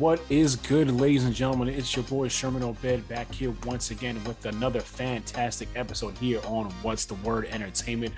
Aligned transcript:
What 0.00 0.22
is 0.30 0.56
good, 0.56 0.90
ladies 0.90 1.26
and 1.26 1.34
gentlemen? 1.34 1.68
It's 1.68 1.94
your 1.94 2.06
boy 2.06 2.28
Sherman 2.28 2.62
Obed 2.62 3.06
back 3.06 3.30
here 3.30 3.54
once 3.66 3.90
again 3.90 4.18
with 4.24 4.46
another 4.46 4.80
fantastic 4.80 5.68
episode 5.76 6.16
here 6.16 6.40
on 6.46 6.70
What's 6.80 7.04
the 7.04 7.16
Word 7.16 7.44
Entertainment. 7.50 8.14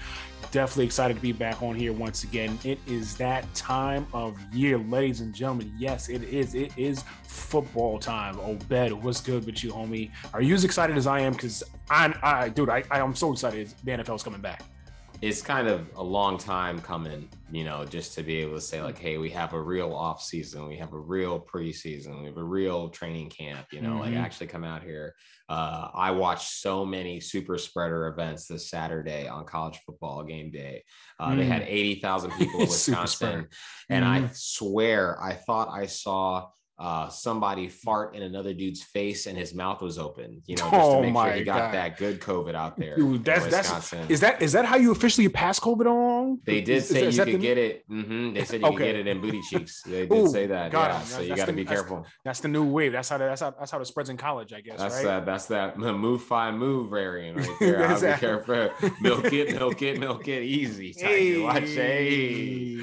Definitely 0.53 0.85
excited 0.85 1.15
to 1.15 1.21
be 1.21 1.33
back 1.33 1.61
on 1.61 1.75
here 1.75 1.93
once 1.93 2.23
again. 2.23 2.57
It 2.63 2.79
is 2.87 3.17
that 3.17 3.53
time 3.57 4.07
of 4.13 4.39
year, 4.55 4.79
ladies 4.79 5.23
and 5.23 5.35
gentlemen. 5.35 5.75
Yes, 5.77 6.09
it 6.09 6.23
is. 6.23 6.55
It 6.55 6.71
is 6.77 7.03
football 7.25 7.99
time. 7.99 8.39
Obed, 8.39 8.93
what's 8.93 9.21
good 9.21 9.45
with 9.45 9.65
you, 9.65 9.73
homie? 9.73 10.13
Are 10.33 10.41
you 10.41 10.55
as 10.55 10.63
excited 10.63 10.97
as 10.97 11.09
I 11.09 11.19
am? 11.19 11.33
Because 11.33 11.65
I, 11.91 12.15
I, 12.23 12.49
dude, 12.51 12.71
I, 12.71 12.85
I 12.93 13.01
am 13.01 13.17
so 13.17 13.33
excited. 13.33 13.75
The 13.83 13.91
NFL 13.91 14.15
is 14.15 14.23
coming 14.23 14.41
back 14.41 14.63
it's 15.23 15.41
kind 15.41 15.69
of 15.69 15.89
a 15.95 16.03
long 16.03 16.37
time 16.37 16.81
coming, 16.81 17.29
you 17.53 17.63
know, 17.63 17.85
just 17.85 18.13
to 18.15 18.25
be 18.25 18.39
able 18.39 18.57
to 18.57 18.61
say 18.61 18.83
like, 18.83 18.99
hey, 18.99 19.19
we 19.19 19.31
have 19.31 19.53
a 19.53 19.61
real 19.61 19.95
off 19.95 20.21
season, 20.21 20.67
we 20.67 20.77
have 20.77 20.93
a 20.93 20.99
real 20.99 21.39
preseason, 21.39 22.21
we 22.21 22.27
have 22.27 22.39
a 22.39 22.43
real 22.43 22.89
training 22.89 23.31
camp, 23.31 23.69
you 23.71 23.81
know, 23.81 23.91
mm-hmm. 23.91 24.01
like 24.01 24.15
actually 24.17 24.49
come 24.49 24.65
out 24.65 24.83
here. 24.83 25.15
Uh, 25.49 25.89
I 25.95 26.11
watched 26.11 26.49
so 26.49 26.85
many 26.85 27.21
super 27.21 27.57
spreader 27.57 28.09
events 28.09 28.49
this 28.49 28.69
Saturday 28.69 29.29
on 29.29 29.45
college 29.45 29.79
football 29.87 30.25
game 30.25 30.51
day. 30.51 30.83
Uh, 31.21 31.29
mm-hmm. 31.29 31.39
They 31.39 31.47
had 31.47 31.63
mm. 31.63 31.69
80,000 31.69 32.31
people 32.33 32.61
in 32.61 32.67
Wisconsin. 32.69 33.47
and 33.89 34.05
mm-hmm. 34.05 34.25
I 34.25 34.31
swear 34.33 35.23
I 35.23 35.35
thought 35.35 35.69
I 35.69 35.87
saw 35.87 36.49
uh, 36.83 37.09
somebody 37.09 37.69
fart 37.69 38.17
in 38.17 38.25
another 38.25 38.53
dude's 38.53 38.83
face 38.83 39.27
and 39.27 39.39
his 39.39 39.55
mouth 39.55 39.81
was 39.81 40.01
open, 40.01 40.43
you 40.47 40.57
know, 40.57 40.69
just 40.69 40.75
oh 40.75 41.01
to 41.01 41.09
make 41.09 41.25
sure 41.25 41.33
he 41.35 41.45
got 41.45 41.59
God. 41.59 41.75
that 41.75 41.97
good 41.97 42.21
COVID 42.21 42.57
out 42.57 42.77
there. 42.77 42.97
Dude, 42.97 43.25
that's 43.25 43.47
that's 43.47 43.93
is 44.11 44.19
that 44.19 44.43
is 44.43 44.51
that 44.51 44.65
how 44.65 44.75
you 44.75 44.91
officially 44.91 45.29
pass 45.29 45.61
COVID 45.61 45.87
on? 45.87 46.41
They 46.45 46.61
did 46.61 46.79
is, 46.79 46.89
say 46.89 47.07
is 47.07 47.17
you 47.17 47.25
could 47.25 47.41
get 47.41 47.57
it. 47.57 47.89
Mm-hmm. 47.89 48.35
They 48.35 48.45
said 48.45 48.63
you 48.63 48.67
okay. 48.67 48.77
could 48.77 48.85
get 48.85 48.97
it 48.97 49.07
in 49.07 49.21
booty 49.21 49.41
cheeks. 49.49 49.83
They 49.93 50.07
did 50.07 50.13
Ooh, 50.13 50.27
say 50.27 50.47
that. 50.47 50.73
yeah, 50.73 51.03
so 51.03 51.21
you 51.21 51.37
got 51.37 51.47
to 51.47 51.53
be 51.53 51.65
careful. 51.65 51.99
That's, 51.99 52.15
that's, 52.25 52.41
the 52.41 52.49
new 52.49 52.65
wave. 52.65 52.93
That's 52.93 53.11
how 53.11 53.19
that's 53.19 53.43
how 53.43 53.51
that's 53.51 53.71
how 53.71 53.79
it 53.79 53.85
spreads 53.85 54.11
in 54.11 54.17
college, 54.17 54.53
I 54.53 54.61
guess. 54.61 54.79
That's 54.79 54.97
right? 54.97 55.05
that. 55.05 55.27
That's 55.27 55.47
that 55.47 55.79
move 55.79 56.23
fine 56.23 56.59
move 56.59 56.91
variant 56.91 57.37
right 57.37 57.49
there. 57.61 57.87
I'll 57.87 58.01
be 58.01 58.13
careful. 58.19 58.71
Milk 59.01 59.33
it, 59.33 59.53
milk 59.55 59.83
it, 59.83 60.01
milk 60.01 60.27
it. 60.27 60.43
Easy. 60.43 60.95
Hey. 60.97 61.41
Watch. 61.41 61.63
Hey. 61.63 62.81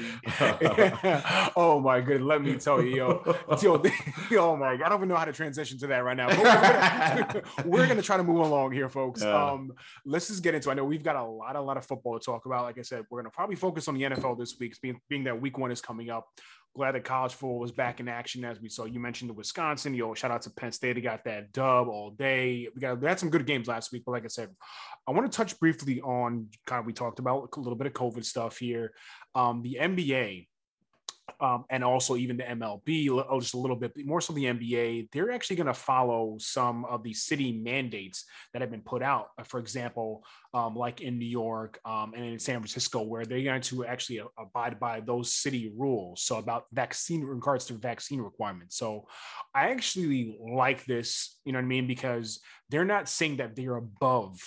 oh 1.56 1.80
my 1.84 2.00
goodness. 2.00 2.26
Let 2.26 2.42
me 2.42 2.56
tell 2.56 2.82
you, 2.82 2.96
yo, 2.96 3.36
yo 3.60 3.89
oh 4.32 4.56
my 4.56 4.76
god, 4.76 4.86
I 4.86 4.88
don't 4.88 4.98
even 4.98 5.08
know 5.08 5.16
how 5.16 5.24
to 5.24 5.32
transition 5.32 5.78
to 5.78 5.86
that 5.88 6.04
right 6.04 6.16
now. 6.16 6.28
We're 6.28 6.42
gonna, 6.42 7.42
we're 7.64 7.86
gonna, 7.86 8.02
try 8.02 8.16
to 8.16 8.22
move 8.22 8.40
along 8.40 8.72
here, 8.72 8.88
folks. 8.88 9.22
Um, 9.22 9.72
let's 10.04 10.28
just 10.28 10.42
get 10.42 10.54
into. 10.54 10.68
It. 10.68 10.72
I 10.72 10.74
know 10.76 10.84
we've 10.84 11.02
got 11.02 11.16
a 11.16 11.24
lot, 11.24 11.56
a 11.56 11.60
lot 11.60 11.76
of 11.76 11.86
football 11.86 12.18
to 12.18 12.24
talk 12.24 12.46
about. 12.46 12.64
Like 12.64 12.78
I 12.78 12.82
said, 12.82 13.04
we're 13.10 13.20
gonna 13.20 13.30
probably 13.30 13.56
focus 13.56 13.88
on 13.88 13.94
the 13.94 14.02
NFL 14.02 14.38
this 14.38 14.56
week, 14.58 14.76
being 14.80 15.00
being 15.08 15.24
that 15.24 15.40
week 15.40 15.58
one 15.58 15.70
is 15.70 15.80
coming 15.80 16.10
up. 16.10 16.28
Glad 16.76 16.92
that 16.92 17.02
college 17.02 17.32
football 17.32 17.58
was 17.58 17.72
back 17.72 17.98
in 17.98 18.08
action 18.08 18.44
as 18.44 18.60
we 18.60 18.68
saw. 18.68 18.84
You 18.84 19.00
mentioned 19.00 19.28
the 19.28 19.34
Wisconsin. 19.34 19.92
Yo, 19.92 20.14
shout 20.14 20.30
out 20.30 20.42
to 20.42 20.50
Penn 20.50 20.70
State. 20.70 20.94
They 20.94 21.00
got 21.00 21.24
that 21.24 21.52
dub 21.52 21.88
all 21.88 22.10
day. 22.10 22.68
We 22.72 22.80
got 22.80 23.00
we 23.00 23.08
had 23.08 23.18
some 23.18 23.30
good 23.30 23.44
games 23.44 23.66
last 23.66 23.90
week, 23.90 24.04
but 24.06 24.12
like 24.12 24.24
I 24.24 24.28
said, 24.28 24.50
I 25.06 25.10
want 25.10 25.30
to 25.30 25.36
touch 25.36 25.58
briefly 25.58 26.00
on 26.00 26.46
kind 26.66 26.80
of 26.80 26.86
we 26.86 26.92
talked 26.92 27.18
about 27.18 27.48
a 27.56 27.60
little 27.60 27.76
bit 27.76 27.88
of 27.88 27.92
COVID 27.92 28.24
stuff 28.24 28.58
here. 28.58 28.92
Um, 29.34 29.62
the 29.62 29.78
NBA 29.80 30.46
um, 31.40 31.64
and 31.70 31.84
also 31.84 32.16
even 32.16 32.36
the 32.36 32.44
MLB, 32.44 33.08
oh, 33.10 33.40
just 33.40 33.54
a 33.54 33.58
little 33.58 33.76
bit 33.76 33.92
more 34.04 34.20
so 34.20 34.32
the 34.32 34.44
NBA, 34.44 35.08
they're 35.12 35.30
actually 35.30 35.56
going 35.56 35.66
to 35.66 35.74
follow 35.74 36.36
some 36.38 36.84
of 36.84 37.02
the 37.02 37.12
city 37.12 37.52
mandates 37.52 38.24
that 38.52 38.62
have 38.62 38.70
been 38.70 38.82
put 38.82 39.02
out. 39.02 39.28
Uh, 39.38 39.42
for 39.42 39.60
example, 39.60 40.24
um, 40.54 40.74
like 40.74 41.00
in 41.00 41.18
New 41.18 41.26
York 41.26 41.78
um, 41.84 42.12
and 42.14 42.24
in 42.24 42.38
San 42.38 42.56
Francisco, 42.56 43.02
where 43.02 43.24
they're 43.24 43.42
going 43.42 43.60
to 43.60 43.84
actually 43.84 44.20
abide 44.38 44.80
by 44.80 45.00
those 45.00 45.32
city 45.32 45.72
rules. 45.76 46.22
So 46.22 46.38
about 46.38 46.66
vaccine 46.72 47.20
in 47.22 47.26
regards 47.26 47.66
to 47.66 47.74
vaccine 47.74 48.20
requirements. 48.20 48.76
So 48.76 49.06
I 49.54 49.70
actually 49.70 50.36
like 50.40 50.84
this, 50.84 51.38
you 51.44 51.52
know 51.52 51.58
what 51.58 51.64
I 51.64 51.68
mean, 51.68 51.86
because 51.86 52.40
they're 52.68 52.84
not 52.84 53.08
saying 53.08 53.36
that 53.36 53.56
they're 53.56 53.76
above 53.76 54.38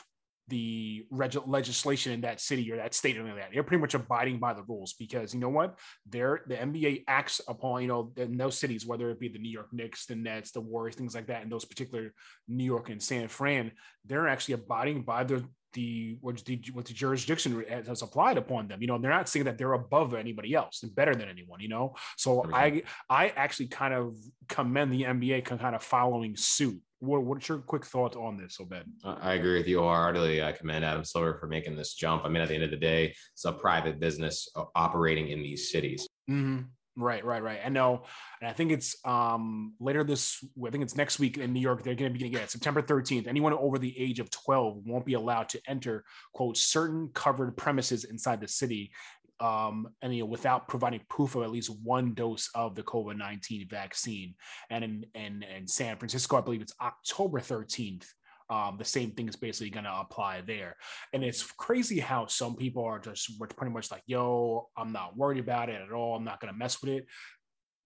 the 0.50 1.06
reg- 1.10 1.48
legislation 1.48 2.12
in 2.12 2.22
that 2.22 2.42
city 2.42 2.72
or 2.72 2.78
that 2.78 2.94
state 2.94 3.18
or 3.18 3.24
that. 3.24 3.50
They're 3.54 3.64
pretty 3.64 3.82
much 3.82 3.94
abiding 3.94 4.40
by 4.40 4.54
the 4.54 4.64
rules 4.64 4.94
because 4.94 5.34
you 5.34 5.40
know 5.40 5.50
what? 5.50 5.80
They're 6.06 6.42
the 6.48 6.56
NBA 6.56 7.06
acts 7.08 7.42
upon, 7.48 7.82
you 7.82 7.88
know, 7.88 8.12
in 8.18 8.38
those 8.38 8.58
cities, 8.58 8.86
whether 8.86 9.10
it 9.10 9.20
be 9.20 9.30
the 9.30 9.40
New 9.40 9.52
York 9.52 9.70
Knicks, 9.72 10.06
the 10.06 10.16
Nets, 10.16 10.52
the 10.52 10.62
Warriors, 10.62 10.96
things 10.96 11.16
like 11.16 11.28
that, 11.28 11.44
in 11.44 11.50
those 11.50 11.66
particular 11.66 12.14
New 12.48 12.66
York 12.66 12.90
and 12.90 13.02
San 13.02 13.28
Fran, 13.28 13.72
they're 14.06 14.28
actually 14.28 14.56
abiding 14.56 15.04
by 15.04 15.24
the 15.24 15.46
the 15.74 16.18
what 16.22 16.38
the, 16.46 16.62
what 16.74 16.86
the 16.86 16.94
jurisdiction 16.94 17.64
has 17.68 18.02
applied 18.02 18.38
upon 18.38 18.68
them. 18.68 18.82
You 18.82 18.88
know, 18.88 18.98
they're 18.98 19.12
not 19.12 19.28
saying 19.28 19.46
that 19.46 19.58
they're 19.58 19.74
above 19.74 20.14
anybody 20.14 20.54
else 20.54 20.84
and 20.84 20.94
better 20.94 21.16
than 21.16 21.30
anyone. 21.30 21.60
You 21.60 21.70
know, 21.70 21.96
so 22.18 22.46
I 22.54 22.84
I 23.10 23.30
actually 23.30 23.68
kind 23.68 23.94
of 23.94 24.16
commend 24.48 24.92
the 24.92 25.04
NBA 25.04 25.46
kind 25.46 25.76
of 25.76 25.84
following 25.84 26.36
suit 26.36 26.80
what, 27.04 27.24
what's 27.24 27.50
your 27.50 27.60
quick 27.60 27.86
thoughts 27.86 28.16
on 28.16 28.38
this, 28.38 28.58
Obed? 28.60 28.84
I 29.04 29.34
agree 29.34 29.58
with 29.58 29.68
you 29.68 29.80
wholeheartedly. 29.80 30.42
I 30.42 30.54
commend 30.54 30.86
Adam 30.86 31.04
Silver 31.04 31.38
for 31.38 31.48
making 31.48 31.76
this 31.76 31.94
jump. 31.94 32.24
I 32.24 32.30
mean, 32.30 32.42
at 32.42 32.48
the 32.48 32.56
end 32.56 32.64
of 32.64 32.72
the 32.72 32.78
day, 32.78 33.14
it's 33.34 33.46
a 33.46 33.52
private 33.52 34.00
business 34.00 34.48
uh, 34.56 34.64
operating 34.76 35.28
in 35.28 35.44
these 35.44 35.70
cities. 35.70 36.08
Mm-hmm. 36.30 36.62
Right, 36.96 37.26
right, 37.26 37.42
right. 37.42 37.60
I 37.66 37.70
know, 37.70 38.04
and 38.40 38.48
I 38.48 38.54
think 38.54 38.72
it's 38.72 38.96
um 39.04 39.74
later 39.80 40.04
this. 40.04 40.38
I 40.64 40.70
think 40.70 40.84
it's 40.84 40.96
next 40.96 41.18
week 41.20 41.40
in 41.40 41.52
New 41.52 41.60
York. 41.60 41.82
They're 41.82 41.96
going 41.96 42.14
to 42.14 42.20
be 42.20 42.30
getting 42.30 42.44
it 42.44 42.52
September 42.52 42.84
13th. 42.84 43.26
Anyone 43.26 43.54
over 43.54 43.80
the 43.80 44.00
age 44.00 44.20
of 44.20 44.30
12 44.30 44.86
won't 44.86 45.04
be 45.04 45.16
allowed 45.16 45.50
to 45.50 45.62
enter 45.68 46.04
quote 46.36 46.56
certain 46.56 47.10
covered 47.16 47.58
premises 47.58 48.04
inside 48.04 48.42
the 48.42 48.48
city, 48.48 48.92
um, 49.40 49.88
and 50.02 50.16
you 50.16 50.24
know, 50.24 50.30
without 50.30 50.68
providing 50.68 51.02
proof 51.10 51.36
of 51.36 51.44
at 51.44 51.52
least 51.52 51.76
one 51.84 52.14
dose 52.14 52.50
of 52.56 52.76
the 52.76 52.84
COVID 52.84 53.18
nineteen 53.18 53.68
vaccine. 53.70 54.36
And 54.70 54.84
in, 54.84 55.06
in 55.16 55.44
in 55.44 55.68
San 55.68 55.98
Francisco, 55.98 56.38
I 56.38 56.42
believe 56.42 56.62
it's 56.62 56.76
October 56.82 57.40
thirteenth. 57.40 58.08
Um, 58.50 58.76
the 58.78 58.86
same 58.86 59.12
thing 59.12 59.28
is 59.28 59.36
basically 59.36 59.70
going 59.72 59.86
to 59.86 60.00
apply 60.00 60.42
there. 60.42 60.76
And 61.14 61.24
it's 61.24 61.44
crazy 61.44 62.00
how 62.00 62.28
some 62.28 62.56
people 62.56 62.84
are 62.84 63.00
just 63.00 63.40
pretty 63.40 63.74
much 63.74 63.90
like, 63.90 64.04
"Yo, 64.06 64.70
I'm 64.78 64.92
not 64.92 65.18
worried 65.18 65.40
about 65.40 65.70
it 65.70 65.82
at 65.82 65.92
all. 65.92 66.16
I'm 66.16 66.26
not 66.26 66.40
going 66.40 66.54
to 66.54 66.60
mess 66.60 66.82
with 66.82 66.92
it." 66.92 67.06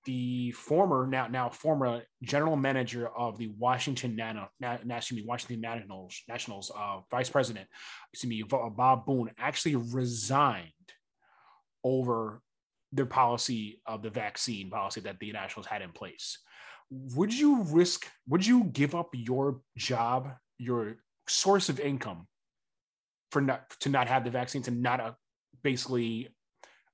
The 0.06 0.52
former 0.52 1.06
now 1.06 1.28
now 1.28 1.50
former 1.50 2.02
general 2.24 2.56
manager 2.56 3.08
of 3.08 3.38
the 3.38 3.50
Washington 3.58 4.16
Nano, 4.16 4.47
excuse 4.62 5.22
me, 5.22 5.25
Washington 5.28 5.59
Nationals 5.62 6.22
Nationals 6.29 6.72
uh, 6.75 7.00
vice 7.12 7.29
president, 7.29 7.68
excuse 8.14 8.29
me, 8.29 8.44
Bob 8.44 9.06
Boone 9.06 9.31
actually 9.38 9.75
resigned 9.75 10.72
over 11.83 12.41
their 12.91 13.05
policy 13.05 13.81
of 13.85 14.01
the 14.01 14.09
vaccine 14.09 14.69
policy 14.69 15.01
that 15.01 15.19
the 15.19 15.31
Nationals 15.31 15.67
had 15.67 15.81
in 15.81 15.91
place. 15.91 16.39
Would 16.89 17.33
you 17.33 17.63
risk, 17.63 18.07
would 18.27 18.45
you 18.45 18.65
give 18.65 18.95
up 18.95 19.09
your 19.13 19.61
job, 19.77 20.31
your 20.57 20.97
source 21.27 21.69
of 21.69 21.79
income 21.79 22.27
for 23.31 23.41
not 23.41 23.69
to 23.81 23.89
not 23.89 24.07
have 24.07 24.23
the 24.23 24.29
vaccine, 24.29 24.61
to 24.63 24.71
not 24.71 25.01
uh, 25.01 25.11
basically 25.63 26.29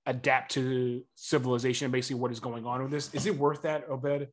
adapt 0.05 0.51
to 0.53 1.03
civilization 1.15 1.85
and 1.85 1.91
basically 1.91 2.19
what 2.19 2.31
is 2.31 2.39
going 2.39 2.65
on 2.65 2.81
with 2.81 2.91
this? 2.91 3.13
Is 3.13 3.27
it 3.27 3.37
worth 3.37 3.61
that, 3.61 3.87
Obed? 3.87 4.27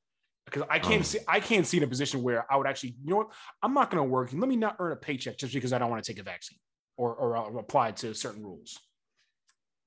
Because 0.46 0.62
I 0.70 0.78
can't 0.78 1.00
um, 1.00 1.04
see 1.04 1.18
I 1.28 1.38
can't 1.40 1.66
see 1.66 1.76
in 1.76 1.82
a 1.82 1.86
position 1.86 2.22
where 2.22 2.50
I 2.50 2.56
would 2.56 2.66
actually, 2.66 2.96
you 3.04 3.10
know 3.10 3.16
what, 3.18 3.32
I'm 3.62 3.74
not 3.74 3.90
gonna 3.90 4.02
work 4.02 4.32
let 4.32 4.48
me 4.48 4.56
not 4.56 4.76
earn 4.78 4.92
a 4.92 4.96
paycheck 4.96 5.36
just 5.36 5.52
because 5.52 5.72
I 5.74 5.78
don't 5.78 5.90
want 5.90 6.02
to 6.02 6.12
take 6.12 6.18
a 6.18 6.24
vaccine 6.24 6.58
or, 6.96 7.14
or 7.14 7.36
uh, 7.36 7.58
apply 7.58 7.92
to 7.92 8.14
certain 8.14 8.42
rules. 8.42 8.78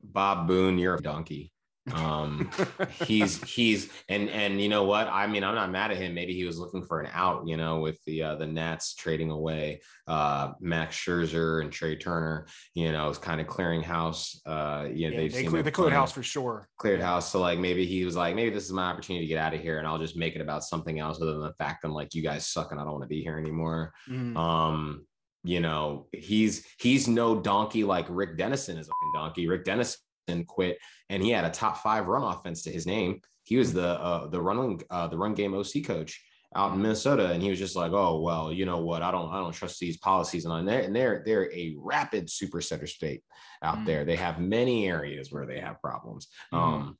Bob 0.03 0.47
Boone, 0.47 0.78
you're 0.78 0.96
a 0.96 1.02
donkey. 1.02 1.52
um 1.94 2.50
he's 3.06 3.44
he's 3.44 3.90
and 4.08 4.30
and 4.30 4.62
you 4.62 4.69
know 4.69 4.86
what? 4.86 5.09
I 5.09 5.28
mean 5.28 5.44
i'm 5.44 5.53
not 5.53 5.69
mad 5.69 5.91
at 5.91 5.97
him. 5.97 6.14
Maybe 6.14 6.34
he 6.34 6.46
was 6.46 6.58
looking 6.58 6.81
for 6.81 7.02
an 7.02 7.09
out 7.12 7.46
you 7.46 7.58
know 7.58 7.80
with 7.81 8.00
the 8.06 8.24
uh 8.24 8.36
the 8.36 8.47
nats 8.47 8.96
trading 8.96 9.31
away 9.31 9.81
uh 10.08 10.53
max 10.62 10.96
scherzer 10.96 11.62
and 11.62 11.74
trea 11.74 11.97
turner 11.97 12.47
you 12.74 12.94
know 12.94 13.09
it's 13.09 13.18
kind 13.18 13.41
of 13.41 13.47
clearing 13.47 13.84
house 13.84 14.40
uh 14.46 14.88
you 14.94 15.09
know 15.09 15.18
yeah, 15.18 15.28
they, 15.28 15.44
cleared, 15.44 15.66
they 15.66 15.72
cleared 15.72 15.91
house 15.91 16.14
for 16.14 16.24
sure. 16.24 16.70
Cleared 16.78 17.02
house 17.02 17.29
so 17.29 17.41
like 17.41 17.59
maybe 17.59 17.85
he 17.85 18.05
was 18.05 18.16
like 18.16 18.34
maybe 18.34 18.50
this 18.50 18.66
is 18.66 18.72
my 18.72 18.90
opportunity 18.90 19.26
to 19.26 19.29
get 19.29 19.38
out 19.38 19.53
of 19.53 19.59
here 19.59 19.78
and 19.78 19.88
i'll 19.88 20.00
just 20.00 20.16
make 20.16 20.35
it 20.35 20.41
about 20.41 20.64
something 20.64 21.00
else 21.00 21.22
other 21.22 21.34
than 21.34 21.41
the 21.41 21.53
fact 21.53 21.82
that 21.82 21.90
i'm 21.90 21.94
like 21.94 22.14
you 22.14 22.23
guys 22.23 22.47
suck 22.47 22.72
and 22.72 22.79
i 22.79 22.84
don't 22.84 22.94
want 22.94 23.03
to 23.03 23.09
be 23.09 23.22
here 23.22 23.38
anymore. 23.38 23.94
Mm. 24.09 24.38
um 24.38 25.05
you 25.43 25.59
know, 25.59 26.07
he's 26.11 26.66
he's 26.79 27.07
no 27.07 27.40
donkey 27.40 27.84
like 27.84 28.05
Rick 28.09 28.37
Dennison 28.37 28.78
is 28.78 28.87
a 28.87 29.17
donkey. 29.17 29.47
Rick 29.47 29.66
Dennison 29.66 29.99
quit, 30.47 30.78
and 31.09 31.22
he 31.22 31.29
had 31.31 31.45
a 31.45 31.49
top 31.49 31.78
five 31.78 32.07
run 32.07 32.23
offense 32.23 32.63
to 32.63 32.72
his 32.72 32.85
name. 32.85 33.19
He 33.43 33.57
was 33.57 33.73
the 33.73 33.99
uh, 33.99 34.28
the 34.28 34.41
running 34.41 34.81
uh, 34.90 35.07
the 35.07 35.17
run 35.17 35.34
game 35.34 35.53
OC 35.53 35.85
coach 35.85 36.23
out 36.55 36.73
in 36.73 36.81
Minnesota, 36.81 37.31
and 37.31 37.43
he 37.43 37.49
was 37.49 37.59
just 37.59 37.75
like, 37.75 37.91
"Oh 37.91 38.22
well, 38.22 38.53
you 38.53 38.66
know 38.66 38.79
what? 38.79 39.01
I 39.01 39.11
don't 39.11 39.29
I 39.34 39.40
don't 39.40 39.51
trust 39.51 39.79
these 39.79 39.97
policies." 39.97 40.45
And 40.45 40.67
they're 40.67 40.81
and 40.81 40.95
they're 40.95 41.23
they're 41.25 41.51
a 41.51 41.75
rapid 41.78 42.29
super 42.29 42.61
center 42.61 42.87
state 42.87 43.22
out 43.61 43.79
mm. 43.79 43.85
there. 43.85 44.05
They 44.05 44.16
have 44.16 44.40
many 44.40 44.87
areas 44.87 45.31
where 45.31 45.45
they 45.45 45.59
have 45.59 45.81
problems. 45.81 46.29
Mm. 46.53 46.57
Um, 46.57 46.97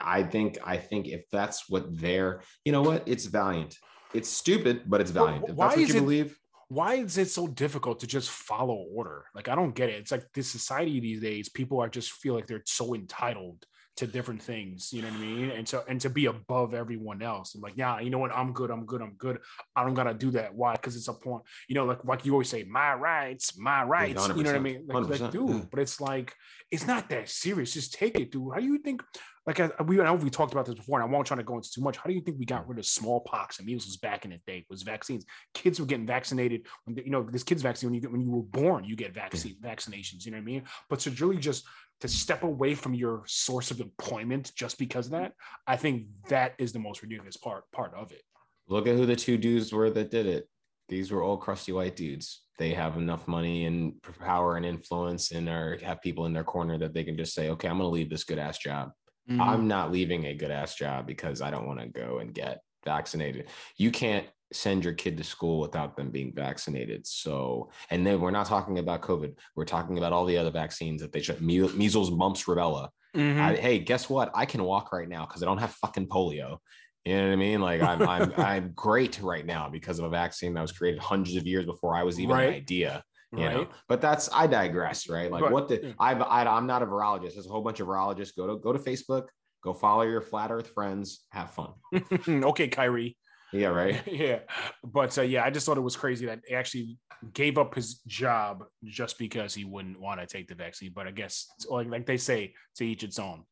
I 0.00 0.22
think 0.22 0.58
I 0.64 0.76
think 0.76 1.08
if 1.08 1.24
that's 1.30 1.68
what 1.68 1.98
they're, 1.98 2.42
you 2.64 2.72
know 2.72 2.82
what? 2.82 3.04
It's 3.06 3.26
valiant. 3.26 3.76
It's 4.12 4.28
stupid, 4.28 4.82
but 4.86 5.00
it's 5.00 5.12
valiant. 5.12 5.44
Well, 5.44 5.54
what 5.68 5.78
you 5.78 5.86
it, 5.86 5.92
believe 5.92 6.36
why 6.70 6.94
is 6.94 7.18
it 7.18 7.28
so 7.28 7.48
difficult 7.48 7.98
to 7.98 8.06
just 8.06 8.30
follow 8.30 8.86
order? 8.94 9.24
Like 9.34 9.48
I 9.48 9.56
don't 9.56 9.74
get 9.74 9.88
it. 9.88 9.96
It's 9.96 10.12
like 10.12 10.24
this 10.32 10.48
society 10.48 11.00
these 11.00 11.20
days, 11.20 11.48
people 11.48 11.80
are 11.80 11.88
just 11.88 12.12
feel 12.12 12.32
like 12.34 12.46
they're 12.46 12.62
so 12.64 12.94
entitled 12.94 13.66
to 13.96 14.06
different 14.06 14.40
things. 14.40 14.92
You 14.92 15.02
know 15.02 15.08
what 15.08 15.16
I 15.16 15.20
mean? 15.20 15.50
And 15.50 15.68
so 15.68 15.82
and 15.88 16.00
to 16.00 16.08
be 16.08 16.26
above 16.26 16.72
everyone 16.72 17.22
else. 17.22 17.54
And 17.54 17.62
like, 17.62 17.76
yeah, 17.76 17.98
you 17.98 18.08
know 18.08 18.18
what? 18.18 18.30
I'm 18.30 18.52
good. 18.52 18.70
I'm 18.70 18.86
good. 18.86 19.02
I'm 19.02 19.14
good. 19.14 19.40
I 19.74 19.82
don't 19.82 19.94
gotta 19.94 20.14
do 20.14 20.30
that. 20.30 20.54
Why? 20.54 20.74
Because 20.74 20.94
it's 20.94 21.08
a 21.08 21.12
point. 21.12 21.42
You 21.68 21.74
know, 21.74 21.86
like 21.86 22.04
like 22.04 22.24
you 22.24 22.32
always 22.34 22.48
say, 22.48 22.62
my 22.62 22.94
rights, 22.94 23.58
my 23.58 23.82
rights. 23.82 24.28
You 24.28 24.44
know 24.44 24.50
what 24.50 24.54
I 24.54 24.60
mean? 24.60 24.84
Like, 24.86 25.20
like 25.20 25.32
dude, 25.32 25.50
yeah. 25.50 25.62
but 25.72 25.80
it's 25.80 26.00
like 26.00 26.32
it's 26.70 26.86
not 26.86 27.08
that 27.08 27.28
serious. 27.28 27.74
Just 27.74 27.94
take 27.94 28.16
it, 28.16 28.30
dude. 28.30 28.54
How 28.54 28.60
do 28.60 28.66
you 28.66 28.78
think? 28.78 29.02
Like 29.46 29.58
I, 29.58 29.70
we, 29.84 30.00
I 30.00 30.04
know 30.04 30.14
we 30.14 30.28
talked 30.28 30.52
about 30.52 30.66
this 30.66 30.74
before, 30.74 31.00
and 31.00 31.08
I 31.08 31.12
won't 31.12 31.26
try 31.26 31.36
to 31.36 31.42
go 31.42 31.56
into 31.56 31.70
too 31.70 31.80
much. 31.80 31.96
How 31.96 32.04
do 32.04 32.12
you 32.12 32.20
think 32.20 32.38
we 32.38 32.44
got 32.44 32.64
mm. 32.64 32.70
rid 32.70 32.78
of 32.78 32.86
smallpox 32.86 33.58
and 33.58 33.66
measles 33.66 33.96
back 33.96 34.24
in 34.24 34.32
the 34.32 34.40
day? 34.46 34.66
Was 34.68 34.82
vaccines? 34.82 35.24
Kids 35.54 35.80
were 35.80 35.86
getting 35.86 36.06
vaccinated 36.06 36.66
when 36.84 36.94
they, 36.94 37.02
you 37.02 37.10
know 37.10 37.22
this 37.22 37.42
kids 37.42 37.62
vaccine 37.62 37.88
when 37.88 37.94
you 37.94 38.00
get 38.00 38.12
when 38.12 38.20
you 38.20 38.30
were 38.30 38.42
born, 38.42 38.84
you 38.84 38.96
get 38.96 39.14
vaccine 39.14 39.56
vaccinations. 39.62 40.26
You 40.26 40.32
know 40.32 40.38
what 40.38 40.42
I 40.42 40.44
mean? 40.44 40.62
But 40.88 41.00
to 41.00 41.10
really 41.12 41.38
just 41.38 41.66
to 42.00 42.08
step 42.08 42.42
away 42.42 42.74
from 42.74 42.94
your 42.94 43.22
source 43.26 43.70
of 43.70 43.80
employment 43.80 44.52
just 44.54 44.78
because 44.78 45.06
of 45.06 45.12
that, 45.12 45.32
I 45.66 45.76
think 45.76 46.06
that 46.28 46.54
is 46.58 46.72
the 46.72 46.78
most 46.78 47.02
ridiculous 47.02 47.36
part 47.36 47.64
part 47.72 47.94
of 47.94 48.12
it. 48.12 48.22
Look 48.68 48.86
at 48.86 48.96
who 48.96 49.06
the 49.06 49.16
two 49.16 49.38
dudes 49.38 49.72
were 49.72 49.90
that 49.90 50.10
did 50.10 50.26
it. 50.26 50.48
These 50.88 51.10
were 51.10 51.22
all 51.22 51.36
crusty 51.36 51.72
white 51.72 51.96
dudes. 51.96 52.42
They 52.58 52.74
have 52.74 52.96
enough 52.96 53.26
money 53.26 53.64
and 53.64 53.94
power 54.18 54.56
and 54.56 54.66
influence 54.66 55.30
and 55.30 55.48
are 55.48 55.78
have 55.82 56.02
people 56.02 56.26
in 56.26 56.32
their 56.32 56.44
corner 56.44 56.76
that 56.78 56.92
they 56.92 57.04
can 57.04 57.16
just 57.16 57.32
say, 57.32 57.48
okay, 57.50 57.68
I'm 57.68 57.78
going 57.78 57.86
to 57.86 57.94
leave 57.94 58.10
this 58.10 58.24
good 58.24 58.38
ass 58.38 58.58
job. 58.58 58.90
Mm-hmm. 59.30 59.40
I'm 59.40 59.68
not 59.68 59.92
leaving 59.92 60.26
a 60.26 60.34
good 60.34 60.50
ass 60.50 60.74
job 60.74 61.06
because 61.06 61.40
I 61.40 61.50
don't 61.50 61.66
want 61.66 61.80
to 61.80 61.86
go 61.86 62.18
and 62.18 62.34
get 62.34 62.60
vaccinated. 62.84 63.46
You 63.76 63.90
can't 63.90 64.26
send 64.52 64.84
your 64.84 64.94
kid 64.94 65.16
to 65.16 65.24
school 65.24 65.60
without 65.60 65.96
them 65.96 66.10
being 66.10 66.32
vaccinated. 66.34 67.06
So, 67.06 67.70
and 67.90 68.04
then 68.04 68.20
we're 68.20 68.32
not 68.32 68.46
talking 68.46 68.78
about 68.78 69.02
COVID. 69.02 69.34
We're 69.54 69.64
talking 69.64 69.98
about 69.98 70.12
all 70.12 70.24
the 70.24 70.36
other 70.36 70.50
vaccines 70.50 71.00
that 71.02 71.12
they 71.12 71.20
should 71.20 71.40
measles, 71.40 72.10
mumps, 72.10 72.44
rubella. 72.44 72.88
Mm-hmm. 73.14 73.40
I, 73.40 73.56
hey, 73.56 73.78
guess 73.78 74.08
what? 74.08 74.30
I 74.34 74.46
can 74.46 74.64
walk 74.64 74.92
right 74.92 75.08
now 75.08 75.26
because 75.26 75.42
I 75.42 75.46
don't 75.46 75.58
have 75.58 75.72
fucking 75.72 76.08
polio. 76.08 76.58
You 77.04 77.16
know 77.16 77.26
what 77.28 77.32
I 77.32 77.36
mean? 77.36 77.60
Like 77.60 77.82
I'm, 77.82 78.02
I'm, 78.02 78.32
I'm 78.36 78.72
great 78.74 79.20
right 79.22 79.46
now 79.46 79.68
because 79.68 79.98
of 79.98 80.04
a 80.04 80.10
vaccine 80.10 80.54
that 80.54 80.62
was 80.62 80.72
created 80.72 81.00
hundreds 81.00 81.36
of 81.36 81.46
years 81.46 81.64
before 81.64 81.94
I 81.94 82.02
was 82.02 82.18
even 82.18 82.36
right. 82.36 82.48
an 82.48 82.54
idea. 82.54 83.04
You 83.32 83.44
right. 83.44 83.56
know, 83.56 83.68
but 83.88 84.00
that's 84.00 84.28
I 84.32 84.48
digress, 84.48 85.08
right? 85.08 85.30
Like, 85.30 85.50
what 85.50 85.68
the 85.68 85.94
I, 86.00 86.14
I 86.14 86.56
I'm 86.56 86.66
not 86.66 86.82
a 86.82 86.86
virologist. 86.86 87.34
There's 87.34 87.46
a 87.46 87.50
whole 87.50 87.62
bunch 87.62 87.78
of 87.78 87.86
virologists. 87.86 88.34
Go 88.34 88.48
to 88.48 88.56
go 88.56 88.72
to 88.72 88.78
Facebook, 88.78 89.26
go 89.62 89.72
follow 89.72 90.02
your 90.02 90.20
flat 90.20 90.50
Earth 90.50 90.70
friends, 90.70 91.26
have 91.30 91.50
fun. 91.52 91.70
okay, 92.28 92.66
Kyrie. 92.66 93.16
Yeah, 93.52 93.68
right. 93.68 94.02
yeah, 94.06 94.40
but 94.82 95.16
uh, 95.16 95.22
yeah, 95.22 95.44
I 95.44 95.50
just 95.50 95.64
thought 95.64 95.76
it 95.76 95.82
was 95.82 95.96
crazy 95.96 96.26
that 96.26 96.40
he 96.46 96.54
actually 96.54 96.98
gave 97.32 97.56
up 97.56 97.74
his 97.74 98.00
job 98.06 98.64
just 98.84 99.16
because 99.16 99.54
he 99.54 99.64
wouldn't 99.64 100.00
want 100.00 100.20
to 100.20 100.26
take 100.26 100.48
the 100.48 100.56
vaccine. 100.56 100.90
But 100.92 101.06
I 101.06 101.12
guess, 101.12 101.46
like 101.68 101.88
like 101.88 102.06
they 102.06 102.16
say, 102.16 102.54
to 102.76 102.84
each 102.86 103.04
its 103.04 103.20
own 103.20 103.44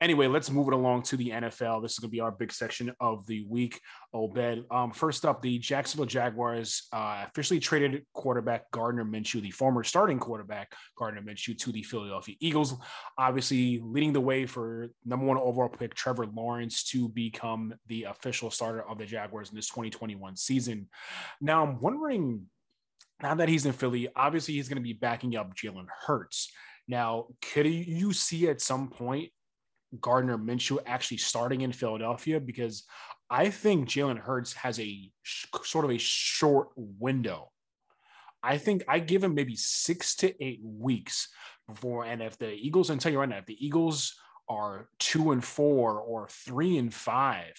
anyway, 0.00 0.26
let's 0.26 0.50
move 0.50 0.68
it 0.68 0.74
along 0.74 1.02
to 1.02 1.16
the 1.16 1.30
NFL. 1.30 1.82
This 1.82 1.92
is 1.92 1.98
going 1.98 2.10
to 2.10 2.12
be 2.12 2.20
our 2.20 2.30
big 2.30 2.52
section 2.52 2.92
of 3.00 3.26
the 3.26 3.44
week. 3.48 3.80
Obed. 4.12 4.64
Um, 4.70 4.90
first 4.92 5.24
up, 5.24 5.40
the 5.42 5.58
Jacksonville 5.58 6.06
Jaguars 6.06 6.88
uh, 6.92 7.24
officially 7.28 7.60
traded 7.60 8.04
quarterback 8.12 8.70
Gardner 8.70 9.04
Minshew, 9.04 9.40
the 9.40 9.50
former 9.50 9.84
starting 9.84 10.18
quarterback 10.18 10.72
Gardner 10.96 11.22
Minshew, 11.22 11.56
to 11.58 11.72
the 11.72 11.82
Philadelphia 11.82 12.36
Eagles. 12.40 12.74
Obviously, 13.18 13.80
leading 13.82 14.12
the 14.12 14.20
way 14.20 14.46
for 14.46 14.90
number 15.04 15.26
one 15.26 15.38
overall 15.38 15.68
pick 15.68 15.94
Trevor 15.94 16.26
Lawrence 16.26 16.84
to 16.90 17.08
become 17.08 17.74
the 17.86 18.04
official 18.04 18.50
starter 18.50 18.88
of 18.88 18.98
the 18.98 19.06
Jaguars 19.06 19.50
in 19.50 19.56
this 19.56 19.68
2021 19.68 20.36
season. 20.36 20.88
Now, 21.40 21.64
I'm 21.64 21.80
wondering. 21.80 22.46
Now 23.22 23.34
that 23.34 23.50
he's 23.50 23.66
in 23.66 23.72
Philly, 23.72 24.08
obviously 24.16 24.54
he's 24.54 24.70
going 24.70 24.78
to 24.78 24.82
be 24.82 24.94
backing 24.94 25.36
up 25.36 25.54
Jalen 25.54 25.84
Hurts. 26.06 26.50
Now, 26.88 27.26
could 27.52 27.66
you 27.66 28.14
see 28.14 28.48
at 28.48 28.62
some 28.62 28.88
point 28.88 29.30
Gardner 30.00 30.38
Minshew 30.38 30.78
actually 30.86 31.16
starting 31.16 31.62
in 31.62 31.72
Philadelphia 31.72 32.38
because 32.40 32.84
I 33.28 33.50
think 33.50 33.88
Jalen 33.88 34.18
Hurts 34.18 34.52
has 34.54 34.78
a 34.78 35.10
sh- 35.22 35.46
sort 35.62 35.84
of 35.84 35.90
a 35.90 35.98
short 35.98 36.68
window. 36.76 37.50
I 38.42 38.58
think 38.58 38.84
I 38.88 38.98
give 39.00 39.22
him 39.22 39.34
maybe 39.34 39.56
six 39.56 40.16
to 40.16 40.44
eight 40.44 40.60
weeks 40.62 41.28
before. 41.68 42.04
And 42.04 42.22
if 42.22 42.38
the 42.38 42.52
Eagles, 42.52 42.90
and 42.90 43.00
tell 43.00 43.12
you 43.12 43.18
right 43.18 43.28
now, 43.28 43.38
if 43.38 43.46
the 43.46 43.64
Eagles 43.64 44.14
are 44.48 44.88
two 44.98 45.32
and 45.32 45.44
four 45.44 46.00
or 46.00 46.28
three 46.28 46.78
and 46.78 46.92
five, 46.92 47.52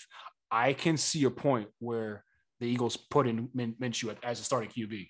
I 0.49 0.73
can 0.73 0.97
see 0.97 1.23
a 1.23 1.31
point 1.31 1.69
where 1.79 2.25
the 2.59 2.67
Eagles 2.67 2.97
put 2.97 3.27
in 3.27 3.49
Min- 3.53 3.75
Minshew 3.81 4.15
as 4.23 4.39
a 4.39 4.43
starting 4.43 4.69
QB. 4.69 5.07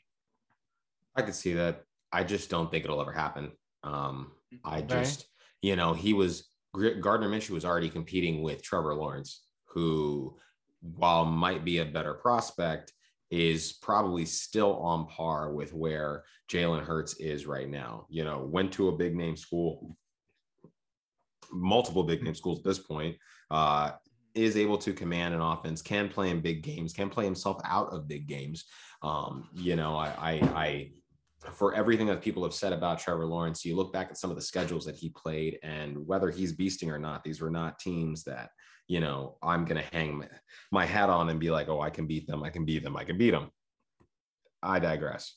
I 1.16 1.22
could 1.24 1.36
see 1.36 1.54
that. 1.54 1.84
I 2.12 2.24
just 2.24 2.50
don't 2.50 2.70
think 2.70 2.86
it'll 2.86 3.02
ever 3.02 3.12
happen. 3.12 3.52
Um, 3.84 4.32
I 4.64 4.80
okay. 4.80 4.88
just, 4.88 5.26
you 5.62 5.76
know, 5.76 5.94
he 5.94 6.14
was 6.14 6.51
Gardner 6.74 7.30
Minshew 7.30 7.52
was 7.52 7.66
already 7.66 7.90
competing 7.90 8.42
with 8.42 8.64
Trevor 8.64 8.96
Lawrence, 8.96 9.44
who, 9.66 10.38
while 10.82 11.26
might 11.26 11.66
be 11.66 11.80
a 11.80 11.86
better 11.86 12.14
prospect, 12.14 12.94
is 13.30 13.74
probably 13.74 14.26
still 14.26 14.78
on 14.78 15.08
par 15.08 15.54
with 15.54 15.74
where 15.74 16.24
Jalen 16.52 16.84
Hurts 16.84 17.16
is 17.16 17.46
right 17.46 17.70
now. 17.70 18.06
You 18.10 18.24
know, 18.26 18.46
went 18.46 18.74
to 18.74 18.90
a 18.90 18.98
big 18.98 19.16
name 19.16 19.38
school, 19.38 19.98
multiple 21.52 22.04
big 22.04 22.24
name 22.24 22.36
schools 22.36 22.60
at 22.60 22.66
this 22.66 22.80
point, 22.80 23.18
uh, 23.50 23.92
is 24.34 24.56
able 24.56 24.78
to 24.78 24.94
command 24.94 25.34
an 25.34 25.42
offense, 25.42 25.82
can 25.82 26.08
play 26.08 26.30
in 26.30 26.42
big 26.42 26.64
games, 26.64 26.94
can 26.94 27.10
play 27.10 27.26
himself 27.26 27.62
out 27.66 27.94
of 27.94 28.08
big 28.08 28.28
games. 28.28 28.66
Um, 29.02 29.50
you 29.54 29.76
know, 29.76 29.96
I, 29.96 30.08
I, 30.08 30.32
I 30.56 30.92
for 31.54 31.74
everything 31.74 32.08
that 32.08 32.22
people 32.22 32.44
have 32.44 32.54
said 32.54 32.74
about 32.74 33.00
Trevor 33.00 33.26
Lawrence, 33.26 33.66
you 33.66 33.76
look 33.76 33.92
back 33.92 34.10
at 34.10 34.18
some 34.18 34.30
of 34.30 34.36
the 34.36 34.42
schedules 34.42 34.86
that 34.86 34.96
he 34.96 35.10
played 35.10 35.58
and 35.64 36.06
whether 36.06 36.30
he's 36.30 36.56
beasting 36.56 36.92
or 36.92 37.00
not, 37.00 37.24
these 37.24 37.42
were 37.42 37.50
not 37.50 37.80
teams 37.80 38.24
that, 38.26 38.52
you 38.88 39.00
know, 39.00 39.38
I'm 39.42 39.66
going 39.66 39.82
to 39.82 39.96
hang 39.96 40.24
my 40.72 40.86
hat 40.86 41.10
on 41.10 41.30
and 41.30 41.40
be 41.40 41.50
like, 41.50 41.68
oh, 41.68 41.82
I 41.82 41.90
can 41.90 42.06
beat 42.06 42.28
them. 42.28 42.44
I 42.44 42.50
can 42.50 42.66
beat 42.66 42.84
them. 42.84 42.96
I 42.96 43.04
can 43.04 43.18
beat 43.18 43.32
them. 43.32 43.50
I 44.62 44.80
digress. 44.80 45.34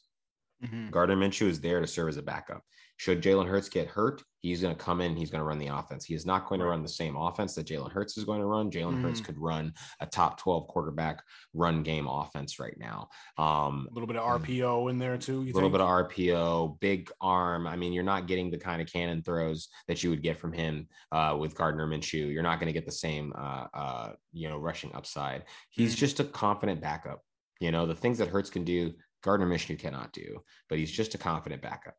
Mm-hmm. 0.62 0.90
Gardner 0.90 1.16
Minshew 1.16 1.48
is 1.48 1.60
there 1.60 1.80
to 1.80 1.86
serve 1.86 2.08
as 2.08 2.16
a 2.16 2.22
backup. 2.22 2.62
Should 2.96 3.22
Jalen 3.22 3.48
Hurts 3.48 3.68
get 3.68 3.88
hurt, 3.88 4.22
he's 4.38 4.60
going 4.60 4.74
to 4.74 4.82
come 4.82 5.00
in. 5.00 5.16
He's 5.16 5.30
going 5.30 5.40
to 5.40 5.44
run 5.44 5.58
the 5.58 5.68
offense. 5.68 6.04
He 6.04 6.14
is 6.14 6.26
not 6.26 6.46
going 6.46 6.60
to 6.60 6.66
run 6.66 6.82
the 6.82 6.88
same 6.88 7.16
offense 7.16 7.54
that 7.54 7.66
Jalen 7.66 7.90
Hurts 7.90 8.16
is 8.16 8.24
going 8.24 8.40
to 8.40 8.46
run. 8.46 8.70
Jalen 8.70 8.96
mm. 8.96 9.02
Hurts 9.02 9.20
could 9.20 9.38
run 9.38 9.72
a 10.00 10.06
top 10.06 10.38
12 10.38 10.68
quarterback 10.68 11.22
run 11.54 11.82
game 11.82 12.06
offense 12.06 12.60
right 12.60 12.76
now. 12.78 13.08
Um, 13.38 13.88
a 13.90 13.94
little 13.94 14.06
bit 14.06 14.16
of 14.16 14.42
RPO 14.42 14.90
in 14.90 14.98
there 14.98 15.16
too. 15.16 15.40
A 15.40 15.44
little 15.44 15.62
think? 15.62 15.72
bit 15.72 15.80
of 15.80 15.88
RPO, 15.88 16.78
big 16.80 17.10
arm. 17.20 17.66
I 17.66 17.74
mean, 17.74 17.92
you're 17.92 18.04
not 18.04 18.26
getting 18.26 18.50
the 18.50 18.58
kind 18.58 18.80
of 18.80 18.92
cannon 18.92 19.22
throws 19.22 19.68
that 19.88 20.02
you 20.04 20.10
would 20.10 20.22
get 20.22 20.38
from 20.38 20.52
him 20.52 20.88
uh, 21.10 21.36
with 21.38 21.56
Gardner 21.56 21.86
Minshew. 21.86 22.32
You're 22.32 22.42
not 22.42 22.60
going 22.60 22.68
to 22.68 22.78
get 22.78 22.86
the 22.86 22.92
same, 22.92 23.32
uh, 23.36 23.66
uh, 23.74 24.12
you 24.32 24.48
know, 24.48 24.58
rushing 24.58 24.94
upside. 24.94 25.44
He's 25.70 25.96
mm. 25.96 25.98
just 25.98 26.20
a 26.20 26.24
confident 26.24 26.80
backup. 26.80 27.22
You 27.60 27.72
know, 27.72 27.86
the 27.86 27.94
things 27.94 28.18
that 28.18 28.28
Hurts 28.28 28.50
can 28.50 28.64
do, 28.64 28.92
Gardner 29.22 29.46
Minshew 29.46 29.78
cannot 29.78 30.12
do, 30.12 30.42
but 30.68 30.78
he's 30.78 30.92
just 30.92 31.14
a 31.14 31.18
confident 31.18 31.62
backup. 31.62 31.94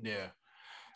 Yeah. 0.00 0.28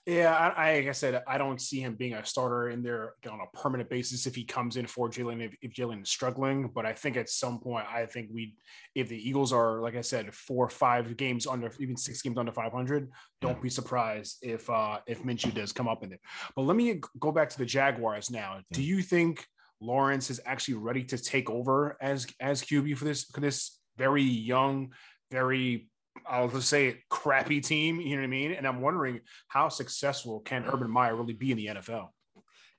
Yeah, 0.08 0.34
I, 0.34 0.78
like 0.78 0.88
I 0.88 0.92
said, 0.92 1.22
I 1.28 1.36
don't 1.36 1.60
see 1.60 1.80
him 1.80 1.94
being 1.94 2.14
a 2.14 2.24
starter 2.24 2.70
in 2.70 2.82
there 2.82 3.12
on 3.30 3.40
a 3.40 3.56
permanent 3.58 3.90
basis 3.90 4.26
if 4.26 4.34
he 4.34 4.42
comes 4.42 4.78
in 4.78 4.86
for 4.86 5.10
Jalen, 5.10 5.42
if, 5.42 5.54
if 5.60 5.74
Jalen 5.74 6.02
is 6.02 6.08
struggling. 6.08 6.70
But 6.74 6.86
I 6.86 6.94
think 6.94 7.18
at 7.18 7.28
some 7.28 7.60
point, 7.60 7.84
I 7.92 8.06
think 8.06 8.30
we, 8.32 8.54
if 8.94 9.10
the 9.10 9.28
Eagles 9.28 9.52
are, 9.52 9.82
like 9.82 9.96
I 9.96 10.00
said, 10.00 10.32
four 10.32 10.64
or 10.64 10.70
five 10.70 11.14
games 11.18 11.46
under, 11.46 11.70
even 11.78 11.94
six 11.94 12.22
games 12.22 12.38
under 12.38 12.52
500, 12.52 13.10
don't 13.42 13.56
yeah. 13.56 13.60
be 13.60 13.68
surprised 13.68 14.38
if 14.40 14.70
uh 14.70 15.00
if 15.06 15.22
Minshew 15.24 15.52
does 15.52 15.72
come 15.72 15.88
up 15.88 16.02
in 16.02 16.08
there. 16.08 16.20
But 16.56 16.62
let 16.62 16.78
me 16.78 17.02
go 17.20 17.30
back 17.30 17.50
to 17.50 17.58
the 17.58 17.66
Jaguars 17.66 18.30
now. 18.30 18.54
Yeah. 18.54 18.62
Do 18.72 18.82
you 18.82 19.02
think 19.02 19.44
Lawrence 19.78 20.30
is 20.30 20.40
actually 20.46 20.74
ready 20.74 21.04
to 21.04 21.18
take 21.18 21.50
over 21.50 21.98
as 22.00 22.26
as 22.40 22.62
QB 22.62 22.96
for 22.96 23.04
this 23.04 23.24
for 23.24 23.40
this 23.40 23.78
very 23.98 24.22
young, 24.22 24.94
very 25.30 25.88
I'll 26.26 26.48
just 26.48 26.68
say 26.68 26.88
it, 26.88 27.08
crappy 27.08 27.60
team. 27.60 28.00
You 28.00 28.16
know 28.16 28.22
what 28.22 28.26
I 28.26 28.30
mean? 28.30 28.52
And 28.52 28.66
I'm 28.66 28.80
wondering 28.80 29.20
how 29.48 29.68
successful 29.68 30.40
can 30.40 30.64
Urban 30.64 30.90
Meyer 30.90 31.14
really 31.16 31.34
be 31.34 31.50
in 31.50 31.56
the 31.56 31.66
NFL? 31.66 32.08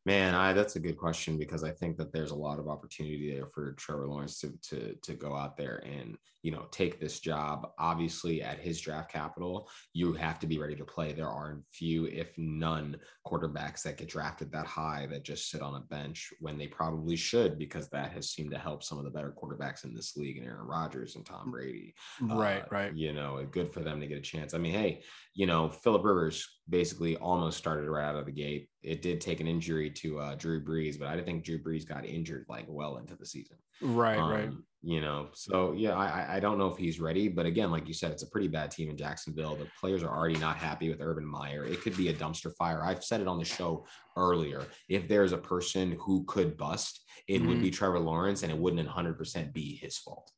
Man, 0.09 0.33
I 0.33 0.53
that's 0.53 0.75
a 0.75 0.79
good 0.79 0.97
question 0.97 1.37
because 1.37 1.63
I 1.63 1.69
think 1.69 1.95
that 1.97 2.11
there's 2.11 2.31
a 2.31 2.35
lot 2.35 2.57
of 2.57 2.67
opportunity 2.67 3.31
there 3.31 3.45
for 3.45 3.73
Trevor 3.73 4.07
Lawrence 4.07 4.39
to 4.39 4.57
to 4.69 4.95
to 5.03 5.13
go 5.13 5.35
out 5.35 5.55
there 5.55 5.83
and 5.85 6.17
you 6.41 6.51
know 6.51 6.65
take 6.71 6.99
this 6.99 7.19
job. 7.19 7.69
Obviously, 7.77 8.41
at 8.41 8.57
his 8.57 8.81
draft 8.81 9.11
capital, 9.11 9.69
you 9.93 10.13
have 10.13 10.39
to 10.39 10.47
be 10.47 10.57
ready 10.57 10.75
to 10.75 10.83
play. 10.83 11.13
There 11.13 11.29
are 11.29 11.61
few, 11.71 12.05
if 12.05 12.35
none, 12.39 12.97
quarterbacks 13.23 13.83
that 13.83 13.97
get 13.97 14.09
drafted 14.09 14.51
that 14.51 14.65
high 14.65 15.07
that 15.11 15.23
just 15.23 15.51
sit 15.51 15.61
on 15.61 15.75
a 15.75 15.81
bench 15.81 16.33
when 16.39 16.57
they 16.57 16.65
probably 16.65 17.15
should 17.15 17.59
because 17.59 17.87
that 17.89 18.11
has 18.11 18.31
seemed 18.31 18.49
to 18.49 18.57
help 18.57 18.81
some 18.81 18.97
of 18.97 19.03
the 19.03 19.11
better 19.11 19.31
quarterbacks 19.39 19.83
in 19.83 19.93
this 19.93 20.17
league 20.17 20.37
and 20.37 20.47
Aaron 20.47 20.65
Rodgers 20.65 21.17
and 21.17 21.25
Tom 21.25 21.51
Brady. 21.51 21.93
Right, 22.19 22.63
uh, 22.63 22.67
right. 22.71 22.95
You 22.95 23.13
know, 23.13 23.45
good 23.51 23.71
for 23.71 23.81
them 23.81 23.99
to 23.99 24.07
get 24.07 24.17
a 24.17 24.21
chance. 24.21 24.55
I 24.55 24.57
mean, 24.57 24.73
hey, 24.73 25.03
you 25.39 25.45
know, 25.45 25.69
Philip 25.69 26.03
Rivers 26.03 26.45
basically 26.67 27.15
almost 27.15 27.57
started 27.57 27.89
right 27.89 28.03
out 28.03 28.17
of 28.17 28.25
the 28.25 28.31
gate. 28.33 28.67
It 28.83 29.01
did 29.01 29.21
take 29.21 29.39
an 29.39 29.47
injury 29.47 29.89
to 29.91 30.19
uh, 30.19 30.35
Drew 30.35 30.61
Brees, 30.61 30.99
but 30.99 31.07
I 31.07 31.15
didn't 31.15 31.27
think 31.27 31.45
Drew 31.45 31.63
Brees 31.63 31.87
got 31.87 32.05
injured 32.05 32.45
like 32.49 32.65
well 32.67 32.97
into 32.97 33.15
the 33.15 33.25
season. 33.25 33.55
Right, 33.81 34.19
um, 34.19 34.29
right. 34.29 34.49
you 34.81 34.99
know. 34.99 35.29
So 35.31 35.71
yeah, 35.71 35.93
I 35.93 36.35
I 36.35 36.39
don't 36.41 36.57
know 36.57 36.67
if 36.67 36.75
he's 36.75 36.99
ready, 36.99 37.29
but 37.29 37.45
again, 37.45 37.71
like 37.71 37.87
you 37.87 37.93
said, 37.93 38.11
it's 38.11 38.23
a 38.23 38.29
pretty 38.29 38.49
bad 38.49 38.69
team 38.69 38.89
in 38.89 38.97
Jacksonville. 38.97 39.55
The 39.55 39.69
players 39.79 40.03
are 40.03 40.13
already 40.13 40.37
not 40.39 40.57
happy 40.57 40.89
with 40.89 40.99
Urban 40.99 41.25
Meyer. 41.25 41.63
It 41.63 41.79
could 41.83 41.95
be 41.95 42.09
a 42.09 42.13
dumpster 42.13 42.53
fire. 42.57 42.83
I've 42.83 43.05
said 43.05 43.21
it 43.21 43.27
on 43.29 43.39
the 43.39 43.45
show 43.45 43.85
earlier. 44.17 44.65
If 44.89 45.07
there's 45.07 45.31
a 45.31 45.37
person 45.37 45.95
who 46.01 46.25
could 46.25 46.57
bust, 46.57 46.99
it 47.29 47.37
mm-hmm. 47.37 47.47
would 47.47 47.61
be 47.61 47.71
Trevor 47.71 47.99
Lawrence, 47.99 48.43
and 48.43 48.51
it 48.51 48.57
wouldn't 48.57 48.85
100% 48.85 49.53
be 49.53 49.77
his 49.77 49.97
fault. 49.97 50.33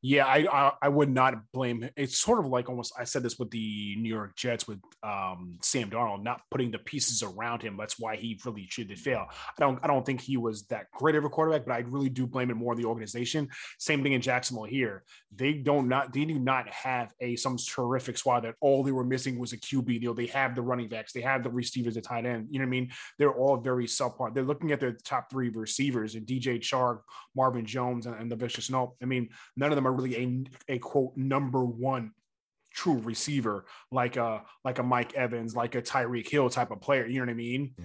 Yeah, 0.00 0.26
I, 0.26 0.46
I, 0.52 0.72
I 0.82 0.88
would 0.88 1.10
not 1.10 1.34
blame. 1.52 1.88
It's 1.96 2.18
sort 2.18 2.38
of 2.38 2.46
like 2.46 2.68
almost. 2.68 2.92
I 2.96 3.02
said 3.02 3.24
this 3.24 3.36
with 3.36 3.50
the 3.50 3.96
New 3.98 4.08
York 4.08 4.36
Jets 4.36 4.68
with 4.68 4.78
um, 5.02 5.58
Sam 5.60 5.90
Darnold 5.90 6.22
not 6.22 6.40
putting 6.52 6.70
the 6.70 6.78
pieces 6.78 7.24
around 7.24 7.62
him. 7.62 7.76
That's 7.76 7.98
why 7.98 8.14
he 8.14 8.40
really 8.44 8.66
should 8.70 8.96
fail. 8.96 9.26
I 9.28 9.60
don't 9.60 9.80
I 9.82 9.88
don't 9.88 10.06
think 10.06 10.20
he 10.20 10.36
was 10.36 10.66
that 10.66 10.86
great 10.92 11.16
of 11.16 11.24
a 11.24 11.28
quarterback, 11.28 11.66
but 11.66 11.72
I 11.74 11.80
really 11.80 12.10
do 12.10 12.28
blame 12.28 12.50
it 12.50 12.54
more 12.54 12.72
on 12.72 12.80
the 12.80 12.86
organization. 12.86 13.48
Same 13.78 14.04
thing 14.04 14.12
in 14.12 14.20
Jacksonville 14.20 14.64
here. 14.64 15.02
They 15.34 15.54
don't 15.54 15.88
not 15.88 16.12
they 16.12 16.24
do 16.24 16.38
not 16.38 16.68
have 16.68 17.12
a 17.20 17.34
some 17.34 17.56
terrific 17.56 18.18
squad 18.18 18.40
that 18.40 18.54
all 18.60 18.84
they 18.84 18.92
were 18.92 19.04
missing 19.04 19.36
was 19.36 19.52
a 19.52 19.58
QB. 19.58 20.00
You 20.00 20.08
know, 20.08 20.14
they 20.14 20.26
have 20.26 20.54
the 20.54 20.62
running 20.62 20.88
backs, 20.88 21.12
they 21.12 21.22
have 21.22 21.42
the 21.42 21.50
receivers, 21.50 21.96
the 21.96 22.02
tight 22.02 22.24
end. 22.24 22.46
You 22.50 22.60
know 22.60 22.66
what 22.66 22.68
I 22.68 22.70
mean? 22.70 22.90
They're 23.18 23.34
all 23.34 23.56
very 23.56 23.86
subpar. 23.86 24.32
They're 24.32 24.44
looking 24.44 24.70
at 24.70 24.78
their 24.78 24.92
top 24.92 25.28
three 25.28 25.48
receivers 25.48 26.14
and 26.14 26.24
DJ 26.24 26.60
Chark, 26.60 27.00
Marvin 27.34 27.66
Jones, 27.66 28.06
and, 28.06 28.14
and 28.14 28.30
Laviska 28.30 28.60
Shenault. 28.60 28.92
I 29.02 29.06
mean, 29.06 29.30
none 29.56 29.72
of 29.72 29.76
them 29.76 29.87
really 29.92 30.46
a, 30.68 30.74
a 30.74 30.78
quote 30.78 31.16
number 31.16 31.64
one 31.64 32.12
true 32.72 32.98
receiver 32.98 33.64
like 33.90 34.16
a 34.16 34.42
like 34.64 34.78
a 34.78 34.82
Mike 34.82 35.14
Evans, 35.14 35.56
like 35.56 35.74
a 35.74 35.82
Tyreek 35.82 36.28
Hill 36.28 36.50
type 36.50 36.70
of 36.70 36.80
player. 36.80 37.06
You 37.06 37.20
know 37.20 37.26
what 37.26 37.32
I 37.32 37.34
mean? 37.34 37.74
Yeah. 37.78 37.84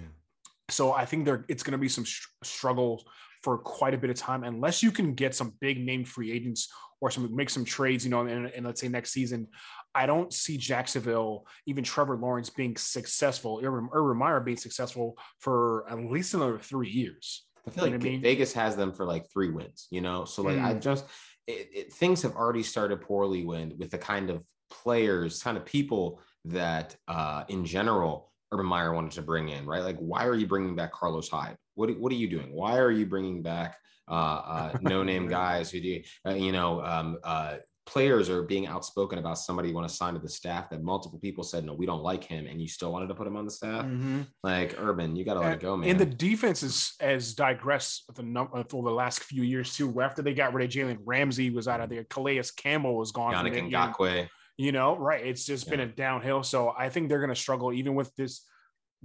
So 0.70 0.92
I 0.92 1.04
think 1.04 1.24
there 1.24 1.44
it's 1.48 1.62
going 1.62 1.72
to 1.72 1.78
be 1.78 1.88
some 1.88 2.04
sh- 2.04 2.26
struggles 2.42 3.04
for 3.42 3.58
quite 3.58 3.92
a 3.92 3.98
bit 3.98 4.10
of 4.10 4.16
time 4.16 4.44
unless 4.44 4.82
you 4.82 4.90
can 4.90 5.14
get 5.14 5.34
some 5.34 5.54
big 5.60 5.84
name 5.84 6.04
free 6.04 6.32
agents 6.32 6.72
or 7.00 7.10
some 7.10 7.34
make 7.34 7.50
some 7.50 7.64
trades. 7.64 8.04
You 8.04 8.10
know, 8.10 8.26
and, 8.26 8.64
let's 8.64 8.80
say 8.80 8.88
next 8.88 9.10
season, 9.10 9.48
I 9.94 10.06
don't 10.06 10.32
see 10.32 10.56
Jacksonville, 10.56 11.46
even 11.66 11.84
Trevor 11.84 12.16
Lawrence 12.16 12.50
being 12.50 12.76
successful, 12.76 13.60
Urban, 13.62 13.88
Urban 13.92 14.16
Meyer 14.16 14.40
being 14.40 14.56
successful 14.56 15.18
for 15.40 15.84
at 15.90 15.98
least 15.98 16.34
another 16.34 16.58
three 16.58 16.88
years. 16.88 17.44
I 17.66 17.70
feel 17.70 17.84
like 17.84 17.94
I 17.94 17.98
mean? 17.98 18.20
Vegas 18.20 18.52
has 18.54 18.76
them 18.76 18.92
for 18.92 19.06
like 19.06 19.30
three 19.30 19.50
wins, 19.50 19.88
you 19.90 20.00
know. 20.00 20.24
So 20.24 20.42
like 20.42 20.56
mm. 20.56 20.64
I 20.64 20.74
just 20.74 21.04
it, 21.46 21.70
it, 21.74 21.92
things 21.92 22.22
have 22.22 22.34
already 22.34 22.62
started 22.62 23.00
poorly 23.00 23.44
when 23.44 23.76
with 23.78 23.90
the 23.90 23.98
kind 23.98 24.30
of 24.30 24.44
players, 24.70 25.42
kind 25.42 25.56
of 25.56 25.64
people 25.64 26.20
that 26.46 26.96
uh, 27.08 27.44
in 27.48 27.64
general 27.64 28.32
Urban 28.52 28.66
Meyer 28.66 28.92
wanted 28.92 29.12
to 29.12 29.22
bring 29.22 29.48
in, 29.48 29.66
right? 29.66 29.82
Like, 29.82 29.98
why 29.98 30.26
are 30.26 30.34
you 30.34 30.46
bringing 30.46 30.74
back 30.74 30.92
Carlos 30.92 31.28
Hyde? 31.28 31.56
What 31.74 31.98
what 31.98 32.12
are 32.12 32.16
you 32.16 32.28
doing? 32.28 32.52
Why 32.52 32.78
are 32.78 32.90
you 32.90 33.06
bringing 33.06 33.42
back 33.42 33.76
uh, 34.08 34.12
uh, 34.14 34.78
no 34.80 35.02
name 35.02 35.28
guys 35.40 35.70
who 35.70 35.80
do 35.80 36.02
uh, 36.26 36.34
you 36.34 36.52
know 36.52 36.82
um, 36.82 37.18
uh, 37.24 37.56
players 37.86 38.30
are 38.30 38.42
being 38.42 38.66
outspoken 38.66 39.18
about 39.18 39.38
somebody 39.38 39.68
you 39.68 39.74
want 39.74 39.88
to 39.88 39.94
sign 39.94 40.14
to 40.14 40.20
the 40.20 40.28
staff 40.28 40.70
that 40.70 40.82
multiple 40.82 41.18
people 41.18 41.44
said 41.44 41.64
no 41.64 41.74
we 41.74 41.84
don't 41.84 42.02
like 42.02 42.24
him 42.24 42.46
and 42.46 42.60
you 42.60 42.66
still 42.66 42.90
wanted 42.90 43.08
to 43.08 43.14
put 43.14 43.26
him 43.26 43.36
on 43.36 43.44
the 43.44 43.50
staff 43.50 43.84
mm-hmm. 43.84 44.22
like 44.42 44.74
urban 44.78 45.14
you 45.14 45.24
got 45.24 45.34
to 45.34 45.40
let 45.40 45.54
it 45.54 45.60
go 45.60 45.76
man 45.76 45.90
and 45.90 46.00
the 46.00 46.06
defense 46.06 46.62
is 46.62 46.94
has 47.00 47.34
digressed 47.34 48.04
the 48.14 48.22
number 48.22 48.64
for 48.68 48.82
the 48.82 48.90
last 48.90 49.22
few 49.24 49.42
years 49.42 49.76
too 49.76 50.00
after 50.00 50.22
they 50.22 50.32
got 50.32 50.54
rid 50.54 50.64
of 50.64 50.70
jalen 50.70 50.98
ramsey 51.04 51.50
was 51.50 51.68
out 51.68 51.80
of 51.80 51.90
there 51.90 52.04
calais 52.04 52.42
campbell 52.56 52.96
was 52.96 53.12
gone 53.12 53.34
Yannick 53.34 53.70
Ngakoue. 53.70 54.28
you 54.56 54.72
know 54.72 54.96
right 54.96 55.26
it's 55.26 55.44
just 55.44 55.66
yeah. 55.66 55.70
been 55.70 55.80
a 55.80 55.86
downhill 55.86 56.42
so 56.42 56.74
i 56.78 56.88
think 56.88 57.08
they're 57.08 57.18
going 57.18 57.28
to 57.28 57.36
struggle 57.36 57.72
even 57.72 57.94
with 57.94 58.14
this 58.16 58.46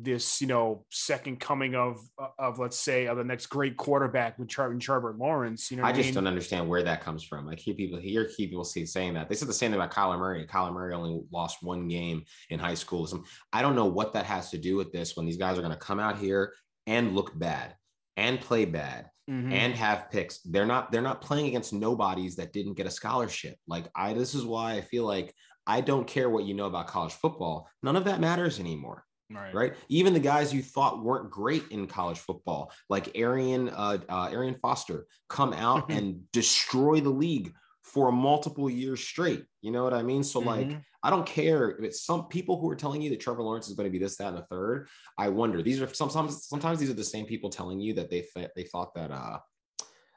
this, 0.02 0.40
you 0.40 0.48
know, 0.48 0.86
second 0.90 1.40
coming 1.40 1.76
of 1.76 2.00
of 2.38 2.58
let's 2.60 2.80
say 2.80 3.08
of 3.08 3.18
the 3.18 3.24
next 3.24 3.48
great 3.48 3.76
quarterback 3.76 4.40
with 4.40 4.48
Char- 4.48 4.74
Trevor 4.76 5.16
Lawrence. 5.18 5.70
You 5.70 5.78
know, 5.78 5.84
I 5.84 5.92
just 5.92 6.02
I 6.02 6.04
mean? 6.06 6.14
don't 6.16 6.28
understand 6.28 6.68
where 6.70 6.84
that 6.84 7.02
comes 7.02 7.24
from. 7.24 7.46
Like, 7.46 7.60
hear 7.60 7.74
people 7.74 8.00
hear 8.00 8.26
people 8.26 8.64
see 8.64 8.86
saying 8.86 9.14
that 9.16 9.28
they 9.28 9.36
said 9.36 9.48
the 9.48 9.54
same 9.54 9.72
thing 9.72 9.80
about 9.80 9.94
Kyler 9.94 10.18
Murray. 10.18 10.46
Kyler 10.48 10.74
Murray 10.74 10.94
only 10.94 11.22
lost 11.32 11.58
one 11.62 11.88
game 11.88 12.24
in 12.50 12.60
high 12.60 12.74
school. 12.74 13.06
So 13.08 13.24
I 13.52 13.62
don't 13.62 13.76
know 13.76 13.86
what 13.86 14.14
that 14.14 14.26
has 14.26 14.50
to 14.52 14.58
do 14.58 14.78
with 14.78 14.92
this. 14.92 15.16
When 15.16 15.26
these 15.26 15.38
guys 15.38 15.58
are 15.58 15.62
going 15.62 15.74
to 15.74 15.78
come 15.78 16.00
out 16.00 16.18
here 16.18 16.54
and 16.88 17.16
look 17.16 17.38
bad 17.38 17.76
and 18.16 18.40
play 18.40 18.66
bad 18.66 19.10
mm-hmm. 19.30 19.52
and 19.52 19.74
have 19.76 20.10
picks, 20.10 20.40
they're 20.40 20.66
not 20.66 20.92
they're 20.92 21.02
not 21.02 21.22
playing 21.22 21.48
against 21.48 21.74
nobodies 21.74 22.38
that 22.38 22.54
didn't 22.54 22.78
get 22.78 22.88
a 22.88 22.92
scholarship. 22.92 23.56
Like 23.68 23.90
I, 23.96 24.14
this 24.14 24.34
is 24.34 24.46
why 24.46 24.74
I 24.74 24.82
feel 24.82 25.06
like 25.06 25.34
I 25.68 25.82
don't 25.82 26.08
care 26.08 26.30
what 26.30 26.46
you 26.46 26.54
know 26.54 26.66
about 26.66 26.88
college 26.88 27.14
football. 27.14 27.68
None 27.84 27.96
of 27.96 28.06
that 28.06 28.20
matters 28.20 28.60
anymore. 28.60 29.04
Right. 29.32 29.54
right. 29.54 29.74
Even 29.90 30.14
the 30.14 30.20
guys 30.20 30.54
you 30.54 30.64
thought 30.64 31.04
weren't 31.04 31.30
great 31.30 31.64
in 31.70 31.86
college 31.86 32.18
football, 32.18 32.72
like 32.90 33.16
Arian, 33.16 33.70
uh, 33.70 34.00
uh, 34.10 34.30
Arian 34.32 34.56
Foster, 34.56 35.06
come 35.28 35.54
out 35.54 35.92
and 35.92 36.24
destroy 36.32 37.00
the 37.00 37.12
league 37.12 37.54
for 37.84 38.12
multiple 38.12 38.70
years 38.70 39.02
straight. 39.02 39.46
You 39.62 39.72
know 39.72 39.84
what 39.84 39.94
I 39.94 40.02
mean? 40.02 40.24
So, 40.24 40.40
mm-hmm. 40.40 40.50
like, 40.50 40.82
I 41.04 41.10
don't 41.10 41.26
care 41.26 41.72
if 41.72 41.84
it's 41.84 42.04
some 42.04 42.28
people 42.28 42.60
who 42.60 42.70
are 42.70 42.76
telling 42.76 43.02
you 43.02 43.10
that 43.12 43.20
Trevor 43.20 43.44
Lawrence 43.44 43.68
is 43.68 43.76
going 43.76 43.86
to 43.86 43.92
be 43.92 44.00
this, 44.00 44.18
that, 44.18 44.30
and 44.30 44.38
the 44.38 44.42
third. 44.44 44.88
I 45.18 45.30
wonder. 45.30 45.62
These 45.62 45.82
are 45.82 45.94
sometimes 45.94 46.48
sometimes 46.48 46.80
these 46.80 46.90
are 46.90 46.94
the 46.94 47.04
same 47.04 47.26
people 47.26 47.50
telling 47.50 47.80
you 47.80 47.94
that 47.94 48.10
they 48.10 48.26
th- 48.36 48.50
they 48.56 48.64
thought 48.64 48.94
that 48.96 49.12
uh 49.12 49.40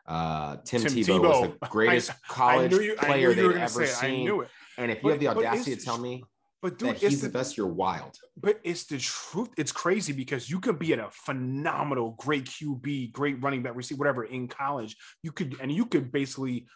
uh 0.06 0.56
Tim, 0.64 0.82
Tim 0.82 0.92
Tebow, 0.92 1.04
Tebow, 1.04 1.40
was 1.42 1.50
the 1.60 1.68
greatest 1.70 2.10
I, 2.10 2.14
college 2.28 2.74
I 2.74 2.80
you, 2.80 2.94
player 2.96 3.32
they've 3.32 3.56
ever 3.56 3.86
seen. 3.86 4.28
And 4.78 4.90
if 4.90 4.98
you 4.98 5.02
but, 5.02 5.10
have 5.10 5.20
the 5.20 5.28
audacity 5.28 5.76
to 5.76 5.84
tell 5.84 5.98
me 5.98 6.24
but 6.62 6.78
dude, 6.78 6.96
he's 6.96 7.20
the, 7.20 7.26
the, 7.26 7.32
best. 7.32 7.56
You're 7.56 7.66
wild. 7.66 8.16
But 8.40 8.60
it's 8.62 8.84
the 8.84 8.98
truth. 8.98 9.48
It's 9.58 9.72
crazy 9.72 10.12
because 10.12 10.48
you 10.48 10.60
could 10.60 10.78
be 10.78 10.92
at 10.92 11.00
a 11.00 11.08
phenomenal, 11.10 12.14
great 12.18 12.44
QB, 12.44 13.12
great 13.12 13.42
running 13.42 13.62
back, 13.64 13.74
receiver, 13.74 13.98
whatever 13.98 14.24
in 14.24 14.46
college. 14.46 14.96
You 15.24 15.32
could, 15.32 15.56
and 15.60 15.72
you 15.72 15.86
could 15.86 16.12
basically 16.12 16.68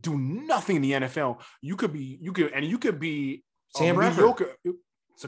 do 0.00 0.18
nothing 0.18 0.76
in 0.76 0.82
the 0.82 0.92
NFL. 0.92 1.40
You 1.62 1.76
could 1.76 1.92
be, 1.92 2.18
you 2.20 2.32
could, 2.32 2.52
and 2.52 2.64
you 2.64 2.76
could 2.76 2.98
be 2.98 3.44
Sam 3.76 3.94
Bradford. 3.94 4.48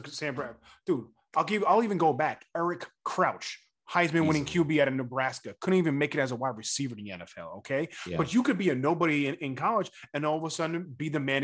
Sam 0.07 0.35
Bradford, 0.35 0.57
dude. 0.85 1.05
I'll 1.35 1.45
give. 1.45 1.63
I'll 1.65 1.83
even 1.83 1.97
go 1.97 2.11
back. 2.11 2.45
Eric 2.55 2.85
Crouch, 3.05 3.57
Heisman 3.89 4.27
winning 4.27 4.45
QB 4.45 4.81
out 4.81 4.89
of 4.89 4.95
Nebraska, 4.95 5.55
couldn't 5.61 5.79
even 5.79 5.97
make 5.97 6.13
it 6.13 6.19
as 6.19 6.31
a 6.31 6.35
wide 6.35 6.57
receiver 6.57 6.95
in 6.97 7.05
the 7.05 7.11
NFL. 7.11 7.59
Okay, 7.59 7.87
yeah. 8.05 8.17
but 8.17 8.33
you 8.33 8.43
could 8.43 8.57
be 8.57 8.69
a 8.69 8.75
nobody 8.75 9.27
in, 9.27 9.35
in, 9.35 9.55
college 9.55 9.89
and 10.13 10.25
all 10.25 10.37
of 10.37 10.43
a 10.43 10.49
sudden 10.49 10.93
be 10.97 11.07
the 11.07 11.19
man 11.21 11.43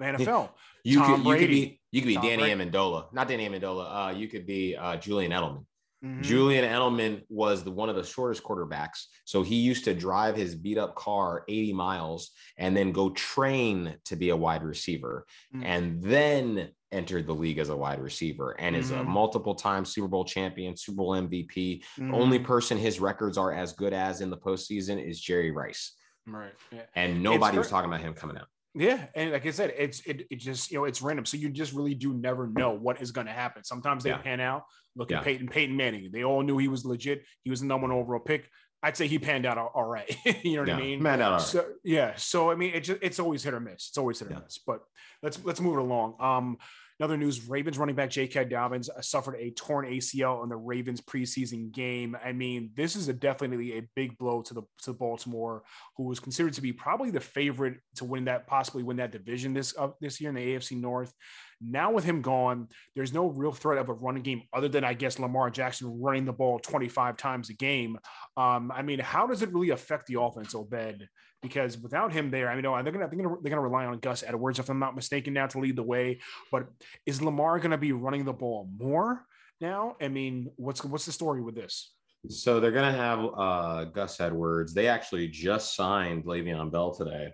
NFL. 0.00 0.50
You 0.84 0.98
Tom 0.98 1.22
could, 1.22 1.30
you 1.30 1.38
could 1.38 1.50
be 1.50 1.80
you 1.90 2.00
could 2.00 2.08
be 2.08 2.14
Tom 2.14 2.24
Danny 2.24 2.42
Brady. 2.42 2.70
Amendola, 2.70 3.12
not 3.12 3.28
Danny 3.28 3.48
Amendola. 3.48 4.08
Uh, 4.08 4.12
you 4.12 4.28
could 4.28 4.46
be 4.46 4.76
uh, 4.76 4.96
Julian 4.96 5.32
Edelman. 5.32 5.64
Mm-hmm. 6.04 6.22
Julian 6.22 6.64
Edelman 6.64 7.22
was 7.28 7.62
the 7.62 7.70
one 7.70 7.88
of 7.88 7.94
the 7.94 8.02
shortest 8.02 8.42
quarterbacks, 8.42 9.04
so 9.24 9.42
he 9.42 9.56
used 9.56 9.84
to 9.84 9.94
drive 9.94 10.34
his 10.34 10.56
beat 10.56 10.76
up 10.76 10.96
car 10.96 11.44
80 11.48 11.72
miles 11.74 12.30
and 12.58 12.76
then 12.76 12.90
go 12.90 13.10
train 13.10 13.96
to 14.06 14.16
be 14.16 14.30
a 14.30 14.36
wide 14.36 14.64
receiver, 14.64 15.24
mm-hmm. 15.54 15.64
and 15.64 16.02
then 16.02 16.70
entered 16.92 17.26
the 17.26 17.32
league 17.32 17.58
as 17.58 17.70
a 17.70 17.76
wide 17.76 18.00
receiver 18.00 18.52
and 18.58 18.74
mm-hmm. 18.74 18.84
is 18.84 18.90
a 18.90 18.96
mm-hmm. 18.96 19.10
multiple 19.10 19.54
time 19.54 19.84
Super 19.84 20.08
Bowl 20.08 20.24
champion, 20.24 20.76
Super 20.76 20.96
Bowl 20.96 21.10
MVP. 21.10 21.82
Only 21.98 22.38
mm-hmm. 22.38 22.46
person 22.46 22.78
his 22.78 23.00
records 23.00 23.38
are 23.38 23.52
as 23.52 23.72
good 23.72 23.92
as 23.92 24.20
in 24.20 24.30
the 24.30 24.36
postseason 24.36 25.02
is 25.02 25.20
Jerry 25.20 25.50
Rice. 25.50 25.94
Right. 26.26 26.52
Yeah. 26.70 26.82
And 26.94 27.22
nobody 27.22 27.58
was 27.58 27.68
talking 27.68 27.88
about 27.88 28.02
him 28.02 28.14
coming 28.14 28.36
out. 28.36 28.46
Yeah, 28.74 29.04
and 29.14 29.32
like 29.32 29.44
I 29.44 29.50
said, 29.50 29.74
it's 29.76 30.00
it, 30.06 30.26
it 30.30 30.36
just 30.36 30.70
you 30.70 30.78
know 30.78 30.84
it's 30.84 31.02
random, 31.02 31.26
so 31.26 31.36
you 31.36 31.50
just 31.50 31.74
really 31.74 31.94
do 31.94 32.14
never 32.14 32.46
know 32.46 32.70
what 32.70 33.02
is 33.02 33.10
going 33.10 33.26
to 33.26 33.32
happen. 33.32 33.64
Sometimes 33.64 34.02
they 34.02 34.10
yeah. 34.10 34.18
pan 34.18 34.40
out. 34.40 34.64
Look 34.96 35.12
at 35.12 35.18
yeah. 35.18 35.24
Peyton 35.24 35.48
Peyton 35.48 35.76
Manning; 35.76 36.10
they 36.10 36.24
all 36.24 36.42
knew 36.42 36.56
he 36.56 36.68
was 36.68 36.84
legit. 36.84 37.22
He 37.44 37.50
was 37.50 37.60
the 37.60 37.66
number 37.66 37.86
one 37.86 37.96
overall 37.96 38.20
pick. 38.20 38.48
I'd 38.82 38.96
say 38.96 39.06
he 39.06 39.18
panned 39.18 39.46
out 39.46 39.58
all 39.58 39.84
right. 39.84 40.10
you 40.42 40.54
know 40.54 40.62
what 40.62 40.68
yeah, 40.68 40.76
I 40.76 40.80
mean? 40.80 41.02
Panned 41.02 41.22
out 41.22 41.32
all 41.32 41.38
right. 41.38 41.46
So 41.46 41.66
yeah, 41.84 42.14
so 42.16 42.50
I 42.50 42.54
mean, 42.54 42.74
it 42.74 42.80
just, 42.80 42.98
it's 43.02 43.20
always 43.20 43.44
hit 43.44 43.54
or 43.54 43.60
miss. 43.60 43.88
It's 43.88 43.98
always 43.98 44.18
hit 44.18 44.30
or 44.30 44.40
miss. 44.40 44.58
But 44.66 44.80
let's 45.22 45.42
let's 45.44 45.60
move 45.60 45.74
it 45.76 45.80
along. 45.80 46.16
Um, 46.18 46.56
other 47.00 47.16
news, 47.16 47.48
Ravens 47.48 47.78
running 47.78 47.94
back 47.94 48.10
J.K. 48.10 48.44
Dobbins 48.44 48.88
uh, 48.88 49.00
suffered 49.00 49.36
a 49.36 49.50
torn 49.52 49.86
ACL 49.86 50.42
in 50.42 50.48
the 50.48 50.56
Ravens 50.56 51.00
preseason 51.00 51.72
game. 51.72 52.16
I 52.22 52.32
mean, 52.32 52.70
this 52.74 52.96
is 52.96 53.08
a 53.08 53.12
definitely 53.12 53.78
a 53.78 53.82
big 53.96 54.18
blow 54.18 54.42
to 54.42 54.54
the 54.54 54.62
to 54.82 54.92
Baltimore, 54.92 55.62
who 55.96 56.04
was 56.04 56.20
considered 56.20 56.52
to 56.54 56.62
be 56.62 56.72
probably 56.72 57.10
the 57.10 57.20
favorite 57.20 57.78
to 57.96 58.04
win 58.04 58.26
that, 58.26 58.46
possibly 58.46 58.82
win 58.82 58.98
that 58.98 59.12
division 59.12 59.54
this 59.54 59.74
uh, 59.78 59.88
this 60.00 60.20
year 60.20 60.30
in 60.30 60.36
the 60.36 60.54
AFC 60.54 60.80
North. 60.80 61.12
Now 61.60 61.92
with 61.92 62.04
him 62.04 62.22
gone, 62.22 62.68
there's 62.96 63.12
no 63.12 63.28
real 63.28 63.52
threat 63.52 63.78
of 63.78 63.88
a 63.88 63.92
running 63.92 64.22
game 64.22 64.42
other 64.52 64.68
than 64.68 64.84
I 64.84 64.94
guess 64.94 65.18
Lamar 65.18 65.48
Jackson 65.50 66.00
running 66.00 66.24
the 66.24 66.32
ball 66.32 66.58
25 66.58 67.16
times 67.16 67.50
a 67.50 67.54
game. 67.54 67.98
Um, 68.36 68.72
I 68.74 68.82
mean, 68.82 68.98
how 68.98 69.26
does 69.26 69.42
it 69.42 69.52
really 69.52 69.70
affect 69.70 70.06
the 70.06 70.20
offense, 70.20 70.54
Obed? 70.54 71.08
Because 71.42 71.76
without 71.76 72.12
him 72.12 72.30
there, 72.30 72.48
I 72.48 72.54
mean, 72.54 72.62
they're 72.62 72.92
gonna 72.92 73.08
they're 73.08 73.22
gonna 73.22 73.36
they're 73.42 73.50
gonna 73.50 73.62
rely 73.62 73.84
on 73.84 73.98
Gus 73.98 74.22
Edwards 74.24 74.60
if 74.60 74.68
I'm 74.68 74.78
not 74.78 74.94
mistaken 74.94 75.32
now 75.32 75.48
to 75.48 75.58
lead 75.58 75.76
the 75.76 75.82
way. 75.82 76.20
But 76.52 76.68
is 77.04 77.20
Lamar 77.20 77.58
gonna 77.58 77.78
be 77.78 77.92
running 77.92 78.24
the 78.24 78.32
ball 78.32 78.68
more 78.78 79.24
now? 79.60 79.96
I 80.00 80.08
mean, 80.08 80.52
what's 80.56 80.84
what's 80.84 81.04
the 81.04 81.12
story 81.12 81.42
with 81.42 81.56
this? 81.56 81.92
So 82.28 82.60
they're 82.60 82.70
gonna 82.70 82.92
have 82.92 83.26
uh, 83.36 83.84
Gus 83.86 84.20
Edwards. 84.20 84.72
They 84.72 84.86
actually 84.86 85.26
just 85.28 85.74
signed 85.74 86.24
Le'Veon 86.24 86.70
Bell 86.70 86.94
today. 86.94 87.32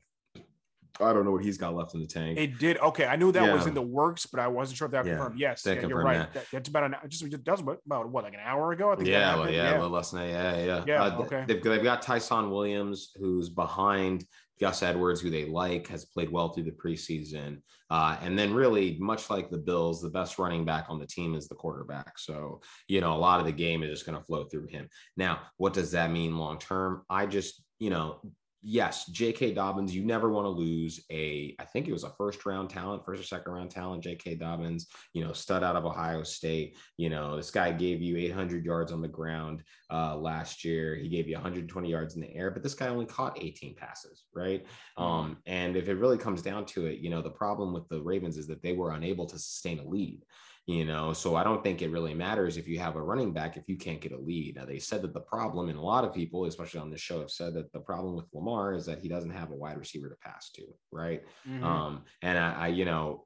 I 1.00 1.12
don't 1.12 1.24
know 1.24 1.30
what 1.32 1.44
he's 1.44 1.58
got 1.58 1.74
left 1.74 1.94
in 1.94 2.00
the 2.00 2.06
tank. 2.06 2.38
It 2.38 2.58
did. 2.58 2.78
Okay, 2.78 3.06
I 3.06 3.16
knew 3.16 3.32
that 3.32 3.44
Yeah. 3.44 3.54
was 3.54 3.66
in 3.66 3.74
the 3.74 3.82
works, 3.82 4.26
but 4.26 4.40
I 4.40 4.48
wasn't 4.48 4.78
sure 4.78 4.86
if 4.86 4.92
that 4.92 5.06
Yeah, 5.06 5.16
confirmed. 5.16 5.38
Yes, 5.38 5.62
yeah, 5.64 5.86
you're 5.86 6.02
right. 6.02 6.18
that. 6.18 6.34
That, 6.34 6.44
that's 6.52 6.68
about 6.68 6.84
an 6.84 6.96
just 7.08 7.28
that 7.30 7.46
was 7.46 7.60
about, 7.60 8.10
what 8.10 8.24
like 8.24 8.34
an 8.34 8.40
hour 8.44 8.72
ago. 8.72 8.92
I 8.92 8.96
think. 8.96 9.08
Yeah, 9.08 9.36
well, 9.36 9.50
yeah, 9.50 9.72
a 9.72 9.74
little 9.74 9.90
less 9.90 10.10
than. 10.10 10.28
Yeah, 10.28 10.56
yeah. 10.64 10.84
Yeah, 10.86 11.02
Uh, 11.04 11.22
okay. 11.22 11.44
They've, 11.46 11.62
they've 11.62 11.82
got 11.82 12.02
Ty'Son 12.02 12.50
Williams, 12.50 13.12
who's 13.18 13.48
behind 13.48 14.24
Gus 14.60 14.82
Edwards, 14.82 15.20
who 15.20 15.30
they 15.30 15.44
like, 15.44 15.86
has 15.88 16.04
played 16.04 16.32
well 16.32 16.48
through 16.48 16.64
the 16.64 16.72
preseason. 16.72 17.62
Uh, 17.90 18.16
and 18.20 18.38
then, 18.38 18.52
really, 18.52 18.98
much 19.00 19.30
like 19.30 19.50
the 19.50 19.56
Bills, 19.58 20.02
the 20.02 20.10
best 20.10 20.38
running 20.38 20.64
back 20.64 20.86
on 20.88 20.98
the 20.98 21.06
team 21.06 21.34
is 21.34 21.48
the 21.48 21.54
quarterback. 21.54 22.18
So, 22.18 22.60
you 22.88 23.00
know, 23.00 23.14
a 23.14 23.16
lot 23.16 23.40
of 23.40 23.46
the 23.46 23.52
game 23.52 23.82
is 23.82 23.90
just 23.90 24.04
going 24.04 24.18
to 24.18 24.24
flow 24.24 24.44
through 24.44 24.66
him. 24.66 24.88
Now, 25.16 25.40
what 25.56 25.72
does 25.72 25.92
that 25.92 26.10
mean 26.10 26.36
long 26.36 26.58
term? 26.58 27.02
I 27.08 27.26
just, 27.26 27.62
you 27.78 27.90
know, 27.90 28.20
yes, 28.62 29.06
J.K. 29.06 29.54
Dobbins, 29.54 29.94
you 29.94 30.04
never 30.04 30.30
want 30.30 30.46
to 30.46 30.50
lose 30.50 31.00
a, 31.10 31.54
I 31.58 31.64
think 31.64 31.86
it 31.86 31.92
was 31.92 32.04
a 32.04 32.12
first 32.18 32.44
round 32.44 32.70
talent, 32.70 33.04
first 33.04 33.20
or 33.20 33.24
second 33.24 33.52
round 33.52 33.70
talent, 33.70 34.02
J.K. 34.02 34.36
Dobbins, 34.36 34.86
you 35.12 35.24
know, 35.24 35.32
stud 35.32 35.62
out 35.62 35.76
of 35.76 35.84
Ohio 35.84 36.22
State. 36.22 36.76
You 36.96 37.10
know, 37.10 37.36
this 37.36 37.50
guy 37.50 37.72
gave 37.72 38.02
you 38.02 38.16
800 38.16 38.64
yards 38.64 38.92
on 38.92 39.00
the 39.00 39.08
ground 39.08 39.62
uh, 39.90 40.16
last 40.16 40.64
year. 40.64 40.96
He 40.96 41.08
gave 41.08 41.28
you 41.28 41.34
120 41.34 41.88
yards 41.88 42.16
in 42.16 42.22
the 42.22 42.34
air, 42.34 42.50
but 42.50 42.62
this 42.62 42.74
guy 42.74 42.88
only 42.88 43.06
caught 43.06 43.40
18 43.40 43.76
passes, 43.76 44.24
right? 44.34 44.66
Um, 44.96 45.38
and 45.46 45.76
if 45.76 45.88
it 45.88 45.94
really 45.94 46.18
comes 46.18 46.42
down 46.42 46.66
to 46.66 46.86
it, 46.86 46.98
you 46.98 47.10
know, 47.10 47.22
the 47.22 47.30
problem 47.30 47.72
with 47.72 47.88
the 47.88 48.02
Ravens 48.02 48.36
is 48.36 48.46
that 48.48 48.62
they 48.62 48.72
were 48.72 48.92
unable 48.92 49.26
to 49.26 49.38
sustain 49.38 49.78
a 49.78 49.84
lead. 49.84 50.22
You 50.68 50.84
know, 50.84 51.14
so 51.14 51.34
I 51.34 51.44
don't 51.44 51.64
think 51.64 51.80
it 51.80 51.90
really 51.90 52.12
matters 52.12 52.58
if 52.58 52.68
you 52.68 52.78
have 52.78 52.96
a 52.96 53.02
running 53.02 53.32
back 53.32 53.56
if 53.56 53.70
you 53.70 53.78
can't 53.78 54.02
get 54.02 54.12
a 54.12 54.18
lead. 54.18 54.56
Now, 54.56 54.66
they 54.66 54.78
said 54.78 55.00
that 55.00 55.14
the 55.14 55.20
problem, 55.20 55.70
and 55.70 55.78
a 55.78 55.82
lot 55.82 56.04
of 56.04 56.12
people, 56.12 56.44
especially 56.44 56.80
on 56.80 56.90
this 56.90 57.00
show, 57.00 57.20
have 57.20 57.30
said 57.30 57.54
that 57.54 57.72
the 57.72 57.80
problem 57.80 58.14
with 58.14 58.26
Lamar 58.34 58.74
is 58.74 58.84
that 58.84 59.00
he 59.00 59.08
doesn't 59.08 59.30
have 59.30 59.50
a 59.50 59.54
wide 59.54 59.78
receiver 59.78 60.10
to 60.10 60.16
pass 60.16 60.50
to, 60.50 60.64
right? 60.92 61.22
Mhm. 61.48 61.62
Um, 61.62 62.04
and 62.20 62.36
I, 62.36 62.52
I, 62.52 62.66
you 62.66 62.84
know, 62.84 63.24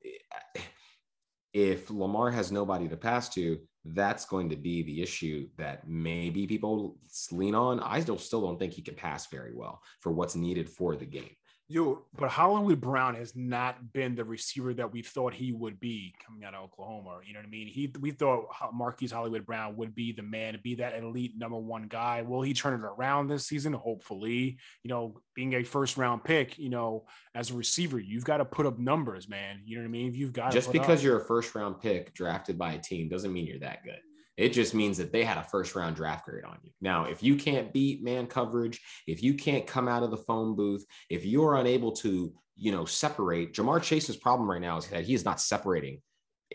if 1.52 1.90
Lamar 1.90 2.30
has 2.30 2.52
nobody 2.52 2.86
to 2.88 2.96
pass 2.96 3.28
to, 3.30 3.58
that's 3.86 4.24
going 4.24 4.48
to 4.50 4.56
be 4.56 4.84
the 4.84 5.02
issue 5.02 5.48
that 5.58 5.88
maybe 5.88 6.46
people 6.46 6.96
lean 7.32 7.56
on. 7.56 7.80
I 7.80 7.98
still 7.98 8.18
still 8.18 8.42
don't 8.42 8.56
think 8.58 8.72
he 8.72 8.82
can 8.82 8.94
pass 8.94 9.26
very 9.26 9.52
well 9.52 9.82
for 10.00 10.12
what's 10.12 10.36
needed 10.36 10.70
for 10.70 10.94
the 10.94 11.06
game. 11.06 11.34
Yo, 11.72 12.04
but 12.18 12.28
Hollywood 12.28 12.82
Brown 12.82 13.14
has 13.14 13.34
not 13.34 13.94
been 13.94 14.14
the 14.14 14.24
receiver 14.24 14.74
that 14.74 14.92
we 14.92 15.00
thought 15.00 15.32
he 15.32 15.52
would 15.52 15.80
be 15.80 16.14
coming 16.22 16.44
out 16.44 16.52
of 16.52 16.64
Oklahoma. 16.64 17.20
You 17.26 17.32
know 17.32 17.38
what 17.38 17.46
I 17.46 17.48
mean? 17.48 17.66
He 17.66 17.90
we 17.98 18.10
thought 18.10 18.44
Ho- 18.50 18.72
Marquise 18.72 19.10
Hollywood 19.10 19.46
Brown 19.46 19.74
would 19.76 19.94
be 19.94 20.12
the 20.12 20.22
man, 20.22 20.60
be 20.62 20.74
that 20.74 20.98
elite 20.98 21.32
number 21.38 21.56
one 21.56 21.84
guy. 21.88 22.20
Will 22.20 22.42
he 22.42 22.52
turn 22.52 22.74
it 22.74 22.84
around 22.84 23.28
this 23.28 23.46
season? 23.46 23.72
Hopefully, 23.72 24.58
you 24.82 24.88
know, 24.90 25.14
being 25.34 25.54
a 25.54 25.64
first 25.64 25.96
round 25.96 26.22
pick, 26.24 26.58
you 26.58 26.68
know, 26.68 27.06
as 27.34 27.50
a 27.50 27.54
receiver, 27.54 27.98
you've 27.98 28.26
got 28.26 28.36
to 28.36 28.44
put 28.44 28.66
up 28.66 28.78
numbers, 28.78 29.26
man. 29.26 29.62
You 29.64 29.76
know 29.76 29.82
what 29.82 29.88
I 29.88 29.92
mean? 29.92 30.12
You've 30.12 30.34
got 30.34 30.50
to 30.50 30.54
Just 30.54 30.72
because 30.72 30.98
up. 30.98 31.04
you're 31.04 31.20
a 31.22 31.24
first 31.24 31.54
round 31.54 31.80
pick 31.80 32.12
drafted 32.12 32.58
by 32.58 32.74
a 32.74 32.78
team 32.78 33.08
doesn't 33.08 33.32
mean 33.32 33.46
you're 33.46 33.60
that 33.60 33.82
good. 33.82 34.00
It 34.36 34.50
just 34.50 34.74
means 34.74 34.98
that 34.98 35.12
they 35.12 35.24
had 35.24 35.36
a 35.36 35.44
first 35.44 35.74
round 35.74 35.96
draft 35.96 36.24
grade 36.24 36.44
on 36.44 36.58
you. 36.62 36.70
Now, 36.80 37.04
if 37.04 37.22
you 37.22 37.36
can't 37.36 37.72
beat 37.72 38.02
man 38.02 38.26
coverage, 38.26 38.80
if 39.06 39.22
you 39.22 39.34
can't 39.34 39.66
come 39.66 39.88
out 39.88 40.02
of 40.02 40.10
the 40.10 40.16
phone 40.16 40.56
booth, 40.56 40.84
if 41.10 41.24
you're 41.24 41.56
unable 41.56 41.92
to, 41.96 42.32
you 42.56 42.72
know, 42.72 42.84
separate, 42.84 43.52
Ja'Marr 43.52 43.82
Chase's 43.82 44.16
problem 44.16 44.50
right 44.50 44.60
now 44.60 44.78
is 44.78 44.86
that 44.88 45.04
he 45.04 45.14
is 45.14 45.24
not 45.24 45.40
separating 45.40 46.00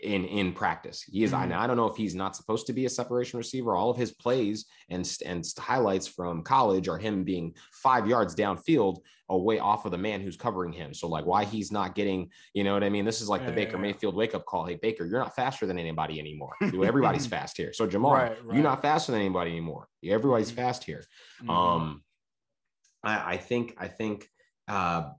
in 0.02 0.24
in 0.24 0.52
practice. 0.52 1.02
He 1.02 1.22
is. 1.24 1.32
Mhm. 1.32 1.52
I, 1.52 1.64
I 1.64 1.66
don't 1.66 1.76
know 1.76 1.86
if 1.86 1.96
he's 1.96 2.14
not 2.14 2.36
supposed 2.36 2.66
to 2.66 2.72
be 2.72 2.84
a 2.86 2.90
separation 2.90 3.38
receiver. 3.38 3.74
All 3.76 3.90
of 3.90 3.96
his 3.96 4.12
plays 4.12 4.66
and 4.88 5.08
and 5.24 5.44
highlights 5.58 6.06
from 6.06 6.42
college 6.42 6.88
are 6.88 6.98
him 6.98 7.24
being 7.24 7.54
five 7.72 8.06
yards 8.06 8.34
downfield 8.34 8.98
away 9.30 9.58
off 9.58 9.84
of 9.84 9.90
the 9.90 9.98
man 9.98 10.22
who's 10.22 10.36
covering 10.38 10.72
him. 10.72 10.94
So 10.94 11.06
like 11.06 11.26
why 11.26 11.44
he's 11.44 11.70
not 11.70 11.94
getting, 11.94 12.30
you 12.54 12.64
know 12.64 12.72
what 12.72 12.82
I 12.82 12.88
mean? 12.88 13.04
This 13.04 13.20
is 13.20 13.28
like 13.28 13.44
the 13.44 13.52
Baker 13.52 13.72
yeah, 13.72 13.76
yeah. 13.76 13.82
Mayfield 13.82 14.14
wake 14.14 14.34
up 14.34 14.46
call. 14.46 14.64
Hey 14.64 14.76
Baker, 14.80 15.04
you're 15.04 15.18
not 15.20 15.36
faster 15.36 15.66
than 15.66 15.78
anybody 15.78 16.18
anymore. 16.18 16.54
Everybody's 16.62 17.26
fast 17.26 17.56
here. 17.58 17.74
So 17.74 17.86
Jamal, 17.86 18.14
Right, 18.14 18.42
right. 18.42 18.54
you're 18.54 18.64
not 18.64 18.80
faster 18.80 19.12
than 19.12 19.20
anybody 19.20 19.50
anymore. 19.50 19.86
Everybody's 20.02 20.50
Mhm. 20.50 20.56
fast 20.56 20.84
here. 20.84 21.04
Mhm. 21.42 21.50
Um, 21.50 22.02
I, 23.04 23.34
I 23.34 23.36
think 23.36 23.74
I 23.78 23.88
think 23.88 24.26
uh, 24.66 25.10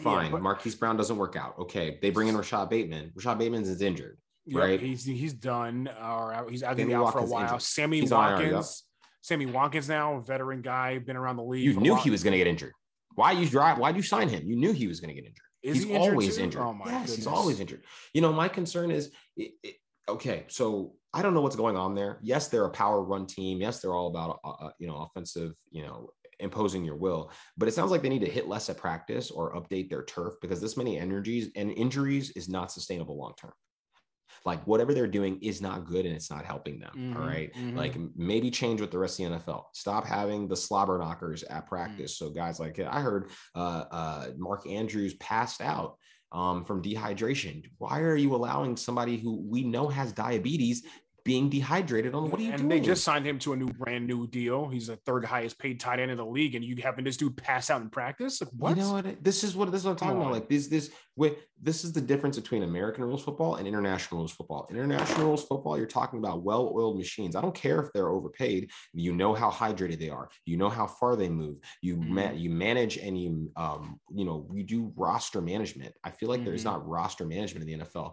fine. 0.00 0.30
but- 0.30 0.42
Marquise 0.42 0.74
Brown 0.74 0.96
doesn't 0.96 1.16
work 1.16 1.36
out. 1.36 1.58
Okay, 1.58 1.98
they 2.02 2.10
bring 2.10 2.28
in 2.28 2.36
Rashod 2.36 2.70
Bateman. 2.70 3.12
Rashod 3.14 3.38
Bateman 3.38 3.62
is 3.62 3.80
injured. 3.82 4.18
Yep, 4.46 4.62
right. 4.62 4.80
He's 4.80 5.04
he's 5.04 5.32
done. 5.32 5.88
Or 5.88 6.32
out- 6.32 6.50
he's 6.50 6.60
think 6.62 6.92
out 6.92 7.12
for 7.12 7.18
a 7.18 7.24
while. 7.24 7.42
injured. 7.44 7.62
Sammy 7.62 8.00
He's 8.00 8.12
on 8.12 8.24
IR, 8.24 8.42
yep. 8.46 8.52
Watkins. 8.54 8.84
Sammy 9.22 9.46
Watkins 9.46 9.88
now, 9.88 10.14
a 10.14 10.20
veteran 10.22 10.62
guy, 10.62 10.98
been 10.98 11.16
around 11.16 11.36
the 11.36 11.42
league. 11.42 11.64
You 11.64 11.74
knew 11.80 11.96
he 11.96 12.10
was 12.10 12.22
going 12.22 12.32
to 12.32 12.38
get 12.38 12.46
injured. 12.46 12.72
Why 13.16 13.32
you 13.32 13.48
drive? 13.48 13.78
Why'd 13.78 13.96
you 13.96 14.02
sign 14.02 14.28
him? 14.28 14.46
You 14.46 14.54
knew 14.56 14.72
he 14.72 14.86
was 14.86 15.00
going 15.00 15.08
to 15.08 15.14
get 15.14 15.24
injured. 15.26 15.42
Is 15.62 15.76
he's 15.78 15.84
he 15.84 15.92
injured 15.94 16.10
always 16.12 16.36
too? 16.36 16.42
injured. 16.44 16.62
Oh 16.62 16.72
my 16.74 16.84
yes, 16.90 17.16
he's 17.16 17.26
always 17.26 17.58
injured. 17.58 17.82
You 18.14 18.20
know, 18.20 18.32
my 18.32 18.46
concern 18.48 18.90
is, 18.92 19.10
it, 19.36 19.52
it- 19.64 19.76
okay, 20.08 20.44
so 20.46 20.94
I 21.12 21.22
don't 21.22 21.34
know 21.34 21.40
what's 21.40 21.56
going 21.56 21.76
on 21.76 21.96
there. 21.96 22.20
Yes, 22.22 22.46
they're 22.46 22.66
a 22.66 22.70
power 22.70 23.02
run 23.02 23.26
team. 23.26 23.60
Yes, 23.60 23.80
they're 23.80 23.94
all 23.94 24.06
about, 24.08 24.38
uh, 24.44 24.50
uh, 24.66 24.70
you 24.78 24.86
know, 24.86 24.96
offensive, 24.98 25.54
you 25.72 25.82
know, 25.82 26.10
imposing 26.40 26.84
your 26.84 26.96
will. 26.96 27.30
But 27.56 27.68
it 27.68 27.74
sounds 27.74 27.90
like 27.90 28.02
they 28.02 28.08
need 28.08 28.24
to 28.24 28.30
hit 28.30 28.48
less 28.48 28.68
at 28.68 28.76
practice 28.78 29.30
or 29.30 29.54
update 29.54 29.88
their 29.90 30.04
turf 30.04 30.34
because 30.40 30.60
this 30.60 30.76
many 30.76 30.98
energies 30.98 31.50
and 31.56 31.70
injuries 31.70 32.30
is 32.30 32.48
not 32.48 32.72
sustainable 32.72 33.18
long 33.18 33.34
term. 33.38 33.52
Like 34.44 34.64
whatever 34.66 34.94
they're 34.94 35.08
doing 35.08 35.40
is 35.42 35.60
not 35.60 35.86
good 35.86 36.06
and 36.06 36.14
it's 36.14 36.30
not 36.30 36.44
helping 36.44 36.78
them. 36.78 36.92
all 37.16 37.22
Mhm, 37.22 37.26
right. 37.26 37.52
mhm. 37.54 37.74
Like 37.76 37.96
maybe 38.14 38.50
change 38.50 38.80
with 38.80 38.90
the 38.90 38.98
rest 38.98 39.18
of 39.18 39.30
the 39.30 39.36
NFL. 39.36 39.64
Stop 39.74 40.04
having 40.06 40.46
the 40.46 40.56
slobber 40.56 40.98
knockers 40.98 41.42
at 41.44 41.66
practice. 41.66 42.16
So 42.16 42.30
guys 42.30 42.60
like 42.60 42.78
I 42.78 43.00
heard 43.00 43.30
uh, 43.54 43.84
uh, 43.90 44.26
Mark 44.36 44.66
Andrews 44.68 45.14
passed 45.14 45.60
out 45.60 45.96
um, 46.32 46.64
from 46.64 46.82
dehydration. 46.82 47.64
Why 47.78 48.00
are 48.00 48.16
you 48.16 48.34
allowing 48.34 48.76
somebody 48.76 49.16
who 49.16 49.40
we 49.48 49.64
know 49.64 49.88
has 49.88 50.12
diabetes 50.12 50.84
being 51.26 51.50
dehydrated 51.50 52.14
on? 52.14 52.30
What 52.30 52.40
are 52.40 52.42
you 52.42 52.50
and 52.52 52.58
doing? 52.58 52.68
they 52.68 52.80
just 52.80 53.04
signed 53.04 53.26
him 53.26 53.38
to 53.40 53.52
a 53.52 53.56
new 53.56 53.66
brand 53.68 54.06
new 54.06 54.26
deal. 54.26 54.68
He's 54.68 54.86
the 54.86 54.96
third 54.96 55.24
highest 55.24 55.58
paid 55.58 55.80
tight 55.80 55.98
end 56.00 56.10
in 56.10 56.16
the 56.16 56.24
league, 56.24 56.54
and 56.54 56.64
you 56.64 56.76
having 56.82 57.04
this 57.04 57.16
dude 57.16 57.36
pass 57.36 57.68
out 57.68 57.82
in 57.82 57.90
practice? 57.90 58.40
Like, 58.40 58.50
what? 58.56 58.76
You 58.76 58.82
know 58.82 58.92
what? 58.94 59.22
This 59.22 59.44
is 59.44 59.54
what 59.54 59.70
this 59.72 59.80
is 59.82 59.84
what 59.84 59.90
I'm 59.92 59.96
talking 59.96 60.16
about. 60.16 60.32
Like 60.32 60.48
this, 60.48 60.68
this 60.68 60.90
with 61.16 61.34
this 61.60 61.84
is 61.84 61.92
the 61.92 62.00
difference 62.00 62.38
between 62.38 62.62
American 62.62 63.02
rules 63.04 63.24
football 63.24 63.56
and 63.56 63.66
international 63.66 64.18
rules 64.18 64.32
football. 64.32 64.66
International 64.70 65.26
rules 65.26 65.44
football, 65.44 65.76
you're 65.78 65.86
talking 65.86 66.18
about 66.18 66.42
well-oiled 66.42 66.96
machines. 66.98 67.34
I 67.34 67.40
don't 67.40 67.54
care 67.54 67.80
if 67.82 67.92
they're 67.92 68.10
overpaid. 68.10 68.70
You 68.92 69.12
know 69.14 69.32
how 69.34 69.50
hydrated 69.50 69.98
they 69.98 70.10
are. 70.10 70.28
You 70.44 70.56
know 70.58 70.68
how 70.68 70.86
far 70.86 71.16
they 71.16 71.28
move. 71.30 71.56
You 71.82 71.96
ma- 71.96 72.22
Mhm. 72.22 72.40
you 72.40 72.50
manage 72.50 72.98
and 72.98 73.20
you 73.20 73.50
um 73.56 73.98
you 74.14 74.24
know 74.24 74.46
you 74.54 74.62
do 74.62 74.92
roster 74.96 75.40
management. 75.40 75.94
I 76.04 76.10
feel 76.10 76.28
like 76.28 76.44
there's 76.44 76.62
Mhm. 76.62 76.66
not 76.66 76.86
roster 76.88 77.24
management 77.24 77.68
in 77.68 77.78
the 77.78 77.84
NFL. 77.84 78.12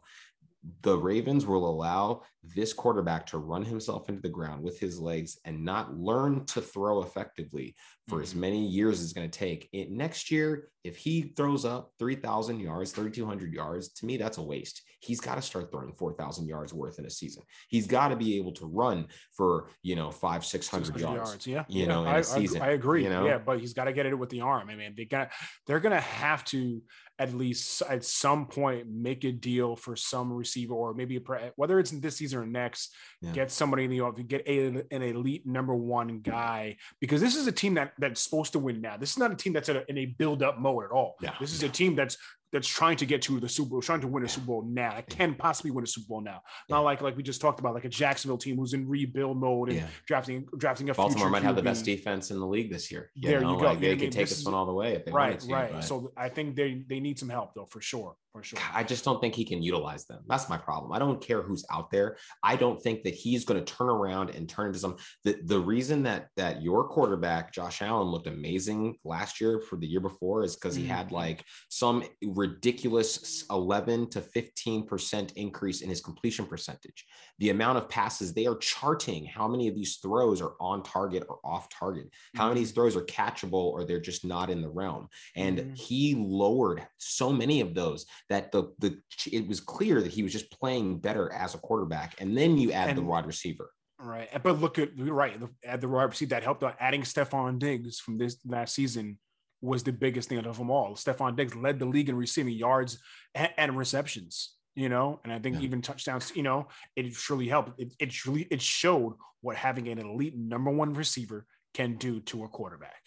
The 0.81 0.97
Ravens 0.97 1.45
will 1.45 1.69
allow 1.69 2.21
this 2.55 2.71
quarterback 2.71 3.25
to 3.27 3.37
run 3.37 3.63
himself 3.63 4.07
into 4.07 4.21
the 4.21 4.29
ground 4.29 4.63
with 4.63 4.79
his 4.79 4.99
legs 4.99 5.37
and 5.45 5.63
not 5.63 5.97
learn 5.97 6.45
to 6.47 6.61
throw 6.61 7.03
effectively 7.03 7.75
for 8.09 8.21
as 8.21 8.33
Mhm. 8.33 8.37
many 8.39 8.67
years 8.67 8.99
as 8.99 9.05
it's 9.05 9.13
going 9.13 9.29
to 9.29 9.39
take. 9.39 9.69
It, 9.71 9.89
next 9.89 10.29
year, 10.29 10.69
if 10.83 10.97
he 10.97 11.21
throws 11.37 11.63
up 11.63 11.93
3,000 11.97 12.59
yards, 12.59 12.91
3,200 12.91 13.53
yards, 13.53 13.87
to 13.93 14.05
me, 14.05 14.17
that's 14.17 14.37
a 14.37 14.41
waste. 14.41 14.81
He's 14.99 15.21
got 15.21 15.35
to 15.35 15.41
start 15.41 15.71
throwing 15.71 15.93
4,000 15.93 16.45
yards 16.45 16.73
worth 16.73 16.99
in 16.99 17.05
a 17.05 17.09
season. 17.09 17.43
He's 17.69 17.87
got 17.87 18.09
to 18.09 18.17
be 18.17 18.37
able 18.37 18.51
to 18.53 18.65
run 18.65 19.07
for, 19.37 19.69
you 19.81 19.95
know, 19.95 20.11
five, 20.11 20.43
600, 20.45 20.87
600 20.87 21.15
yards. 21.15 21.47
Yeah, 21.47 21.63
you 21.69 21.81
yeah, 21.81 21.87
know, 21.87 22.01
in 22.01 22.07
I, 22.09 22.21
season, 22.21 22.61
I, 22.61 22.71
agree. 22.71 23.03
you 23.03 23.09
know? 23.09 23.25
Yeah, 23.25 23.37
but 23.37 23.61
he's 23.61 23.73
got 23.73 23.85
to 23.85 23.93
get 23.93 24.05
it 24.05 24.15
with 24.19 24.29
the 24.29 24.41
arm. 24.41 24.69
I 24.69 24.75
mean, 24.75 24.93
they 24.97 25.05
got 25.05 25.31
they're 25.65 25.79
gonna 25.79 26.01
have 26.01 26.43
to 26.45 26.81
at 27.19 27.31
least 27.33 27.81
at 27.83 28.03
some 28.03 28.47
point 28.47 28.89
make 28.89 29.23
a 29.23 29.31
deal 29.31 29.75
for 29.75 29.95
some 29.95 30.33
receiver 30.33 30.73
or 30.73 30.93
maybe 30.95 31.15
a, 31.17 31.21
pre- 31.21 31.51
whether 31.55 31.79
it's 31.79 31.91
this 31.91 32.17
season 32.17 32.39
or 32.39 32.45
next, 32.45 32.93
Yeah. 33.21 33.31
get 33.33 33.51
somebody 33.51 33.83
in 33.85 33.91
the 33.91 34.01
off, 34.01 34.15
get 34.27 34.45
a, 34.47 34.83
an 34.91 35.01
elite 35.03 35.45
number 35.45 35.75
one 35.75 36.19
guy 36.19 36.77
because 36.99 37.21
this 37.21 37.35
is 37.35 37.45
a 37.45 37.51
team 37.51 37.75
that 37.75 37.92
that's 37.97 38.21
supposed 38.21 38.51
to 38.53 38.59
win 38.59 38.81
now. 38.81 38.97
This 38.97 39.11
is 39.11 39.17
not 39.17 39.31
a 39.31 39.35
team 39.35 39.53
that's 39.53 39.69
in 39.69 39.77
a, 39.77 39.83
in 39.87 39.97
a 39.97 40.05
build 40.05 40.43
up 40.43 40.59
mode 40.59 40.85
at 40.85 40.91
all. 40.91 41.15
This 41.39 41.53
is 41.53 41.63
a 41.63 41.69
team 41.69 41.95
that's 41.95 42.17
that's 42.51 42.67
trying 42.67 42.95
to 42.97 43.05
get 43.07 43.19
to 43.23 43.39
the 43.39 43.49
Super 43.49 43.71
Bowl, 43.71 43.81
trying 43.81 44.01
to 44.01 44.07
win 44.07 44.23
a 44.23 44.29
Super 44.29 44.45
Bowl 44.45 44.63
now. 44.63 45.01
Can 45.09 45.33
possibly 45.33 45.71
win 45.71 45.83
a 45.83 45.87
Super 45.87 46.05
Bowl 46.07 46.21
now. 46.21 46.41
Not 46.69 46.81
like 46.81 47.01
like 47.01 47.17
we 47.17 47.23
just 47.23 47.41
talked 47.41 47.59
about, 47.59 47.73
like 47.73 47.85
a 47.85 47.89
Jacksonville 47.89 48.37
team 48.37 48.57
who's 48.57 48.73
in 48.73 48.87
rebuild 48.87 49.37
mode 49.37 49.69
and 49.69 49.79
Yeah. 49.79 49.87
drafting 50.07 50.45
drafting 50.57 50.89
a 50.89 50.93
Baltimore 50.93 51.29
might 51.31 51.41
have 51.43 51.55
the 51.55 51.63
best 51.63 51.83
defense 51.83 52.29
in 52.29 52.39
the 52.39 52.45
league 52.45 52.71
this 52.71 52.91
year. 52.91 53.09
There 53.15 53.41
you 53.41 53.57
go. 53.57 53.65
Like 53.65 53.79
they 53.79 53.95
could 53.97 54.11
take 54.11 54.27
This 54.29 54.37
this 54.37 54.45
one 54.45 54.53
all 54.53 54.67
the 54.67 54.73
way 54.73 54.93
if 54.93 55.05
they 55.05 55.11
Right, 55.11 55.39
to. 55.39 55.47
right. 55.51 55.83
So 55.83 56.11
I 56.15 56.29
think 56.29 56.55
they 56.55 56.83
they 56.87 56.99
need 56.99 57.17
some 57.17 57.29
help 57.29 57.53
though 57.55 57.65
for 57.65 57.81
sure. 57.81 58.15
For 58.33 58.41
sure. 58.43 58.59
I 58.73 58.83
just 58.83 59.05
don't 59.05 59.21
think 59.21 59.35
he 59.35 59.45
can 59.45 59.61
utilize 59.61 60.05
them. 60.05 60.23
That's 60.27 60.49
my 60.49 60.57
problem. 60.57 60.91
I 60.91 60.97
don't 60.97 61.21
care 61.21 61.43
who's 61.43 61.63
out 61.71 61.91
there. 61.91 62.17
I 62.41 62.55
don't 62.55 62.81
think 62.81 63.03
that 63.03 63.13
he's 63.13 63.45
going 63.45 63.63
to 63.63 63.73
turn 63.73 63.89
around 63.89 64.31
and 64.31 64.49
turn 64.49 64.67
into 64.67 64.79
some. 64.79 64.97
The, 65.23 65.37
the 65.45 65.59
reason 65.59 66.01
that 66.03 66.29
that 66.35 66.63
your 66.63 66.87
quarterback 66.87 67.53
Josh 67.53 67.83
Allen 67.83 68.07
looked 68.07 68.25
amazing 68.25 68.97
last 69.05 69.39
year 69.39 69.59
for 69.61 69.77
the 69.77 69.85
year 69.85 69.99
before 69.99 70.43
is 70.43 70.55
because 70.55 70.75
he 70.75 70.85
had 70.85 71.03
Mm-hmm. 71.07 71.15
like 71.15 71.45
some 71.69 72.03
ridiculous 72.23 73.43
11 73.51 74.09
to 74.11 74.21
15 74.21 74.87
percent 74.87 75.33
increase 75.35 75.81
in 75.81 75.89
his 75.89 76.01
completion 76.01 76.45
percentage. 76.45 77.05
The 77.39 77.49
amount 77.49 77.77
of 77.77 77.89
passes 77.89 78.33
they 78.33 78.47
are 78.47 78.55
charting 78.57 79.25
how 79.25 79.47
many 79.47 79.67
of 79.67 79.75
these 79.75 79.97
throws 79.97 80.41
are 80.41 80.53
on 80.59 80.81
target 80.81 81.23
or 81.29 81.39
off 81.43 81.67
target. 81.69 82.09
How 82.35 82.47
many 82.47 82.51
of 82.53 82.57
these 82.57 82.63
Mm-hmm. 82.63 82.75
throws 82.81 82.95
are 82.95 83.01
catchable 83.05 83.53
or 83.73 83.83
they're 83.85 83.99
just 83.99 84.23
not 84.25 84.49
in 84.49 84.61
the 84.61 84.69
realm. 84.69 85.07
And 85.35 85.57
Mhm. 85.59 85.77
he 85.77 86.15
lowered 86.15 86.87
so 86.97 87.31
many 87.31 87.59
of 87.61 87.73
those 87.75 88.05
that 88.29 88.51
the 88.51 88.73
the 88.79 88.97
it 89.31 89.47
was 89.47 89.59
clear 89.59 90.01
that 90.01 90.11
he 90.11 90.23
was 90.23 90.31
just 90.31 90.51
playing 90.51 90.99
better 90.99 91.31
as 91.31 91.55
a 91.55 91.57
quarterback. 91.57 92.15
And 92.19 92.37
then 92.37 92.57
you 92.57 92.71
add 92.71 92.95
the 92.95 93.01
wide 93.01 93.25
receiver. 93.25 93.69
Right. 93.99 94.29
But 94.43 94.59
look 94.59 94.79
at 94.79 94.89
right. 94.97 95.39
the- 95.39 95.49
At 95.63 95.81
the 95.81 95.87
wide 95.87 96.03
receiver 96.05 96.29
that 96.29 96.43
helped 96.43 96.63
out 96.63 96.75
adding 96.79 97.03
Stefon 97.03 97.59
Diggs 97.59 97.99
from 97.99 98.17
this 98.17 98.37
last 98.45 98.73
season 98.75 99.19
was 99.61 99.83
the 99.83 99.93
biggest 99.93 100.27
thing 100.29 100.39
of 100.45 100.57
them 100.57 100.69
all. 100.69 100.95
Stefon 100.95 101.37
Diggs 101.37 101.55
led 101.55 101.79
the 101.79 101.85
league 101.85 102.09
in 102.09 102.15
receiving 102.17 102.53
yards 102.53 102.99
and, 103.33 103.49
and 103.57 103.77
receptions, 103.77 104.55
you 104.75 104.89
know, 104.89 105.21
and 105.23 105.31
I 105.31 105.39
think 105.39 105.55
Yeah. 105.57 105.61
even 105.61 105.81
touchdowns, 105.81 106.33
you 106.35 106.43
know, 106.43 106.67
it 106.97 107.13
surely 107.13 107.47
helped. 107.47 107.79
It, 107.79 107.93
it 107.99 108.09
truly 108.09 108.47
it 108.51 108.61
showed 108.61 109.13
what 109.41 109.55
having 109.55 109.87
an 109.87 109.99
elite 109.99 110.37
number 110.37 110.71
one 110.71 110.93
receiver 110.93 111.45
can 111.73 111.95
do 111.95 112.19
to 112.21 112.43
a 112.43 112.49
quarterback, 112.49 113.02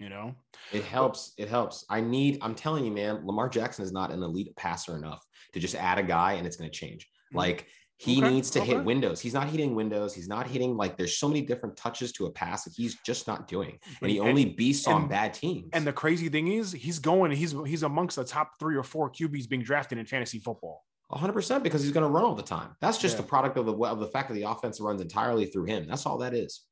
you 0.00 0.08
know. 0.08 0.34
It 0.72 0.82
helps. 0.84 1.32
It 1.36 1.48
helps. 1.48 1.84
I 1.88 2.00
need, 2.00 2.38
I'm 2.42 2.54
telling 2.54 2.84
you, 2.84 2.90
man, 2.90 3.24
Lamar 3.26 3.48
Jackson 3.48 3.84
is 3.84 3.92
not 3.92 4.10
an 4.10 4.22
elite 4.22 4.56
passer 4.56 4.96
enough 4.96 5.24
to 5.52 5.60
just 5.60 5.74
add 5.76 5.98
a 5.98 6.02
guy 6.02 6.32
and 6.32 6.46
it's 6.46 6.56
going 6.56 6.70
to 6.70 6.76
change. 6.76 7.08
Mhm. 7.32 7.36
Like 7.36 7.66
he 7.98 8.18
Okay, 8.22 8.30
needs 8.30 8.50
to 8.52 8.60
okay. 8.62 8.68
hit 8.76 8.84
windows. 8.84 9.20
He's 9.20 9.34
not 9.34 9.48
hitting 9.50 9.74
windows. 9.74 10.14
He's 10.14 10.26
not 10.26 10.46
hitting 10.46 10.74
like 10.76 10.96
there's 10.96 11.18
so 11.18 11.28
many 11.28 11.42
different 11.42 11.76
touches 11.76 12.12
to 12.12 12.26
a 12.26 12.30
pass 12.30 12.64
that 12.64 12.72
he's 12.74 12.96
just 13.04 13.26
not 13.26 13.46
doing. 13.46 13.78
And 14.00 14.10
he 14.10 14.18
And- 14.18 14.28
only 14.28 14.46
beasts 14.46 14.88
on 14.88 15.06
bad 15.06 15.34
teams. 15.34 15.68
And 15.74 15.86
the 15.86 15.92
crazy 15.92 16.30
thing 16.30 16.48
is, 16.48 16.72
he's 16.72 16.98
going. 16.98 17.30
He's 17.32 17.54
he's 17.66 17.82
amongst 17.82 18.16
the 18.16 18.24
top 18.24 18.52
three 18.58 18.74
or 18.76 18.82
four 18.82 19.10
QBs 19.10 19.48
being 19.50 19.62
drafted 19.62 19.98
in 19.98 20.06
fantasy 20.06 20.38
football. 20.38 20.82
100% 21.12 21.62
because 21.64 21.82
he's 21.82 21.90
going 21.92 22.06
to 22.06 22.08
run 22.08 22.24
all 22.24 22.36
the 22.36 22.42
time. 22.42 22.70
That's 22.80 22.96
just 22.96 23.16
Yeah. 23.16 23.22
the 23.22 23.26
product 23.26 23.58
of 23.58 23.66
the 23.66 23.74
of 23.74 23.98
the 24.00 24.06
fact 24.06 24.28
that 24.28 24.34
the 24.34 24.44
offense 24.44 24.80
runs 24.80 25.00
entirely 25.02 25.44
through 25.44 25.64
him. 25.64 25.86
That's 25.86 26.06
all 26.06 26.16
that 26.18 26.32
is. 26.34 26.62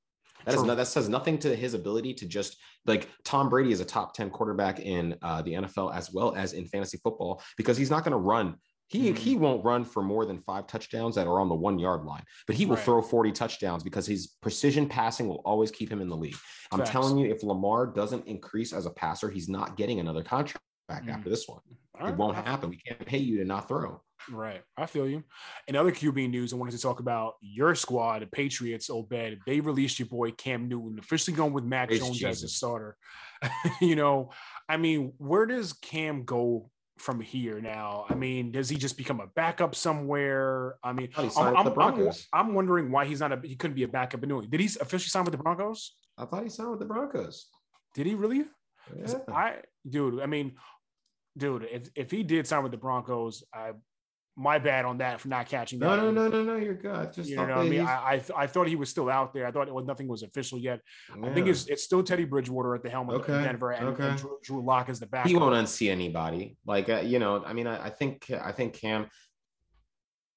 That 0.45 0.55
is 0.55 0.63
no, 0.63 0.75
that 0.75 0.87
says 0.87 1.09
nothing 1.09 1.39
to 1.41 1.55
his 1.55 1.75
ability 1.75 2.15
to 2.15 2.27
just 2.27 2.57
like 2.87 3.09
Tom 3.25 3.49
Brady 3.49 3.73
is 3.73 3.81
a 3.81 3.85
top 3.85 4.15
10 4.15 4.31
quarterback 4.31 4.81
in 4.81 5.17
uh, 5.23 5.43
the 5.43 5.55
NFL 5.55 5.95
as 5.95 6.13
well 6.13 6.35
as 6.35 6.53
in 6.53 6.65
fantasy 6.67 6.99
football 7.03 7.43
because 7.57 7.77
he's 7.77 7.91
not 7.91 8.05
going 8.05 8.13
to 8.13 8.19
run. 8.19 8.57
He, 8.91 9.13
Mhm. 9.13 9.19
he 9.19 9.37
won't 9.37 9.63
run 9.65 9.85
for 9.85 10.03
more 10.03 10.25
than 10.25 10.39
five 10.39 10.67
touchdowns 10.67 11.15
that 11.17 11.27
are 11.27 11.41
on 11.41 11.51
the 11.51 11.55
one 11.55 11.79
yard 11.79 12.05
line, 12.05 12.23
but 12.47 12.57
he 12.57 12.65
will 12.65 12.77
Right. 12.77 12.85
throw 12.85 13.03
40 13.03 13.33
touchdowns 13.33 13.83
because 13.83 14.07
his 14.07 14.29
precision 14.41 14.89
passing 14.89 15.29
will 15.29 15.43
always 15.45 15.71
keep 15.71 15.93
him 15.93 16.01
in 16.01 16.09
the 16.09 16.17
league. 16.17 16.37
I'm 16.73 16.79
Facts. 16.79 16.91
telling 16.91 17.19
you, 17.19 17.31
if 17.31 17.43
Lamar 17.43 17.87
doesn't 17.87 18.27
increase 18.27 18.73
as 18.73 18.87
a 18.87 18.91
passer, 18.91 19.29
he's 19.29 19.49
not 19.49 19.77
getting 19.77 20.01
another 20.01 20.23
contract 20.23 20.65
back 20.89 21.05
Mhm. 21.05 21.13
after 21.13 21.29
this 21.29 21.47
one. 21.47 21.61
All 22.01 22.07
It 22.07 22.11
right. 22.11 22.19
won't 22.19 22.37
happen. 22.37 22.71
We 22.71 22.77
can't 22.77 23.05
pay 23.05 23.19
you 23.19 23.39
to 23.39 23.45
not 23.45 23.69
throw. 23.69 24.01
Right. 24.31 24.63
I 24.77 24.87
feel 24.87 25.09
you. 25.09 25.25
In 25.69 25.77
other 25.77 25.93
QB 25.93 26.31
news, 26.31 26.53
I 26.53 26.57
wanted 26.57 26.73
to 26.73 26.81
talk 26.83 27.01
about 27.01 27.35
your 27.41 27.75
squad, 27.75 28.23
the 28.23 28.27
Patriots, 28.27 28.91
Obed. 28.91 29.39
They 29.47 29.61
released 29.61 29.99
your 29.99 30.09
boy 30.09 30.33
Cam 30.33 30.69
Newton, 30.69 30.99
officially 30.99 31.37
going 31.37 31.53
with 31.53 31.65
Mac 31.65 31.89
Praise 31.89 32.01
Jones 32.01 32.23
as 32.25 32.43
a 32.43 32.49
starter. 32.49 32.97
you 33.81 33.97
know, 33.97 34.31
I 34.69 34.77
mean, 34.77 35.13
where 35.19 35.47
does 35.47 35.73
Cam 35.73 36.25
go 36.25 36.71
from 36.99 37.21
here 37.21 37.61
now? 37.61 38.05
I 38.09 38.15
mean, 38.15 38.53
does 38.53 38.69
he 38.69 38.77
just 38.77 38.97
become 38.97 39.21
a 39.21 39.29
backup 39.29 39.75
somewhere? 39.75 40.77
I 40.83 40.93
mean, 40.93 41.11
I'm, 41.17 41.31
I'm, 41.39 41.65
the 41.65 41.81
I'm. 41.81 42.11
I'm 42.33 42.55
wondering 42.55 42.91
why 42.91 43.07
he's 43.07 43.21
not 43.21 43.33
a 43.33 43.41
he 43.43 43.57
couldn't 43.57 43.77
be 43.77 43.85
a 43.85 43.89
backup 43.89 44.23
in 44.23 44.29
New 44.29 44.37
England. 44.37 44.51
Did 44.51 44.61
he 44.61 44.67
officially 44.81 45.09
sign 45.09 45.25
with 45.25 45.33
the 45.33 45.39
Broncos? 45.39 45.95
I 46.19 46.25
thought 46.25 46.43
he 46.43 46.51
signed 46.51 46.71
with 46.71 46.81
the 46.81 46.87
Broncos. 46.87 47.47
Did 47.95 48.07
he 48.07 48.15
really? 48.15 48.45
Yeah. 48.97 49.15
I 49.29 49.57
dude, 49.89 50.21
I 50.21 50.27
mean, 50.27 50.57
dude, 51.39 51.67
if 51.71 51.89
if 51.95 52.11
he 52.11 52.23
did 52.23 52.47
sign 52.47 52.63
with 52.63 52.73
the 52.73 52.79
Broncos, 52.79 53.45
I 53.55 53.71
my 54.37 54.57
bad 54.59 54.85
on 54.85 54.99
that 54.99 55.21
for 55.21 55.27
not 55.27 55.49
catching 55.49 55.81
No, 55.81 55.97
that. 55.97 56.03
no, 56.03 56.11
no, 56.13 56.29
no, 56.29 56.45
no. 56.45 56.55
You're 56.57 56.75
good. 56.75 56.95
I 56.95 57.07
Just 57.07 57.29
You 57.29 57.35
thought 57.35 57.49
know 57.49 57.57
what 57.57 57.67
I 57.67 57.69
mean? 57.71 57.81
I, 57.81 58.03
I, 58.11 58.19
th- 58.19 58.31
I 58.37 58.47
thought 58.47 58.69
he 58.69 58.77
was 58.77 58.89
still 58.89 59.11
out 59.11 59.35
there. 59.35 59.45
I 59.45 59.51
thought 59.51 59.67
it 59.67 59.75
was, 59.75 59.85
nothing 59.85 60.07
was 60.07 60.23
official 60.23 60.61
yet. 60.61 60.79
I 61.25 61.33
think 61.35 61.49
it's 61.49 61.67
it's 61.67 61.83
still 61.83 62.05
Teddy 62.05 62.25
Bridgewater 62.25 62.73
at 62.77 62.85
the 62.85 62.89
helm 62.91 63.11
of 63.11 63.17
Okay, 63.23 63.43
Denver 63.43 63.73
and, 63.73 63.89
okay. 63.89 64.11
and 64.11 64.17
Drew, 64.19 64.39
Drew 64.45 64.65
Lock 64.65 64.89
as 64.91 65.01
the 65.01 65.07
backup. 65.07 65.29
he 65.29 65.35
won't 65.35 65.55
unsee 65.55 65.91
anybody. 65.91 66.57
Like 66.65 66.89
uh, 66.89 67.01
you 67.01 67.19
know, 67.19 67.43
I 67.45 67.53
mean, 67.53 67.67
I, 67.67 67.87
I 67.87 67.91
think 67.91 68.31
I 68.31 68.53
think 68.53 68.75
Cam, 68.75 69.09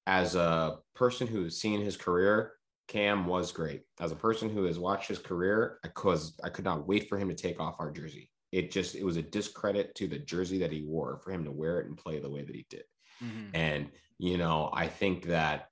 as 0.08 0.34
a 0.34 0.78
person 0.96 1.28
who's 1.28 1.60
seen 1.60 1.80
his 1.80 1.96
career, 1.96 2.54
Cam 2.88 3.24
was 3.26 3.52
great. 3.52 3.82
As 4.00 4.10
a 4.10 4.16
person 4.16 4.50
who 4.50 4.64
has 4.64 4.80
watched 4.80 5.06
his 5.06 5.20
career, 5.20 5.78
I 5.84 5.88
cause 5.88 6.36
I 6.42 6.48
could 6.48 6.64
not 6.64 6.88
wait 6.88 7.08
for 7.08 7.18
him 7.18 7.28
to 7.28 7.36
take 7.36 7.60
off 7.60 7.76
our 7.78 7.92
jersey. 7.92 8.30
It 8.52 8.70
just 8.70 8.94
it 8.94 9.04
was 9.04 9.16
a 9.16 9.22
discredit 9.22 9.94
to 9.96 10.06
the 10.06 10.18
jersey 10.18 10.58
that 10.58 10.72
he 10.72 10.82
wore 10.82 11.18
for 11.18 11.32
him 11.32 11.44
to 11.44 11.50
wear 11.50 11.80
it 11.80 11.86
and 11.86 11.96
play 11.96 12.20
the 12.20 12.30
way 12.30 12.44
that 12.44 12.54
he 12.54 12.66
did. 12.68 12.84
Mhm. 13.22 13.50
And, 13.54 13.90
you 14.18 14.36
know, 14.36 14.70
I 14.72 14.88
think 14.88 15.26
that 15.26 15.68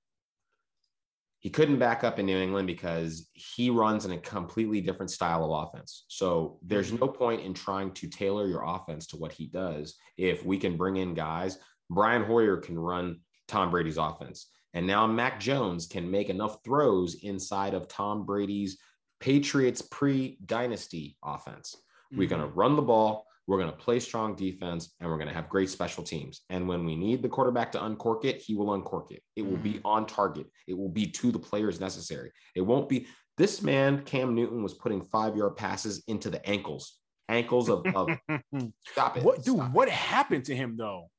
he 1.40 1.48
couldn't 1.48 1.78
back 1.78 2.04
up 2.04 2.18
in 2.18 2.26
New 2.26 2.36
England 2.36 2.66
because 2.66 3.30
he 3.32 3.70
runs 3.70 4.04
in 4.04 4.12
a 4.12 4.18
completely 4.18 4.82
different 4.82 5.10
style 5.10 5.44
of 5.44 5.68
offense. 5.68 6.04
So 6.08 6.58
there's 6.62 6.92
no 6.92 7.08
point 7.08 7.42
in 7.42 7.54
trying 7.54 7.92
to 7.92 8.08
tailor 8.08 8.46
your 8.46 8.62
offense 8.62 9.06
to 9.08 9.16
what 9.16 9.32
he 9.32 9.46
does 9.46 9.96
if 10.18 10.44
we 10.44 10.58
can 10.58 10.76
bring 10.76 10.96
in 10.96 11.14
guys. 11.14 11.58
Brian 11.88 12.24
Hoyer 12.24 12.58
can 12.58 12.78
run 12.78 13.20
Tom 13.48 13.70
Brady's 13.70 13.96
offense. 13.96 14.50
And 14.74 14.86
now 14.86 15.06
Mac 15.06 15.40
Jones 15.40 15.86
can 15.86 16.10
make 16.10 16.28
enough 16.28 16.62
throws 16.62 17.14
inside 17.14 17.74
of 17.74 17.88
Tom 17.88 18.26
Brady's 18.26 18.78
Patriots 19.18 19.82
pre 19.82 20.38
dynasty 20.44 21.16
offense. 21.24 21.74
We're 22.12 22.24
Mm-hmm. 22.24 22.30
going 22.36 22.42
to 22.42 22.54
run 22.56 22.76
the 22.76 22.82
ball. 22.82 23.26
We're 23.46 23.58
going 23.58 23.70
to 23.70 23.76
play 23.76 23.98
strong 24.00 24.36
defense 24.36 24.94
and 25.00 25.08
we're 25.08 25.16
going 25.16 25.28
to 25.28 25.34
have 25.34 25.48
great 25.48 25.70
special 25.70 26.04
teams. 26.04 26.42
And 26.50 26.68
when 26.68 26.84
we 26.84 26.94
need 26.96 27.20
the 27.22 27.28
quarterback 27.28 27.72
to 27.72 27.84
uncork 27.84 28.24
it, 28.24 28.38
he 28.40 28.54
will 28.54 28.72
uncork 28.74 29.10
it. 29.10 29.22
It 29.36 29.42
will 29.42 29.56
be 29.56 29.74
Mm-hmm. 29.74 29.86
on 29.86 30.06
target. 30.06 30.46
It 30.68 30.76
will 30.76 30.88
be 30.88 31.06
to 31.06 31.32
the 31.32 31.38
players 31.38 31.80
necessary. 31.80 32.30
It 32.54 32.60
won't 32.60 32.88
be 32.88 33.06
this 33.36 33.62
man, 33.62 34.02
Cam 34.04 34.34
Newton, 34.34 34.62
was 34.62 34.74
putting 34.74 35.02
five 35.02 35.36
yard 35.36 35.56
passes 35.56 36.04
into 36.06 36.30
the 36.30 36.46
ankles, 36.48 36.98
ankles 37.28 37.68
of, 37.70 37.84
of 37.94 38.08
stop 38.86 39.16
it. 39.16 39.22
what 39.24 39.42
dude? 39.42 39.56
stop 39.56 39.68
it. 39.70 39.72
What 39.72 39.88
happened 39.88 40.44
to 40.44 40.54
him 40.54 40.76
though? 40.76 41.10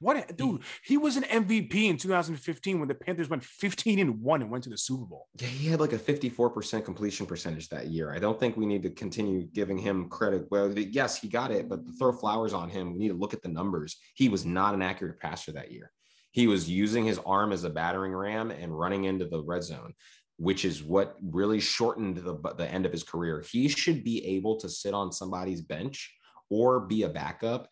What 0.00 0.34
dude? 0.34 0.62
He 0.82 0.96
was 0.96 1.18
an 1.18 1.24
MVP 1.24 1.74
in 1.74 1.98
2015 1.98 2.78
when 2.78 2.88
the 2.88 2.94
Panthers 2.94 3.28
went 3.28 3.44
15 3.44 3.98
and 3.98 4.22
one 4.22 4.40
and 4.40 4.50
went 4.50 4.64
to 4.64 4.70
the 4.70 4.78
Super 4.78 5.04
Bowl. 5.04 5.28
Yeah, 5.38 5.48
he 5.48 5.68
had 5.68 5.78
like 5.78 5.92
a 5.92 5.98
54% 5.98 6.86
completion 6.86 7.26
percentage 7.26 7.68
that 7.68 7.88
year. 7.88 8.10
I 8.10 8.18
don't 8.18 8.40
think 8.40 8.56
we 8.56 8.64
need 8.64 8.82
to 8.84 8.90
continue 8.90 9.44
giving 9.52 9.76
him 9.76 10.08
credit. 10.08 10.46
Well, 10.50 10.72
yes, 10.72 11.20
he 11.20 11.28
got 11.28 11.50
it, 11.50 11.68
but 11.68 11.80
throw 11.98 12.12
flowers 12.12 12.54
on 12.54 12.70
him, 12.70 12.92
we 12.92 12.98
need 12.98 13.08
to 13.08 13.14
look 13.14 13.34
at 13.34 13.42
the 13.42 13.50
numbers. 13.50 13.96
He 14.14 14.30
was 14.30 14.46
not 14.46 14.72
an 14.72 14.80
accurate 14.80 15.20
passer 15.20 15.52
that 15.52 15.70
year. 15.70 15.92
He 16.30 16.46
was 16.46 16.70
using 16.70 17.04
his 17.04 17.18
arm 17.26 17.52
as 17.52 17.64
a 17.64 17.70
battering 17.70 18.14
ram 18.14 18.50
and 18.50 18.76
running 18.76 19.04
into 19.04 19.26
the 19.26 19.42
red 19.42 19.64
zone, 19.64 19.92
which 20.38 20.64
is 20.64 20.82
what 20.82 21.16
really 21.22 21.60
shortened 21.60 22.16
the, 22.16 22.38
the 22.56 22.68
end 22.70 22.86
of 22.86 22.92
his 22.92 23.02
career. 23.02 23.44
He 23.50 23.68
should 23.68 24.02
be 24.02 24.24
able 24.24 24.56
to 24.60 24.68
sit 24.70 24.94
on 24.94 25.12
somebody's 25.12 25.60
bench 25.60 26.10
or 26.48 26.80
be 26.80 27.02
a 27.02 27.08
backup 27.08 27.68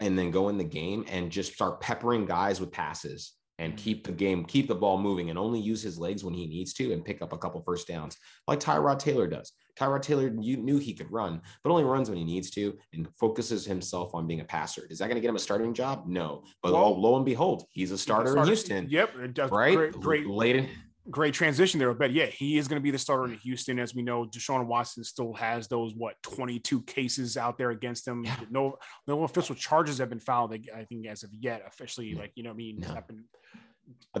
and 0.00 0.18
then 0.18 0.30
go 0.30 0.48
in 0.48 0.58
the 0.58 0.64
game 0.64 1.04
and 1.08 1.30
just 1.30 1.52
start 1.52 1.80
peppering 1.80 2.26
guys 2.26 2.60
with 2.60 2.72
passes 2.72 3.34
and 3.58 3.74
mm-hmm. 3.74 3.84
keep 3.84 4.06
the 4.06 4.12
game, 4.12 4.44
keep 4.44 4.66
the 4.66 4.74
ball 4.74 4.98
moving 4.98 5.30
and 5.30 5.38
only 5.38 5.60
use 5.60 5.82
his 5.82 5.98
legs 5.98 6.24
when 6.24 6.34
he 6.34 6.46
needs 6.46 6.72
to 6.74 6.92
and 6.92 7.04
pick 7.04 7.20
up 7.22 7.32
a 7.32 7.38
couple 7.38 7.60
first 7.62 7.86
downs 7.86 8.16
like 8.48 8.58
Tyrod 8.58 8.98
Taylor 8.98 9.26
does. 9.26 9.52
Tyrod 9.78 10.02
Taylor 10.02 10.32
you 10.40 10.56
knew 10.56 10.78
he 10.78 10.94
could 10.94 11.10
run, 11.12 11.40
but 11.62 11.70
only 11.70 11.84
runs 11.84 12.08
when 12.08 12.18
he 12.18 12.24
needs 12.24 12.50
to 12.50 12.76
and 12.92 13.08
focuses 13.18 13.64
himself 13.64 14.14
on 14.14 14.26
being 14.26 14.40
a 14.40 14.44
passer. 14.44 14.86
Is 14.90 14.98
that 14.98 15.06
going 15.06 15.16
to 15.16 15.20
get 15.20 15.28
him 15.28 15.36
a 15.36 15.40
starting 15.40 15.74
job? 15.74 16.04
No. 16.06 16.42
But 16.62 16.72
Well- 16.72 16.92
lo, 16.92 16.98
lo 16.98 17.16
and 17.16 17.24
behold, 17.24 17.64
he's 17.70 17.92
a 17.92 17.98
starter 17.98 18.36
in 18.36 18.44
Houston. 18.44 18.88
Yep, 18.88 19.16
it 19.16 19.34
does- 19.34 19.50
Right? 19.50 19.76
Great, 19.76 19.92
great, 19.92 20.26
Late 20.26 20.68
great 21.10 21.34
transition 21.34 21.78
there. 21.78 21.92
But 21.94 22.12
yeah, 22.12 22.26
he 22.26 22.56
is 22.58 22.68
going 22.68 22.80
to 22.80 22.82
be 22.82 22.90
the 22.90 22.98
starter 22.98 23.24
in 23.32 23.38
Houston. 23.38 23.78
As 23.78 23.94
we 23.94 24.02
know, 24.02 24.24
Deshaun 24.26 24.66
Watson 24.66 25.02
still 25.04 25.32
has 25.34 25.68
those 25.68 25.94
what 25.94 26.14
22 26.22 26.82
cases 26.82 27.36
out 27.36 27.58
there 27.58 27.70
against 27.70 28.06
him. 28.06 28.24
Yeah. 28.24 28.36
No, 28.50 28.76
no 29.06 29.24
official 29.24 29.54
charges 29.54 29.98
have 29.98 30.08
been 30.08 30.20
filed. 30.20 30.54
I 30.74 30.84
think 30.84 31.06
as 31.06 31.22
of 31.22 31.30
yet, 31.34 31.62
officially, 31.66 32.14
like 32.14 32.32
you 32.34 32.42
know, 32.42 32.50
what 32.50 32.54
I 32.54 32.56
mean, 32.58 32.78
No. 32.80 32.94
been- 33.08 33.24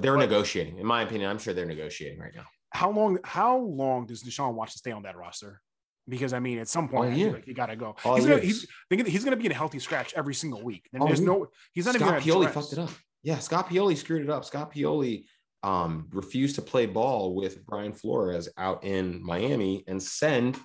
they're 0.00 0.14
But- 0.14 0.20
negotiating. 0.20 0.78
In 0.78 0.86
my 0.86 1.02
opinion, 1.02 1.30
I'm 1.30 1.38
sure 1.38 1.54
they're 1.54 1.66
negotiating 1.66 2.18
right 2.18 2.34
now. 2.34 2.44
how 2.72 2.90
long? 2.90 3.18
How 3.24 3.56
long 3.58 4.06
does 4.06 4.22
Deshaun 4.22 4.54
Watson 4.54 4.78
stay 4.78 4.90
on 4.92 5.02
that 5.04 5.16
roster? 5.16 5.60
Because 6.08 6.32
I 6.32 6.40
mean, 6.40 6.58
at 6.58 6.66
some 6.68 6.88
point, 6.88 7.04
All 7.06 7.10
I 7.10 7.14
feel 7.14 7.18
year. 7.18 7.32
like 7.32 7.46
you 7.46 7.54
got 7.54 7.66
to 7.66 7.76
go. 7.76 7.94
All 8.04 8.16
he's, 8.16 8.26
gonna, 8.26 8.40
he's 8.40 8.66
he's 8.88 9.24
going 9.24 9.30
to 9.30 9.36
be 9.36 9.46
in 9.46 9.52
a 9.52 9.54
healthy 9.54 9.78
scratch 9.78 10.12
every 10.14 10.34
single 10.34 10.62
week. 10.62 10.88
And 10.92 11.02
there's 11.06 11.20
year. 11.20 11.28
no, 11.28 11.46
he's 11.72 11.86
not 11.86 11.94
Scott 11.94 12.08
even 12.08 12.22
Pioli 12.22 12.42
gonna 12.42 12.52
fucked 12.52 12.72
it 12.72 12.78
up. 12.80 12.90
Yeah, 13.22 13.38
Scott 13.38 13.68
Pioli 13.68 13.96
screwed 13.96 14.22
it 14.22 14.30
up. 14.30 14.44
Scott 14.44 14.72
Pioli 14.74 15.26
um, 15.62 16.08
refused 16.12 16.56
to 16.56 16.62
play 16.62 16.86
ball 16.86 17.34
with 17.34 17.64
Brian 17.66 17.92
Flores 17.92 18.48
out 18.56 18.82
in 18.84 19.22
Miami 19.24 19.84
and 19.86 20.02
send 20.02 20.58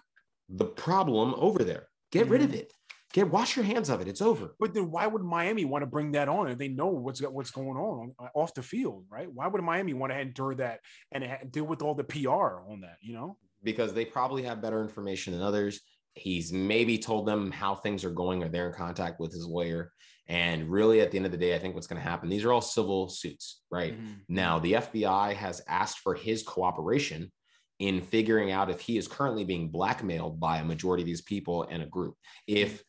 the 0.50 0.66
problem 0.66 1.34
over 1.38 1.64
there. 1.64 1.88
Get 2.12 2.28
rid 2.28 2.42
of 2.42 2.50
Mm-hmm. 2.50 2.60
it. 2.60 2.74
Get 3.14 3.30
wash 3.32 3.56
your 3.56 3.64
hands 3.64 3.90
of 3.90 4.02
it. 4.02 4.10
It's 4.10 4.22
over. 4.22 4.56
But 4.60 4.74
then 4.74 4.92
why 4.92 5.08
would 5.08 5.24
Miami 5.24 5.64
want 5.64 5.84
to 5.84 5.86
bring 5.88 6.12
that 6.14 6.28
on 6.28 6.50
if 6.50 6.58
they 6.58 6.68
know 6.68 6.88
what's 6.88 7.22
what's 7.22 7.52
going 7.52 7.78
on 7.78 8.14
uh, 8.20 8.28
off 8.36 8.54
the 8.54 8.62
field, 8.62 9.06
right? 9.10 9.32
Why 9.32 9.48
would 9.48 9.62
Miami 9.64 9.94
want 9.94 10.12
to 10.12 10.20
endure 10.20 10.54
that 10.56 10.82
and 11.14 11.26
deal 11.50 11.64
with 11.64 11.82
all 11.82 11.96
the 11.96 12.04
PR 12.04 12.60
on 12.70 12.82
that? 12.82 12.98
You 13.02 13.14
know, 13.14 13.38
because 13.64 13.94
they 13.94 14.04
probably 14.04 14.44
have 14.44 14.62
better 14.62 14.82
information 14.82 15.32
than 15.32 15.42
others. 15.42 15.80
He's 16.16 16.52
maybe 16.52 16.98
told 16.98 17.26
them 17.26 17.52
how 17.52 17.76
things 17.76 18.04
are 18.04 18.12
going, 18.12 18.44
or 18.44 18.50
they're 18.50 18.68
in 18.68 18.74
contact 18.74 19.20
with 19.22 19.32
his 19.32 19.46
lawyer. 19.46 19.92
And 20.28 20.70
really, 20.70 21.02
at 21.02 21.12
the 21.12 21.18
end 21.18 21.26
of 21.26 21.32
the 21.32 21.38
day, 21.38 21.56
I 21.56 21.60
think 21.60 21.76
what's 21.76 21.88
going 21.88 22.02
to 22.02 22.08
happen. 22.08 22.30
These 22.30 22.46
are 22.46 22.52
all 22.52 22.62
civil 22.62 23.10
suits, 23.10 23.62
right? 23.70 23.94
Mm-hmm. 23.94 24.14
Now, 24.30 24.60
the 24.60 24.74
FBI 24.74 25.36
has 25.36 25.62
asked 25.68 26.00
for 26.00 26.16
his 26.16 26.42
cooperation 26.42 27.32
in 27.80 28.02
figuring 28.02 28.52
out 28.52 28.72
if 28.72 28.80
he 28.80 28.98
is 28.98 29.08
currently 29.08 29.44
being 29.44 29.70
blackmailed 29.70 30.40
by 30.40 30.58
a 30.58 30.66
majority 30.66 31.04
of 31.04 31.08
these 31.08 31.22
people 31.22 31.68
and 31.70 31.84
a 31.84 31.88
group. 31.88 32.16
If 32.48 32.84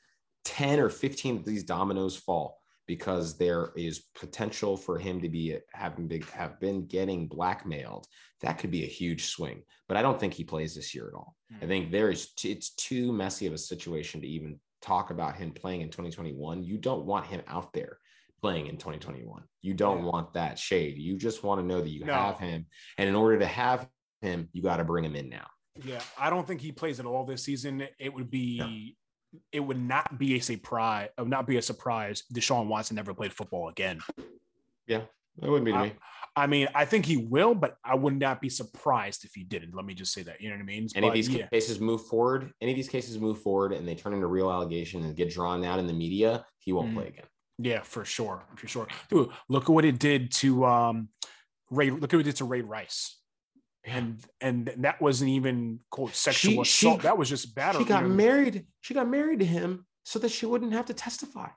10 0.44 0.80
or 0.80 0.88
15 0.88 1.38
of 1.38 1.44
these 1.44 1.64
dominoes 1.64 2.16
fall 2.16 2.58
because 2.86 3.36
there 3.36 3.72
is 3.76 4.04
potential 4.14 4.76
for 4.76 4.96
him 4.96 5.20
to 5.20 5.28
be 5.28 5.56
having 5.72 6.06
been 6.06 6.22
have 6.22 6.60
been 6.60 6.86
getting 6.86 7.26
blackmailed 7.26 8.06
that 8.42 8.58
could 8.58 8.70
be 8.70 8.84
a 8.84 8.88
huge 8.88 9.26
swing 9.26 9.62
but 9.88 9.96
i 9.96 10.02
don't 10.02 10.20
think 10.20 10.32
he 10.32 10.44
plays 10.44 10.74
this 10.74 10.94
year 10.94 11.08
at 11.08 11.14
all 11.14 11.34
mm-hmm. 11.52 11.64
i 11.64 11.66
think 11.66 11.90
there 11.90 12.10
is 12.10 12.32
t- 12.34 12.52
it's 12.52 12.70
too 12.76 13.12
messy 13.12 13.46
of 13.46 13.52
a 13.52 13.58
situation 13.58 14.20
to 14.20 14.28
even 14.28 14.58
talk 14.86 15.10
about 15.10 15.36
him 15.36 15.50
playing 15.50 15.80
in 15.80 15.88
2021 15.88 16.62
you 16.62 16.78
don't 16.78 17.04
want 17.04 17.26
him 17.26 17.42
out 17.46 17.72
there 17.72 17.98
playing 18.40 18.66
in 18.66 18.76
2021 18.76 19.42
you 19.62 19.74
don't 19.74 19.98
yeah. 19.98 20.10
want 20.10 20.32
that 20.34 20.58
shade 20.58 20.96
you 20.96 21.16
just 21.16 21.42
want 21.42 21.60
to 21.60 21.66
know 21.66 21.80
that 21.80 21.88
you 21.88 22.04
no. 22.04 22.12
have 22.12 22.38
him 22.38 22.66
and 22.98 23.08
in 23.08 23.14
order 23.14 23.38
to 23.38 23.46
have 23.46 23.88
him 24.20 24.48
you 24.52 24.62
got 24.62 24.76
to 24.76 24.84
bring 24.84 25.04
him 25.04 25.16
in 25.16 25.28
now 25.28 25.46
yeah 25.84 26.00
i 26.18 26.30
don't 26.30 26.46
think 26.46 26.60
he 26.60 26.72
plays 26.72 27.00
at 27.00 27.06
all 27.06 27.24
this 27.24 27.42
season 27.42 27.86
it 27.98 28.12
would 28.12 28.30
be 28.30 28.96
it 29.52 29.60
would 29.60 29.80
not 29.80 30.18
be 30.18 30.36
a 30.36 30.40
surprise, 30.40 31.08
uh, 31.18 31.24
not 31.24 31.46
be 31.46 31.56
a 31.56 31.62
surprise. 31.62 32.22
Deshaun 32.32 32.66
Watson 32.66 32.96
never 32.96 33.14
played 33.14 33.32
football 33.32 33.68
again. 33.68 34.00
Yeah, 34.86 35.02
it 35.42 35.48
wouldn't 35.48 35.64
be 35.64 35.72
to 35.72 35.78
I, 35.78 35.82
me. 35.84 35.92
I 36.36 36.46
mean, 36.46 36.68
I 36.74 36.84
think 36.84 37.06
he 37.06 37.16
will, 37.16 37.54
but 37.54 37.78
I 37.82 37.94
would 37.94 38.18
not 38.18 38.42
be 38.42 38.50
surprised 38.50 39.24
if 39.24 39.32
he 39.34 39.42
didn't. 39.42 39.74
Let 39.74 39.86
me 39.86 39.94
just 39.94 40.12
say 40.12 40.22
that. 40.24 40.40
You 40.40 40.50
know 40.50 40.56
what 40.56 40.62
I 40.62 40.66
mean? 40.66 40.88
Any 40.94 41.06
but, 41.06 41.08
of 41.08 41.14
these 41.14 41.28
yeah. 41.30 41.46
cases 41.46 41.80
move 41.80 42.06
forward, 42.06 42.52
any 42.60 42.72
of 42.72 42.76
these 42.76 42.88
cases 42.88 43.18
move 43.18 43.40
forward, 43.40 43.72
and 43.72 43.88
they 43.88 43.94
turn 43.94 44.12
into 44.12 44.26
real 44.26 44.50
allegation 44.50 45.02
and 45.02 45.16
get 45.16 45.30
drawn 45.30 45.64
out 45.64 45.78
in 45.78 45.86
the 45.86 45.94
media, 45.94 46.44
he 46.58 46.72
won't 46.72 46.90
mm. 46.90 46.94
play 46.94 47.08
again. 47.08 47.24
Yeah, 47.58 47.80
for 47.80 48.04
sure, 48.04 48.44
for 48.56 48.68
sure. 48.68 48.86
Dude, 49.08 49.30
look 49.48 49.64
at 49.64 49.70
what 49.70 49.86
it 49.86 49.98
did 49.98 50.30
to 50.32 50.66
um, 50.66 51.08
Ray. 51.70 51.90
Look 51.90 52.12
at 52.12 52.16
what 52.16 52.20
it 52.20 52.24
did 52.24 52.36
to 52.36 52.44
Ray 52.44 52.60
Rice 52.60 53.16
and 53.86 54.18
and 54.40 54.72
that 54.78 55.00
wasn't 55.00 55.30
even 55.30 55.78
quote 55.90 56.14
sexual 56.14 56.64
she, 56.64 56.88
assault. 56.88 57.00
She, 57.00 57.02
that 57.04 57.16
was 57.16 57.28
just 57.28 57.54
bad. 57.54 57.76
She 57.76 57.84
got 57.84 58.04
married. 58.06 58.66
She 58.80 58.94
got 58.94 59.08
married 59.08 59.38
to 59.40 59.46
him 59.46 59.86
so 60.04 60.18
that 60.18 60.30
she 60.30 60.44
wouldn't 60.44 60.72
have 60.72 60.86
to 60.86 60.94
testify. 60.94 61.48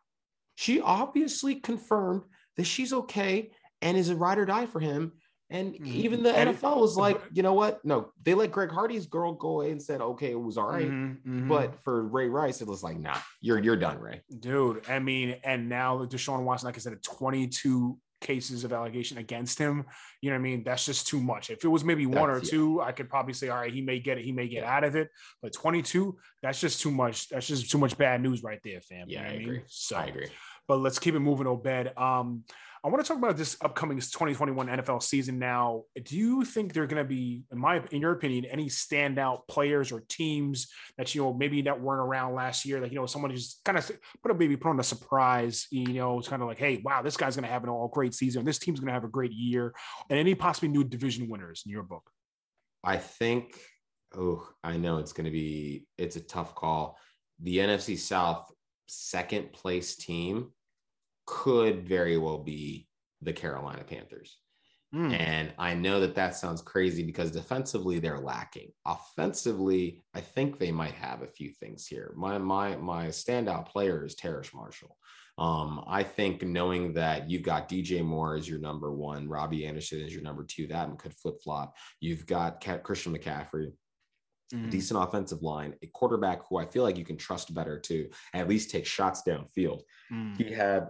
She 0.55 0.79
obviously 0.79 1.55
confirmed 1.55 2.23
that 2.55 2.65
she's 2.65 2.93
okay 2.93 3.51
and 3.81 3.97
is 3.97 4.09
a 4.09 4.15
ride 4.15 4.37
or 4.37 4.45
die 4.45 4.65
for 4.65 4.79
him. 4.79 5.13
And 5.51 5.73
mm-hmm. 5.73 5.85
even 5.85 6.21
the 6.21 6.31
and 6.35 6.55
NFL 6.55 6.79
was 6.79 6.95
like, 6.95 7.19
you 7.33 7.41
know 7.41 7.55
what? 7.55 7.83
No, 7.83 8.11
they 8.21 8.35
let 8.35 8.51
Greg 8.51 8.69
Hardy's 8.69 9.07
girl 9.07 9.33
go 9.33 9.59
away 9.59 9.71
and 9.71 9.81
said, 9.81 9.99
okay, 9.99 10.29
it 10.31 10.39
was 10.39 10.59
all 10.59 10.67
right. 10.67 10.85
mm-hmm, 10.85 11.37
mm-hmm. 11.37 11.47
But 11.49 11.81
for 11.83 12.03
Ray 12.03 12.29
Rice, 12.29 12.61
it 12.61 12.67
was 12.67 12.83
like, 12.83 12.99
nah, 12.99 13.17
you're 13.41 13.57
you're 13.57 13.75
done, 13.75 13.99
Ray. 13.99 14.21
Dude, 14.39 14.87
I 14.87 14.99
mean, 14.99 15.37
and 15.43 15.67
now 15.67 16.05
Deshaun 16.05 16.43
Watson, 16.43 16.67
like 16.67 16.75
I 16.75 16.79
said, 16.79 17.01
22 17.01 17.97
cases 18.21 18.63
of 18.63 18.73
allegation 18.73 19.17
against 19.17 19.57
him. 19.57 19.85
You 20.21 20.29
know 20.29 20.35
what 20.35 20.41
I 20.41 20.43
mean? 20.43 20.63
That's 20.63 20.85
just 20.85 21.07
too 21.07 21.19
much. 21.19 21.49
If 21.49 21.63
it 21.63 21.67
was 21.67 21.83
maybe 21.83 22.05
one 22.05 22.31
that's, 22.31 22.47
or 22.47 22.51
two. 22.51 22.81
I 22.81 22.91
could 22.91 23.09
probably 23.09 23.33
say, 23.33 23.49
all 23.49 23.59
right, 23.59 23.73
he 23.73 23.81
may 23.81 23.99
get 23.99 24.17
it, 24.17 24.25
he 24.25 24.31
may 24.31 24.47
get 24.47 24.63
out 24.63 24.83
of 24.83 24.95
it. 24.95 25.09
But 25.41 25.53
22, 25.53 26.17
that's 26.41 26.59
just 26.59 26.81
too 26.81 26.91
much. 26.91 27.29
That's 27.29 27.47
just 27.47 27.71
too 27.71 27.77
much 27.77 27.97
bad 27.97 28.21
news 28.21 28.43
right 28.43 28.59
there, 28.63 28.81
fam. 28.81 29.05
Yeah, 29.07 29.19
you 29.19 29.23
know 29.23 29.23
I, 29.23 29.31
I 29.31 29.41
agree. 29.41 29.57
Mean? 29.57 29.63
So 29.67 29.95
I 29.95 30.05
agree. 30.05 30.27
But 30.67 30.79
let's 30.79 30.99
keep 30.99 31.15
it 31.15 31.19
moving, 31.19 31.47
Obed. 31.47 31.97
Um, 31.97 32.43
I 32.81 32.87
want 32.87 33.03
to 33.03 33.07
talk 33.07 33.17
about 33.17 33.35
this 33.35 33.57
upcoming 33.61 33.97
2021 33.97 34.67
NFL 34.67 35.03
season 35.03 35.37
now. 35.37 35.83
Do 36.01 36.15
you 36.15 36.45
think 36.45 36.73
there 36.73 36.83
are 36.83 36.87
going 36.87 37.03
to 37.03 37.07
be, 37.07 37.43
in 37.51 37.57
my, 37.57 37.81
in 37.91 37.99
your 37.99 38.13
opinion, 38.13 38.45
any 38.45 38.67
standout 38.67 39.47
players 39.49 39.91
or 39.91 40.03
teams 40.07 40.69
that 40.97 41.13
you 41.13 41.23
know 41.23 41.33
maybe 41.33 41.63
that 41.63 41.81
weren't 41.81 42.01
around 42.01 42.35
last 42.35 42.65
year? 42.65 42.79
Like 42.79 42.91
you 42.91 42.97
know, 42.97 43.05
someone 43.05 43.35
just 43.35 43.61
kind 43.65 43.77
of 43.77 43.91
put 44.23 44.31
a 44.31 44.33
maybe 44.33 44.55
put 44.55 44.69
on 44.69 44.79
a 44.79 44.83
surprise. 44.83 45.67
You 45.71 45.93
know, 45.93 46.19
it's 46.19 46.29
kind 46.29 46.41
of 46.41 46.47
like, 46.47 46.57
hey, 46.57 46.81
wow, 46.83 47.01
this 47.01 47.17
guy's 47.17 47.35
going 47.35 47.45
to 47.45 47.51
have 47.51 47.63
an 47.63 47.69
all 47.69 47.89
great 47.89 48.13
season. 48.13 48.45
This 48.45 48.59
team's 48.59 48.79
going 48.79 48.87
to 48.87 48.93
have 48.93 49.03
a 49.03 49.09
great 49.09 49.33
year, 49.33 49.73
and 50.09 50.17
any 50.17 50.33
possibly 50.33 50.69
new 50.69 50.85
division 50.85 51.27
winners 51.27 51.63
in 51.65 51.71
your 51.71 51.83
book. 51.83 52.09
I 52.83 52.97
think. 52.97 53.59
Oh, 54.15 54.47
I 54.63 54.77
know 54.77 54.97
it's 54.97 55.13
going 55.13 55.25
to 55.25 55.31
be. 55.31 55.85
It's 55.97 56.15
a 56.15 56.21
tough 56.21 56.55
call. 56.55 56.97
The 57.41 57.57
NFC 57.57 57.97
South 57.97 58.49
second 58.87 59.53
place 59.53 59.95
team 59.95 60.51
could 61.29 61.87
very 61.87 62.17
well 62.17 62.39
be 62.39 62.87
the 63.21 63.31
Carolina 63.31 63.83
Panthers. 63.83 64.37
Mm. 64.95 65.19
And 65.19 65.53
I 65.59 65.75
know 65.75 65.99
that 65.99 66.15
that 66.15 66.35
sounds 66.35 66.63
crazy 66.63 67.03
because 67.03 67.29
defensively 67.29 67.99
they're 67.99 68.17
lacking. 68.19 68.71
Offensively, 68.87 70.01
I 70.15 70.21
think 70.21 70.57
they 70.57 70.71
might 70.71 70.95
have 70.95 71.21
a 71.21 71.27
few 71.27 71.51
things 71.51 71.85
here. 71.85 72.11
My 72.15 72.39
my 72.39 72.75
my 72.77 73.07
standout 73.09 73.67
player 73.67 74.03
is 74.03 74.15
Terrace 74.15 74.51
Marshall. 74.55 74.97
Um, 75.37 75.83
I 75.87 76.01
think 76.01 76.41
knowing 76.41 76.93
that 76.93 77.29
you've 77.29 77.43
got 77.43 77.69
DJ 77.69 78.03
Moore 78.03 78.35
as 78.35 78.49
your 78.49 78.59
number 78.59 78.91
one, 78.91 79.29
Robbie 79.29 79.67
Anderson 79.67 80.01
is 80.01 80.11
your 80.11 80.23
number 80.23 80.43
two, 80.43 80.65
that 80.67 80.97
could 80.97 81.13
flip 81.13 81.35
flop. 81.43 81.75
You've 82.01 82.25
got 82.25 82.59
Christian 82.83 83.15
McCaffrey, 83.15 83.71
Mm. 84.53 84.71
decent 84.71 84.99
offensive 85.01 85.43
line, 85.43 85.75
a 85.83 85.87
quarterback 85.87 86.41
who 86.49 86.57
I 86.57 86.65
feel 86.65 86.81
like 86.81 86.97
you 86.97 87.05
can 87.05 87.17
trust 87.17 87.53
better 87.53 87.79
to 87.81 88.09
at 88.33 88.49
least 88.49 88.71
take 88.71 88.87
shots 88.87 89.21
downfield. 89.21 89.81
Mm. 90.11 90.37
He 90.37 90.51
had 90.51 90.89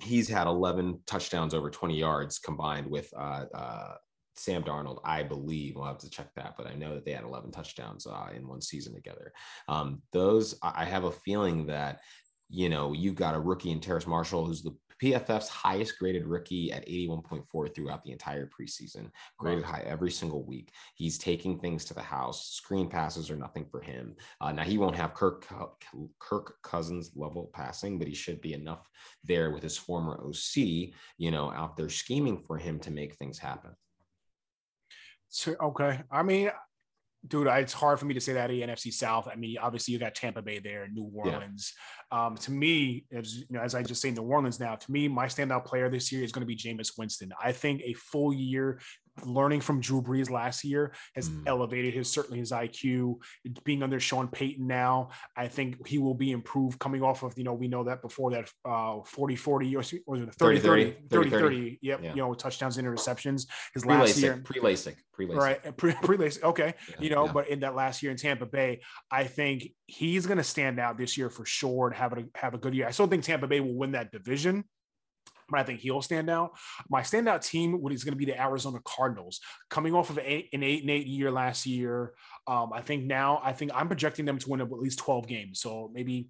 he's 0.00 0.28
had 0.28 0.46
11 0.46 1.00
touchdowns 1.06 1.54
over 1.54 1.70
20 1.70 1.96
yards 1.96 2.38
combined 2.38 2.86
with 2.86 3.12
uh, 3.16 3.44
uh, 3.54 3.94
Sam 4.36 4.62
Darnold, 4.62 5.00
I 5.04 5.22
believe. 5.22 5.76
We'll 5.76 5.86
have 5.86 5.98
to 5.98 6.10
check 6.10 6.28
that, 6.36 6.54
but 6.56 6.66
I 6.66 6.74
know 6.74 6.94
that 6.94 7.04
they 7.04 7.12
had 7.12 7.24
11 7.24 7.50
touchdowns 7.50 8.06
uh, 8.06 8.28
in 8.34 8.46
one 8.46 8.60
season 8.60 8.94
together. 8.94 9.32
Um, 9.68 10.02
those, 10.12 10.58
I 10.62 10.84
have 10.84 11.04
a 11.04 11.10
feeling 11.10 11.66
that, 11.66 12.00
you 12.48 12.68
know, 12.68 12.92
you've 12.92 13.14
got 13.14 13.34
a 13.34 13.40
rookie 13.40 13.70
in 13.70 13.80
Terrace 13.80 14.06
Marshall, 14.06 14.44
who's 14.44 14.62
the 14.62 14.76
PFF's 15.02 15.48
highest 15.48 15.98
graded 15.98 16.26
rookie 16.26 16.72
at 16.72 16.86
81.4 16.86 17.74
throughout 17.74 18.04
the 18.04 18.12
entire 18.12 18.48
preseason, 18.48 19.10
graded 19.38 19.64
wow. 19.64 19.72
high 19.72 19.84
every 19.86 20.10
single 20.10 20.44
week. 20.44 20.72
He's 20.94 21.18
taking 21.18 21.58
things 21.58 21.84
to 21.86 21.94
the 21.94 22.02
house. 22.02 22.50
Screen 22.50 22.88
passes 22.88 23.30
are 23.30 23.36
nothing 23.36 23.66
for 23.70 23.80
him. 23.80 24.16
Uh, 24.40 24.52
now 24.52 24.62
he 24.62 24.78
won't 24.78 24.96
have 24.96 25.14
Kirk 25.14 25.46
Kirk 26.18 26.54
Cousins 26.62 27.12
level 27.14 27.50
passing, 27.52 27.98
but 27.98 28.08
he 28.08 28.14
should 28.14 28.40
be 28.40 28.54
enough 28.54 28.88
there 29.24 29.50
with 29.50 29.62
his 29.62 29.76
former 29.76 30.20
OC, 30.24 30.92
you 31.18 31.30
know, 31.30 31.50
out 31.50 31.76
there 31.76 31.88
scheming 31.88 32.38
for 32.38 32.56
him 32.56 32.78
to 32.80 32.90
make 32.90 33.14
things 33.14 33.38
happen. 33.38 33.72
So, 35.28 35.54
okay, 35.60 36.00
I 36.10 36.22
mean, 36.22 36.50
dude, 37.28 37.46
it's 37.46 37.72
hard 37.72 37.98
for 37.98 38.06
me 38.06 38.14
to 38.14 38.20
say 38.20 38.32
that 38.34 38.48
the 38.48 38.62
NFC 38.62 38.92
South. 38.92 39.28
I 39.30 39.36
mean, 39.36 39.56
obviously 39.60 39.92
you 39.92 40.00
got 40.00 40.14
Tampa 40.14 40.42
Bay 40.42 40.58
there, 40.58 40.88
New 40.92 41.10
Orleans. 41.14 41.72
Yeah. 42.12 42.26
Um, 42.26 42.36
to 42.36 42.50
me, 42.50 43.04
as 43.12 43.36
you 43.36 43.46
know, 43.50 43.60
as 43.60 43.74
I 43.74 43.82
just 43.82 44.00
say 44.00 44.10
New 44.10 44.22
Orleans 44.22 44.60
now, 44.60 44.76
to 44.76 44.92
me, 44.92 45.08
my 45.08 45.26
standout 45.26 45.64
player 45.64 45.88
this 45.88 46.12
year 46.12 46.22
is 46.24 46.32
going 46.32 46.40
to 46.40 46.46
be 46.46 46.56
Jameis 46.56 46.92
Winston. 46.98 47.32
I 47.42 47.52
think 47.52 47.82
a 47.82 47.94
full 47.94 48.32
year 48.32 48.80
learning 49.24 49.60
from 49.60 49.80
Drew 49.80 50.02
Brees 50.02 50.30
last 50.30 50.64
year 50.64 50.92
has 51.14 51.28
mm. 51.28 51.42
elevated 51.46 51.94
his 51.94 52.10
certainly 52.10 52.38
his 52.38 52.52
IQ. 52.52 53.16
Being 53.64 53.82
under 53.82 53.98
Sean 54.00 54.28
Payton 54.28 54.66
now, 54.66 55.10
I 55.36 55.48
think 55.48 55.86
he 55.86 55.98
will 55.98 56.14
be 56.14 56.32
improved 56.32 56.78
coming 56.78 57.02
off 57.02 57.22
of, 57.22 57.36
you 57.36 57.44
know, 57.44 57.54
we 57.54 57.68
know 57.68 57.84
that 57.84 58.02
before 58.02 58.30
that 58.32 58.50
uh 58.64 59.00
40 59.04 59.36
40 59.36 59.76
or, 59.76 59.82
or 60.06 60.16
30 60.16 60.60
30 60.60 60.60
30 60.60 60.96
30, 61.08 61.30
30 61.30 61.78
yep, 61.82 62.00
yeah. 62.02 62.10
you 62.10 62.16
know, 62.16 62.34
touchdowns 62.34 62.76
interceptions. 62.76 63.46
His 63.74 63.82
pre 63.84 63.94
last 63.94 64.18
year 64.18 64.40
pre 64.44 64.60
LASIK, 64.60 64.96
pre 65.12 65.26
LASIK. 65.26 65.36
Right, 65.36 65.76
pre 65.76 65.92
LASIK. 65.92 66.42
Okay. 66.42 66.74
Yeah, 66.88 66.96
you 67.00 67.10
know, 67.10 67.26
yeah. 67.26 67.32
but 67.32 67.48
in 67.48 67.60
that 67.60 67.74
last 67.74 68.02
year 68.02 68.12
in 68.12 68.18
Tampa 68.18 68.46
Bay, 68.46 68.80
I 69.10 69.24
think 69.24 69.72
he's 69.86 70.26
going 70.26 70.38
to 70.38 70.44
stand 70.44 70.78
out 70.78 70.98
this 70.98 71.16
year 71.16 71.30
for 71.30 71.44
sure 71.44 71.88
and 71.88 71.96
have 71.96 72.12
a 72.12 72.24
have 72.34 72.54
a 72.54 72.58
good 72.58 72.74
year. 72.74 72.86
I 72.86 72.90
still 72.90 73.06
think 73.06 73.24
Tampa 73.24 73.46
Bay 73.46 73.60
will 73.60 73.74
win 73.74 73.92
that 73.92 74.12
division 74.12 74.64
but 75.48 75.60
I 75.60 75.62
think 75.62 75.80
he'll 75.80 76.02
stand 76.02 76.30
out. 76.30 76.52
My 76.88 77.02
standout 77.02 77.44
team 77.44 77.74
is 77.90 78.04
going 78.04 78.12
to 78.12 78.18
be 78.18 78.24
the 78.24 78.40
Arizona 78.40 78.78
Cardinals, 78.84 79.40
coming 79.70 79.94
off 79.94 80.10
of 80.10 80.18
eight, 80.18 80.48
an 80.52 80.62
eight 80.62 80.82
and 80.82 80.90
eight 80.90 81.06
year 81.06 81.30
last 81.30 81.66
year. 81.66 82.12
Um, 82.46 82.72
I 82.72 82.80
think 82.80 83.04
now 83.04 83.40
I 83.42 83.52
think 83.52 83.72
I'm 83.74 83.88
projecting 83.88 84.24
them 84.24 84.38
to 84.38 84.48
win 84.48 84.60
at 84.60 84.70
least 84.70 84.98
12 84.98 85.26
games. 85.26 85.60
So 85.60 85.90
maybe 85.92 86.28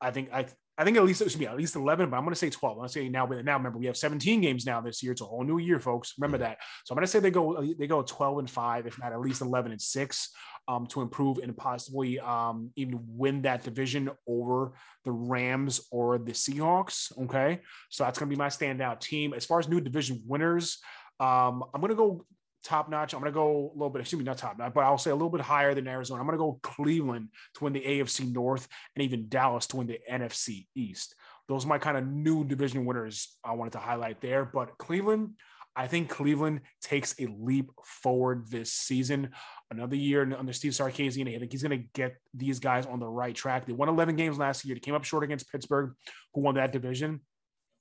I 0.00 0.10
think 0.10 0.30
I 0.32 0.46
I 0.78 0.84
think 0.84 0.96
at 0.96 1.04
least 1.04 1.20
it 1.20 1.30
should 1.30 1.40
be 1.40 1.46
at 1.48 1.56
least 1.56 1.74
11, 1.74 2.08
but 2.08 2.16
I'm 2.16 2.22
going 2.22 2.32
to 2.32 2.38
say 2.38 2.50
12. 2.50 2.72
I'm 2.72 2.78
going 2.78 2.88
to 2.88 2.92
say 2.92 3.08
now, 3.08 3.26
but 3.26 3.44
now 3.44 3.56
remember 3.56 3.78
we 3.78 3.86
have 3.86 3.96
17 3.96 4.40
games 4.40 4.64
now 4.64 4.80
this 4.80 5.02
year. 5.02 5.10
It's 5.10 5.20
a 5.20 5.24
whole 5.24 5.42
new 5.42 5.58
year, 5.58 5.80
folks. 5.80 6.14
Remember 6.18 6.38
that. 6.38 6.58
So 6.84 6.92
I'm 6.92 6.96
going 6.96 7.04
to 7.04 7.10
say 7.10 7.18
they 7.18 7.32
go 7.32 7.60
they 7.76 7.88
go 7.88 8.02
12 8.02 8.38
and 8.38 8.48
five, 8.48 8.86
if 8.86 8.96
not 9.00 9.12
at 9.12 9.20
least 9.20 9.40
11 9.40 9.72
and 9.72 9.80
six, 9.80 10.30
um, 10.68 10.86
to 10.86 11.00
improve 11.00 11.38
and 11.38 11.56
possibly 11.56 12.20
um, 12.20 12.70
even 12.76 13.00
win 13.08 13.42
that 13.42 13.64
division 13.64 14.08
over 14.28 14.74
the 15.04 15.10
Rams 15.10 15.80
or 15.90 16.16
the 16.16 16.32
Seahawks. 16.32 17.10
Okay, 17.24 17.60
so 17.90 18.04
that's 18.04 18.16
going 18.16 18.30
to 18.30 18.34
be 18.34 18.38
my 18.38 18.48
standout 18.48 19.00
team 19.00 19.34
as 19.34 19.44
far 19.44 19.58
as 19.58 19.68
new 19.68 19.80
division 19.80 20.22
winners. 20.26 20.78
Um, 21.18 21.64
I'm 21.74 21.80
going 21.80 21.90
to 21.90 21.96
go 21.96 22.24
top 22.68 22.88
notch. 22.88 23.14
I'm 23.14 23.20
going 23.20 23.32
to 23.32 23.34
go 23.34 23.72
a 23.72 23.74
little 23.74 23.90
bit, 23.90 24.00
excuse 24.00 24.18
me, 24.18 24.24
not 24.24 24.38
top 24.38 24.58
notch, 24.58 24.74
but 24.74 24.84
I'll 24.84 24.98
say 24.98 25.10
a 25.10 25.14
little 25.14 25.30
bit 25.30 25.40
higher 25.40 25.74
than 25.74 25.88
Arizona. 25.88 26.20
I'm 26.20 26.26
going 26.26 26.38
to 26.38 26.44
go 26.44 26.60
Cleveland 26.62 27.28
to 27.54 27.64
win 27.64 27.72
the 27.72 27.80
AFC 27.80 28.32
North 28.32 28.68
and 28.94 29.02
even 29.02 29.28
Dallas 29.28 29.66
to 29.68 29.76
win 29.76 29.86
the 29.86 29.98
NFC 30.10 30.66
East. 30.74 31.14
Those 31.48 31.64
are 31.64 31.68
my 31.68 31.78
kind 31.78 31.96
of 31.96 32.06
new 32.06 32.44
division 32.44 32.84
winners 32.84 33.36
I 33.42 33.54
wanted 33.54 33.72
to 33.72 33.78
highlight 33.78 34.20
there. 34.20 34.44
But 34.44 34.76
Cleveland, 34.78 35.30
I 35.74 35.86
think 35.86 36.10
Cleveland 36.10 36.60
takes 36.82 37.14
a 37.18 37.26
leap 37.38 37.70
forward 37.84 38.48
this 38.50 38.72
season. 38.72 39.30
Another 39.70 39.96
year 39.96 40.22
under 40.36 40.52
Steve 40.52 40.72
Sarkisian. 40.72 41.34
I 41.34 41.38
think 41.38 41.52
he's 41.52 41.62
going 41.62 41.78
to 41.80 41.88
get 41.94 42.16
these 42.34 42.58
guys 42.58 42.84
on 42.84 43.00
the 43.00 43.08
right 43.08 43.34
track. 43.34 43.66
They 43.66 43.72
won 43.72 43.88
11 43.88 44.16
games 44.16 44.38
last 44.38 44.64
year. 44.64 44.74
They 44.74 44.80
came 44.80 44.94
up 44.94 45.04
short 45.04 45.24
against 45.24 45.50
Pittsburgh, 45.50 45.94
who 46.34 46.42
won 46.42 46.56
that 46.56 46.72
division. 46.72 47.20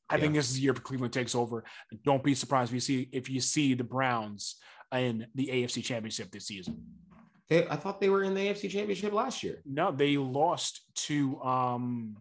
I 0.10 0.16
yeah. 0.16 0.22
think 0.22 0.36
this 0.36 0.50
is 0.50 0.56
the 0.56 0.62
year 0.62 0.74
Cleveland 0.74 1.14
takes 1.14 1.36
over. 1.36 1.66
Don't 2.06 2.24
be 2.24 2.36
surprised 2.36 2.72
if 2.72 2.76
you 2.76 2.80
see 2.80 3.10
if 3.12 3.30
you 3.30 3.42
see 3.42 3.74
the 3.74 3.84
Browns 3.84 4.56
in 4.94 5.28
the 5.36 5.48
AFC 5.48 5.84
Championship 5.84 6.32
this 6.32 6.48
season. 6.48 6.84
Hey, 7.50 7.66
I 7.70 7.76
thought 7.78 8.02
they 8.02 8.10
were 8.10 8.24
in 8.24 8.34
the 8.34 8.42
AFC 8.42 8.70
Championship 8.70 9.14
last 9.14 9.44
year. 9.44 9.62
No, 9.66 9.92
they 9.92 10.18
lost 10.18 10.82
to. 11.08 11.42
um 11.42 12.18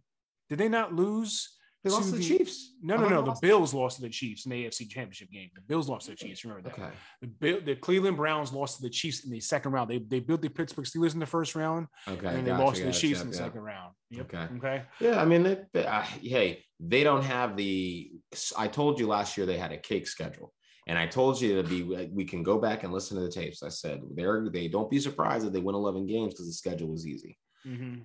Did 0.48 0.58
they 0.58 0.68
not 0.68 0.94
lose? 0.94 1.56
They 1.86 1.92
lost 1.92 2.10
to 2.10 2.16
the, 2.16 2.24
Chiefs. 2.24 2.72
No, 2.82 2.96
no, 2.96 3.08
no. 3.08 3.22
The 3.22 3.36
Bills 3.40 3.72
lost 3.72 3.96
to 3.96 4.02
the 4.02 4.08
Chiefs 4.08 4.44
in 4.44 4.50
the 4.50 4.64
AFC 4.64 4.88
Championship 4.90 5.30
game. 5.30 5.50
The 5.54 5.60
Bills 5.60 5.88
lost 5.88 6.06
to 6.06 6.12
the 6.12 6.16
Chiefs. 6.16 6.44
Remember 6.44 6.68
that? 6.68 6.76
Okay. 6.76 6.90
The 7.20 7.26
Bill, 7.28 7.60
the 7.64 7.76
Cleveland 7.76 8.16
Browns 8.16 8.52
lost 8.52 8.78
to 8.78 8.82
the 8.82 8.90
Chiefs 8.90 9.24
in 9.24 9.30
the 9.30 9.38
second 9.38 9.70
round. 9.70 9.88
They 9.88 9.98
they 9.98 10.18
built 10.18 10.42
the 10.42 10.48
Pittsburgh 10.48 10.84
Steelers 10.84 11.14
in 11.14 11.20
the 11.20 11.26
first 11.26 11.54
round. 11.54 11.86
Okay. 12.08 12.26
And 12.26 12.44
they 12.44 12.50
gotcha, 12.50 12.64
lost 12.64 12.78
to 12.78 12.86
the 12.86 12.92
Chiefs 12.92 13.22
in 13.22 13.30
the 13.30 13.36
second 13.36 13.60
round. 13.60 13.94
Yep. 14.10 14.34
Okay. 14.34 14.48
Okay. 14.56 14.82
Yeah, 15.00 15.22
I 15.22 15.24
mean, 15.24 15.44
they, 15.44 15.58
they, 15.72 15.86
uh, 15.86 16.02
hey, 16.02 16.64
they 16.80 17.04
don't 17.04 17.22
have 17.22 17.56
the. 17.56 18.10
I 18.58 18.66
told 18.66 18.98
you 18.98 19.06
last 19.06 19.36
year 19.36 19.46
they 19.46 19.58
had 19.58 19.70
a 19.70 19.78
cake 19.78 20.08
schedule. 20.08 20.52
And 20.86 20.98
I 20.98 21.06
told 21.06 21.40
you 21.40 21.60
to 21.60 21.68
be, 21.68 21.82
we 21.82 22.24
can 22.24 22.42
go 22.42 22.58
back 22.58 22.84
and 22.84 22.92
listen 22.92 23.16
to 23.16 23.24
the 23.24 23.30
tapes. 23.30 23.62
I 23.62 23.68
said, 23.68 24.02
they're, 24.14 24.48
they 24.48 24.68
don't 24.68 24.90
be 24.90 25.00
surprised 25.00 25.44
that 25.44 25.52
they 25.52 25.60
win 25.60 25.74
11 25.74 26.06
games 26.06 26.32
because 26.32 26.46
the 26.46 26.52
schedule 26.52 26.88
was 26.88 27.06
easy. 27.06 27.36
Mm-hmm. 27.66 28.02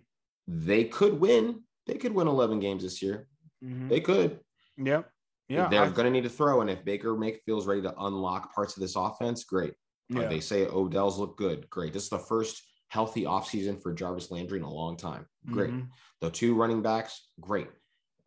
They 0.48 0.86
could 0.86 1.20
win. 1.20 1.62
They 1.86 1.96
could 1.96 2.14
win 2.14 2.28
11 2.28 2.60
games 2.60 2.82
this 2.82 3.02
year. 3.02 3.28
Mm-hmm. 3.64 3.88
They 3.88 4.00
could. 4.00 4.40
Yeah. 4.78 5.04
Yeah. 5.48 5.68
They're 5.68 5.92
going 5.92 6.06
to 6.06 6.12
need 6.12 6.24
to 6.24 6.30
throw. 6.30 6.62
And 6.62 6.70
if 6.70 6.84
Baker 6.84 7.16
Mayfield's 7.16 7.68
ready 7.68 7.84
to 7.84 7.94
unlock 8.00 8.54
parts 8.54 8.76
of 8.76 8.82
this 8.82 8.96
offense, 8.96 9.44
great. 9.44 9.74
Yeah. 10.10 10.22
Uh, 10.22 10.30
they 10.30 10.40
say 10.40 10.66
Odell's 10.66 11.20
look 11.20 11.38
good. 11.38 11.70
Great. 11.70 11.94
This 11.94 12.04
is 12.04 12.10
the 12.10 12.18
first 12.18 12.64
healthy 12.90 13.24
offseason 13.24 13.82
for 13.82 13.94
Jarvis 13.94 14.32
Landry 14.32 14.58
in 14.58 14.66
a 14.66 14.74
long 14.74 14.98
time. 14.98 15.26
Great. 15.50 15.70
Mm-hmm. 15.70 15.86
The 16.20 16.30
two 16.30 16.56
running 16.56 16.82
backs, 16.82 17.28
great. 17.40 17.68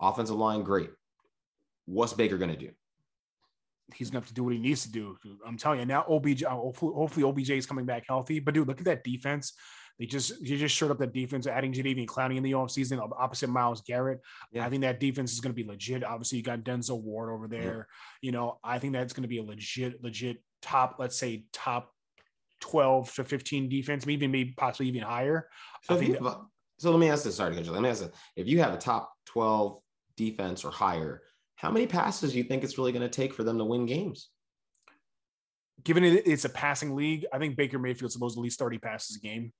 Offensive 0.01 0.37
line, 0.37 0.63
great. 0.63 0.91
What's 1.87 2.13
Baker 2.13 2.39
going 2.39 2.51
to 2.51 2.57
do? 2.57 2.71
He's 3.95 4.11
going 4.11 4.23
to 4.23 4.25
have 4.25 4.29
to 4.29 4.35
do 4.35 4.45
what 4.45 4.55
he 4.55 4.59
needs 4.59 4.83
to 4.85 4.91
do. 4.91 5.17
I'm 5.47 5.59
telling 5.59 5.81
you 5.81 5.87
now, 5.87 6.05
OBJ, 6.09 6.45
uh, 6.45 6.51
hopefully, 6.51 6.95
hopefully 6.95 7.25
OBJ 7.25 7.51
is 7.51 7.67
coming 7.67 7.85
back 7.85 8.05
healthy. 8.09 8.41
But 8.41 8.55
dude, 8.55 8.67
look 8.67 8.79
at 8.79 8.87
that 8.87 9.05
defense. 9.05 9.53
They 9.99 10.07
just 10.07 10.41
you 10.41 10.57
just 10.57 10.75
showed 10.75 10.91
up 10.91 10.99
that 10.99 11.13
defense, 11.13 11.47
adding 11.47 11.73
Jadeveon 11.73 12.07
Clowney 12.07 12.37
in 12.37 12.43
the 12.43 12.53
offseason 12.53 12.99
opposite 13.17 13.49
Myles 13.49 13.83
Garrett. 13.83 14.21
Yeah. 14.51 14.67
I 14.67 14.71
think 14.71 14.83
that 14.83 14.99
defense 14.99 15.33
is 15.33 15.41
going 15.41 15.55
to 15.55 15.63
be 15.63 15.69
legit. 15.69 16.03
Obviously, 16.03 16.39
you 16.39 16.45
got 16.45 16.61
Denzel 16.61 17.01
Ward 17.01 17.31
over 17.31 17.47
there. 17.47 17.89
Yeah. 18.21 18.27
You 18.27 18.33
know, 18.33 18.59
I 18.65 18.79
think 18.79 18.93
that's 18.93 19.13
going 19.13 19.23
to 19.23 19.29
be 19.29 19.39
a 19.39 19.43
legit, 19.43 20.03
legit 20.03 20.39
top, 20.63 20.97
let's 20.99 21.17
say 21.17 21.45
top 21.53 21.93
12 22.61 23.15
to 23.15 23.25
15 23.25 23.69
defense, 23.69 24.07
maybe 24.07 24.27
maybe 24.27 24.55
possibly 24.57 24.89
even 24.89 25.03
higher. 25.03 25.49
So, 25.83 25.97
think, 25.97 26.19
that, 26.19 26.41
so 26.79 26.91
let 26.91 26.99
me 26.99 27.11
ask 27.11 27.23
this. 27.23 27.37
Sorry, 27.37 27.55
let 27.55 27.83
me 27.83 27.89
ask 27.89 28.01
this. 28.01 28.11
If 28.35 28.49
you 28.49 28.61
have 28.61 28.75
a 28.75 28.79
top 28.79 29.13
12 29.27 29.79
defense 30.17 30.65
or 30.65 30.71
higher, 30.71 31.23
how 31.65 31.71
many 31.71 31.87
passes 31.87 32.33
do 32.33 32.39
you 32.39 32.45
think 32.45 32.63
it's 32.63 32.77
really 32.77 32.93
going 32.93 33.03
to 33.03 33.09
take 33.09 33.33
for 33.33 33.43
them 33.43 33.57
to 33.57 33.65
win 33.65 33.87
games? 33.87 34.29
Given 35.83 36.05
it, 36.05 36.27
it's 36.27 36.45
a 36.45 36.51
passing 36.51 36.95
league, 36.95 37.25
I 37.33 37.39
think 37.39 37.57
Baker 37.57 37.79
Mayfield's 37.79 38.13
supposed 38.13 38.37
to 38.37 38.41
at 38.41 38.45
least 38.45 38.59
30 38.59 38.79
passes 38.79 39.17
a 39.17 39.21
game. 39.21 39.51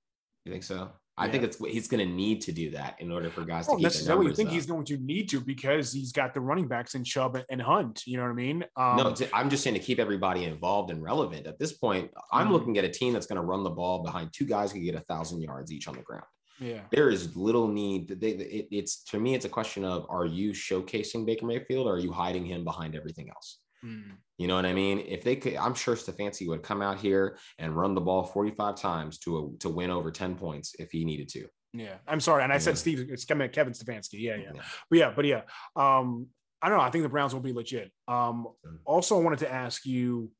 You 0.45 0.51
think 0.51 0.63
so? 0.63 0.91
I 1.17 1.29
think 1.29 1.43
it's 1.43 1.57
he's 1.57 1.87
going 1.87 2.05
to 2.05 2.13
need 2.13 2.41
to 2.41 2.51
do 2.51 2.71
that 2.71 2.97
in 2.99 3.11
order 3.11 3.29
for 3.29 3.43
guys 3.43 3.67
to 3.67 3.75
keep 3.75 3.83
necessarily 3.83 4.35
think 4.35 4.49
up. 4.49 4.53
he's 4.53 4.65
going 4.65 4.85
to 4.85 4.97
need 4.97 5.29
to 5.29 5.39
because 5.39 5.91
he's 5.91 6.11
got 6.11 6.33
the 6.33 6.41
running 6.41 6.67
backs 6.67 6.93
in 6.93 7.05
Chubb 7.05 7.39
and 7.49 7.61
Hunt. 7.61 8.03
You 8.05 8.17
know 8.17 8.23
what 8.23 8.31
I 8.31 8.33
mean? 8.33 8.65
Um, 8.75 8.97
no, 8.97 9.15
I'm 9.33 9.49
just 9.49 9.63
saying 9.63 9.75
to 9.75 9.79
keep 9.79 9.97
everybody 9.97 10.43
involved 10.43 10.91
and 10.91 11.01
relevant. 11.01 11.47
At 11.47 11.57
this 11.57 11.73
point, 11.73 12.11
I'm 12.31 12.45
mm-hmm. 12.45 12.53
looking 12.53 12.77
at 12.77 12.83
a 12.83 12.89
team 12.89 13.13
that's 13.13 13.27
going 13.27 13.41
to 13.41 13.47
run 13.47 13.63
the 13.63 13.69
ball 13.69 14.03
behind 14.03 14.33
two 14.33 14.45
guys 14.45 14.73
who 14.73 14.81
get 14.81 14.93
a 14.93 14.99
thousand 14.99 15.41
yards 15.41 15.71
each 15.71 15.87
on 15.87 15.95
the 15.95 16.03
ground. 16.03 16.25
Yeah, 16.59 16.81
there 16.91 17.09
is 17.09 17.35
little 17.35 17.67
need. 17.67 18.07
They, 18.07 18.31
it, 18.31 18.67
it's 18.71 19.03
to 19.05 19.19
me, 19.19 19.35
it's 19.35 19.45
a 19.45 19.49
question 19.49 19.83
of 19.83 20.05
are 20.09 20.25
you 20.25 20.51
showcasing 20.51 21.25
Baker 21.25 21.45
Mayfield 21.45 21.87
or 21.87 21.95
are 21.95 21.99
you 21.99 22.11
hiding 22.11 22.45
him 22.45 22.63
behind 22.63 22.95
everything 22.95 23.29
else? 23.29 23.59
Mm. 23.85 24.13
You 24.37 24.47
know 24.47 24.55
what 24.55 24.65
I 24.65 24.73
mean? 24.73 25.03
If 25.07 25.23
they 25.23 25.35
could, 25.35 25.55
I'm 25.55 25.73
sure 25.73 25.95
Stefanski 25.95 26.47
would 26.47 26.63
come 26.63 26.81
out 26.81 26.97
here 26.97 27.37
and 27.59 27.75
run 27.75 27.93
the 27.93 28.01
ball 28.01 28.23
45 28.23 28.75
times 28.75 29.17
to 29.19 29.37
a, 29.37 29.57
to 29.59 29.69
win 29.69 29.89
over 29.89 30.11
10 30.11 30.35
points 30.35 30.75
if 30.79 30.91
he 30.91 31.05
needed 31.05 31.29
to. 31.29 31.47
Yeah, 31.73 31.95
I'm 32.07 32.21
sorry, 32.21 32.43
and 32.43 32.51
I 32.53 32.55
yeah. 32.55 32.59
said 32.59 32.77
Steve. 32.77 33.07
It's 33.09 33.25
Kevin 33.25 33.49
Stefanski. 33.49 34.13
Yeah, 34.13 34.35
yeah, 34.35 34.51
yeah, 34.53 34.61
but 34.89 34.99
yeah, 34.99 35.13
but 35.15 35.25
yeah. 35.25 35.41
Um, 35.75 36.27
I 36.61 36.69
don't 36.69 36.77
know. 36.77 36.83
I 36.83 36.89
think 36.89 37.03
the 37.03 37.09
Browns 37.09 37.33
will 37.33 37.41
be 37.41 37.53
legit. 37.53 37.91
Um, 38.07 38.47
also, 38.85 39.19
I 39.19 39.23
wanted 39.23 39.39
to 39.39 39.51
ask 39.51 39.85
you, 39.85 40.31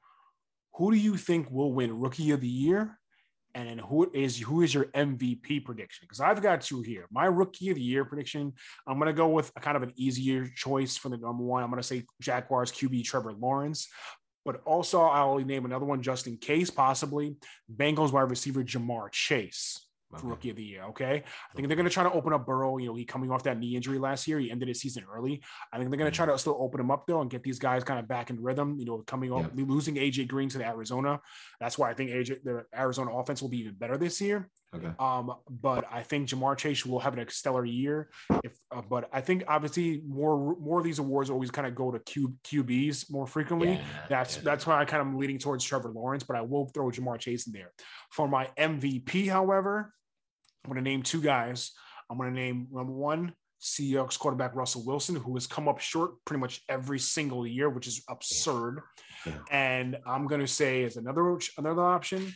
who 0.75 0.91
do 0.91 0.97
you 0.97 1.17
think 1.17 1.51
will 1.51 1.73
win 1.73 1.99
Rookie 1.99 2.31
of 2.31 2.39
the 2.39 2.47
Year 2.47 2.97
and 3.55 3.69
then 3.69 3.77
who 3.77 4.11
is 4.13 4.37
who 4.37 4.61
is 4.61 4.73
your 4.73 4.85
MVP 4.85 5.63
prediction? 5.63 6.03
Because 6.03 6.19
I've 6.19 6.41
got 6.41 6.61
two 6.61 6.81
here. 6.81 7.07
My 7.09 7.25
rookie 7.25 7.69
of 7.69 7.75
the 7.75 7.81
year 7.81 8.03
prediction, 8.03 8.53
I'm 8.85 8.99
going 8.99 9.07
to 9.07 9.13
go 9.13 9.29
with 9.29 9.51
a 9.55 9.61
kind 9.61 9.77
of 9.77 9.83
an 9.83 9.93
easier 9.95 10.47
choice 10.55 10.97
for 10.97 11.07
the 11.07 11.17
number 11.17 11.43
one. 11.43 11.63
I'm 11.63 11.69
going 11.69 11.81
to 11.81 11.87
say 11.87 12.03
Jaguars 12.21 12.71
QB 12.73 13.05
Trevor 13.05 13.33
Lawrence, 13.33 13.87
but 14.43 14.61
also 14.65 15.01
I'll 15.01 15.37
name 15.37 15.63
another 15.63 15.85
one 15.85 16.01
just 16.01 16.27
in 16.27 16.37
case, 16.37 16.69
possibly 16.69 17.37
Bengals 17.73 18.11
wide 18.11 18.29
receiver 18.29 18.61
Ja'Marr 18.61 19.09
Chase 19.11 19.84
okay. 20.19 20.27
rookie 20.27 20.49
of 20.49 20.55
the 20.55 20.63
year. 20.63 20.83
Okay. 20.85 21.23
I 21.23 21.55
think 21.55 21.67
they're 21.67 21.77
going 21.77 21.87
to 21.87 21.93
try 21.93 22.03
to 22.03 22.11
open 22.11 22.33
up 22.33 22.45
Burrow. 22.45 22.77
You 22.77 22.87
know, 22.87 22.95
he 22.95 23.05
coming 23.05 23.31
off 23.31 23.43
that 23.43 23.59
knee 23.59 23.75
injury 23.75 23.97
last 23.97 24.27
year. 24.27 24.39
He 24.39 24.51
ended 24.51 24.67
his 24.67 24.79
season 24.81 25.03
early. 25.13 25.41
I 25.71 25.77
think 25.77 25.89
they're 25.89 25.97
going 25.97 26.11
to 26.11 26.15
try 26.15 26.25
mm-hmm. 26.25 26.35
to 26.35 26.39
still 26.39 26.57
open 26.59 26.79
him 26.79 26.91
up 26.91 27.05
though 27.07 27.21
and 27.21 27.29
get 27.29 27.43
these 27.43 27.59
guys 27.59 27.83
kind 27.83 27.99
of 27.99 28.07
back 28.07 28.29
in 28.29 28.41
rhythm. 28.41 28.77
You 28.79 28.85
know, 28.85 29.03
coming 29.05 29.31
off 29.31 29.47
losing 29.53 29.95
AJ 29.95 30.27
Green 30.27 30.49
to 30.49 30.57
the 30.57 30.65
Arizona. 30.65 31.19
That's 31.59 31.77
why 31.77 31.89
I 31.89 31.93
think 31.93 32.11
AJ 32.11 32.43
the 32.43 32.65
Arizona 32.75 33.15
offense 33.15 33.41
will 33.41 33.49
be 33.49 33.59
even 33.59 33.75
better 33.75 33.97
this 33.97 34.21
year. 34.21 34.49
Okay. 34.75 34.91
Um, 34.99 35.33
but 35.49 35.85
I 35.91 36.01
think 36.01 36.27
Ja'Marr 36.29 36.57
Chase 36.57 36.85
will 36.85 36.99
have 36.99 37.17
an 37.17 37.25
stellar 37.29 37.65
year. 37.65 38.09
If 38.43 38.57
uh, 38.71 38.81
but 38.81 39.09
I 39.13 39.21
think 39.21 39.43
obviously 39.47 40.01
more 40.07 40.55
more 40.59 40.79
of 40.79 40.83
these 40.83 40.99
awards 40.99 41.29
always 41.29 41.51
kind 41.51 41.67
of 41.67 41.75
go 41.75 41.91
to 41.91 41.99
Q, 41.99 42.33
QBs 42.43 43.11
more 43.11 43.27
frequently. 43.27 43.73
Yeah, 43.73 43.83
that's 44.09 44.37
yeah. 44.37 44.41
that's 44.43 44.67
why 44.67 44.79
I 44.79 44.85
kind 44.85 45.07
of 45.07 45.15
leaning 45.15 45.39
towards 45.39 45.63
Trevor 45.63 45.91
Lawrence, 45.91 46.23
but 46.23 46.35
I 46.35 46.41
will 46.41 46.67
throw 46.67 46.87
Ja'Marr 46.87 47.19
Chase 47.19 47.47
in 47.47 47.53
there. 47.53 47.71
For 48.11 48.27
my 48.27 48.49
MVP, 48.57 49.29
however, 49.29 49.93
I'm 50.65 50.71
going 50.71 50.83
to 50.83 50.89
name 50.89 51.03
two 51.03 51.21
guys. 51.21 51.71
I'm 52.09 52.17
going 52.17 52.33
to 52.33 52.39
name 52.39 52.67
number 52.71 52.91
one, 52.91 53.33
Seahawks 53.61 54.17
quarterback 54.17 54.55
Russell 54.55 54.83
Wilson, 54.83 55.15
who 55.15 55.35
has 55.35 55.45
come 55.45 55.67
up 55.67 55.79
short 55.79 56.13
pretty 56.25 56.41
much 56.41 56.61
every 56.67 56.97
single 56.97 57.45
year, 57.45 57.69
which 57.69 57.85
is 57.85 58.03
absurd. 58.09 58.81
Yeah. 59.27 59.33
And 59.51 59.97
I'm 60.07 60.25
going 60.25 60.41
to 60.41 60.47
say 60.47 60.83
as 60.83 60.97
another 60.97 61.37
another 61.57 61.83
option, 61.83 62.33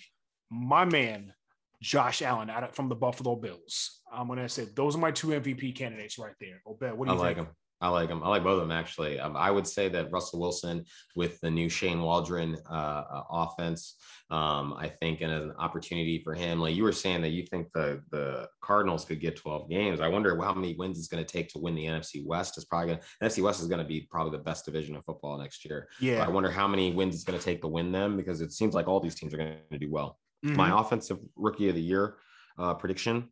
my 0.52 0.86
man 0.86 1.34
Josh 1.82 2.22
Allen 2.22 2.52
out 2.52 2.76
from 2.76 2.88
the 2.90 2.96
Buffalo 2.96 3.36
Bills. 3.36 4.02
I'm 4.12 4.28
going 4.28 4.40
to 4.40 4.50
say 4.50 4.68
those 4.76 4.96
are 4.96 5.00
my 5.00 5.12
two 5.12 5.28
MVP 5.28 5.76
candidates 5.76 6.20
right 6.20 6.34
there. 6.40 6.62
Obed, 6.68 6.98
what 6.98 7.08
do 7.08 7.16
you 7.16 7.22
I 7.22 7.34
think? 7.34 7.48
Like 7.48 7.48
I 7.82 7.88
like 7.90 8.10
him. 8.10 8.24
I 8.24 8.28
like 8.28 8.44
both 8.44 8.62
of 8.62 8.68
them 8.68 8.78
actually. 8.78 9.20
Um, 9.20 9.38
I 9.38 9.50
would 9.52 9.66
say 9.66 9.88
that 9.90 10.12
Russell 10.12 10.40
Wilson 10.40 10.84
with 11.16 11.40
the 11.40 11.50
new 11.50 11.70
Shane 11.70 12.02
Waldron 12.02 12.58
uh, 12.70 13.04
uh, 13.10 13.24
offense, 13.32 13.96
um, 14.30 14.74
I 14.78 14.90
think, 14.90 15.22
and 15.22 15.32
an 15.32 15.54
opportunity 15.58 16.20
for 16.22 16.34
him. 16.34 16.60
Like 16.60 16.76
you 16.76 16.84
were 16.84 16.92
saying 16.92 17.22
that 17.22 17.30
you 17.30 17.44
think 17.44 17.72
the 17.74 18.02
the 18.12 18.50
Cardinals 18.62 19.06
could 19.06 19.22
get 19.22 19.38
12 19.38 19.70
games. 19.70 20.02
I 20.02 20.10
wonder 20.10 20.40
how 20.42 20.54
many 20.54 20.76
wins 20.76 21.00
it's 21.00 21.08
going 21.08 21.24
to 21.24 21.32
take 21.32 21.50
to 21.50 21.60
win 21.60 21.74
the 21.74 21.86
NFC 21.86 22.26
West. 22.26 22.58
Is 22.58 22.66
probably 22.66 22.96
gonna, 22.96 23.02
NFC 23.24 23.42
West 23.42 23.62
is 23.62 23.68
going 23.68 23.82
to 23.82 23.88
be 23.88 24.02
probably 24.12 24.38
the 24.38 24.44
best 24.44 24.66
division 24.66 24.96
of 24.96 25.06
football 25.06 25.38
next 25.38 25.64
year. 25.64 25.88
Yeah. 26.02 26.26
I 26.26 26.28
wonder 26.28 26.52
how 26.52 26.68
many 26.68 26.92
wins 26.92 27.16
it's 27.16 27.24
going 27.24 27.40
to 27.40 27.46
take 27.46 27.62
to 27.62 27.68
win 27.68 27.94
them 27.94 28.18
because 28.18 28.42
it 28.42 28.52
seems 28.52 28.74
like 28.74 28.88
all 28.88 29.00
these 29.00 29.16
teams 29.16 29.34
are 29.34 29.38
going 29.38 29.56
to 29.72 29.80
do 29.80 29.90
well. 29.90 30.20
Mm-hmm. 30.46 30.58
My 30.58 30.80
offensive 30.80 31.20
rookie 31.38 31.70
of 31.70 31.76
the 31.76 31.82
year 31.82 32.18
uh, 32.58 32.74
prediction: 32.74 33.30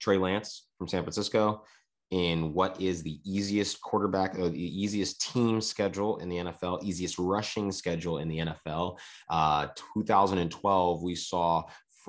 Trey 0.00 0.16
Lance 0.16 0.68
from 0.78 0.88
San 0.88 1.02
Francisco 1.02 1.64
in 2.10 2.54
what 2.54 2.80
is 2.80 3.02
the 3.02 3.18
easiest 3.24 3.80
quarterback 3.80 4.38
or 4.38 4.48
the 4.48 4.82
easiest 4.82 5.20
team 5.20 5.60
schedule 5.60 6.18
in 6.18 6.28
the 6.28 6.36
NFL, 6.36 6.82
easiest 6.82 7.18
rushing 7.18 7.72
schedule 7.72 8.18
in 8.18 8.28
the 8.28 8.38
NFL. 8.38 8.98
Uh, 9.28 9.66
2012, 9.94 11.02
we 11.02 11.14
saw 11.14 11.64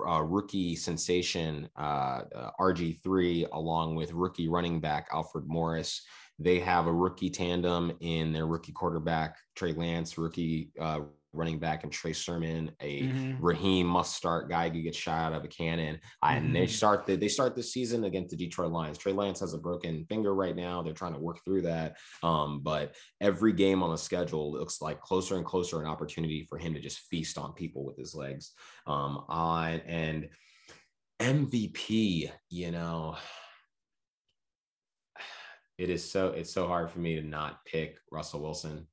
uh, 0.07 0.21
rookie 0.21 0.75
sensation 0.75 1.67
uh, 1.75 2.21
uh 2.35 2.51
RG3 2.59 3.47
along 3.53 3.95
with 3.95 4.13
rookie 4.13 4.47
running 4.47 4.79
back 4.79 5.07
Alfred 5.11 5.45
Morris. 5.47 6.05
They 6.37 6.59
have 6.59 6.85
a 6.85 6.93
rookie 6.93 7.31
tandem 7.31 7.91
in 7.99 8.31
their 8.31 8.45
rookie 8.45 8.73
quarterback 8.73 9.37
Trey 9.55 9.73
Lance, 9.73 10.19
rookie 10.19 10.69
uh, 10.79 10.99
running 11.37 11.59
back 11.59 11.83
and 11.83 11.91
Trey 11.91 12.13
Sermon, 12.13 12.71
a 12.81 13.03
mm-hmm. 13.03 13.43
Raheem 13.43 13.87
Mostert 13.87 14.49
guy 14.49 14.69
who 14.69 14.81
gets 14.81 14.97
shot 14.97 15.31
out 15.31 15.37
of 15.37 15.43
a 15.43 15.47
cannon. 15.47 15.95
Mm-hmm. 15.95 16.37
And 16.37 16.55
they 16.55 16.63
mm-hmm. 16.63 16.71
start 16.71 17.05
the, 17.05 17.15
they 17.15 17.27
start 17.27 17.55
the 17.55 17.63
season 17.63 18.03
against 18.03 18.31
the 18.31 18.37
Detroit 18.37 18.71
Lions. 18.71 18.97
Trey 18.97 19.13
Lance 19.13 19.39
has 19.39 19.53
a 19.53 19.57
broken 19.57 20.05
finger 20.09 20.33
right 20.33 20.55
now. 20.55 20.81
They're 20.81 20.93
trying 20.93 21.13
to 21.13 21.19
work 21.19 21.39
through 21.45 21.61
that. 21.63 21.97
Um, 22.23 22.61
but 22.61 22.95
every 23.21 23.53
game 23.53 23.83
on 23.83 23.91
the 23.91 23.97
schedule 23.97 24.51
looks 24.51 24.81
like 24.81 25.01
closer 25.01 25.37
and 25.37 25.45
closer 25.45 25.79
an 25.79 25.87
opportunity 25.87 26.45
for 26.49 26.57
him 26.57 26.73
to 26.73 26.79
just 26.79 26.99
feast 27.09 27.37
on 27.37 27.53
people 27.53 27.85
with 27.85 27.97
his 27.97 28.15
legs. 28.15 28.53
Um, 28.85 29.23
on 29.27 29.81
and 29.85 30.29
MVP, 31.19 32.31
you 32.49 32.71
know, 32.71 33.17
it 35.77 35.89
is 35.89 36.09
so 36.09 36.29
it's 36.29 36.53
so 36.53 36.67
hard 36.67 36.89
for 36.91 36.99
me 36.99 37.15
to 37.15 37.21
not 37.25 37.65
pick 37.65 37.97
Russell 38.11 38.41
Wilson. 38.41 38.87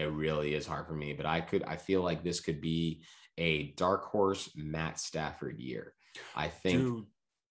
It 0.00 0.10
really 0.10 0.54
is 0.54 0.66
hard 0.66 0.86
for 0.86 0.94
me, 0.94 1.12
but 1.12 1.26
I 1.26 1.40
could 1.40 1.62
I 1.64 1.76
feel 1.76 2.02
like 2.02 2.24
this 2.24 2.40
could 2.40 2.60
be 2.60 3.02
a 3.36 3.72
dark 3.72 4.04
horse 4.04 4.50
Matt 4.56 4.98
Stafford 4.98 5.58
year. 5.58 5.94
I 6.34 6.48
think 6.48 6.78
Dude, 6.78 7.04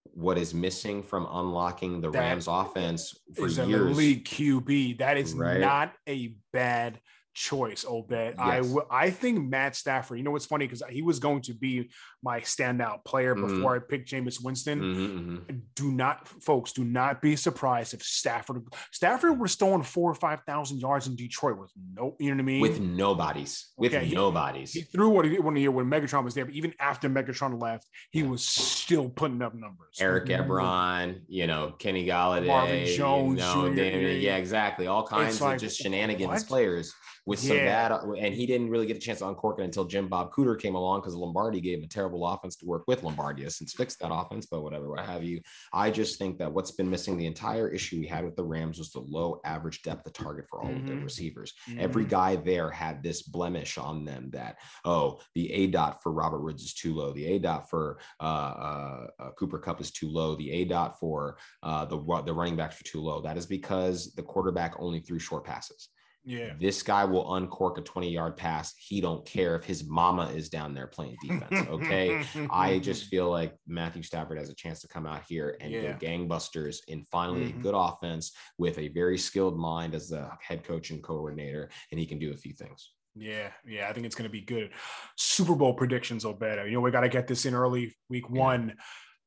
what 0.04 0.38
is 0.38 0.54
missing 0.54 1.04
from 1.04 1.28
unlocking 1.32 2.02
the 2.02 2.10
Rams 2.10 2.48
offense 2.48 3.16
for 3.36 3.46
is 3.46 3.58
years, 3.58 3.70
an 3.70 3.92
elite 3.92 4.26
QB. 4.26 4.98
That 5.00 5.18
is 5.18 5.34
right? 5.34 5.60
not 5.60 5.94
a 6.08 6.36
bad 6.52 7.00
choice, 7.34 7.86
Obed. 7.88 8.12
Yes. 8.12 8.36
I, 8.38 8.58
w- 8.58 8.86
I 8.92 9.10
think 9.10 9.50
Matt 9.50 9.76
Stafford, 9.76 10.18
you 10.18 10.24
know 10.24 10.32
what's 10.32 10.46
funny? 10.46 10.66
Because 10.66 10.84
he 10.90 11.02
was 11.02 11.20
going 11.20 11.42
to 11.44 11.54
be 11.54 11.90
my 12.22 12.42
standout 12.42 13.06
player 13.06 13.36
mm-hmm. 13.36 13.58
before 13.58 13.76
I 13.76 13.80
picked 13.80 14.10
Jameis 14.12 14.44
Winston. 14.44 14.80
Mm-hmm, 14.80 15.30
mm-hmm. 15.32 15.58
Do 15.76 15.92
not, 15.92 16.28
folks, 16.28 16.74
do 16.74 16.84
not 16.84 17.22
be 17.22 17.36
surprised 17.36 17.94
if 17.94 18.04
Stafford 18.04 18.64
Stafford 18.92 19.40
was 19.40 19.56
throwing 19.56 19.84
four 19.84 20.12
or 20.12 20.16
five 20.16 20.42
thousand 20.46 20.80
yards 20.80 21.08
in 21.08 21.16
Detroit 21.16 21.58
with 21.58 21.72
no, 21.94 22.16
you 22.20 22.30
know 22.30 22.36
what 22.36 22.42
I 22.42 22.46
mean? 22.46 22.62
With 22.62 22.80
nobodies. 22.80 23.70
With 23.78 23.94
okay, 23.94 24.10
nobodies. 24.10 24.74
He, 24.74 24.82
he 24.82 24.86
threw 24.86 25.10
what 25.10 25.26
he 25.26 25.40
one 25.40 25.56
year 25.56 25.72
when 25.72 25.86
Megatron 25.86 26.24
was 26.24 26.34
there, 26.34 26.46
but 26.46 26.54
even 26.54 26.74
after 26.80 27.10
Megatron 27.10 27.62
left, 27.62 27.88
he 28.12 28.24
was 28.24 28.44
still 28.44 29.10
putting 29.10 29.42
up 29.42 29.54
numbers. 29.54 29.98
Eric 30.00 30.26
mm-hmm. 30.26 30.52
Ebron, 30.52 31.22
you 31.28 31.48
know, 31.48 31.74
Kenny 31.80 32.06
Golladay, 32.06 32.48
Marvin 32.48 32.86
Jones, 32.88 33.40
you 33.40 33.70
know, 33.70 33.72
yeah, 33.72 34.38
exactly. 34.38 34.88
All 34.88 35.06
kinds 35.06 35.42
of 35.42 35.58
just 35.58 35.80
shenanigans 35.80 36.28
what? 36.28 36.48
players 36.48 36.94
with 37.30 37.40
some 37.40 37.58
yeah. 37.58 37.90
bad, 37.90 38.04
and 38.18 38.34
he 38.34 38.48
didn't 38.48 38.72
really 38.72 38.88
get 38.88 38.98
a 38.98 39.00
chance 39.00 39.20
to 39.20 39.28
uncork 39.28 39.60
it 39.60 39.64
until 39.64 39.86
Jim 39.86 40.08
Bob 40.08 40.34
Cooter 40.34 40.60
came 40.60 40.74
along 40.74 41.02
because 41.02 41.14
Lombardi 41.14 41.62
gave 41.62 41.78
him 41.78 41.84
a 41.84 41.88
terrible 41.88 42.26
offense 42.26 42.56
to 42.56 42.66
work 42.66 42.86
with. 42.88 43.04
Lombardi 43.04 43.44
has 43.44 43.56
since 43.56 43.72
fixed 43.72 44.00
that 44.00 44.12
offense, 44.12 44.48
but 44.48 44.64
whatever, 44.64 44.90
what 44.90 45.06
have 45.06 45.24
you. 45.24 45.40
I 45.72 45.92
just 45.92 46.18
think 46.18 46.40
that 46.40 46.52
what's 46.52 46.72
been 46.72 46.90
missing 46.90 47.18
the 47.18 47.28
entire 47.28 47.70
issue 47.70 48.00
we 48.00 48.08
had 48.08 48.26
with 48.26 48.36
the 48.36 48.44
Rams 48.44 48.80
was 48.80 48.92
the 48.92 49.02
low 49.02 49.40
average 49.46 49.84
depth 49.84 50.08
of 50.08 50.14
target 50.14 50.48
for 50.50 50.60
all 50.60 50.70
mm-hmm. 50.70 50.80
of 50.80 50.88
their 50.88 50.96
mm-hmm. 50.96 51.06
receivers. 51.06 51.54
Mm-hmm. 51.70 51.80
Every 51.82 52.06
guy 52.06 52.36
there 52.36 52.72
had 52.72 53.04
this 53.04 53.22
blemish 53.22 53.78
on 53.78 54.06
them 54.06 54.32
that, 54.32 54.58
oh, 54.84 55.22
the 55.36 55.54
A 55.54 55.68
dot 55.68 56.02
for 56.02 56.12
Robert 56.12 56.42
Woods 56.42 56.64
is 56.64 56.74
too 56.74 56.96
low. 56.96 57.14
The 57.14 57.28
A 57.28 57.38
dot 57.38 57.70
for 57.70 58.00
uh, 58.20 58.24
uh, 58.24 59.08
uh, 59.20 59.32
Cooper 59.38 59.60
Kupp 59.60 59.82
is 59.82 59.92
too 59.92 60.10
low. 60.10 60.36
The 60.36 60.52
A 60.52 60.66
dot 60.66 61.00
for 61.00 61.38
uh, 61.62 61.86
the, 61.86 61.98
the 62.26 62.34
running 62.34 62.56
backs 62.56 62.82
are 62.82 62.86
too 62.86 63.02
low. 63.02 63.22
That 63.22 63.38
is 63.38 63.46
because 63.46 64.14
the 64.16 64.24
quarterback 64.24 64.74
only 64.80 65.00
threw 65.00 65.20
short 65.20 65.46
passes. 65.46 65.90
Yeah. 66.30 66.54
This 66.60 66.84
guy 66.84 67.06
will 67.06 67.34
uncork 67.34 67.80
a 67.80 67.82
20 67.82 68.12
yard 68.12 68.38
pass. 68.38 68.76
He 68.78 69.02
don't 69.02 69.26
care 69.26 69.56
if 69.56 69.64
his 69.64 69.90
mama 69.90 70.28
is 70.28 70.48
down 70.48 70.76
there 70.76 70.86
playing 70.86 71.18
defense. 71.24 71.68
Okay. 71.68 72.24
I 72.52 72.78
just 72.84 73.06
feel 73.06 73.32
like 73.32 73.56
Matthew 73.66 74.04
Stafford 74.04 74.38
has 74.38 74.52
a 74.52 74.54
chance 74.54 74.80
to 74.82 74.88
come 74.88 75.08
out 75.08 75.24
here 75.28 75.58
and 75.60 75.72
yeah. 75.72 75.94
go 75.94 76.06
gangbusters 76.06 76.82
in 76.88 77.04
finally 77.06 77.46
mm-hmm. 77.48 77.60
a 77.60 77.64
good 77.64 77.74
offense 77.76 78.32
with 78.60 78.78
a 78.78 78.90
very 78.90 79.18
skilled 79.18 79.58
mind 79.58 79.96
as 79.96 80.10
the 80.10 80.30
head 80.40 80.64
coach 80.64 80.92
and 80.92 81.02
coordinator, 81.02 81.72
and 81.90 82.00
he 82.00 82.06
can 82.06 82.20
do 82.20 82.32
a 82.32 82.38
few 82.38 82.54
things. 82.54 82.92
Yeah, 83.16 83.50
yeah, 83.68 83.90
I 83.90 83.94
think 83.94 84.06
it's 84.06 84.16
going 84.16 84.30
to 84.30 84.32
be 84.32 84.42
good. 84.42 84.70
Super 85.18 85.56
Bowl 85.56 85.74
predictions, 85.74 86.26
better. 86.40 86.68
You 86.68 86.74
know, 86.74 86.82
we 86.82 86.92
got 86.92 87.02
to 87.02 87.10
get 87.10 87.26
this 87.26 87.48
in 87.48 87.56
early 87.56 87.98
week 88.08 88.30
one. 88.30 88.76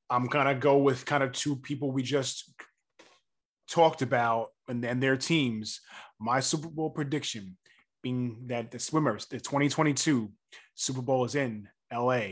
I'm 0.09 0.26
gonna 0.26 0.55
go 0.55 0.76
with 0.76 1.05
kind 1.05 1.22
of 1.22 1.32
two 1.32 1.57
people 1.57 1.90
we 1.90 2.03
just 2.03 2.53
talked 3.68 4.03
about 4.03 4.48
and, 4.68 4.84
and 4.84 5.03
their 5.03 5.16
teams 5.16 5.80
my 6.23 6.41
Super 6.41 6.68
Bowl 6.68 6.91
prediction 6.91 7.57
being 8.03 8.45
that 8.47 8.70
the 8.70 8.79
swimmers, 8.79 9.27
the 9.27 9.39
2022 9.39 10.31
Super 10.75 11.03
Bowl 11.03 11.25
is 11.25 11.35
in 11.35 11.68
LA, 11.93 12.23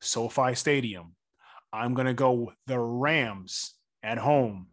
SoFi 0.00 0.54
Stadium. 0.54 1.14
I'm 1.72 1.94
going 1.94 2.06
to 2.06 2.14
go 2.14 2.52
the 2.66 2.78
Rams 2.78 3.74
at 4.02 4.18
home 4.18 4.68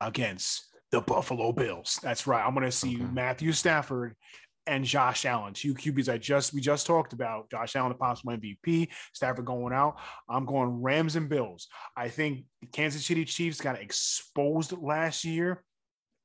against 0.00 0.66
the 0.90 1.00
Buffalo 1.00 1.52
Bills. 1.52 1.98
That's 2.02 2.26
right. 2.26 2.44
I'm 2.44 2.54
going 2.54 2.66
to 2.66 2.72
see 2.72 2.96
okay. 2.96 3.04
Matthew 3.12 3.52
Stafford 3.52 4.14
and 4.66 4.84
Josh 4.84 5.24
Allen, 5.24 5.54
two 5.54 5.74
QBs 5.74 6.12
I 6.12 6.18
just 6.18 6.52
we 6.52 6.60
just 6.60 6.86
talked 6.86 7.12
about. 7.12 7.50
Josh 7.50 7.74
Allen, 7.76 7.92
the 7.92 7.98
possible 7.98 8.32
MVP, 8.32 8.88
Stafford 9.12 9.44
going 9.44 9.72
out. 9.72 9.96
I'm 10.28 10.46
going 10.46 10.82
Rams 10.82 11.16
and 11.16 11.28
Bills. 11.28 11.68
I 11.96 12.08
think 12.08 12.44
Kansas 12.72 13.04
City 13.04 13.24
Chiefs 13.24 13.60
got 13.60 13.80
exposed 13.80 14.72
last 14.72 15.24
year 15.24 15.64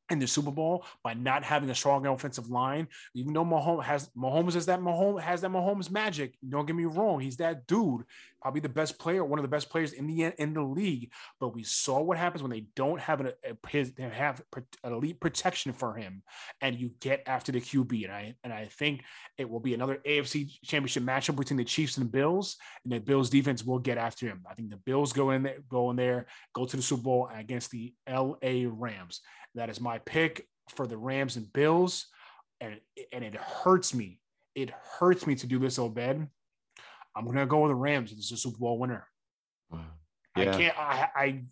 in 0.10 0.20
the 0.20 0.28
Super 0.28 0.52
Bowl 0.52 0.86
by 1.04 1.14
not 1.14 1.44
having 1.44 1.70
a 1.70 1.76
strong 1.76 2.06
offensive 2.06 2.50
line. 2.50 2.88
Even 3.14 3.34
though 3.34 3.46
Mahomes 3.46 3.84
has 3.84 4.10
Mahomes 4.18 4.54
has 4.54 4.66
that 4.68 4.80
Mahomes 4.80 5.22
has 5.22 5.42
that 5.42 5.52
Mahomes 5.52 5.92
magic. 5.92 6.36
Don't 6.48 6.66
get 6.66 6.76
me 6.76 6.86
wrong, 6.86 7.20
he's 7.20 7.38
that 7.38 7.68
dude, 7.68 8.04
probably 8.42 8.62
the 8.62 8.70
best 8.70 9.00
player, 9.00 9.24
one 9.24 9.40
of 9.40 9.44
the 9.44 9.50
best 9.50 9.70
players 9.70 9.94
in 9.94 10.08
the 10.08 10.34
in 10.42 10.54
the 10.54 10.62
league. 10.62 11.12
But 11.40 11.56
we 11.56 11.64
saw 11.64 12.02
what 12.02 12.18
happens 12.18 12.42
when 12.42 12.52
they 12.52 12.66
don't 12.76 13.00
have 13.00 13.20
an 13.22 13.32
a, 13.44 13.68
his, 13.68 13.94
have 14.00 14.42
an 14.54 14.66
elite 14.84 15.20
protection 15.20 15.74
for 15.74 15.96
him, 15.96 16.24
and 16.62 16.76
you 16.76 16.92
get 17.00 17.24
after 17.26 17.52
the 17.52 17.62
QB. 17.62 18.06
And 18.06 18.14
I 18.14 18.36
and 18.44 18.54
I 18.54 18.66
think 18.66 19.04
it 19.38 19.50
will 19.50 19.60
be 19.60 19.74
another 19.74 20.00
AFC 20.06 20.52
Championship 20.64 21.04
matchup 21.04 21.36
between 21.36 21.58
the 21.58 21.64
Chiefs 21.64 21.98
and 21.98 22.06
the 22.06 22.12
Bills, 22.12 22.58
and 22.84 22.94
the 22.94 23.00
Bills 23.00 23.30
defense 23.30 23.64
will 23.64 23.80
get 23.80 23.98
after 23.98 24.28
him. 24.28 24.44
I 24.50 24.54
think 24.54 24.70
the 24.70 24.78
Bills 24.78 25.14
go 25.14 25.32
in 25.32 25.44
there, 25.44 25.58
go 25.70 25.90
in 25.92 25.96
there, 25.96 26.28
go 26.54 26.66
to 26.66 26.76
the 26.76 26.84
Super 26.84 27.04
Bowl 27.04 27.30
against 27.34 27.72
the 27.72 27.94
L.A. 28.06 28.66
Rams. 28.66 29.22
That 29.56 29.70
is 29.70 29.82
my 29.82 30.00
pick 30.00 30.48
for 30.70 30.88
the 30.88 30.98
Rams 30.98 31.36
and 31.36 31.52
Bills. 31.52 32.08
And, 32.60 32.80
and 33.12 33.24
it 33.24 33.36
hurts 33.36 33.94
me. 33.94 34.20
It 34.56 34.72
hurts 35.00 35.28
me 35.28 35.36
to 35.36 35.48
do 35.48 35.60
this, 35.60 35.78
Obed. 35.78 36.28
I'm 37.18 37.26
going 37.26 37.38
to 37.38 37.46
go 37.46 37.62
with 37.62 37.72
the 37.72 37.76
Rams 37.76 38.12
as 38.12 38.32
a 38.32 38.38
Super 38.38 38.60
Bowl 38.60 38.78
winner. 38.78 39.08
Yeah. 39.74 39.82
I 40.36 40.46
can't, 40.46 40.80
I, 40.80 41.10
I, 41.16 41.44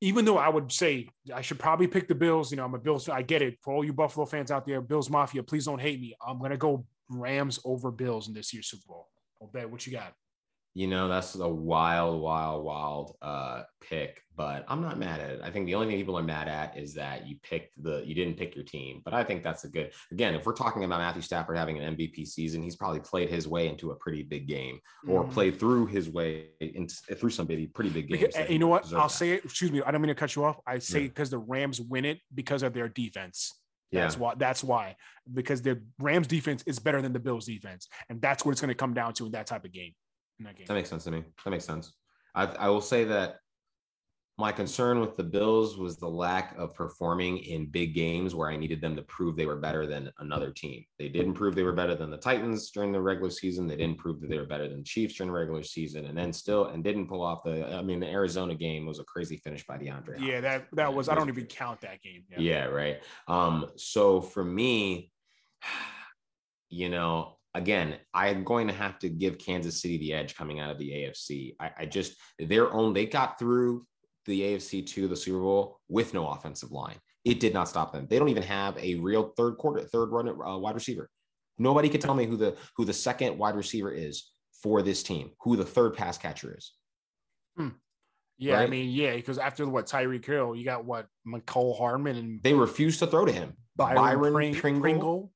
even 0.00 0.24
though 0.24 0.38
I 0.38 0.48
would 0.48 0.72
say 0.72 1.08
I 1.32 1.42
should 1.42 1.58
probably 1.58 1.86
pick 1.86 2.08
the 2.08 2.14
Bills, 2.14 2.50
you 2.50 2.56
know, 2.56 2.64
I'm 2.64 2.74
a 2.74 2.78
Bills. 2.78 3.08
I 3.08 3.20
get 3.20 3.42
it. 3.42 3.58
For 3.60 3.74
all 3.74 3.84
you 3.84 3.92
Buffalo 3.92 4.24
fans 4.24 4.50
out 4.50 4.66
there, 4.66 4.80
Bills 4.80 5.10
Mafia, 5.10 5.42
please 5.42 5.66
don't 5.66 5.80
hate 5.80 6.00
me. 6.00 6.16
I'm 6.26 6.38
going 6.38 6.50
to 6.50 6.56
go 6.56 6.86
Rams 7.10 7.58
over 7.64 7.90
Bills 7.90 8.28
in 8.28 8.34
this 8.34 8.54
year's 8.54 8.68
Super 8.68 8.84
Bowl. 8.88 9.08
Obed, 9.42 9.70
what 9.70 9.86
you 9.86 9.92
got? 9.92 10.14
You 10.76 10.88
know, 10.88 11.06
that's 11.06 11.36
a 11.36 11.48
wild, 11.48 12.20
wild, 12.20 12.64
wild 12.64 13.16
uh, 13.22 13.62
pick, 13.80 14.20
but 14.34 14.64
I'm 14.66 14.82
not 14.82 14.98
mad 14.98 15.20
at 15.20 15.30
it. 15.30 15.40
I 15.40 15.48
think 15.48 15.66
the 15.66 15.76
only 15.76 15.86
thing 15.86 15.96
people 15.96 16.18
are 16.18 16.22
mad 16.22 16.48
at 16.48 16.76
is 16.76 16.94
that 16.94 17.28
you 17.28 17.36
picked 17.44 17.80
the, 17.80 18.02
you 18.04 18.12
didn't 18.12 18.36
pick 18.36 18.56
your 18.56 18.64
team. 18.64 19.00
But 19.04 19.14
I 19.14 19.22
think 19.22 19.44
that's 19.44 19.62
a 19.62 19.68
good, 19.68 19.92
again, 20.10 20.34
if 20.34 20.44
we're 20.44 20.52
talking 20.52 20.82
about 20.82 20.98
Matthew 20.98 21.22
Stafford 21.22 21.56
having 21.56 21.78
an 21.78 21.96
MVP 21.96 22.26
season, 22.26 22.60
he's 22.60 22.74
probably 22.74 22.98
played 22.98 23.30
his 23.30 23.46
way 23.46 23.68
into 23.68 23.92
a 23.92 23.94
pretty 23.94 24.24
big 24.24 24.48
game 24.48 24.80
or 25.06 25.22
mm. 25.22 25.30
played 25.30 25.60
through 25.60 25.86
his 25.86 26.10
way 26.10 26.46
into, 26.58 26.92
through 27.14 27.30
some 27.30 27.46
pretty, 27.46 27.68
big 27.90 28.08
games. 28.08 28.34
you 28.48 28.58
know 28.58 28.66
what? 28.66 28.92
I'll 28.94 29.02
that. 29.02 29.10
say 29.12 29.30
it. 29.34 29.44
Excuse 29.44 29.70
me. 29.70 29.80
I 29.86 29.92
don't 29.92 30.00
mean 30.00 30.08
to 30.08 30.16
cut 30.16 30.34
you 30.34 30.44
off. 30.44 30.58
I 30.66 30.80
say 30.80 31.04
because 31.04 31.28
yeah. 31.28 31.38
the 31.38 31.44
Rams 31.46 31.80
win 31.80 32.04
it 32.04 32.18
because 32.34 32.64
of 32.64 32.74
their 32.74 32.88
defense. 32.88 33.52
That's 33.92 34.16
yeah. 34.16 34.20
why. 34.20 34.34
That's 34.34 34.64
why. 34.64 34.96
Because 35.32 35.62
the 35.62 35.80
Rams 36.00 36.26
defense 36.26 36.64
is 36.66 36.80
better 36.80 37.00
than 37.00 37.12
the 37.12 37.20
Bills 37.20 37.46
defense, 37.46 37.86
and 38.08 38.20
that's 38.20 38.44
what 38.44 38.50
it's 38.50 38.60
going 38.60 38.70
to 38.70 38.74
come 38.74 38.92
down 38.92 39.12
to 39.14 39.26
in 39.26 39.32
that 39.32 39.46
type 39.46 39.64
of 39.64 39.72
game 39.72 39.92
in 40.38 40.44
that 40.46 40.56
game. 40.56 40.66
That 40.66 40.74
makes 40.74 40.88
sense 40.88 41.04
to 41.04 41.10
me. 41.10 41.24
That 41.44 41.50
makes 41.50 41.64
sense. 41.64 41.92
I, 42.34 42.46
I 42.46 42.68
will 42.68 42.80
say 42.80 43.04
that 43.04 43.36
my 44.36 44.50
concern 44.50 44.98
with 44.98 45.16
the 45.16 45.22
Bills 45.22 45.78
was 45.78 45.96
the 45.96 46.08
lack 46.08 46.58
of 46.58 46.74
performing 46.74 47.38
in 47.38 47.66
big 47.66 47.94
games 47.94 48.34
where 48.34 48.50
I 48.50 48.56
needed 48.56 48.80
them 48.80 48.96
to 48.96 49.02
prove 49.02 49.36
they 49.36 49.46
were 49.46 49.60
better 49.60 49.86
than 49.86 50.10
another 50.18 50.50
team. 50.50 50.84
They 50.98 51.08
didn't 51.08 51.34
prove 51.34 51.54
they 51.54 51.62
were 51.62 51.72
better 51.72 51.94
than 51.94 52.10
the 52.10 52.16
Titans 52.16 52.72
during 52.72 52.90
the 52.90 53.00
regular 53.00 53.30
season. 53.30 53.68
They 53.68 53.76
didn't 53.76 53.98
prove 53.98 54.20
that 54.20 54.28
they 54.28 54.38
were 54.38 54.46
better 54.46 54.66
than 54.66 54.78
the 54.78 54.84
Chiefs 54.84 55.14
during 55.14 55.32
the 55.32 55.38
regular 55.38 55.62
season, 55.62 56.06
and 56.06 56.18
then 56.18 56.32
still 56.32 56.66
and 56.66 56.82
didn't 56.82 57.06
pull 57.06 57.22
off 57.22 57.44
the. 57.44 57.64
I 57.72 57.82
mean, 57.82 58.00
the 58.00 58.08
Arizona 58.08 58.56
game 58.56 58.86
was 58.86 58.98
a 58.98 59.04
crazy 59.04 59.36
finish 59.36 59.64
by 59.64 59.78
DeAndre. 59.78 60.18
Yeah, 60.18 60.40
that 60.40 60.66
that 60.72 60.92
was. 60.92 61.08
I 61.08 61.14
don't 61.14 61.28
even 61.28 61.46
count 61.46 61.80
that 61.82 62.02
game. 62.02 62.24
Yeah, 62.28 62.40
yeah 62.40 62.64
right. 62.64 63.00
Um, 63.28 63.66
so 63.76 64.20
for 64.20 64.44
me, 64.44 65.12
you 66.70 66.88
know, 66.88 67.33
again, 67.54 67.96
I'm 68.12 68.44
going 68.44 68.66
to 68.68 68.74
have 68.74 68.98
to 69.00 69.08
give 69.08 69.38
Kansas 69.38 69.80
City 69.80 69.98
the 69.98 70.12
edge 70.12 70.34
coming 70.34 70.60
out 70.60 70.70
of 70.70 70.78
the 70.78 70.90
AFC. 70.90 71.54
I, 71.60 71.70
I, 71.78 71.86
just 71.86 72.14
their 72.38 72.72
own 72.72 72.92
they 72.92 73.06
got 73.06 73.38
through 73.38 73.86
the 74.26 74.40
AFC 74.40 74.86
to 74.88 75.08
the 75.08 75.16
Super 75.16 75.40
Bowl 75.40 75.78
with 75.88 76.14
no 76.14 76.28
offensive 76.28 76.72
line. 76.72 76.96
It 77.24 77.40
did 77.40 77.54
not 77.54 77.68
stop 77.68 77.92
them. 77.92 78.06
They 78.08 78.18
don't 78.18 78.28
even 78.28 78.42
have 78.42 78.76
a 78.78 78.96
real 78.96 79.32
third 79.36 79.56
quarter, 79.56 79.84
third 79.84 80.10
run 80.10 80.28
uh, 80.28 80.58
wide 80.58 80.74
receiver. 80.74 81.08
Nobody 81.58 81.88
can 81.88 82.00
tell 82.00 82.14
me 82.14 82.26
who 82.26 82.36
the 82.36 82.56
who 82.76 82.84
the 82.84 82.92
second 82.92 83.38
wide 83.38 83.54
receiver 83.54 83.92
is 83.92 84.30
for 84.62 84.82
this 84.82 85.02
team, 85.02 85.30
who 85.40 85.56
the 85.56 85.64
third 85.64 85.94
pass 85.94 86.18
catcher 86.18 86.56
is. 86.56 86.72
Hmm. 87.56 87.68
Yeah, 88.36 88.54
right? 88.54 88.64
I 88.64 88.66
mean, 88.66 88.90
yeah, 88.90 89.14
because 89.14 89.38
after 89.38 89.66
what 89.68 89.86
Tyreek 89.86 90.24
Hill, 90.24 90.56
you 90.56 90.64
got 90.64 90.84
what 90.84 91.06
Mecole 91.26 91.78
Hardman 91.78 92.16
and 92.16 92.42
they 92.42 92.52
refused 92.52 92.98
to 92.98 93.06
throw 93.06 93.24
to 93.24 93.32
him. 93.32 93.54
Byron, 93.76 93.96
Byron 93.96 94.32
Pring- 94.32 94.54
Pringle. 94.54 94.80
Pringle 94.80 95.32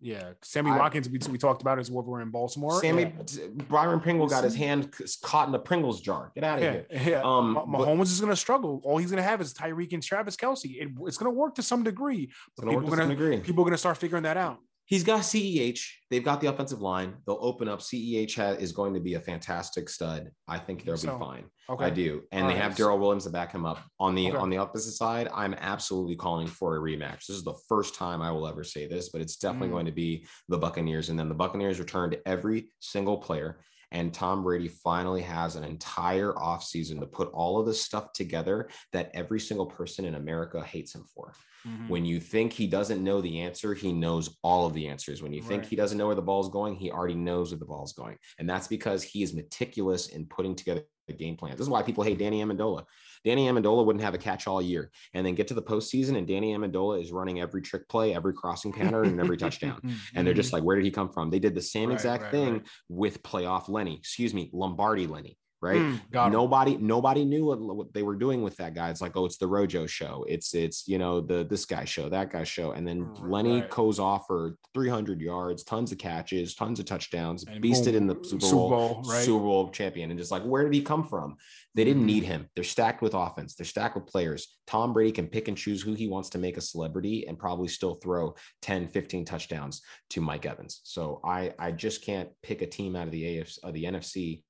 Yeah, 0.00 0.32
Sammy 0.42 0.70
I, 0.70 0.78
Watkins. 0.78 1.08
We, 1.08 1.18
we 1.30 1.38
talked 1.38 1.60
about 1.60 1.78
as. 1.78 1.90
We're 1.90 2.20
in 2.20 2.30
Baltimore. 2.30 2.80
Sammy 2.80 3.12
yeah. 3.32 3.46
Byron 3.68 4.00
Pringle 4.00 4.28
got 4.28 4.44
his 4.44 4.54
hand 4.54 4.94
caught 5.22 5.46
in 5.46 5.52
the 5.52 5.58
Pringles 5.58 6.00
jar. 6.00 6.30
Get 6.34 6.44
out 6.44 6.58
of 6.58 6.64
yeah, 6.64 6.98
here. 6.98 7.12
Yeah, 7.12 7.22
um, 7.24 7.56
Mahomes 7.56 7.98
but, 7.98 8.06
is 8.06 8.20
going 8.20 8.30
to 8.30 8.36
struggle. 8.36 8.80
All 8.84 8.98
he's 8.98 9.10
going 9.10 9.22
to 9.22 9.28
have 9.28 9.40
is 9.40 9.52
Tyreek 9.52 9.92
and 9.92 10.02
Travis 10.02 10.36
Kelce. 10.36 10.76
It, 10.76 10.90
it's 11.06 11.18
going 11.18 11.32
to 11.32 11.36
work 11.36 11.56
to 11.56 11.62
some 11.62 11.82
degree. 11.82 12.30
But 12.56 12.68
people 12.68 12.94
are 12.94 12.96
going 12.96 13.16
to 13.16 13.38
people 13.40 13.62
are 13.62 13.64
going 13.64 13.72
to 13.72 13.78
start 13.78 13.96
figuring 13.96 14.22
that 14.22 14.36
out 14.36 14.58
he's 14.88 15.04
got 15.04 15.20
CEH. 15.20 15.80
They've 16.10 16.24
got 16.24 16.40
the 16.40 16.48
offensive 16.48 16.80
line. 16.80 17.14
They'll 17.26 17.38
open 17.40 17.68
up. 17.68 17.80
CEH 17.80 18.58
is 18.58 18.72
going 18.72 18.94
to 18.94 19.00
be 19.00 19.14
a 19.14 19.20
fantastic 19.20 19.88
stud. 19.88 20.30
I 20.48 20.58
think 20.58 20.84
they'll 20.84 20.96
so, 20.96 21.12
be 21.12 21.24
fine. 21.24 21.44
Okay. 21.68 21.84
I 21.84 21.90
do. 21.90 22.22
And 22.32 22.44
All 22.44 22.48
they 22.48 22.54
right. 22.54 22.62
have 22.62 22.74
Darrel 22.74 22.98
Williams 22.98 23.24
to 23.24 23.30
back 23.30 23.52
him 23.52 23.66
up. 23.66 23.80
On 24.00 24.14
the 24.14 24.28
okay. 24.28 24.36
on 24.36 24.48
the 24.48 24.56
opposite 24.56 24.92
side, 24.92 25.28
I'm 25.32 25.54
absolutely 25.54 26.16
calling 26.16 26.46
for 26.46 26.76
a 26.76 26.80
rematch. 26.80 27.26
This 27.26 27.36
is 27.36 27.44
the 27.44 27.58
first 27.68 27.94
time 27.94 28.22
I 28.22 28.32
will 28.32 28.48
ever 28.48 28.64
say 28.64 28.88
this, 28.88 29.10
but 29.10 29.20
it's 29.20 29.36
definitely 29.36 29.68
mm. 29.68 29.72
going 29.72 29.86
to 29.86 29.92
be 29.92 30.26
the 30.48 30.58
Buccaneers. 30.58 31.10
And 31.10 31.18
then 31.18 31.28
the 31.28 31.34
Buccaneers 31.34 31.78
returned 31.78 32.16
every 32.24 32.70
single 32.80 33.18
player. 33.18 33.60
And 33.90 34.12
Tom 34.12 34.42
Brady 34.42 34.68
finally 34.68 35.22
has 35.22 35.56
an 35.56 35.64
entire 35.64 36.32
offseason 36.32 37.00
to 37.00 37.06
put 37.06 37.30
all 37.32 37.58
of 37.58 37.66
this 37.66 37.80
stuff 37.80 38.12
together 38.12 38.68
that 38.92 39.10
every 39.14 39.40
single 39.40 39.66
person 39.66 40.04
in 40.04 40.14
America 40.14 40.62
hates 40.62 40.94
him 40.94 41.04
for. 41.14 41.32
Mm-hmm. 41.66 41.88
When 41.88 42.04
you 42.04 42.20
think 42.20 42.52
he 42.52 42.66
doesn't 42.66 43.02
know 43.02 43.20
the 43.20 43.40
answer, 43.40 43.74
he 43.74 43.92
knows 43.92 44.36
all 44.42 44.66
of 44.66 44.74
the 44.74 44.86
answers. 44.86 45.22
When 45.22 45.32
you 45.32 45.42
think 45.42 45.64
he 45.64 45.76
doesn't 45.76 45.98
know 45.98 46.06
where 46.06 46.14
the 46.14 46.22
ball's 46.22 46.50
going, 46.50 46.76
he 46.76 46.90
already 46.90 47.14
knows 47.14 47.50
where 47.50 47.58
the 47.58 47.64
ball's 47.64 47.92
going. 47.92 48.16
And 48.38 48.48
that's 48.48 48.68
because 48.68 49.02
he 49.02 49.22
is 49.22 49.34
meticulous 49.34 50.08
in 50.08 50.26
putting 50.26 50.54
together 50.54 50.82
the 51.06 51.14
game 51.14 51.36
plan. 51.36 51.52
This 51.52 51.62
is 51.62 51.70
why 51.70 51.82
people 51.82 52.04
hate 52.04 52.18
Danny 52.18 52.42
Amendola. 52.42 52.84
Danny 53.24 53.48
Amendola 53.48 53.84
wouldn't 53.84 54.04
have 54.04 54.14
a 54.14 54.18
catch 54.18 54.46
all 54.46 54.60
year 54.62 54.90
and 55.14 55.26
then 55.26 55.34
get 55.34 55.48
to 55.48 55.54
the 55.54 55.62
postseason 55.62 56.16
and 56.16 56.26
Danny 56.26 56.54
Amendola 56.54 57.02
is 57.02 57.12
running 57.12 57.40
every 57.40 57.62
trick 57.62 57.88
play, 57.88 58.14
every 58.14 58.34
crossing 58.34 58.72
pattern, 58.72 59.08
and 59.08 59.20
every 59.20 59.36
touchdown. 59.36 59.80
And 60.14 60.26
they're 60.26 60.32
mm-hmm. 60.32 60.40
just 60.40 60.52
like, 60.52 60.62
where 60.62 60.76
did 60.76 60.84
he 60.84 60.90
come 60.90 61.10
from? 61.10 61.30
They 61.30 61.38
did 61.38 61.54
the 61.54 61.62
same 61.62 61.88
right, 61.88 61.94
exact 61.94 62.24
right, 62.24 62.32
thing 62.32 62.62
with 62.88 63.22
playoff 63.22 63.68
Lenny, 63.68 63.96
excuse 63.96 64.32
me, 64.32 64.50
Lombardi 64.52 65.06
Lenny 65.06 65.38
right? 65.60 65.80
Mm, 65.80 66.30
nobody, 66.30 66.74
it. 66.74 66.80
nobody 66.80 67.24
knew 67.24 67.46
what, 67.46 67.60
what, 67.60 67.92
they 67.92 68.02
were 68.02 68.16
doing 68.16 68.42
with 68.42 68.56
that 68.56 68.74
guy. 68.74 68.90
It's 68.90 69.00
like, 69.00 69.16
oh, 69.16 69.24
it's 69.24 69.38
the 69.38 69.46
Rojo 69.46 69.86
show. 69.86 70.24
It's 70.28 70.54
it's 70.54 70.86
you 70.86 70.98
know 70.98 71.20
the 71.20 71.44
this 71.44 71.64
guy 71.64 71.84
show, 71.84 72.08
that 72.08 72.30
guy 72.30 72.44
show, 72.44 72.72
and 72.72 72.86
then 72.86 73.02
right, 73.02 73.24
Lenny 73.24 73.60
goes 73.70 73.98
off 73.98 74.26
for 74.26 74.56
300 74.74 75.20
yards, 75.20 75.64
tons 75.64 75.92
of 75.92 75.98
catches, 75.98 76.54
tons 76.54 76.78
of 76.78 76.86
touchdowns, 76.86 77.44
and 77.44 77.62
beasted 77.62 77.92
boom, 77.92 77.96
in 77.96 78.06
the 78.06 78.14
Super 78.22 78.38
Bowl, 78.38 78.50
Super 78.50 78.68
Bowl, 78.68 79.02
right? 79.06 79.24
Super 79.24 79.44
Bowl 79.44 79.70
champion, 79.70 80.10
and 80.10 80.18
just 80.18 80.30
like, 80.30 80.42
where 80.42 80.64
did 80.64 80.74
he 80.74 80.82
come 80.82 81.04
from? 81.04 81.36
They 81.74 81.84
didn't 81.84 82.00
mm-hmm. 82.00 82.06
need 82.06 82.24
him. 82.24 82.48
They're 82.54 82.64
stacked 82.64 83.02
with 83.02 83.14
offense. 83.14 83.54
They're 83.54 83.64
stacked 83.64 83.94
with 83.94 84.06
players. 84.06 84.58
Tom 84.66 84.92
Brady 84.92 85.12
can 85.12 85.28
pick 85.28 85.48
and 85.48 85.56
choose 85.56 85.80
who 85.80 85.94
he 85.94 86.08
wants 86.08 86.30
to 86.30 86.38
make 86.38 86.56
a 86.56 86.60
celebrity 86.60 87.26
and 87.28 87.38
probably 87.38 87.68
still 87.68 87.94
throw 87.96 88.34
10, 88.62 88.88
15 88.88 89.24
touchdowns 89.24 89.82
to 90.10 90.20
Mike 90.20 90.44
Evans. 90.44 90.80
So 90.82 91.20
I 91.24 91.52
I 91.58 91.70
just 91.72 92.04
can't 92.04 92.30
pick 92.42 92.62
a 92.62 92.66
team 92.66 92.96
out 92.96 93.06
of 93.06 93.12
the 93.12 93.22
AFC, 93.22 93.58
of 93.62 93.74
the 93.74 93.84
NFC 93.84 94.42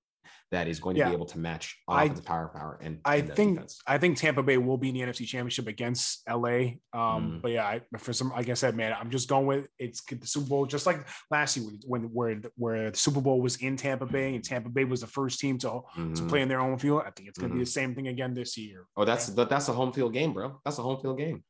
that 0.50 0.66
is 0.66 0.80
going 0.80 0.94
to 0.96 1.00
yeah. 1.00 1.08
be 1.08 1.14
able 1.14 1.26
to 1.26 1.38
match 1.38 1.76
offensive 1.88 2.24
power 2.24 2.48
power 2.48 2.78
and 2.82 3.00
I 3.04 3.20
think 3.20 3.56
defense. 3.56 3.80
I 3.86 3.98
think 3.98 4.16
Tampa 4.16 4.42
Bay 4.42 4.56
will 4.56 4.78
be 4.78 4.88
in 4.88 4.94
the 4.94 5.00
NFC 5.00 5.26
Championship 5.26 5.66
against 5.66 6.22
LA. 6.28 6.78
Um, 6.92 7.38
mm. 7.38 7.42
but 7.42 7.50
yeah, 7.50 7.64
I, 7.64 7.80
for 7.98 8.12
some 8.12 8.30
like 8.30 8.48
I 8.48 8.54
said, 8.54 8.74
man, 8.74 8.94
I'm 8.98 9.10
just 9.10 9.28
going 9.28 9.46
with 9.46 9.68
it's 9.78 10.02
the 10.02 10.26
Super 10.26 10.48
Bowl, 10.48 10.66
just 10.66 10.86
like 10.86 11.06
last 11.30 11.56
year 11.56 11.66
when 11.86 12.04
where 12.04 12.40
where 12.56 12.90
the 12.90 12.96
Super 12.96 13.20
Bowl 13.20 13.40
was 13.40 13.56
in 13.56 13.76
Tampa 13.76 14.06
Bay 14.06 14.34
and 14.34 14.44
Tampa 14.44 14.68
Bay 14.70 14.84
was 14.84 15.02
the 15.02 15.06
first 15.06 15.38
team 15.38 15.58
to 15.58 15.68
mm-hmm. 15.68 16.14
to 16.14 16.22
play 16.24 16.40
in 16.40 16.48
their 16.48 16.60
own 16.60 16.78
field. 16.78 17.02
I 17.06 17.10
think 17.10 17.28
it's 17.28 17.38
gonna 17.38 17.50
mm-hmm. 17.50 17.58
be 17.58 17.64
the 17.64 17.70
same 17.70 17.94
thing 17.94 18.08
again 18.08 18.34
this 18.34 18.56
year. 18.56 18.86
Oh, 18.96 19.04
that's 19.04 19.26
that's 19.26 19.68
a 19.68 19.72
home 19.72 19.92
field 19.92 20.12
game, 20.12 20.32
bro. 20.32 20.60
That's 20.64 20.78
a 20.78 20.82
home 20.82 21.00
field 21.00 21.18
game 21.18 21.42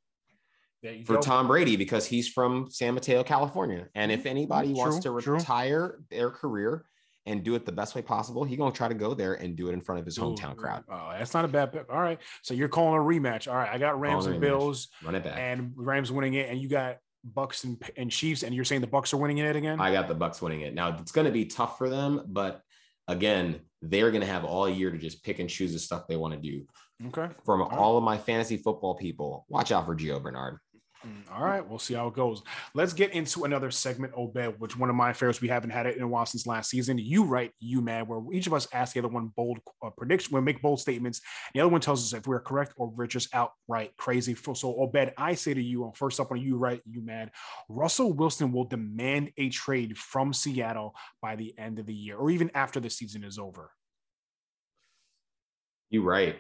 for 1.04 1.14
go. 1.14 1.20
Tom 1.20 1.46
Brady 1.48 1.76
because 1.76 2.06
he's 2.06 2.28
from 2.28 2.68
San 2.70 2.94
Mateo, 2.94 3.24
California. 3.24 3.88
And 3.94 4.12
if 4.12 4.26
anybody 4.26 4.68
true, 4.68 4.78
wants 4.78 4.98
to 5.00 5.10
retire 5.10 5.88
true. 5.88 6.04
their 6.10 6.30
career 6.30 6.84
and 7.28 7.44
do 7.44 7.54
it 7.54 7.64
the 7.66 7.72
best 7.72 7.94
way 7.94 8.02
possible, 8.02 8.42
he's 8.42 8.58
gonna 8.58 8.72
try 8.72 8.88
to 8.88 8.94
go 8.94 9.14
there 9.14 9.34
and 9.34 9.54
do 9.54 9.68
it 9.68 9.72
in 9.72 9.80
front 9.80 10.00
of 10.00 10.04
his 10.04 10.18
hometown 10.18 10.52
Ooh, 10.52 10.56
crowd. 10.56 10.84
Oh, 10.90 11.10
that's 11.16 11.34
not 11.34 11.44
a 11.44 11.48
bad 11.48 11.72
pick. 11.72 11.86
All 11.92 12.00
right. 12.00 12.18
So 12.42 12.54
you're 12.54 12.68
calling 12.68 12.94
a 12.94 13.04
rematch. 13.04 13.46
All 13.46 13.56
right. 13.56 13.70
I 13.70 13.78
got 13.78 14.00
Rams 14.00 14.26
and 14.26 14.40
Bills. 14.40 14.88
Run 15.04 15.14
it 15.14 15.22
back. 15.22 15.38
And 15.38 15.72
Rams 15.76 16.10
winning 16.10 16.34
it, 16.34 16.48
and 16.48 16.60
you 16.60 16.68
got 16.68 16.96
Bucks 17.24 17.64
and, 17.64 17.80
and 17.96 18.10
Chiefs, 18.10 18.42
and 18.42 18.54
you're 18.54 18.64
saying 18.64 18.80
the 18.80 18.86
Bucks 18.86 19.12
are 19.12 19.18
winning 19.18 19.38
it 19.38 19.56
again? 19.56 19.80
I 19.80 19.92
got 19.92 20.08
the 20.08 20.14
Bucks 20.14 20.40
winning 20.40 20.62
it. 20.62 20.74
Now 20.74 20.96
it's 20.98 21.12
gonna 21.12 21.30
be 21.30 21.44
tough 21.44 21.78
for 21.78 21.88
them, 21.88 22.22
but 22.26 22.62
again, 23.06 23.60
they're 23.82 24.10
gonna 24.10 24.26
have 24.26 24.44
all 24.44 24.68
year 24.68 24.90
to 24.90 24.98
just 24.98 25.22
pick 25.22 25.38
and 25.38 25.48
choose 25.48 25.72
the 25.72 25.78
stuff 25.78 26.06
they 26.08 26.16
want 26.16 26.34
to 26.34 26.40
do. 26.40 26.64
Okay. 27.06 27.32
From 27.44 27.62
all, 27.62 27.70
all 27.70 27.96
of 27.96 28.04
my 28.04 28.18
fantasy 28.18 28.56
football 28.56 28.94
people, 28.94 29.46
watch 29.48 29.70
out 29.70 29.86
for 29.86 29.94
Gio 29.94 30.20
Bernard. 30.22 30.58
Mm, 31.06 31.32
all 31.32 31.44
right, 31.44 31.66
we'll 31.66 31.78
see 31.78 31.94
how 31.94 32.08
it 32.08 32.14
goes. 32.14 32.42
Let's 32.74 32.92
get 32.92 33.12
into 33.12 33.44
another 33.44 33.70
segment, 33.70 34.12
Obed, 34.16 34.58
which 34.58 34.76
one 34.76 34.90
of 34.90 34.96
my 34.96 35.12
favorites. 35.12 35.40
We 35.40 35.46
haven't 35.46 35.70
had 35.70 35.86
it 35.86 35.96
in 35.96 36.02
a 36.02 36.08
while 36.08 36.26
since 36.26 36.44
last 36.44 36.70
season. 36.70 36.98
You 36.98 37.22
write, 37.22 37.52
you 37.60 37.80
mad, 37.80 38.08
where 38.08 38.20
each 38.32 38.48
of 38.48 38.52
us 38.52 38.66
ask 38.72 38.94
the 38.94 39.00
other 39.00 39.08
one 39.08 39.30
bold 39.36 39.60
uh, 39.80 39.90
prediction, 39.90 40.34
we 40.34 40.40
make 40.40 40.60
bold 40.60 40.80
statements. 40.80 41.20
The 41.54 41.60
other 41.60 41.68
one 41.68 41.80
tells 41.80 42.04
us 42.04 42.18
if 42.18 42.26
we're 42.26 42.40
correct 42.40 42.72
or 42.76 42.90
we're 42.90 43.06
just 43.06 43.32
outright 43.32 43.96
crazy. 43.96 44.34
So, 44.34 44.74
Obed, 44.80 45.12
I 45.16 45.34
say 45.34 45.54
to 45.54 45.62
you, 45.62 45.92
first 45.94 46.18
up 46.18 46.32
on 46.32 46.40
you 46.40 46.56
right, 46.56 46.80
you 46.84 47.00
mad, 47.00 47.30
Russell 47.68 48.12
Wilson 48.12 48.50
will 48.50 48.64
demand 48.64 49.30
a 49.36 49.50
trade 49.50 49.96
from 49.96 50.32
Seattle 50.32 50.96
by 51.22 51.36
the 51.36 51.56
end 51.56 51.78
of 51.78 51.86
the 51.86 51.94
year, 51.94 52.16
or 52.16 52.30
even 52.30 52.50
after 52.54 52.80
the 52.80 52.90
season 52.90 53.22
is 53.22 53.38
over. 53.38 53.70
You 55.90 56.02
right, 56.02 56.36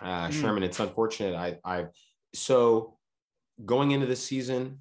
uh, 0.00 0.28
mm. 0.28 0.32
Sherman. 0.32 0.62
It's 0.62 0.80
unfortunate. 0.80 1.34
I, 1.34 1.58
I, 1.62 1.86
so 2.34 2.96
going 3.64 3.92
into 3.92 4.06
this 4.06 4.22
season, 4.22 4.78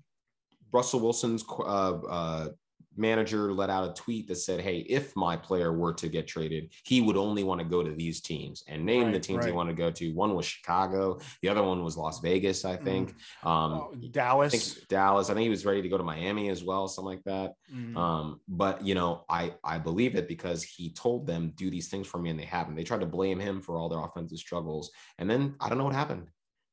Russell 0.72 1.01
Wilson's 1.01 1.43
uh, 1.49 1.97
uh, 2.09 2.47
manager 2.95 3.53
let 3.53 3.69
out 3.69 3.89
a 3.89 3.93
tweet 3.93 4.28
that 4.28 4.36
said, 4.36 4.59
"Hey, 4.61 4.80
if 4.80 5.15
my 5.15 5.36
player 5.36 5.74
were 5.74 5.93
to 5.93 6.07
get 6.07 6.28
traded, 6.28 6.72
he 6.84 7.01
would 7.01 7.17
only 7.17 7.43
want 7.43 7.59
to 7.59 7.65
go 7.65 7.84
to 7.84 7.91
these 7.91 8.22
teams." 8.22 8.63
And 8.67 8.86
name 8.86 9.05
right, 9.05 9.13
the 9.13 9.19
teams 9.19 9.39
right. 9.39 9.47
he 9.47 9.51
wanted 9.51 9.76
to 9.76 9.78
go 9.78 9.91
to. 9.91 10.13
One 10.13 10.36
was 10.36 10.45
Chicago. 10.45 11.19
The 11.41 11.49
other 11.49 11.63
one 11.63 11.84
was 11.84 11.97
Las 11.97 12.19
Vegas, 12.19 12.65
I 12.65 12.76
think. 12.76 13.15
Mm. 13.43 13.47
Um, 13.47 13.74
oh, 13.74 13.95
Dallas. 14.11 14.53
I 14.53 14.57
think 14.57 14.88
Dallas. 14.88 15.30
I 15.30 15.34
think 15.34 15.43
he 15.43 15.49
was 15.49 15.65
ready 15.65 15.82
to 15.82 15.89
go 15.89 15.97
to 15.97 16.03
Miami 16.03 16.49
as 16.49 16.63
well, 16.63 16.88
something 16.88 17.09
like 17.09 17.24
that. 17.26 17.53
Mm. 17.74 17.95
Um, 17.95 18.41
but 18.47 18.86
you 18.86 18.95
know, 18.95 19.26
I 19.30 19.53
I 19.63 19.78
believe 19.78 20.15
it 20.15 20.28
because 20.28 20.63
he 20.63 20.93
told 20.93 21.28
them 21.28 21.53
do 21.55 21.69
these 21.69 21.89
things 21.89 22.07
for 22.07 22.19
me, 22.19 22.30
and 22.30 22.39
they 22.39 22.45
haven't. 22.45 22.76
They 22.76 22.84
tried 22.84 23.01
to 23.01 23.05
blame 23.05 23.39
him 23.39 23.61
for 23.61 23.78
all 23.78 23.89
their 23.89 24.03
offensive 24.03 24.39
struggles, 24.39 24.91
and 25.17 25.30
then 25.30 25.55
I 25.59 25.69
don't 25.69 25.78
know 25.78 25.86
what 25.86 25.93
happened 25.93 26.28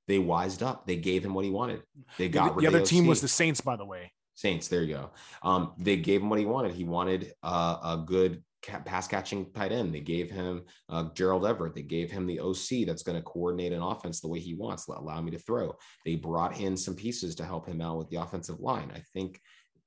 they 0.09 0.18
wised 0.18 0.62
up. 0.62 0.86
They 0.86 0.96
gave 0.96 1.24
him 1.24 1.34
what 1.34 1.44
he 1.44 1.50
wanted. 1.50 1.82
They 2.16 2.28
got 2.28 2.56
the, 2.56 2.62
the 2.62 2.66
other 2.66 2.84
team 2.84 3.06
was 3.06 3.20
the 3.20 3.28
Saints, 3.28 3.61
by 3.61 3.76
the 3.76 3.84
way. 3.84 4.11
Saints. 4.34 4.68
There 4.68 4.82
you 4.82 4.94
go. 4.94 5.11
Um, 5.42 5.72
they 5.78 5.96
gave 5.96 6.22
him 6.22 6.30
what 6.30 6.38
he 6.38 6.46
wanted. 6.46 6.72
He 6.72 6.84
wanted 6.84 7.32
uh, 7.42 7.76
a 7.82 8.02
good 8.04 8.42
pass 8.62 9.06
catching 9.06 9.50
tight 9.52 9.72
end. 9.72 9.94
They 9.94 10.00
gave 10.00 10.30
him 10.30 10.64
uh, 10.88 11.11
Gerald 11.14 11.46
Everett. 11.46 11.74
They 11.74 11.82
gave 11.82 12.11
him 12.11 12.26
the 12.26 12.40
OC 12.40 12.86
that's 12.86 13.02
going 13.02 13.16
to 13.16 13.22
coordinate 13.22 13.72
an 13.72 13.82
offense 13.82 14.20
the 14.20 14.28
way 14.28 14.40
he 14.40 14.54
wants, 14.54 14.86
allow 14.88 15.20
me 15.20 15.30
to 15.32 15.38
throw. 15.38 15.74
They 16.04 16.16
brought 16.16 16.59
in 16.59 16.76
some 16.76 16.94
pieces 16.94 17.34
to 17.36 17.44
help 17.44 17.66
him 17.66 17.80
out 17.80 17.98
with 17.98 18.09
the 18.11 18.16
offensive 18.16 18.61
line. 18.61 18.90
I 18.94 19.02
think 19.12 19.40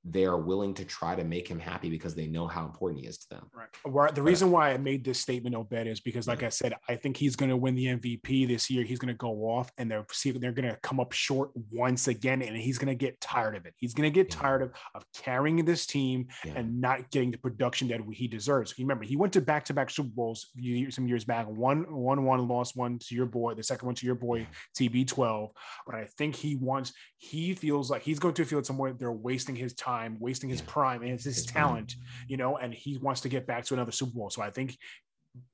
they 0.04 0.24
are 0.24 0.36
willing 0.36 0.74
to 0.74 0.84
try 0.84 1.14
to 1.14 1.22
make 1.22 1.46
him 1.46 1.60
happy 1.60 1.88
because 1.88 2.14
they 2.14 2.26
know 2.26 2.48
how 2.48 2.64
important 2.64 3.00
he 3.00 3.06
is 3.06 3.18
to 3.18 3.28
them. 3.30 3.46
Right. 3.54 4.14
The 4.14 4.22
reason 4.22 4.50
why 4.50 4.72
I 4.72 4.76
made 4.76 5.04
this 5.04 5.20
statement, 5.20 5.54
Obed, 5.54 5.86
is 5.86 6.00
because, 6.00 6.26
like 6.26 6.38
mm-hmm. 6.38 6.46
I 6.46 6.50
said, 6.50 6.74
I 6.88 6.96
think 6.96 7.16
he's 7.16 7.36
going 7.36 7.50
to 7.50 7.56
win 7.56 7.76
the 7.76 7.86
MVP 7.86 8.48
this 8.48 8.68
year. 8.68 8.82
He's 8.82 8.98
going 8.98 9.14
to 9.14 9.18
go 9.18 9.30
off, 9.48 9.70
and 9.78 9.90
they're 9.90 10.04
see 10.10 10.32
they're 10.32 10.52
going 10.52 10.68
to 10.68 10.76
come 10.82 10.98
up 10.98 11.12
short 11.12 11.50
once 11.70 12.08
again, 12.08 12.42
and 12.42 12.56
he's 12.56 12.78
going 12.78 12.88
to 12.88 12.96
get 12.96 13.20
tired 13.20 13.54
of 13.54 13.64
it. 13.64 13.74
He's 13.76 13.94
going 13.94 14.10
to 14.10 14.14
get 14.14 14.34
yeah. 14.34 14.40
tired 14.40 14.62
of 14.62 14.72
of 14.94 15.04
carrying 15.14 15.64
this 15.64 15.86
team 15.86 16.26
yeah. 16.44 16.54
and 16.56 16.80
not 16.80 17.10
getting 17.10 17.30
the 17.30 17.38
production 17.38 17.86
that 17.88 18.00
he 18.12 18.26
deserves. 18.26 18.74
Remember, 18.78 19.04
he 19.04 19.16
went 19.16 19.32
to 19.34 19.40
back 19.40 19.64
to 19.66 19.74
back 19.74 19.88
Super 19.90 20.10
Bowls 20.12 20.50
some 20.90 21.06
years 21.06 21.24
back. 21.24 21.46
One 21.48 21.82
one 21.94 22.24
one 22.24 22.48
lost 22.48 22.76
one 22.76 22.98
to 22.98 23.14
your 23.14 23.26
boy, 23.26 23.54
the 23.54 23.62
second 23.62 23.86
one 23.86 23.94
to 23.94 24.06
your 24.06 24.16
boy 24.16 24.48
TB12. 24.76 25.50
But 25.86 25.94
I 25.94 26.06
think 26.18 26.34
he 26.34 26.56
wants. 26.56 26.92
He 27.18 27.54
feels 27.54 27.88
like 27.88 28.02
he's 28.02 28.18
going 28.18 28.34
to 28.34 28.44
feel 28.44 28.64
somewhere 28.64 28.92
they're 28.92 29.12
wasting 29.12 29.54
his 29.54 29.74
time 29.74 29.91
time, 29.92 30.16
wasting 30.20 30.50
his 30.50 30.62
prime 30.62 31.02
and 31.02 31.10
his, 31.10 31.24
his 31.24 31.46
talent, 31.46 31.94
you 32.28 32.36
know, 32.36 32.56
and 32.56 32.72
he 32.72 32.98
wants 32.98 33.20
to 33.22 33.28
get 33.28 33.46
back 33.46 33.64
to 33.66 33.74
another 33.74 33.92
Super 33.92 34.12
Bowl. 34.12 34.30
So 34.30 34.42
I 34.42 34.50
think 34.50 34.76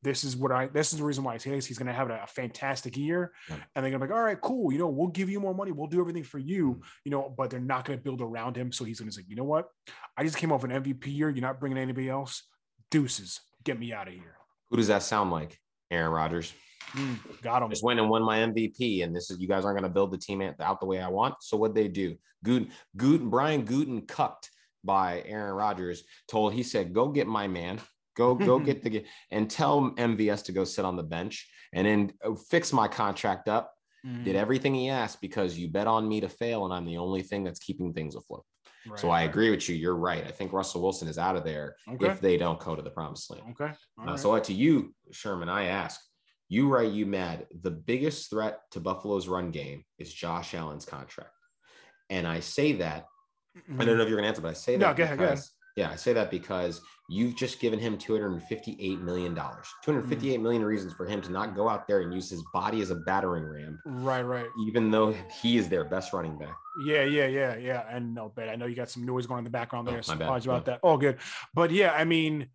this 0.02 0.24
is 0.24 0.36
what 0.36 0.50
I 0.50 0.66
this 0.66 0.92
is 0.92 0.98
the 0.98 1.04
reason 1.04 1.22
why 1.22 1.34
I 1.34 1.38
say 1.38 1.50
this. 1.50 1.66
He's 1.66 1.78
gonna 1.78 1.92
have 1.92 2.10
a, 2.10 2.20
a 2.22 2.26
fantastic 2.26 2.96
year. 2.96 3.32
Yeah. 3.48 3.56
And 3.74 3.84
they're 3.84 3.92
gonna 3.92 4.04
be 4.04 4.10
like, 4.10 4.18
all 4.18 4.24
right, 4.24 4.40
cool, 4.40 4.72
you 4.72 4.78
know, 4.78 4.88
we'll 4.88 5.08
give 5.08 5.30
you 5.30 5.40
more 5.40 5.54
money, 5.54 5.72
we'll 5.72 5.86
do 5.86 6.00
everything 6.00 6.24
for 6.24 6.38
you, 6.38 6.72
mm-hmm. 6.72 6.82
you 7.04 7.10
know, 7.10 7.34
but 7.36 7.50
they're 7.50 7.60
not 7.60 7.84
gonna 7.84 7.98
build 7.98 8.20
around 8.20 8.56
him. 8.56 8.72
So 8.72 8.84
he's 8.84 8.98
gonna 8.98 9.12
say, 9.12 9.22
you 9.28 9.36
know 9.36 9.44
what? 9.44 9.68
I 10.16 10.24
just 10.24 10.36
came 10.36 10.52
off 10.52 10.64
an 10.64 10.70
MVP 10.70 11.06
year, 11.06 11.30
you're 11.30 11.42
not 11.42 11.60
bringing 11.60 11.78
anybody 11.78 12.08
else. 12.08 12.44
Deuces, 12.90 13.40
get 13.64 13.78
me 13.78 13.92
out 13.92 14.08
of 14.08 14.14
here. 14.14 14.36
Who 14.70 14.76
does 14.76 14.88
that 14.88 15.02
sound 15.02 15.30
like? 15.30 15.58
Aaron 15.90 16.12
Rodgers. 16.12 16.52
Mm, 16.92 17.42
got 17.42 17.62
him. 17.62 17.70
Just 17.70 17.82
went 17.82 18.00
and 18.00 18.08
won 18.08 18.22
my 18.22 18.38
MVP, 18.38 19.04
and 19.04 19.14
this 19.14 19.30
is 19.30 19.38
you 19.38 19.48
guys 19.48 19.64
aren't 19.64 19.78
going 19.78 19.88
to 19.88 19.94
build 19.94 20.10
the 20.10 20.18
team 20.18 20.42
out 20.60 20.80
the 20.80 20.86
way 20.86 21.00
I 21.00 21.08
want. 21.08 21.34
So 21.40 21.56
what 21.56 21.74
they 21.74 21.88
do? 21.88 22.16
Good, 22.44 22.70
Good. 22.96 23.30
Brian 23.30 23.66
Gutekunst 23.66 24.08
cucked 24.08 24.50
by 24.84 25.22
Aaron 25.26 25.54
Rodgers 25.54 26.04
told 26.28 26.54
he 26.54 26.62
said, 26.62 26.94
"Go 26.94 27.08
get 27.08 27.26
my 27.26 27.46
man, 27.46 27.80
go 28.16 28.34
go 28.34 28.58
get 28.68 28.82
the 28.82 29.04
and 29.30 29.50
tell 29.50 29.90
MVS 29.92 30.44
to 30.44 30.52
go 30.52 30.64
sit 30.64 30.84
on 30.84 30.96
the 30.96 31.02
bench 31.02 31.48
and 31.72 31.86
then 31.86 32.12
uh, 32.24 32.34
fix 32.50 32.72
my 32.72 32.88
contract 32.88 33.48
up." 33.48 33.74
Mm-hmm. 34.06 34.24
Did 34.24 34.36
everything 34.36 34.74
he 34.74 34.88
asked 34.88 35.20
because 35.20 35.58
you 35.58 35.68
bet 35.68 35.88
on 35.88 36.08
me 36.08 36.20
to 36.20 36.28
fail, 36.28 36.64
and 36.64 36.72
I'm 36.72 36.86
the 36.86 36.98
only 36.98 37.22
thing 37.22 37.44
that's 37.44 37.58
keeping 37.58 37.92
things 37.92 38.14
afloat. 38.14 38.44
Right, 38.88 38.98
so 38.98 39.10
I 39.10 39.20
right. 39.20 39.28
agree 39.28 39.50
with 39.50 39.68
you. 39.68 39.74
You're 39.74 39.96
right. 39.96 40.24
I 40.26 40.30
think 40.30 40.52
Russell 40.52 40.82
Wilson 40.82 41.08
is 41.08 41.18
out 41.18 41.36
of 41.36 41.44
there 41.44 41.76
okay. 41.88 42.06
if 42.06 42.20
they 42.20 42.36
don't 42.36 42.60
go 42.60 42.76
to 42.76 42.82
the 42.82 42.90
promised 42.90 43.30
land. 43.30 43.42
Okay. 43.50 43.72
Uh, 44.00 44.04
right. 44.04 44.18
So 44.18 44.38
to 44.38 44.52
you, 44.52 44.94
Sherman, 45.10 45.48
I 45.48 45.64
ask 45.64 46.00
you, 46.48 46.68
right? 46.68 46.90
You 46.90 47.06
mad? 47.06 47.46
The 47.62 47.70
biggest 47.70 48.30
threat 48.30 48.60
to 48.72 48.80
Buffalo's 48.80 49.28
run 49.28 49.50
game 49.50 49.84
is 49.98 50.12
Josh 50.12 50.54
Allen's 50.54 50.84
contract, 50.84 51.30
and 52.10 52.26
I 52.26 52.40
say 52.40 52.72
that. 52.74 53.06
Mm-hmm. 53.56 53.80
I 53.80 53.84
don't 53.84 53.96
know 53.96 54.02
if 54.02 54.08
you're 54.08 54.18
gonna 54.18 54.28
answer, 54.28 54.42
but 54.42 54.50
I 54.50 54.54
say 54.54 54.76
that. 54.76 54.86
No, 54.86 54.94
go 54.94 55.04
ahead. 55.04 55.18
Go 55.18 55.24
ahead. 55.24 55.40
Yeah, 55.78 55.90
I 55.90 55.96
say 55.96 56.12
that 56.12 56.28
because 56.32 56.80
you've 57.08 57.36
just 57.36 57.60
given 57.60 57.78
him 57.78 57.96
258 57.96 59.00
million 59.00 59.32
dollars. 59.32 59.68
258 59.84 60.40
million 60.40 60.64
reasons 60.64 60.92
for 60.92 61.06
him 61.06 61.20
to 61.22 61.30
not 61.30 61.54
go 61.54 61.68
out 61.68 61.86
there 61.86 62.00
and 62.00 62.12
use 62.12 62.28
his 62.28 62.42
body 62.52 62.80
as 62.80 62.90
a 62.90 62.96
battering 62.96 63.44
ram. 63.44 63.78
Right, 63.86 64.22
right. 64.22 64.48
Even 64.66 64.90
though 64.90 65.14
he 65.40 65.56
is 65.56 65.68
their 65.68 65.84
best 65.84 66.12
running 66.12 66.36
back. 66.36 66.56
Yeah, 66.84 67.04
yeah, 67.04 67.26
yeah, 67.26 67.56
yeah. 67.56 67.84
And 67.88 68.12
no, 68.12 68.32
but 68.34 68.48
I 68.48 68.56
know 68.56 68.66
you 68.66 68.74
got 68.74 68.90
some 68.90 69.06
noise 69.06 69.26
going 69.28 69.38
in 69.38 69.44
the 69.44 69.50
background 69.50 69.86
there. 69.86 69.98
Oh, 69.98 70.02
so 70.02 70.14
apologize 70.14 70.46
about 70.46 70.66
yeah. 70.66 70.72
that. 70.74 70.80
All 70.82 70.98
good. 70.98 71.18
But 71.54 71.70
yeah, 71.70 71.92
I 71.92 72.04
mean, 72.04 72.48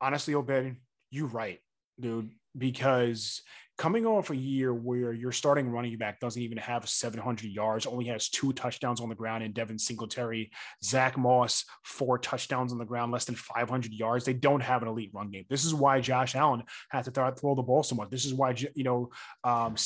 honestly, 0.00 0.34
Obed, 0.34 0.76
you're 1.10 1.26
right, 1.26 1.58
dude. 1.98 2.30
Because 2.56 3.42
coming 3.78 4.06
off 4.06 4.30
a 4.30 4.36
year 4.36 4.72
where 4.72 5.12
your 5.12 5.32
starting 5.32 5.68
running 5.68 5.96
back 5.98 6.18
doesn't 6.18 6.40
even 6.40 6.56
have 6.56 6.88
700 6.88 7.50
yards, 7.50 7.86
only 7.86 8.06
has 8.06 8.28
two 8.28 8.52
touchdowns 8.54 9.00
on 9.00 9.08
the 9.08 9.14
ground, 9.14 9.44
and 9.44 9.52
Devin 9.52 9.78
Singletary, 9.78 10.50
Zach 10.82 11.18
Moss, 11.18 11.64
four 11.82 12.18
touchdowns 12.18 12.72
on 12.72 12.78
the 12.78 12.84
ground, 12.84 13.12
less 13.12 13.26
than 13.26 13.34
500 13.34 13.92
yards. 13.92 14.24
They 14.24 14.32
don't 14.32 14.62
have 14.62 14.82
an 14.82 14.88
elite 14.88 15.10
run 15.12 15.30
game. 15.30 15.44
This 15.50 15.64
is 15.64 15.74
why 15.74 16.00
Josh 16.00 16.34
Allen 16.34 16.62
had 16.88 17.04
to 17.04 17.10
throw, 17.10 17.30
throw 17.32 17.54
the 17.54 17.62
ball 17.62 17.82
so 17.82 17.94
much. 17.94 18.10
This 18.10 18.24
is 18.24 18.32
why 18.32 18.54
you 18.74 18.84
know 18.84 19.10
um, 19.44 19.76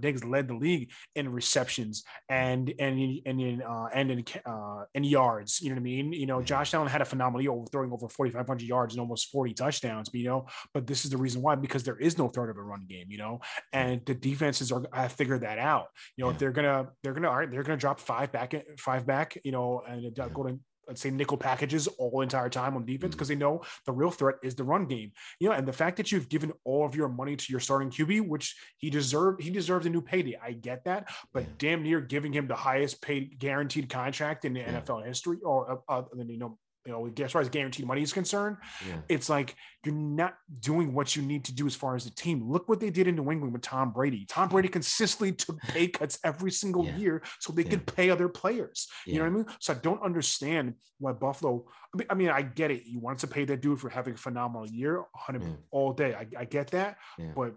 Diggs 0.00 0.24
led 0.24 0.48
the 0.48 0.54
league 0.54 0.90
in 1.14 1.30
receptions 1.30 2.04
and 2.28 2.72
and 2.78 3.20
and 3.26 3.40
in 3.40 3.62
uh, 3.62 3.86
and 3.94 4.10
in 4.10 4.24
uh, 4.44 4.84
in 4.94 5.04
yards. 5.04 5.60
You 5.60 5.70
know 5.70 5.76
what 5.76 5.80
I 5.80 5.84
mean? 5.84 6.12
You 6.12 6.26
know, 6.26 6.42
Josh 6.42 6.74
Allen 6.74 6.88
had 6.88 7.00
a 7.00 7.04
phenomenal 7.04 7.42
year, 7.42 7.64
throwing 7.70 7.92
over 7.92 8.08
4,500 8.08 8.66
yards 8.66 8.94
and 8.94 9.00
almost 9.00 9.30
40 9.30 9.54
touchdowns. 9.54 10.08
But 10.08 10.20
you 10.20 10.26
know, 10.26 10.46
but 10.74 10.86
this 10.86 11.04
is 11.04 11.10
the 11.10 11.16
reason 11.16 11.42
why 11.42 11.54
because 11.54 11.84
there 11.84 11.98
is 11.98 12.18
no 12.18 12.28
threat 12.28 12.50
of 12.50 12.56
a 12.56 12.62
run 12.62 12.86
game. 12.88 13.06
You 13.08 13.18
know 13.18 13.35
and 13.72 14.04
the 14.06 14.14
defenses 14.14 14.72
are 14.72 14.84
have 14.92 15.12
figured 15.12 15.42
that 15.42 15.58
out. 15.58 15.88
You 16.16 16.24
know, 16.24 16.30
yeah. 16.30 16.34
if 16.34 16.38
they're 16.38 16.52
gonna 16.52 16.88
they're 17.02 17.14
gonna 17.14 17.28
all 17.28 17.36
right, 17.36 17.50
they're 17.50 17.62
gonna 17.62 17.76
drop 17.76 18.00
five 18.00 18.32
back 18.32 18.54
five 18.78 19.06
back, 19.06 19.38
you 19.44 19.52
know, 19.52 19.82
and 19.86 20.02
yeah. 20.16 20.28
go 20.32 20.44
to 20.44 20.58
let's 20.86 21.00
say 21.00 21.10
nickel 21.10 21.36
packages 21.36 21.88
all 21.98 22.20
entire 22.20 22.48
time 22.48 22.76
on 22.76 22.84
defense 22.84 23.14
because 23.14 23.28
mm-hmm. 23.28 23.38
they 23.38 23.44
know 23.44 23.62
the 23.86 23.92
real 23.92 24.10
threat 24.10 24.36
is 24.42 24.54
the 24.54 24.64
run 24.64 24.86
game. 24.86 25.12
You 25.40 25.48
know, 25.48 25.54
and 25.54 25.66
the 25.66 25.72
fact 25.72 25.96
that 25.96 26.12
you've 26.12 26.28
given 26.28 26.52
all 26.64 26.86
of 26.86 26.94
your 26.94 27.08
money 27.08 27.36
to 27.36 27.46
your 27.52 27.60
starting 27.60 27.90
QB, 27.90 28.28
which 28.28 28.56
he 28.78 28.90
deserved, 28.90 29.42
he 29.42 29.50
deserved 29.50 29.86
a 29.86 29.90
new 29.90 30.02
payday. 30.02 30.38
I 30.42 30.52
get 30.52 30.84
that, 30.84 31.10
but 31.32 31.42
yeah. 31.42 31.48
damn 31.58 31.82
near 31.82 32.00
giving 32.00 32.32
him 32.32 32.46
the 32.46 32.54
highest 32.54 33.02
paid 33.02 33.38
guaranteed 33.38 33.88
contract 33.88 34.44
in 34.44 34.52
the 34.52 34.60
yeah. 34.60 34.80
NFL 34.80 35.06
history, 35.06 35.38
or 35.44 35.82
uh, 35.88 35.92
uh, 35.92 36.02
you 36.26 36.38
know 36.38 36.58
you 36.86 36.92
know, 36.92 37.10
as 37.24 37.32
far 37.32 37.40
as 37.40 37.48
guaranteed 37.48 37.86
money 37.86 38.02
is 38.02 38.12
concerned, 38.12 38.56
yeah. 38.86 38.98
it's 39.08 39.28
like 39.28 39.56
you're 39.84 39.94
not 39.94 40.34
doing 40.60 40.94
what 40.94 41.16
you 41.16 41.22
need 41.22 41.44
to 41.44 41.54
do 41.54 41.66
as 41.66 41.74
far 41.74 41.96
as 41.96 42.04
the 42.04 42.10
team. 42.10 42.48
Look 42.48 42.68
what 42.68 42.78
they 42.78 42.90
did 42.90 43.08
in 43.08 43.16
New 43.16 43.30
England 43.30 43.52
with 43.52 43.62
Tom 43.62 43.92
Brady. 43.92 44.24
Tom 44.28 44.48
Brady 44.48 44.68
consistently 44.68 45.32
took 45.32 45.60
pay 45.62 45.88
cuts 45.98 46.18
every 46.22 46.52
single 46.52 46.84
yeah. 46.84 46.96
year 46.96 47.22
so 47.40 47.52
they 47.52 47.64
yeah. 47.64 47.70
could 47.70 47.86
pay 47.86 48.08
other 48.10 48.28
players. 48.28 48.88
You 49.04 49.14
know 49.14 49.24
what 49.24 49.26
I 49.26 49.30
mean? 49.30 49.46
So 49.60 49.72
I 49.72 49.76
don't 49.76 50.02
understand 50.02 50.74
why 50.98 51.12
Buffalo. 51.12 51.64
I 51.92 51.96
mean, 51.96 52.06
I, 52.10 52.14
mean, 52.14 52.28
I 52.28 52.42
get 52.42 52.70
it. 52.70 52.84
You 52.86 53.00
want 53.00 53.18
to 53.20 53.26
pay 53.26 53.44
that 53.46 53.60
dude 53.60 53.80
for 53.80 53.88
having 53.88 54.14
a 54.14 54.16
phenomenal 54.16 54.68
year, 54.68 54.98
100 54.98 55.56
all 55.72 55.92
day. 55.92 56.14
I, 56.14 56.26
I 56.38 56.44
get 56.44 56.70
that, 56.70 56.98
but 57.34 57.54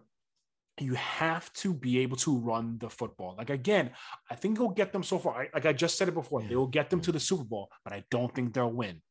you 0.82 0.94
have 0.94 1.52
to 1.54 1.74
be 1.74 2.00
able 2.00 2.18
to 2.18 2.38
run 2.38 2.78
the 2.80 2.90
football. 2.90 3.36
Like 3.38 3.50
again, 3.50 3.92
I 4.30 4.36
think 4.36 4.58
it'll 4.58 4.70
get 4.70 4.94
them 4.94 5.04
so 5.04 5.20
far. 5.20 5.42
I, 5.42 5.50
like 5.54 5.66
I 5.66 5.74
just 5.74 5.98
said 5.98 6.08
it 6.08 6.14
before, 6.14 6.42
they 6.42 6.56
will 6.56 6.68
get 6.68 6.90
them 6.90 7.02
to 7.02 7.12
the 7.12 7.20
Super 7.20 7.44
Bowl, 7.44 7.70
but 7.84 7.94
I 7.94 8.04
don't 8.10 8.34
think 8.34 8.54
they'll 8.54 8.72
win 8.72 9.02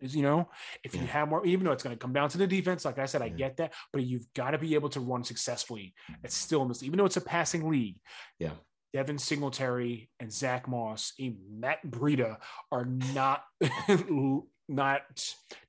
is 0.00 0.14
you 0.14 0.22
know 0.22 0.48
if 0.84 0.94
yeah. 0.94 1.00
you 1.00 1.06
have 1.06 1.28
more 1.28 1.44
even 1.46 1.64
though 1.64 1.72
it's 1.72 1.82
going 1.82 1.94
to 1.94 2.00
come 2.00 2.12
down 2.12 2.28
to 2.28 2.38
the 2.38 2.46
defense 2.46 2.84
like 2.84 2.98
i 2.98 3.06
said 3.06 3.22
i 3.22 3.28
get 3.28 3.56
that 3.56 3.72
but 3.92 4.02
you've 4.02 4.26
got 4.34 4.50
to 4.50 4.58
be 4.58 4.74
able 4.74 4.88
to 4.88 5.00
run 5.00 5.22
successfully 5.22 5.94
it's 6.22 6.34
still 6.34 6.62
in 6.62 6.68
this 6.68 6.82
even 6.82 6.98
though 6.98 7.04
it's 7.04 7.16
a 7.16 7.20
passing 7.20 7.68
league. 7.68 7.96
Yeah. 8.38 8.52
Devin 8.92 9.18
singletary 9.18 10.10
and 10.18 10.32
zach 10.32 10.66
moss 10.66 11.12
and 11.18 11.36
matt 11.48 11.78
breida 11.86 12.38
are 12.72 12.86
not 12.86 13.42
not 14.68 15.02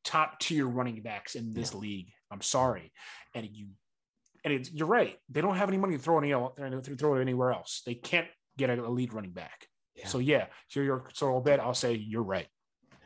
top 0.04 0.40
tier 0.40 0.68
running 0.68 1.02
backs 1.02 1.36
in 1.36 1.54
this 1.54 1.72
yeah. 1.74 1.80
league. 1.80 2.08
I'm 2.32 2.42
sorry. 2.42 2.92
And 3.36 3.48
you 3.52 3.68
and 4.44 4.54
it's, 4.54 4.72
you're 4.72 4.88
right. 4.88 5.18
They 5.30 5.42
don't 5.42 5.56
have 5.56 5.70
any 5.70 5.78
money 5.78 5.98
to 5.98 6.02
throw 6.02 6.18
any 6.18 6.32
to 6.32 6.96
throw 6.96 7.16
it 7.16 7.22
anywhere 7.22 7.52
else. 7.52 7.84
They 7.86 7.94
can't 7.94 8.28
get 8.58 8.72
a 8.72 8.90
lead 8.90 9.14
running 9.14 9.32
back. 9.32 9.68
Yeah. 9.96 10.08
so 10.08 10.20
yeah 10.20 10.46
so 10.70 10.80
you're 10.80 11.10
so 11.14 11.34
i'll 11.34 11.42
bet 11.42 11.60
i'll 11.60 11.74
say 11.74 11.94
you're 11.94 12.24
right. 12.24 12.48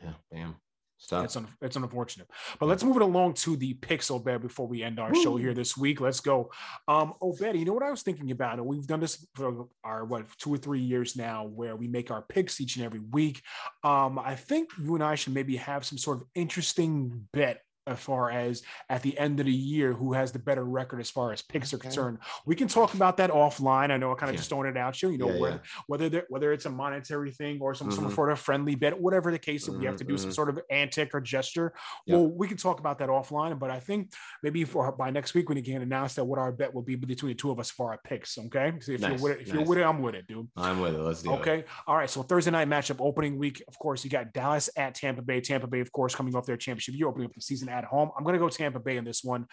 Yeah 0.02 0.14
bam 0.30 0.54
Stop. 0.98 1.24
It's 1.24 1.36
un- 1.36 1.48
it's 1.60 1.76
unfortunate, 1.76 2.26
but 2.58 2.66
let's 2.66 2.82
move 2.82 2.96
it 2.96 3.02
along 3.02 3.34
to 3.34 3.56
the 3.56 3.74
picks, 3.74 4.10
Obed, 4.10 4.40
before 4.40 4.66
we 4.66 4.82
end 4.82 4.98
our 4.98 5.12
Woo. 5.12 5.22
show 5.22 5.36
here 5.36 5.52
this 5.52 5.76
week. 5.76 6.00
Let's 6.00 6.20
go, 6.20 6.50
um, 6.88 7.12
Obed. 7.20 7.54
You 7.54 7.64
know 7.66 7.74
what 7.74 7.82
I 7.82 7.90
was 7.90 8.02
thinking 8.02 8.30
about? 8.30 8.64
We've 8.64 8.86
done 8.86 9.00
this 9.00 9.26
for 9.34 9.66
our 9.84 10.04
what 10.06 10.26
two 10.38 10.54
or 10.54 10.56
three 10.58 10.80
years 10.80 11.14
now, 11.14 11.44
where 11.46 11.76
we 11.76 11.86
make 11.86 12.10
our 12.10 12.22
picks 12.22 12.60
each 12.60 12.76
and 12.76 12.84
every 12.84 13.00
week. 13.00 13.42
Um, 13.84 14.18
I 14.18 14.34
think 14.34 14.70
you 14.82 14.94
and 14.94 15.04
I 15.04 15.16
should 15.16 15.34
maybe 15.34 15.56
have 15.56 15.84
some 15.84 15.98
sort 15.98 16.18
of 16.18 16.24
interesting 16.34 17.28
bet 17.32 17.60
as 17.86 17.98
far 17.98 18.30
as 18.30 18.62
at 18.88 19.02
the 19.02 19.16
end 19.18 19.40
of 19.40 19.46
the 19.46 19.52
year 19.52 19.92
who 19.92 20.12
has 20.12 20.32
the 20.32 20.38
better 20.38 20.64
record 20.64 21.00
as 21.00 21.10
far 21.10 21.32
as 21.32 21.42
picks 21.42 21.72
okay. 21.72 21.80
are 21.80 21.82
concerned. 21.82 22.18
We 22.44 22.54
can 22.54 22.68
talk 22.68 22.94
about 22.94 23.16
that 23.18 23.30
offline. 23.30 23.90
I 23.90 23.96
know 23.96 24.12
I 24.12 24.14
kind 24.14 24.30
of 24.30 24.34
yeah. 24.34 24.38
just 24.38 24.48
throwing 24.48 24.68
it 24.68 24.76
out 24.76 25.00
you, 25.02 25.10
you 25.10 25.18
know, 25.18 25.30
yeah, 25.30 25.40
whether, 25.40 25.54
yeah. 25.54 25.80
whether 25.86 26.26
whether 26.28 26.52
it's 26.52 26.66
a 26.66 26.70
monetary 26.70 27.30
thing 27.30 27.58
or 27.60 27.74
some, 27.74 27.88
mm-hmm. 27.88 28.04
some 28.04 28.14
sort 28.14 28.32
of 28.32 28.38
friendly 28.38 28.74
bet, 28.74 28.98
whatever 28.98 29.30
the 29.30 29.38
case, 29.38 29.68
mm-hmm. 29.68 29.80
we 29.80 29.86
have 29.86 29.96
to 29.96 30.04
do 30.04 30.14
mm-hmm. 30.14 30.22
some 30.22 30.32
sort 30.32 30.48
of 30.48 30.60
antic 30.70 31.14
or 31.14 31.20
gesture. 31.20 31.72
Well, 32.06 32.26
we 32.26 32.48
can 32.48 32.56
talk 32.56 32.80
about 32.80 32.98
that 32.98 33.08
offline, 33.08 33.58
but 33.58 33.70
I 33.70 33.80
think 33.80 34.12
maybe 34.42 34.64
for 34.64 34.90
by 34.92 35.10
next 35.10 35.34
week 35.34 35.48
when 35.48 35.58
you 35.58 35.64
can 35.64 35.82
announce 35.82 36.14
that 36.14 36.24
what 36.24 36.38
our 36.38 36.52
bet 36.52 36.72
will 36.72 36.82
be 36.82 36.96
between 36.96 37.30
the 37.30 37.34
two 37.34 37.50
of 37.50 37.58
us 37.58 37.70
for 37.70 37.90
our 37.90 37.98
picks. 37.98 38.38
Okay. 38.38 38.72
So 38.80 38.92
if 38.92 39.00
nice. 39.00 39.12
you're 39.12 39.20
with 39.20 39.32
it, 39.32 39.40
if 39.42 39.48
nice. 39.48 39.54
you're 39.54 39.64
with 39.64 39.78
it, 39.78 39.82
I'm 39.82 40.02
with 40.02 40.14
it, 40.14 40.26
dude. 40.26 40.48
I'm 40.56 40.80
with 40.80 40.94
it. 40.94 41.00
Let's 41.00 41.22
do 41.22 41.32
okay. 41.32 41.36
it. 41.36 41.40
Okay. 41.40 41.64
All 41.86 41.96
right. 41.96 42.08
So 42.08 42.22
Thursday 42.22 42.50
night 42.50 42.68
matchup 42.68 42.96
opening 43.00 43.38
week. 43.38 43.62
Of 43.68 43.78
course, 43.78 44.04
you 44.04 44.10
got 44.10 44.32
Dallas 44.32 44.70
at 44.76 44.94
Tampa 44.94 45.22
Bay. 45.22 45.40
Tampa 45.40 45.66
Bay, 45.66 45.80
of 45.80 45.92
course, 45.92 46.14
coming 46.14 46.34
off 46.34 46.46
their 46.46 46.56
championship 46.56 46.94
You're 46.96 47.08
opening 47.08 47.26
up 47.26 47.34
the 47.34 47.40
season 47.40 47.68
at 47.76 47.84
home. 47.84 48.10
I'm 48.16 48.24
gonna 48.24 48.38
go 48.38 48.48
Tampa 48.48 48.80
Bay 48.80 48.96
in 48.96 49.04
this 49.04 49.22
one. 49.22 49.46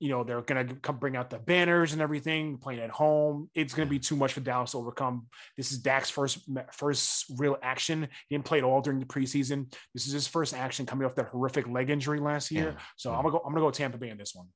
You 0.00 0.08
know, 0.08 0.24
they're 0.24 0.42
going 0.42 0.66
to 0.66 0.74
come 0.74 0.96
bring 0.96 1.14
out 1.16 1.30
the 1.30 1.38
banners 1.38 1.92
and 1.92 2.02
everything, 2.02 2.58
playing 2.58 2.80
at 2.80 2.90
home. 2.90 3.48
It's 3.54 3.72
going 3.72 3.86
to 3.86 3.90
be 3.90 4.00
too 4.00 4.16
much 4.16 4.32
for 4.32 4.40
Dallas 4.40 4.72
to 4.72 4.78
overcome. 4.78 5.28
This 5.56 5.70
is 5.70 5.78
Dak's 5.78 6.10
first 6.10 6.40
first 6.72 7.26
real 7.38 7.56
action. 7.62 8.08
He 8.28 8.34
didn't 8.34 8.44
play 8.44 8.58
at 8.58 8.64
all 8.64 8.80
during 8.80 8.98
the 8.98 9.06
preseason. 9.06 9.72
This 9.94 10.08
is 10.08 10.12
his 10.12 10.26
first 10.26 10.54
action 10.54 10.86
coming 10.86 11.06
off 11.06 11.14
that 11.14 11.28
horrific 11.28 11.68
leg 11.68 11.88
injury 11.88 12.18
last 12.18 12.50
year. 12.50 12.74
Yeah. 12.76 12.82
So. 12.96 13.12
I'm 13.12 13.22
gonna 13.22 13.30
go. 13.30 13.42
I'm 13.46 13.52
gonna 13.52 13.64
go 13.64 13.70
Tampa 13.70 13.96
Bay 13.96 14.08
in 14.08 14.18
this 14.18 14.34
one. 14.34 14.48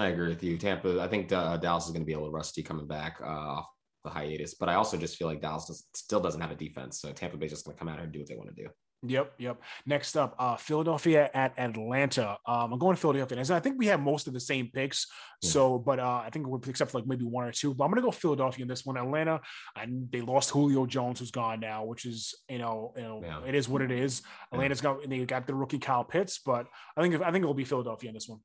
I 0.00 0.08
agree 0.08 0.30
with 0.30 0.42
you. 0.42 0.58
Tampa. 0.58 1.00
I 1.00 1.06
think 1.06 1.30
uh, 1.32 1.58
Dallas 1.58 1.84
is 1.86 1.92
going 1.92 2.02
to 2.02 2.06
be 2.06 2.14
a 2.14 2.18
little 2.18 2.32
rusty 2.32 2.64
coming 2.64 2.88
back 2.88 3.20
uh, 3.22 3.26
off 3.26 3.66
the 4.02 4.10
hiatus, 4.10 4.54
but 4.54 4.68
I 4.68 4.74
also 4.74 4.96
just 4.96 5.16
feel 5.16 5.28
like 5.28 5.40
Dallas 5.40 5.66
does, 5.66 5.86
still 5.94 6.20
doesn't 6.20 6.40
have 6.40 6.50
a 6.50 6.56
defense. 6.56 7.00
So 7.00 7.12
Tampa 7.12 7.36
Bay's 7.36 7.50
just 7.50 7.64
going 7.64 7.76
to 7.76 7.78
come 7.78 7.88
out 7.88 7.96
here 7.96 8.04
and 8.04 8.12
do 8.12 8.18
what 8.18 8.28
they 8.28 8.36
want 8.36 8.54
to 8.54 8.62
do. 8.62 8.68
Yep, 9.02 9.34
yep. 9.38 9.62
Next 9.86 10.16
up, 10.16 10.34
uh, 10.40 10.56
Philadelphia 10.56 11.30
at 11.32 11.56
Atlanta. 11.56 12.36
Um, 12.44 12.72
I'm 12.72 12.78
going 12.80 12.96
to 12.96 13.00
Philadelphia. 13.00 13.38
And 13.38 13.50
I 13.52 13.60
think 13.60 13.78
we 13.78 13.86
have 13.86 14.00
most 14.00 14.26
of 14.26 14.34
the 14.34 14.40
same 14.40 14.70
picks. 14.72 15.06
Yeah. 15.40 15.50
So, 15.50 15.78
but 15.78 16.00
uh, 16.00 16.22
I 16.24 16.30
think 16.30 16.48
we'll 16.48 16.60
except 16.66 16.90
for 16.90 16.98
like 16.98 17.06
maybe 17.06 17.24
one 17.24 17.44
or 17.44 17.52
two. 17.52 17.74
But 17.74 17.84
I'm 17.84 17.90
going 17.90 18.02
to 18.02 18.06
go 18.06 18.10
Philadelphia 18.10 18.62
in 18.62 18.68
this 18.68 18.84
one. 18.84 18.96
Atlanta, 18.96 19.40
and 19.76 20.10
they 20.10 20.20
lost 20.20 20.50
Julio 20.50 20.84
Jones, 20.84 21.20
who's 21.20 21.30
gone 21.30 21.60
now, 21.60 21.84
which 21.84 22.06
is 22.06 22.34
you 22.48 22.58
know, 22.58 22.92
you 22.96 23.02
know, 23.02 23.20
yeah. 23.22 23.40
it 23.46 23.54
is 23.54 23.68
what 23.68 23.82
it 23.82 23.92
is. 23.92 24.22
Atlanta's 24.52 24.80
yeah. 24.82 24.94
got 24.94 25.08
they 25.08 25.24
got 25.24 25.46
the 25.46 25.54
rookie 25.54 25.78
Kyle 25.78 26.04
Pitts, 26.04 26.40
but 26.44 26.66
I 26.96 27.02
think 27.02 27.14
I 27.22 27.30
think 27.30 27.42
it'll 27.42 27.54
be 27.54 27.64
Philadelphia 27.64 28.08
in 28.08 28.14
this 28.14 28.28
one. 28.28 28.40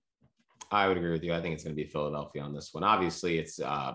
I 0.70 0.88
would 0.88 0.97
agree 0.97 1.12
with 1.12 1.24
you. 1.24 1.34
I 1.34 1.41
think 1.41 1.56
it's 1.56 1.64
going 1.64 1.76
to 1.76 1.82
be 1.82 1.89
Philadelphia 1.89 2.43
on 2.43 2.54
this 2.54 2.70
one. 2.74 2.84
Obviously, 2.84 3.39
it's 3.39 3.60
uh, 3.60 3.93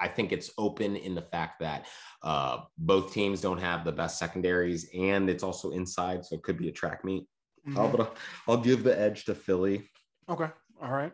I 0.00 0.08
think 0.08 0.32
it's 0.32 0.50
open 0.58 0.96
in 0.96 1.14
the 1.14 1.22
fact 1.22 1.60
that 1.60 1.86
uh, 2.22 2.60
both 2.78 3.12
teams 3.12 3.40
don't 3.40 3.60
have 3.60 3.84
the 3.84 3.92
best 3.92 4.18
secondaries, 4.18 4.88
and 4.94 5.28
it's 5.30 5.42
also 5.42 5.70
inside, 5.70 6.24
so 6.24 6.36
it 6.36 6.42
could 6.42 6.58
be 6.58 6.68
a 6.68 6.72
track 6.72 7.04
meet. 7.04 7.26
Mm-hmm. 7.68 7.78
Uh, 7.78 7.88
but 7.88 8.00
I'll, 8.00 8.14
I'll 8.48 8.62
give 8.62 8.84
the 8.84 8.98
edge 8.98 9.24
to 9.26 9.34
Philly. 9.34 9.90
Okay. 10.28 10.48
All 10.82 10.92
right. 10.92 11.12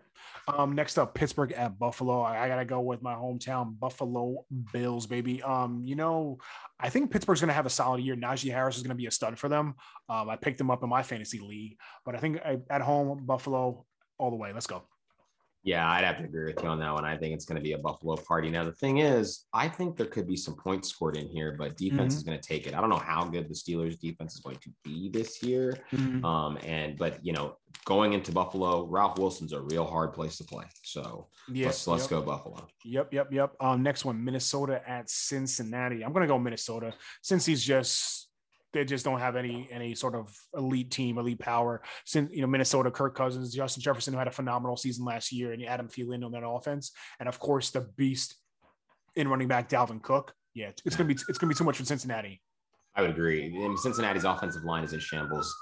Um, 0.48 0.72
next 0.72 0.98
up, 0.98 1.14
Pittsburgh 1.14 1.52
at 1.52 1.78
Buffalo. 1.78 2.22
I, 2.22 2.44
I, 2.44 2.48
gotta 2.48 2.64
go 2.64 2.80
with 2.80 3.02
my 3.02 3.14
hometown 3.14 3.78
Buffalo 3.78 4.44
Bills, 4.72 5.06
baby. 5.06 5.42
Um, 5.42 5.82
you 5.84 5.94
know, 5.94 6.38
I 6.80 6.88
think 6.88 7.10
Pittsburgh's 7.10 7.40
gonna 7.40 7.52
have 7.52 7.66
a 7.66 7.70
solid 7.70 8.02
year. 8.02 8.16
Najee 8.16 8.50
Harris 8.50 8.76
is 8.76 8.82
gonna 8.82 8.94
be 8.94 9.06
a 9.06 9.10
stud 9.10 9.38
for 9.38 9.48
them. 9.48 9.74
Um, 10.08 10.28
I 10.28 10.36
picked 10.36 10.58
them 10.58 10.70
up 10.70 10.82
in 10.82 10.88
my 10.88 11.02
fantasy 11.02 11.38
league, 11.38 11.76
but 12.04 12.14
I 12.14 12.18
think 12.18 12.40
I, 12.44 12.58
at 12.68 12.80
home, 12.80 13.24
Buffalo 13.26 13.84
all 14.18 14.30
the 14.30 14.36
way. 14.36 14.52
Let's 14.52 14.66
go. 14.66 14.82
Yeah, 15.62 15.90
I'd 15.90 16.04
have 16.04 16.18
to 16.18 16.24
agree 16.24 16.46
with 16.46 16.62
you 16.62 16.68
on 16.70 16.80
that 16.80 16.94
one. 16.94 17.04
I 17.04 17.18
think 17.18 17.34
it's 17.34 17.44
going 17.44 17.56
to 17.56 17.62
be 17.62 17.72
a 17.72 17.78
Buffalo 17.78 18.16
party. 18.16 18.48
Now, 18.48 18.64
the 18.64 18.72
thing 18.72 18.98
is, 18.98 19.44
I 19.52 19.68
think 19.68 19.96
there 19.96 20.06
could 20.06 20.26
be 20.26 20.36
some 20.36 20.54
points 20.54 20.88
scored 20.88 21.18
in 21.18 21.28
here, 21.28 21.54
but 21.58 21.76
defense 21.76 22.14
mm-hmm. 22.14 22.18
is 22.18 22.22
going 22.22 22.40
to 22.40 22.48
take 22.48 22.66
it. 22.66 22.74
I 22.74 22.80
don't 22.80 22.88
know 22.88 22.96
how 22.96 23.24
good 23.24 23.46
the 23.46 23.54
Steelers' 23.54 24.00
defense 24.00 24.34
is 24.34 24.40
going 24.40 24.56
to 24.56 24.70
be 24.84 25.11
this 25.11 25.42
year. 25.42 25.78
Mm-hmm. 25.92 26.24
Um, 26.24 26.58
and 26.64 26.96
but 26.96 27.24
you 27.24 27.34
know, 27.34 27.56
going 27.84 28.14
into 28.14 28.32
Buffalo, 28.32 28.86
Ralph 28.86 29.18
Wilson's 29.18 29.52
a 29.52 29.61
real 29.61 29.84
hard 29.84 30.14
place 30.14 30.38
to 30.38 30.44
play. 30.44 30.64
So 30.82 31.28
yes, 31.52 31.86
let's 31.86 31.86
let's 31.86 32.02
yep. 32.04 32.11
go 32.11 32.22
Buffalo. 32.22 32.66
Yep, 32.86 33.12
yep, 33.12 33.30
yep. 33.30 33.52
Um, 33.61 33.82
next 33.82 34.06
one, 34.06 34.24
Minnesota 34.24 34.80
at 34.88 35.11
Cincinnati. 35.11 36.02
I'm 36.02 36.14
going 36.14 36.22
to 36.22 36.28
go 36.28 36.38
Minnesota 36.38 36.94
since 37.20 37.44
he's 37.44 37.62
just 37.62 38.29
they 38.72 38.84
just 38.84 39.04
don't 39.04 39.18
have 39.18 39.36
any 39.36 39.68
any 39.70 39.94
sort 39.94 40.14
of 40.14 40.34
elite 40.56 40.90
team, 40.90 41.18
elite 41.18 41.38
power. 41.38 41.82
Since 42.04 42.32
you 42.32 42.40
know 42.40 42.46
Minnesota, 42.46 42.90
Kirk 42.90 43.14
Cousins, 43.14 43.52
Justin 43.52 43.82
Jefferson, 43.82 44.12
who 44.12 44.18
had 44.18 44.28
a 44.28 44.32
phenomenal 44.32 44.76
season 44.76 45.04
last 45.04 45.32
year, 45.32 45.52
and 45.52 45.64
Adam 45.64 45.88
Thielen 45.88 46.24
on 46.24 46.32
that 46.32 46.46
offense, 46.46 46.92
and 47.18 47.28
of 47.28 47.38
course 47.38 47.70
the 47.70 47.82
beast 47.96 48.36
in 49.16 49.28
running 49.28 49.48
back 49.48 49.68
Dalvin 49.68 50.02
Cook. 50.02 50.34
Yeah, 50.54 50.70
it's 50.84 50.96
gonna 50.96 51.08
be 51.08 51.14
it's 51.14 51.38
gonna 51.38 51.48
be 51.48 51.54
too 51.54 51.64
much 51.64 51.76
for 51.76 51.84
Cincinnati. 51.84 52.40
I 52.94 53.02
would 53.02 53.10
agree. 53.10 53.54
Cincinnati's 53.76 54.24
offensive 54.24 54.64
line 54.64 54.84
is 54.84 54.92
in 54.92 55.00
shambles. 55.00 55.54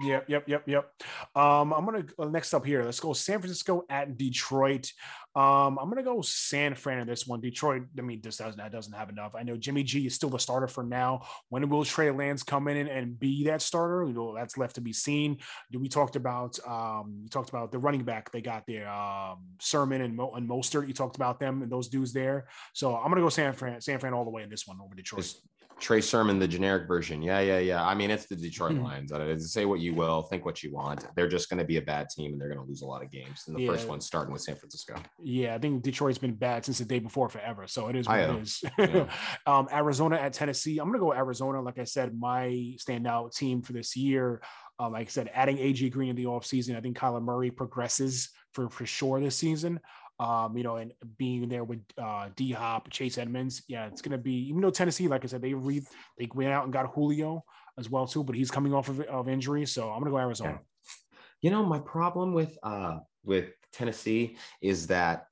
Yep, 0.00 0.28
yep, 0.28 0.48
yep, 0.48 0.62
yep. 0.66 0.90
Um, 1.36 1.72
I'm 1.72 1.84
gonna 1.84 2.04
uh, 2.18 2.24
next 2.26 2.52
up 2.52 2.66
here. 2.66 2.82
Let's 2.82 2.98
go 2.98 3.12
San 3.12 3.38
Francisco 3.38 3.84
at 3.88 4.16
Detroit. 4.16 4.92
Um, 5.36 5.78
I'm 5.78 5.88
gonna 5.88 6.02
go 6.02 6.20
San 6.20 6.74
Fran 6.74 6.98
in 6.98 7.06
this 7.06 7.26
one. 7.26 7.40
Detroit. 7.40 7.82
I 7.96 8.02
mean, 8.02 8.20
this 8.20 8.38
doesn't 8.38 8.56
that 8.58 8.72
doesn't 8.72 8.92
have 8.92 9.08
enough. 9.08 9.34
I 9.36 9.44
know 9.44 9.56
Jimmy 9.56 9.84
G 9.84 10.06
is 10.06 10.14
still 10.14 10.30
the 10.30 10.38
starter 10.38 10.66
for 10.66 10.82
now. 10.82 11.26
When 11.48 11.68
will 11.68 11.84
Trey 11.84 12.10
Lance 12.10 12.42
come 12.42 12.66
in 12.66 12.88
and 12.88 13.18
be 13.18 13.44
that 13.44 13.62
starter? 13.62 14.04
You 14.04 14.12
know, 14.12 14.34
that's 14.34 14.58
left 14.58 14.74
to 14.76 14.80
be 14.80 14.92
seen. 14.92 15.38
We 15.72 15.88
talked 15.88 16.16
about 16.16 16.58
um, 16.66 17.20
you 17.22 17.28
talked 17.28 17.50
about 17.50 17.70
the 17.70 17.78
running 17.78 18.02
back 18.02 18.32
they 18.32 18.40
got 18.40 18.64
there, 18.66 18.88
um, 18.88 19.38
Sermon 19.60 20.02
and, 20.02 20.16
Mo- 20.16 20.32
and 20.32 20.48
Mostert. 20.48 20.88
You 20.88 20.94
talked 20.94 21.16
about 21.16 21.38
them 21.38 21.62
and 21.62 21.70
those 21.70 21.88
dudes 21.88 22.12
there. 22.12 22.46
So 22.72 22.96
I'm 22.96 23.10
gonna 23.10 23.20
go 23.20 23.28
San 23.28 23.52
Fran, 23.52 23.80
San 23.80 24.00
Fran 24.00 24.12
all 24.12 24.24
the 24.24 24.30
way 24.30 24.42
in 24.42 24.50
this 24.50 24.66
one 24.66 24.78
over 24.82 24.94
Detroit. 24.94 25.32
Trey 25.80 26.00
Sermon, 26.00 26.38
the 26.38 26.48
generic 26.48 26.86
version. 26.86 27.22
Yeah, 27.22 27.40
yeah, 27.40 27.58
yeah. 27.58 27.84
I 27.84 27.94
mean, 27.94 28.10
it's 28.10 28.26
the 28.26 28.36
Detroit 28.36 28.72
hmm. 28.72 28.84
Lions. 28.84 29.12
Uh, 29.12 29.38
say 29.38 29.64
what 29.64 29.80
you 29.80 29.94
will, 29.94 30.22
think 30.22 30.44
what 30.44 30.62
you 30.62 30.72
want. 30.72 31.06
They're 31.16 31.28
just 31.28 31.48
going 31.50 31.58
to 31.58 31.64
be 31.64 31.76
a 31.76 31.82
bad 31.82 32.08
team, 32.08 32.32
and 32.32 32.40
they're 32.40 32.48
going 32.48 32.60
to 32.60 32.66
lose 32.66 32.82
a 32.82 32.86
lot 32.86 33.02
of 33.02 33.10
games. 33.10 33.44
And 33.46 33.56
the 33.56 33.62
yeah. 33.62 33.70
first 33.70 33.88
one 33.88 34.00
starting 34.00 34.32
with 34.32 34.42
San 34.42 34.56
Francisco. 34.56 34.96
Yeah, 35.22 35.54
I 35.54 35.58
think 35.58 35.82
Detroit's 35.82 36.18
been 36.18 36.34
bad 36.34 36.64
since 36.64 36.78
the 36.78 36.84
day 36.84 36.98
before 36.98 37.28
forever. 37.28 37.66
So 37.66 37.88
it 37.88 37.96
is 37.96 38.06
what 38.06 38.18
it 38.18 38.42
is. 38.42 38.64
Yeah. 38.78 39.08
um, 39.46 39.68
Arizona 39.72 40.16
at 40.16 40.32
Tennessee. 40.32 40.78
I'm 40.78 40.88
going 40.88 40.98
to 40.98 41.04
go 41.04 41.14
Arizona. 41.14 41.60
Like 41.62 41.78
I 41.78 41.84
said, 41.84 42.18
my 42.18 42.48
standout 42.78 43.34
team 43.34 43.62
for 43.62 43.72
this 43.72 43.96
year. 43.96 44.42
Um, 44.78 44.92
like 44.92 45.06
I 45.06 45.10
said, 45.10 45.30
adding 45.32 45.56
AJ 45.56 45.92
Green 45.92 46.10
in 46.10 46.16
the 46.16 46.24
offseason, 46.24 46.76
I 46.76 46.80
think 46.80 46.98
Kyler 46.98 47.22
Murray 47.22 47.50
progresses 47.50 48.30
for 48.52 48.68
for 48.70 48.86
sure 48.86 49.20
this 49.20 49.36
season 49.36 49.80
um, 50.18 50.56
you 50.56 50.62
know, 50.62 50.76
and 50.76 50.92
being 51.18 51.48
there 51.48 51.64
with 51.64 51.80
uh, 51.98 52.28
D 52.36 52.52
Hop, 52.52 52.90
Chase 52.90 53.18
Edmonds, 53.18 53.62
yeah, 53.68 53.86
it's 53.86 54.02
gonna 54.02 54.18
be. 54.18 54.48
Even 54.48 54.60
though 54.60 54.70
Tennessee, 54.70 55.08
like 55.08 55.24
I 55.24 55.26
said, 55.26 55.42
they 55.42 55.54
re 55.54 55.82
they 56.18 56.28
went 56.34 56.52
out 56.52 56.64
and 56.64 56.72
got 56.72 56.92
Julio 56.94 57.44
as 57.78 57.90
well 57.90 58.06
too, 58.06 58.22
but 58.22 58.36
he's 58.36 58.50
coming 58.50 58.72
off 58.72 58.88
of, 58.88 59.00
of 59.02 59.28
injury, 59.28 59.66
so 59.66 59.90
I'm 59.90 59.98
gonna 59.98 60.10
go 60.10 60.18
Arizona. 60.18 60.60
You 61.40 61.50
know, 61.50 61.64
my 61.64 61.80
problem 61.80 62.32
with 62.32 62.56
uh 62.62 62.98
with 63.24 63.50
Tennessee 63.72 64.36
is 64.62 64.86
that 64.86 65.26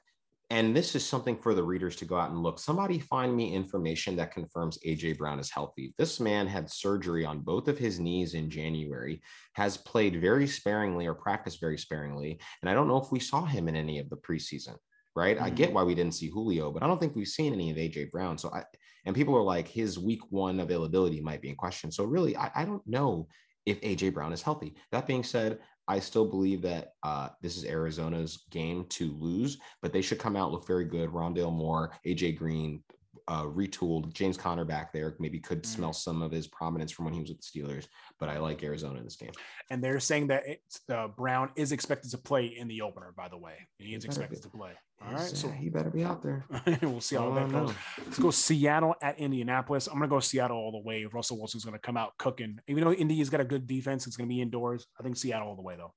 and 0.53 0.77
this 0.77 0.95
is 0.95 1.03
something 1.03 1.39
for 1.39 1.55
the 1.55 1.63
readers 1.63 1.97
to 1.97 2.05
go 2.05 2.19
out 2.19 2.29
and 2.29 2.43
look. 2.43 2.59
Somebody 2.59 2.99
find 2.99 3.35
me 3.35 3.55
information 3.55 4.15
that 4.17 4.35
confirms 4.35 4.79
AJ 4.87 5.17
Brown 5.17 5.39
is 5.39 5.51
healthy. 5.51 5.95
This 5.97 6.21
man 6.21 6.47
had 6.47 6.71
surgery 6.71 7.25
on 7.25 7.41
both 7.41 7.69
of 7.69 7.79
his 7.79 7.99
knees 7.99 8.35
in 8.35 8.51
January, 8.51 9.23
has 9.55 9.79
played 9.79 10.21
very 10.21 10.47
sparingly 10.47 11.07
or 11.07 11.15
practiced 11.15 11.59
very 11.59 11.79
sparingly. 11.79 12.39
And 12.61 12.69
I 12.69 12.75
don't 12.75 12.87
know 12.87 12.99
if 12.99 13.11
we 13.11 13.19
saw 13.19 13.47
him 13.47 13.67
in 13.67 13.77
any 13.77 13.99
of 13.99 14.11
the 14.11 14.19
preseason, 14.19 14.77
right? 15.17 15.37
Mm-hmm. 15.37 15.47
I 15.47 15.51
get 15.51 15.73
why 15.73 15.85
we 15.85 15.95
didn't 15.95 16.17
see 16.17 16.29
Julio, 16.29 16.71
but 16.71 16.83
I 16.83 16.87
don't 16.87 17.01
think 17.01 17.17
we've 17.17 17.27
seen 17.27 17.55
any 17.55 17.71
of 17.71 17.79
AJ 17.79 18.11
Brown. 18.11 18.37
So 18.37 18.51
I, 18.53 18.65
and 19.07 19.17
people 19.17 19.35
are 19.35 19.43
like, 19.43 19.69
his 19.69 19.99
week 19.99 20.21
one 20.29 20.61
availability 20.61 21.23
might 21.23 21.41
be 21.41 21.49
in 21.49 21.57
question. 21.57 21.91
So 21.91 22.05
really, 22.05 22.37
I, 22.37 22.51
I 22.55 22.65
don't 22.67 22.87
know 22.87 23.27
if 23.65 23.81
AJ 23.81 24.13
Brown 24.13 24.35
is 24.35 24.43
healthy. 24.43 24.75
That 24.91 25.07
being 25.07 25.25
said, 25.25 25.61
I 25.89 25.99
still 25.99 26.25
believe 26.25 26.63
that 26.63 26.95
uh, 27.03 27.31
this 27.41 27.57
is 27.57 27.65
Arizona's 27.65 28.45
game 28.51 28.87
to 28.91 29.13
lose, 29.19 29.59
but 29.81 29.93
they 29.93 30.03
should 30.03 30.19
come 30.19 30.37
out 30.37 30.53
look 30.53 30.67
very 30.67 30.85
good. 30.85 31.11
Rondale 31.11 31.53
Moore, 31.53 31.93
AJ 32.07 32.39
Green, 32.39 32.83
uh, 33.29 33.45
retooled. 33.45 34.13
James 34.13 34.37
Conner 34.37 34.65
back 34.65 34.93
there 34.93 35.15
maybe 35.19 35.39
could 35.39 35.63
mm-hmm. 35.63 35.75
smell 35.75 35.93
some 35.93 36.23
of 36.23 36.31
his 36.31 36.47
prominence 36.47 36.93
from 36.93 37.07
when 37.07 37.15
he 37.15 37.21
was 37.21 37.31
with 37.31 37.41
the 37.41 37.61
Steelers, 37.61 37.87
but 38.19 38.29
I 38.29 38.39
like 38.39 38.63
Arizona 38.63 38.99
in 38.99 39.05
this 39.05 39.17
game. 39.17 39.33
And 39.71 39.83
they're 39.83 40.01
saying 40.01 40.29
that 40.29 40.45
uh, 40.91 41.09
Brown 41.09 41.51
is 41.57 41.73
expected 41.73 42.11
to 42.11 42.19
play 42.19 42.47
in 42.47 42.69
the 42.69 42.83
opener. 42.83 43.13
By 43.17 43.29
the 43.29 43.39
way, 43.39 43.55
he 43.79 43.95
is 43.95 44.05
expected 44.05 44.39
be. 44.39 44.43
to 44.43 44.49
play. 44.49 44.73
All 45.05 45.15
right, 45.15 45.21
so 45.21 45.49
he 45.49 45.69
better 45.69 45.91
be 45.91 46.05
out 46.05 46.23
there. 46.23 46.45
we'll 46.83 47.01
see 47.01 47.17
how 47.17 47.33
that 47.35 47.51
goes. 47.51 47.75
Let's 48.05 48.19
go 48.19 48.31
Seattle 48.31 48.95
at 49.03 49.19
Indianapolis. 49.19 49.89
I'm 49.89 49.95
gonna 49.95 50.07
go 50.07 50.21
Seattle 50.21 50.57
all 50.57 50.71
the 50.71 50.79
way. 50.79 51.05
Russell 51.07 51.39
Wilson's 51.39 51.65
gonna 51.65 51.79
come 51.79 51.97
out 51.97 52.17
cooking. 52.19 52.59
Even 52.69 52.85
though 52.85 52.93
Indy's 52.93 53.29
got 53.29 53.41
a 53.41 53.45
good 53.45 53.67
defense, 53.67 54.07
it's 54.07 54.17
gonna 54.17 54.29
be 54.29 54.41
indoors. 54.41 54.87
I 54.99 55.03
think 55.03 55.17
Seattle 55.17 55.49
all 55.49 55.57
the 55.57 55.63
way 55.63 55.75
though. 55.77 55.93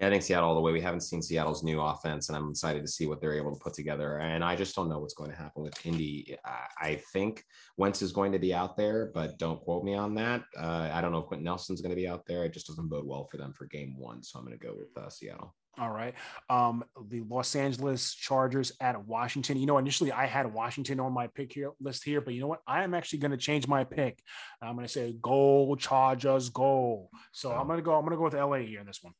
Yeah, 0.00 0.06
I 0.06 0.10
think 0.10 0.22
Seattle 0.22 0.48
all 0.48 0.54
the 0.54 0.62
way. 0.62 0.72
We 0.72 0.80
haven't 0.80 1.02
seen 1.02 1.20
Seattle's 1.20 1.62
new 1.62 1.78
offense, 1.78 2.28
and 2.28 2.36
I'm 2.36 2.48
excited 2.48 2.80
to 2.80 2.88
see 2.90 3.06
what 3.06 3.20
they're 3.20 3.34
able 3.34 3.54
to 3.54 3.62
put 3.62 3.74
together. 3.74 4.16
And 4.16 4.42
I 4.42 4.56
just 4.56 4.74
don't 4.74 4.88
know 4.88 4.98
what's 4.98 5.12
going 5.12 5.30
to 5.30 5.36
happen 5.36 5.62
with 5.62 5.74
Indy. 5.84 6.38
I 6.80 7.02
think 7.12 7.44
Wentz 7.76 8.00
is 8.00 8.10
going 8.10 8.32
to 8.32 8.38
be 8.38 8.54
out 8.54 8.78
there, 8.78 9.10
but 9.12 9.38
don't 9.38 9.60
quote 9.60 9.84
me 9.84 9.94
on 9.94 10.14
that. 10.14 10.44
Uh, 10.58 10.88
I 10.90 11.02
don't 11.02 11.12
know 11.12 11.18
if 11.18 11.26
Quenton 11.26 11.44
Nelson's 11.44 11.82
going 11.82 11.90
to 11.90 12.00
be 12.00 12.08
out 12.08 12.24
there. 12.26 12.44
It 12.44 12.54
just 12.54 12.66
doesn't 12.66 12.88
bode 12.88 13.04
well 13.06 13.24
for 13.24 13.36
them 13.36 13.52
for 13.52 13.66
Game 13.66 13.94
One. 13.98 14.22
So 14.22 14.38
I'm 14.38 14.46
going 14.46 14.58
to 14.58 14.66
go 14.66 14.74
with 14.74 14.96
uh, 14.96 15.10
Seattle. 15.10 15.54
All 15.78 15.90
right. 15.90 16.14
Um, 16.48 16.82
the 17.08 17.20
Los 17.20 17.54
Angeles 17.54 18.14
Chargers 18.14 18.72
at 18.80 19.06
Washington. 19.06 19.58
You 19.58 19.66
know, 19.66 19.76
initially 19.76 20.12
I 20.12 20.24
had 20.24 20.50
Washington 20.50 20.98
on 20.98 21.12
my 21.12 21.26
pick 21.26 21.52
here 21.52 21.72
list 21.78 22.04
here, 22.04 22.22
but 22.22 22.32
you 22.32 22.40
know 22.40 22.48
what? 22.48 22.62
I 22.66 22.84
am 22.84 22.94
actually 22.94 23.18
going 23.18 23.32
to 23.32 23.36
change 23.36 23.68
my 23.68 23.84
pick. 23.84 24.22
I'm 24.62 24.76
going 24.76 24.86
to 24.86 24.92
say 24.92 25.14
goal 25.20 25.76
Chargers 25.76 26.48
goal. 26.48 27.10
So 27.32 27.52
I'm 27.52 27.66
going 27.66 27.78
to 27.78 27.82
go. 27.82 27.94
I'm 27.94 28.00
going 28.00 28.12
to 28.12 28.16
go 28.16 28.24
with 28.24 28.34
LA 28.34 28.66
here 28.66 28.80
in 28.80 28.86
this 28.86 29.00
one 29.02 29.12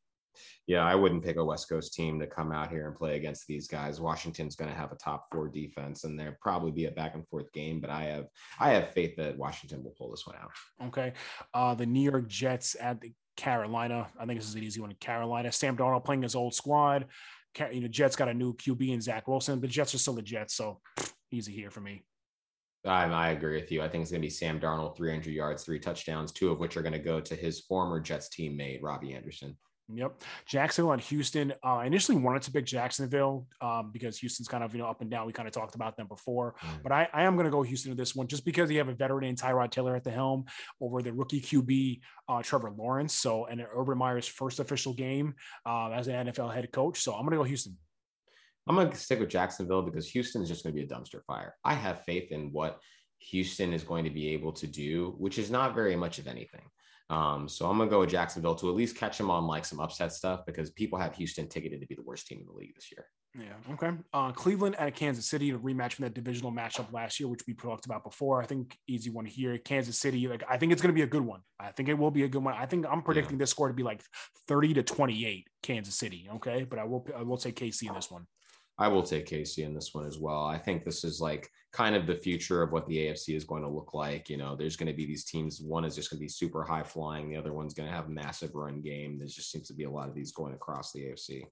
yeah, 0.67 0.85
I 0.85 0.95
wouldn't 0.95 1.25
pick 1.25 1.37
a 1.37 1.45
West 1.45 1.69
Coast 1.69 1.95
team 1.95 2.21
to 2.21 2.27
come 2.27 2.53
out 2.53 2.71
here 2.71 2.87
and 2.87 2.97
play 2.97 3.17
against 3.17 3.47
these 3.47 3.67
guys. 3.67 4.01
Washington's 4.01 4.57
going 4.57 4.71
to 4.71 4.77
have 4.77 4.93
a 4.93 4.97
top 4.97 5.27
four 5.33 5.49
defense, 5.49 6.05
and 6.05 6.19
there 6.19 6.39
probably 6.41 6.71
be 6.71 6.87
a 6.87 6.91
back 6.91 7.15
and 7.15 7.27
forth 7.29 7.53
game. 7.53 7.81
But 7.81 7.91
I 7.91 8.05
have 8.05 8.27
I 8.59 8.71
have 8.71 8.91
faith 8.91 9.17
that 9.17 9.37
Washington 9.37 9.83
will 9.83 9.95
pull 9.99 10.11
this 10.11 10.27
one 10.27 10.37
out. 10.37 10.51
Okay, 10.89 11.13
uh, 11.55 11.75
the 11.75 11.87
New 11.87 12.09
York 12.09 12.29
Jets 12.29 12.77
at 12.81 13.01
the 13.01 13.13
Carolina. 13.37 14.09
I 14.19 14.27
think 14.27 14.39
this 14.39 14.49
is 14.49 14.55
an 14.55 14.63
easy 14.63 14.81
one. 14.81 14.93
Carolina. 15.01 15.51
Sam 15.51 15.77
Darnold 15.77 16.05
playing 16.05 16.23
his 16.23 16.35
old 16.35 16.55
squad. 16.55 17.07
You 17.73 17.81
know, 17.81 17.89
Jets 17.89 18.15
got 18.15 18.29
a 18.29 18.35
new 18.35 18.55
QB 18.55 18.91
in 18.91 19.01
Zach 19.01 19.27
Wilson. 19.27 19.61
The 19.61 19.67
Jets 19.67 19.95
are 19.95 19.99
still 19.99 20.15
the 20.15 20.23
Jets, 20.23 20.55
so 20.55 20.81
easy 21.33 21.53
here 21.53 21.71
for 21.71 21.81
me. 21.81 22.05
I, 22.85 23.05
I 23.05 23.31
agree 23.31 23.57
with 23.61 23.71
you. 23.71 23.83
I 23.83 23.89
think 23.89 24.03
it's 24.03 24.11
going 24.11 24.23
to 24.23 24.27
be 24.27 24.31
Sam 24.31 24.61
Darnold, 24.61 24.97
300 24.97 25.31
yards, 25.31 25.65
three 25.65 25.79
touchdowns, 25.79 26.33
two 26.33 26.51
of 26.51 26.61
which 26.61 26.77
are 26.77 26.83
going 26.83 26.93
to 26.93 26.99
go 26.99 27.21
to 27.21 27.35
his 27.35 27.61
former 27.61 28.01
Jets 28.01 28.29
teammate, 28.29 28.81
Robbie 28.83 29.15
Anderson. 29.15 29.57
Yep. 29.97 30.23
Jacksonville 30.47 30.93
and 30.93 31.03
Houston. 31.03 31.53
Uh, 31.65 31.77
I 31.77 31.87
initially 31.87 32.17
wanted 32.19 32.43
to 32.43 32.53
pick 32.53 32.67
Jacksonville 32.67 33.47
um, 33.61 33.91
because 33.93 34.19
Houston's 34.19 34.49
kind 34.49 34.65
of, 34.65 34.75
you 34.75 34.81
know, 34.81 34.87
up 34.87 35.01
and 35.01 35.11
down. 35.11 35.27
We 35.27 35.33
kind 35.33 35.49
of 35.49 35.55
talked 35.55 35.75
about 35.75 35.97
them 35.97 36.07
before, 36.07 36.55
mm. 36.61 36.83
but 36.83 36.93
I, 36.93 37.09
I 37.13 37.25
am 37.25 37.35
going 37.35 37.45
to 37.45 37.51
go 37.51 37.63
Houston 37.63 37.91
to 37.91 37.97
this 37.97 38.15
one 38.15 38.27
just 38.27 38.45
because 38.45 38.71
you 38.71 38.79
have 38.79 38.89
a 38.89 38.95
veteran 38.95 39.25
in 39.25 39.37
Tyrod 39.37 39.71
Taylor 39.71 39.97
at 39.97 40.05
the 40.05 40.11
helm 40.11 40.45
over 40.81 41.03
the 41.03 41.13
rookie 41.13 41.41
QB, 41.41 42.01
uh, 42.29 42.43
Trevor 42.43 42.71
Lawrence. 42.71 43.15
So, 43.15 43.47
and 43.47 43.65
Urban 43.75 43.99
Meyer's 43.99 44.27
first 44.27 44.61
official 44.61 44.95
game 44.95 45.35
uh, 45.67 45.91
as 45.91 46.09
an 46.09 46.27
NFL 46.27 46.55
head 46.55 46.71
coach. 46.73 47.01
So 47.03 47.13
I'm 47.13 47.23
going 47.23 47.33
to 47.33 47.39
go 47.39 47.45
Houston. 47.45 47.77
I'm 48.67 48.77
going 48.77 48.91
to 48.91 48.97
stick 48.97 49.21
with 49.21 49.31
Jacksonville 49.31 49.83
because 49.83 50.09
Houston 50.11 50.43
is 50.43 50.49
just 50.49 50.63
going 50.63 50.75
to 50.75 50.81
be 50.81 50.87
a 50.87 50.89
dumpster 50.89 51.25
fire. 51.25 51.57
I 51.65 51.75
have 51.75 52.05
faith 52.05 52.31
in 52.31 52.53
what 52.53 52.79
Houston 53.19 53.73
is 53.73 53.83
going 53.83 54.05
to 54.05 54.11
be 54.11 54.29
able 54.29 54.53
to 54.53 54.67
do, 54.67 55.15
which 55.19 55.39
is 55.39 55.51
not 55.51 55.75
very 55.75 55.97
much 55.97 56.19
of 56.19 56.27
anything. 56.27 56.63
Um, 57.11 57.49
so 57.49 57.69
I'm 57.69 57.77
gonna 57.77 57.91
go 57.91 58.01
with 58.01 58.11
Jacksonville 58.11 58.55
to 58.55 58.69
at 58.69 58.77
least 58.77 58.97
catch 58.97 59.19
them 59.19 59.31
on 59.33 59.47
like 59.47 59.65
some 59.65 59.81
upset 59.81 60.13
stuff 60.13 60.47
because 60.47 60.71
people 60.71 60.97
have 60.97 61.15
Houston 61.17 61.49
ticketed 61.49 61.81
to 61.81 61.87
be 61.87 61.97
the 61.97 62.03
worst 62.03 62.29
team 62.29 62.39
in 62.39 62.47
the 62.47 62.53
league 62.53 62.73
this 62.77 62.93
year. 62.93 63.05
Yeah. 63.35 63.75
Okay. 63.75 63.97
Uh, 64.13 64.31
Cleveland 64.31 64.77
at 64.77 64.95
Kansas 64.95 65.27
City, 65.27 65.51
a 65.51 65.59
rematch 65.59 65.95
from 65.95 66.05
that 66.05 66.15
divisional 66.15 66.53
matchup 66.53 66.93
last 66.93 67.19
year, 67.19 67.29
which 67.29 67.43
we 67.49 67.55
talked 67.55 67.85
about 67.85 68.05
before. 68.05 68.41
I 68.41 68.47
think 68.47 68.77
easy 68.89 69.11
one 69.11 69.25
here. 69.25 69.59
Kansas 69.59 69.99
City, 69.99 70.29
like 70.29 70.45
I 70.49 70.57
think 70.57 70.73
it's 70.73 70.81
going 70.81 70.93
to 70.93 70.99
be 70.99 71.03
a 71.03 71.07
good 71.07 71.25
one. 71.25 71.41
I 71.59 71.73
think 71.73 71.89
it 71.89 71.99
will 71.99 72.13
be 72.13 72.23
a 72.23 72.29
good 72.29 72.45
one. 72.45 72.55
I 72.55 72.67
think 72.67 72.87
I'm 72.89 73.03
predicting 73.03 73.37
yeah. 73.37 73.43
this 73.43 73.51
score 73.51 73.69
to 73.69 73.75
be 73.75 73.83
like 73.83 74.03
30 74.47 74.75
to 74.75 74.83
28, 74.85 75.49
Kansas 75.63 75.97
City. 75.97 76.29
Okay, 76.37 76.65
but 76.69 76.79
I 76.79 76.85
will 76.85 77.07
I 77.17 77.23
will 77.23 77.39
take 77.39 77.57
KC 77.57 77.89
in 77.89 77.95
this 77.95 78.11
one. 78.11 78.27
I 78.79 78.87
will 78.87 79.03
take 79.03 79.29
KC 79.29 79.65
in 79.65 79.75
this 79.75 79.93
one 79.93 80.07
as 80.07 80.19
well. 80.19 80.45
I 80.45 80.59
think 80.59 80.85
this 80.85 81.05
is 81.05 81.21
like 81.21 81.49
kind 81.73 81.95
of 81.95 82.07
the 82.07 82.17
future 82.17 82.63
of 82.63 82.73
what 82.73 82.87
the 82.87 82.97
AFC 82.97 83.37
is 83.37 83.45
going 83.45 83.63
to 83.63 83.69
look 83.69 83.95
like. 83.95 84.29
You 84.29 84.37
know, 84.37 84.57
there's 84.57 84.77
going 84.77 84.89
to 84.89 84.97
be 84.97 85.07
these 85.07 85.25
teams. 85.25 85.61
One 85.61 85.85
is 85.85 85.95
just 85.95 86.11
going 86.11 86.19
to 86.19 86.25
be 86.25 86.29
super 86.29 86.65
high 86.65 86.83
flying. 86.83 87.31
The 87.31 87.37
other 87.37 87.53
one's 87.53 87.75
going 87.75 87.89
to 87.89 87.95
have 87.95 88.09
massive 88.09 88.55
run 88.55 88.81
game. 88.81 89.19
There 89.19 89.29
just 89.29 89.51
seems 89.51 89.69
to 89.69 89.75
be 89.75 89.85
a 89.85 89.91
lot 89.91 90.09
of 90.09 90.15
these 90.15 90.33
going 90.33 90.55
across 90.55 90.93
the 90.93 91.01
AFC. 91.01 91.45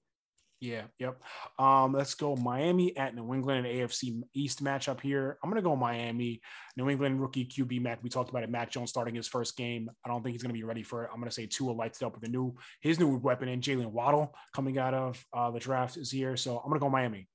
Yeah, 0.61 0.83
yep. 0.97 1.21
Um, 1.57 1.93
let's 1.93 2.15
go 2.15 2.35
Miami 2.35 2.95
at 2.97 3.15
New 3.15 3.33
England 3.33 3.65
and 3.65 3.77
AFC 3.77 4.21
East 4.33 4.61
matchup 4.61 4.99
here. 4.99 5.37
I'm 5.41 5.49
gonna 5.49 5.61
go 5.61 5.73
Miami. 5.77 6.41
New 6.75 6.89
England 6.89 7.21
rookie 7.21 7.45
QB 7.45 7.81
Mac. 7.81 8.03
We 8.03 8.09
talked 8.09 8.29
about 8.29 8.43
it. 8.43 8.49
Mac 8.49 8.69
Jones 8.69 8.89
starting 8.89 9.15
his 9.15 9.27
first 9.27 9.55
game. 9.55 9.89
I 10.05 10.09
don't 10.09 10.21
think 10.21 10.33
he's 10.33 10.41
gonna 10.41 10.53
be 10.53 10.65
ready 10.65 10.83
for 10.83 11.05
it. 11.05 11.11
I'm 11.13 11.19
gonna 11.21 11.31
say 11.31 11.45
Tua 11.45 11.71
lights 11.71 12.01
it 12.01 12.05
up 12.05 12.13
with 12.13 12.25
a 12.25 12.27
new 12.27 12.57
his 12.81 12.99
new 12.99 13.17
weapon 13.19 13.47
and 13.47 13.63
Jaylen 13.63 13.91
Waddle 13.91 14.35
coming 14.53 14.77
out 14.77 14.93
of 14.93 15.25
uh, 15.31 15.49
the 15.49 15.59
draft 15.59 15.95
is 15.95 16.11
here. 16.11 16.35
So 16.35 16.57
I'm 16.57 16.67
gonna 16.67 16.81
go 16.81 16.89
Miami. 16.89 17.29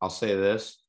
I'll 0.00 0.08
say 0.08 0.34
this: 0.34 0.82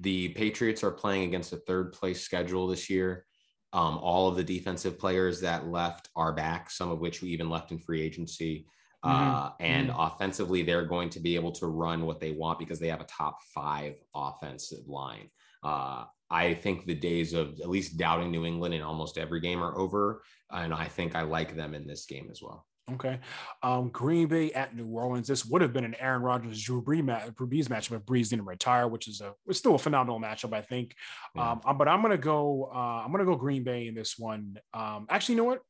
the 0.00 0.28
Patriots 0.30 0.84
are 0.84 0.90
playing 0.90 1.24
against 1.24 1.52
a 1.52 1.58
third 1.58 1.92
place 1.92 2.22
schedule 2.22 2.66
this 2.66 2.90
year. 2.90 3.24
Um, 3.72 3.98
all 3.98 4.28
of 4.28 4.36
the 4.36 4.44
defensive 4.44 4.98
players 4.98 5.40
that 5.40 5.68
left 5.68 6.08
are 6.16 6.32
back, 6.32 6.70
some 6.70 6.90
of 6.90 7.00
which 7.00 7.22
we 7.22 7.30
even 7.30 7.50
left 7.50 7.72
in 7.72 7.78
free 7.78 8.00
agency. 8.02 8.66
Uh, 9.02 9.50
and 9.60 9.88
mm-hmm. 9.88 10.00
offensively, 10.00 10.62
they're 10.62 10.84
going 10.84 11.08
to 11.10 11.20
be 11.20 11.36
able 11.36 11.52
to 11.52 11.66
run 11.66 12.06
what 12.06 12.18
they 12.18 12.32
want 12.32 12.58
because 12.58 12.80
they 12.80 12.88
have 12.88 13.00
a 13.00 13.04
top 13.04 13.38
five 13.54 13.94
offensive 14.14 14.88
line. 14.88 15.28
Uh, 15.62 16.04
I 16.30 16.54
think 16.54 16.86
the 16.86 16.94
days 16.94 17.32
of 17.32 17.60
at 17.60 17.68
least 17.68 17.98
doubting 17.98 18.30
New 18.30 18.44
England 18.44 18.74
in 18.74 18.82
almost 18.82 19.18
every 19.18 19.40
game 19.40 19.62
are 19.62 19.78
over. 19.78 20.22
And 20.50 20.74
I 20.74 20.86
think 20.86 21.14
I 21.14 21.22
like 21.22 21.54
them 21.54 21.74
in 21.74 21.86
this 21.86 22.06
game 22.06 22.28
as 22.30 22.42
well. 22.42 22.66
Okay. 22.92 23.18
Um, 23.64 23.88
Green 23.88 24.28
Bay 24.28 24.52
at 24.52 24.76
New 24.76 24.86
Orleans. 24.86 25.26
This 25.26 25.44
would 25.44 25.60
have 25.60 25.72
been 25.72 25.84
an 25.84 25.96
Aaron 25.98 26.22
Rodgers 26.22 26.62
Drew 26.62 26.80
Brees, 26.80 27.04
match, 27.04 27.28
Brees 27.34 27.66
matchup 27.66 27.96
if 27.96 28.02
Brees 28.02 28.28
didn't 28.28 28.46
retire, 28.46 28.86
which 28.86 29.08
is 29.08 29.20
a 29.20 29.34
it's 29.48 29.58
still 29.58 29.74
a 29.74 29.78
phenomenal 29.78 30.20
matchup, 30.20 30.52
I 30.52 30.62
think. 30.62 30.94
Yeah. 31.34 31.56
Um, 31.64 31.76
but 31.76 31.88
I'm 31.88 32.00
gonna 32.00 32.16
go. 32.16 32.70
Uh, 32.72 33.02
I'm 33.04 33.10
gonna 33.10 33.24
go 33.24 33.34
Green 33.34 33.64
Bay 33.64 33.88
in 33.88 33.94
this 33.96 34.16
one. 34.16 34.58
Um, 34.72 35.06
actually, 35.10 35.34
you 35.34 35.38
know 35.38 35.46
what? 35.46 35.62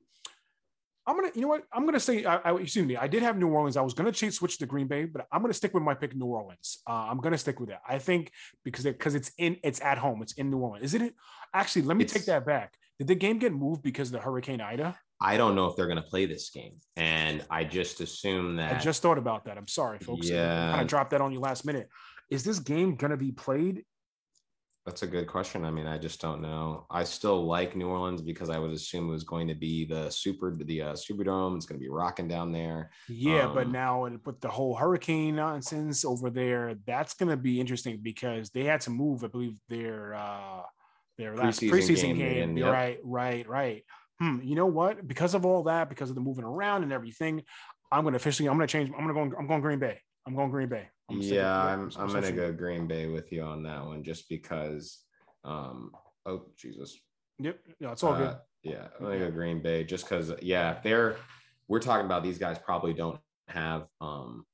I'm 1.07 1.17
gonna. 1.17 1.31
You 1.35 1.41
know 1.41 1.49
what? 1.49 1.63
I'm 1.73 1.87
gonna 1.87 2.01
say. 2.01 2.27
I, 2.27 2.37
I 2.37 2.55
excuse 2.57 2.85
me. 2.85 2.99
I 2.99 3.07
did 3.07 3.23
have 3.23 3.39
New 3.39 3.49
Orleans. 3.49 3.79
I 3.79 3.83
was 3.83 3.95
gonna 3.95 4.13
change 4.13 4.35
switch 4.35 4.59
to 4.59 4.67
Green 4.67 4.87
Bay, 4.87 5.07
but 5.07 5.27
I'm 5.33 5.41
gonna 5.41 5.55
stick 5.55 5.73
with 5.73 5.85
my 5.85 5.95
pick, 5.95 6.15
New 6.15 6.27
Orleans. 6.27 6.83
Uh, 6.87 7.07
I'm 7.11 7.19
gonna 7.21 7.39
stick 7.39 7.61
with 7.61 7.71
it. 7.71 7.79
I 7.89 7.99
think 7.99 8.31
because 8.63 8.85
because 8.85 9.15
it, 9.15 9.19
it's 9.19 9.31
in 9.39 9.57
it's 9.65 9.81
at 9.81 9.97
home. 9.97 10.21
It's 10.21 10.35
in 10.35 10.51
New 10.51 10.59
Orleans. 10.59 10.85
Isn't 10.85 11.01
it? 11.01 11.15
Actually, 11.55 11.83
let 11.83 11.97
me 11.97 12.05
it's, 12.05 12.13
take 12.13 12.27
that 12.27 12.45
back. 12.45 12.75
Did 12.99 13.09
the 13.09 13.15
game 13.15 13.39
get 13.39 13.55
moved 13.55 13.83
because 13.83 14.09
of 14.09 14.13
the 14.13 14.21
Hurricane 14.21 14.61
Ida? 14.61 14.99
I 15.21 15.37
don't 15.37 15.55
know 15.55 15.67
if 15.67 15.77
they're 15.77 15.87
going 15.87 15.97
to 15.97 16.03
play 16.03 16.27
this 16.27 16.51
game, 16.51 16.75
and 16.97 17.45
I 17.51 17.65
just 17.65 18.01
assume 18.01 18.57
that. 18.57 18.75
I 18.75 18.79
just 18.79 19.01
thought 19.01 19.19
about 19.19 19.47
that. 19.47 19.57
I'm 19.57 19.69
sorry, 19.69 19.99
folks. 19.99 20.29
Yeah, 20.29 20.71
kind 20.71 20.83
of 20.83 20.89
dropped 20.89 21.11
that 21.11 21.21
on 21.21 21.33
you 21.33 21.41
last 21.41 21.65
minute. 21.65 21.89
Is 22.31 22.45
this 22.45 22.59
game 22.59 22.97
going 22.97 23.13
to 23.13 23.17
be 23.17 23.33
played? 23.33 23.85
That's 24.85 25.03
a 25.03 25.07
good 25.07 25.27
question. 25.27 25.65
I 25.65 25.71
mean, 25.71 25.87
I 25.87 25.99
just 25.99 26.21
don't 26.21 26.41
know. 26.41 26.87
I 26.91 27.03
still 27.03 27.45
like 27.45 27.75
New 27.75 27.89
Orleans 27.89 28.23
because 28.23 28.51
I 28.51 28.59
would 28.59 28.71
assume 28.71 29.09
it 29.09 29.13
was 29.13 29.25
going 29.25 29.49
to 29.49 29.55
be 29.55 29.85
the 29.85 30.11
super, 30.11 30.55
the 30.55 30.83
uh, 30.83 30.93
Superdome. 30.93 31.57
It's 31.57 31.67
going 31.67 31.81
to 31.81 31.83
be 31.83 31.89
rocking 31.89 32.29
down 32.29 32.53
there. 32.53 32.91
Yeah, 33.09 33.47
um, 33.47 33.55
but 33.55 33.69
now 33.69 34.07
with 34.25 34.41
the 34.41 34.49
whole 34.49 34.77
hurricane 34.77 35.35
nonsense 35.35 36.05
over 36.05 36.31
there, 36.31 36.77
that's 36.87 37.15
going 37.15 37.31
to 37.31 37.37
be 37.37 37.59
interesting 37.59 37.99
because 38.01 38.51
they 38.51 38.63
had 38.63 38.81
to 38.83 38.91
move. 38.91 39.25
I 39.25 39.29
believe 39.29 39.59
their 39.69 40.15
uh, 40.15 40.63
their 41.19 41.35
last 41.35 41.61
preseason, 41.63 41.71
preseason 41.71 42.17
game. 42.17 42.19
game. 42.19 42.57
Yep. 42.59 42.73
Right, 42.73 42.99
right, 43.03 43.49
right 43.49 43.85
hmm, 44.19 44.41
you 44.43 44.55
know 44.55 44.67
what? 44.67 45.07
Because 45.07 45.35
of 45.35 45.45
all 45.45 45.65
that, 45.65 45.89
because 45.89 46.09
of 46.11 46.15
the 46.15 46.21
moving 46.21 46.45
around 46.45 46.83
and 46.83 46.93
everything, 46.93 47.43
I'm 47.93 48.03
going 48.03 48.13
to 48.13 48.17
officially, 48.17 48.49
I'm 48.49 48.57
going 48.57 48.67
to 48.67 48.73
change. 48.73 48.91
I'm 48.97 49.07
going 49.07 49.31
to 49.31 49.37
go. 49.37 49.39
I'm 49.39 49.47
going 49.47 49.61
Green 49.61 49.79
Bay. 49.79 50.01
I'm 50.27 50.35
going 50.35 50.51
Green 50.51 50.69
Bay. 50.69 50.89
I'm 51.11 51.21
yeah, 51.21 51.57
I'm. 51.57 51.91
I'm 51.97 52.09
going 52.09 52.25
to 52.25 52.33
go 52.33 52.53
Green 52.53 52.87
Bay 52.87 53.07
with 53.07 53.33
you 53.33 53.43
on 53.43 53.63
that 53.65 53.85
one, 53.85 54.03
just 54.03 54.29
because. 54.29 55.03
Um. 55.45 55.93
Oh 56.25 56.43
Jesus. 56.57 56.99
Yep. 57.39 57.59
Yeah, 57.79 57.93
it's 57.93 58.03
all 58.03 58.15
uh, 58.15 58.19
good. 58.19 58.37
Yeah, 58.63 58.89
I'm 58.99 59.07
going 59.07 59.21
to 59.21 59.27
go 59.27 59.31
Green 59.31 59.63
Bay, 59.63 59.85
just 59.85 60.09
because. 60.09 60.33
Yeah, 60.43 60.79
they're. 60.83 61.17
We're 61.69 61.81
talking 61.81 62.07
about 62.07 62.23
these 62.23 62.39
guys 62.39 62.59
probably 62.59 62.95
don't 62.95 63.19
have 63.49 63.87
um 64.01 64.45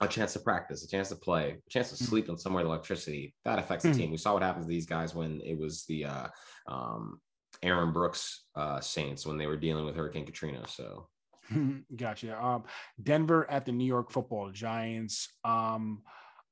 a 0.00 0.06
chance 0.06 0.32
to 0.34 0.38
practice, 0.38 0.84
a 0.84 0.88
chance 0.88 1.08
to 1.08 1.16
play, 1.16 1.58
a 1.66 1.70
chance 1.70 1.90
to 1.90 1.96
hmm. 1.96 2.08
sleep 2.08 2.30
on 2.30 2.38
somewhere 2.38 2.62
with 2.62 2.70
electricity. 2.70 3.34
That 3.44 3.58
affects 3.58 3.82
the 3.82 3.90
mm. 3.90 3.96
team. 3.96 4.10
We 4.12 4.16
saw 4.16 4.34
what 4.34 4.42
happens 4.42 4.66
to 4.66 4.68
these 4.68 4.86
guys 4.86 5.14
when 5.14 5.40
it 5.44 5.58
was 5.58 5.84
the 5.86 6.04
uh, 6.04 6.28
um, 6.68 7.20
Aaron 7.62 7.92
Brooks 7.92 8.44
uh, 8.54 8.80
Saints 8.80 9.26
when 9.26 9.38
they 9.38 9.46
were 9.46 9.56
dealing 9.56 9.84
with 9.84 9.96
Hurricane 9.96 10.26
Katrina. 10.26 10.66
So, 10.68 11.08
gotcha. 11.96 12.42
Um, 12.42 12.64
Denver 13.02 13.50
at 13.50 13.64
the 13.64 13.72
New 13.72 13.86
York 13.86 14.10
Football 14.10 14.50
Giants. 14.50 15.28
Um, 15.44 16.02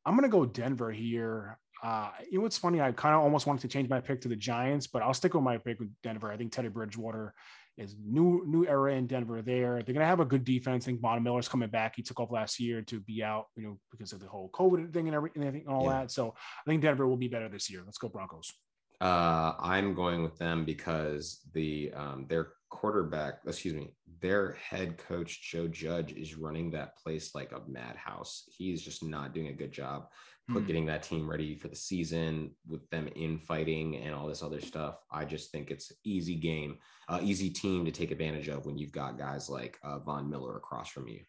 I'm 0.05 0.15
gonna 0.15 0.29
go 0.29 0.47
Denver 0.47 0.91
here. 0.91 1.59
Uh, 1.83 2.11
you 2.31 2.39
know 2.39 2.43
what's 2.43 2.59
funny? 2.59 2.81
I 2.81 2.91
kind 2.93 3.15
of 3.15 3.21
almost 3.21 3.47
wanted 3.47 3.61
to 3.63 3.69
change 3.69 3.89
my 3.89 4.01
pick 4.01 4.21
to 4.23 4.29
the 4.29 4.37
Giants, 4.37 4.87
but 4.87 5.03
I'll 5.03 5.15
stick 5.15 5.35
with 5.35 5.43
my 5.43 5.59
pick 5.59 5.79
with 5.79 5.91
Denver. 6.03 6.31
I 6.33 6.37
think 6.37 6.53
Teddy 6.53 6.69
Bridgewater 6.69 7.35
is 7.77 7.95
new 8.03 8.43
new 8.47 8.67
era 8.67 8.95
in 8.95 9.07
Denver. 9.07 9.43
There, 9.43 9.83
they're 9.83 9.95
gonna 9.95 10.07
have 10.07 10.21
a 10.21 10.25
good 10.25 10.45
defense. 10.45 10.85
I 10.85 10.87
think 10.87 11.01
Von 11.01 11.23
Miller's 11.23 11.49
coming 11.49 11.69
back. 11.69 11.95
He 11.97 12.03
took 12.03 12.21
off 12.21 12.31
last 12.31 12.59
year 12.59 12.83
to 12.83 13.01
be 13.01 13.23
out, 13.23 13.47
you 13.57 13.65
know, 13.65 13.79
because 13.91 14.13
of 14.13 14.21
the 14.21 14.29
whole 14.29 14.51
COVID 14.51 14.93
thing 14.93 15.09
and 15.09 15.15
everything 15.15 15.43
and 15.43 15.69
all 15.69 15.85
yeah. 15.85 16.01
that. 16.01 16.11
So 16.11 16.35
I 16.35 16.71
think 16.71 16.83
Denver 16.83 17.07
will 17.07 17.17
be 17.17 17.29
better 17.29 17.49
this 17.49 17.71
year. 17.71 17.83
Let's 17.85 17.99
go 17.99 18.09
Broncos. 18.09 18.53
Uh, 19.01 19.55
I'm 19.59 19.95
going 19.95 20.23
with 20.23 20.39
them 20.39 20.65
because 20.65 21.41
the 21.53 21.93
um, 21.95 22.27
their 22.29 22.53
quarterback, 22.71 23.41
excuse 23.47 23.75
me, 23.75 23.95
their 24.21 24.53
head 24.53 24.97
coach 24.97 25.43
Joe 25.51 25.69
Judge 25.69 26.13
is 26.13 26.37
running 26.37 26.71
that 26.71 26.97
place 26.97 27.35
like 27.35 27.53
a 27.53 27.63
madhouse. 27.69 28.45
He's 28.49 28.83
just 28.83 29.05
not 29.05 29.35
doing 29.35 29.49
a 29.49 29.53
good 29.53 29.73
job 29.73 30.07
put 30.49 30.63
mm. 30.63 30.67
getting 30.67 30.87
that 30.87 31.03
team 31.03 31.29
ready 31.29 31.57
for 31.57 31.69
the 31.69 31.77
season 31.77 32.53
with 32.69 32.89
them 32.91 33.09
infighting 33.17 33.97
and 33.97 34.15
all 34.15 34.29
this 34.29 34.43
other 34.43 34.61
stuff. 34.61 35.01
I 35.11 35.25
just 35.25 35.51
think 35.51 35.71
it's 35.71 35.93
easy 36.05 36.37
game, 36.37 36.79
uh, 37.09 37.19
easy 37.23 37.51
team 37.51 37.85
to 37.85 37.91
take 37.91 38.13
advantage 38.13 38.49
of 38.49 38.65
when 38.65 38.79
you've 38.79 38.93
got 38.93 39.19
guys 39.19 39.49
like 39.49 39.79
uh, 39.83 39.99
Von 39.99 40.31
Miller 40.31 40.57
across 40.57 40.89
from 40.89 41.09
you. 41.09 41.21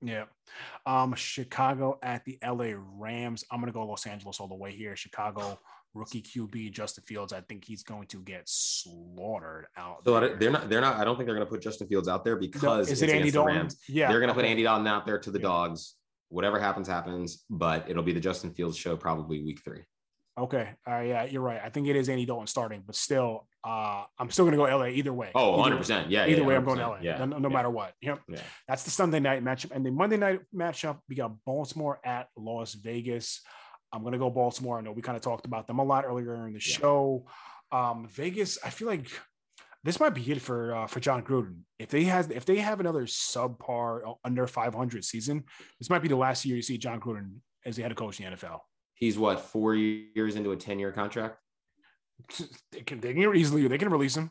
Yeah. 0.00 0.24
Um, 0.86 1.14
Chicago 1.14 1.98
at 2.02 2.24
the 2.24 2.38
LA 2.42 2.72
Rams. 2.76 3.44
I'm 3.50 3.60
to 3.64 3.72
go 3.72 3.86
Los 3.86 4.06
Angeles 4.06 4.40
all 4.40 4.48
the 4.48 4.54
way 4.54 4.72
here. 4.72 4.96
Chicago 4.96 5.58
rookie 5.94 6.22
QB 6.22 6.72
Justin 6.72 7.04
Fields. 7.06 7.32
I 7.32 7.40
think 7.40 7.64
he's 7.64 7.82
going 7.82 8.06
to 8.08 8.20
get 8.20 8.42
slaughtered 8.46 9.66
out. 9.76 10.04
So 10.04 10.20
there. 10.20 10.36
they're 10.36 10.50
not. 10.50 10.68
They're 10.68 10.80
not. 10.80 10.96
I 10.96 11.04
don't 11.04 11.16
think 11.16 11.26
they're 11.26 11.34
going 11.34 11.46
to 11.46 11.50
put 11.50 11.62
Justin 11.62 11.88
Fields 11.88 12.08
out 12.08 12.24
there 12.24 12.36
because 12.36 12.62
no, 12.88 12.92
is 12.92 13.02
it 13.02 13.10
Andy 13.10 13.30
Dalton? 13.30 13.56
Rams. 13.56 13.76
Yeah, 13.88 14.08
they're 14.08 14.20
going 14.20 14.28
to 14.28 14.34
put 14.34 14.44
Andy 14.44 14.62
Dalton 14.62 14.86
out 14.86 15.06
there 15.06 15.18
to 15.18 15.30
the 15.30 15.38
yeah. 15.38 15.44
dogs. 15.44 15.94
Whatever 16.30 16.58
happens, 16.58 16.88
happens. 16.88 17.44
But 17.48 17.88
it'll 17.88 18.02
be 18.02 18.12
the 18.12 18.20
Justin 18.20 18.52
Fields 18.52 18.76
show 18.76 18.96
probably 18.96 19.42
week 19.42 19.60
three. 19.64 19.82
Okay. 20.38 20.70
Uh, 20.88 21.00
yeah, 21.00 21.24
you're 21.24 21.42
right. 21.42 21.60
I 21.62 21.68
think 21.68 21.88
it 21.88 21.96
is 21.96 22.08
Andy 22.08 22.24
Dalton 22.24 22.46
starting, 22.46 22.84
but 22.86 22.94
still, 22.94 23.48
uh, 23.64 24.04
I'm 24.18 24.30
still 24.30 24.44
going 24.44 24.56
to 24.56 24.64
go 24.64 24.76
LA 24.76 24.86
either 24.86 25.12
way. 25.12 25.32
Oh, 25.34 25.56
100 25.56 25.76
percent. 25.76 26.10
Yeah. 26.10 26.26
Either 26.26 26.42
yeah, 26.42 26.46
way, 26.46 26.56
I'm 26.56 26.64
going 26.64 26.78
LA. 26.78 26.98
Yeah. 27.02 27.24
No, 27.24 27.38
no 27.38 27.48
yeah. 27.48 27.54
matter 27.54 27.70
what. 27.70 27.92
Yep. 28.00 28.20
Yeah. 28.28 28.40
That's 28.68 28.84
the 28.84 28.90
Sunday 28.90 29.18
night 29.18 29.44
matchup, 29.44 29.72
and 29.72 29.84
the 29.84 29.90
Monday 29.90 30.16
night 30.16 30.40
matchup. 30.54 30.98
We 31.08 31.16
got 31.16 31.32
Baltimore 31.44 31.98
at 32.04 32.28
Las 32.36 32.74
Vegas. 32.74 33.40
I'm 33.92 34.02
going 34.02 34.12
to 34.12 34.18
go 34.18 34.30
Baltimore. 34.30 34.78
I 34.78 34.80
know 34.82 34.92
we 34.92 35.02
kind 35.02 35.16
of 35.16 35.22
talked 35.22 35.46
about 35.46 35.66
them 35.66 35.78
a 35.78 35.84
lot 35.84 36.04
earlier 36.04 36.34
in 36.34 36.52
the 36.52 36.60
yeah. 36.64 36.78
show. 36.78 37.26
Um, 37.72 38.08
Vegas, 38.10 38.58
I 38.64 38.70
feel 38.70 38.88
like 38.88 39.10
this 39.84 40.00
might 40.00 40.14
be 40.14 40.30
it 40.30 40.40
for 40.40 40.74
uh, 40.74 40.86
for 40.86 41.00
Jon 41.00 41.22
Gruden. 41.22 41.60
If 41.78 41.88
they 41.90 42.04
has 42.04 42.30
if 42.30 42.44
they 42.44 42.56
have 42.56 42.80
another 42.80 43.02
subpar 43.02 44.08
uh, 44.08 44.14
under 44.24 44.46
500 44.46 45.04
season, 45.04 45.44
this 45.78 45.88
might 45.90 46.02
be 46.02 46.08
the 46.08 46.16
last 46.16 46.44
year 46.44 46.56
you 46.56 46.62
see 46.62 46.78
Jon 46.78 47.00
Gruden 47.00 47.36
as 47.64 47.76
the 47.76 47.82
head 47.82 47.94
coach 47.96 48.20
in 48.20 48.30
the 48.30 48.36
NFL. 48.36 48.58
He's 48.94 49.18
what 49.18 49.40
four 49.40 49.74
years 49.74 50.36
into 50.36 50.52
a 50.52 50.56
10 50.56 50.78
year 50.78 50.92
contract. 50.92 51.38
They 52.72 52.80
can 52.80 53.00
they 53.00 53.14
can 53.14 53.36
easily 53.36 53.66
they 53.68 53.78
can 53.78 53.90
release 53.90 54.16
him. 54.16 54.30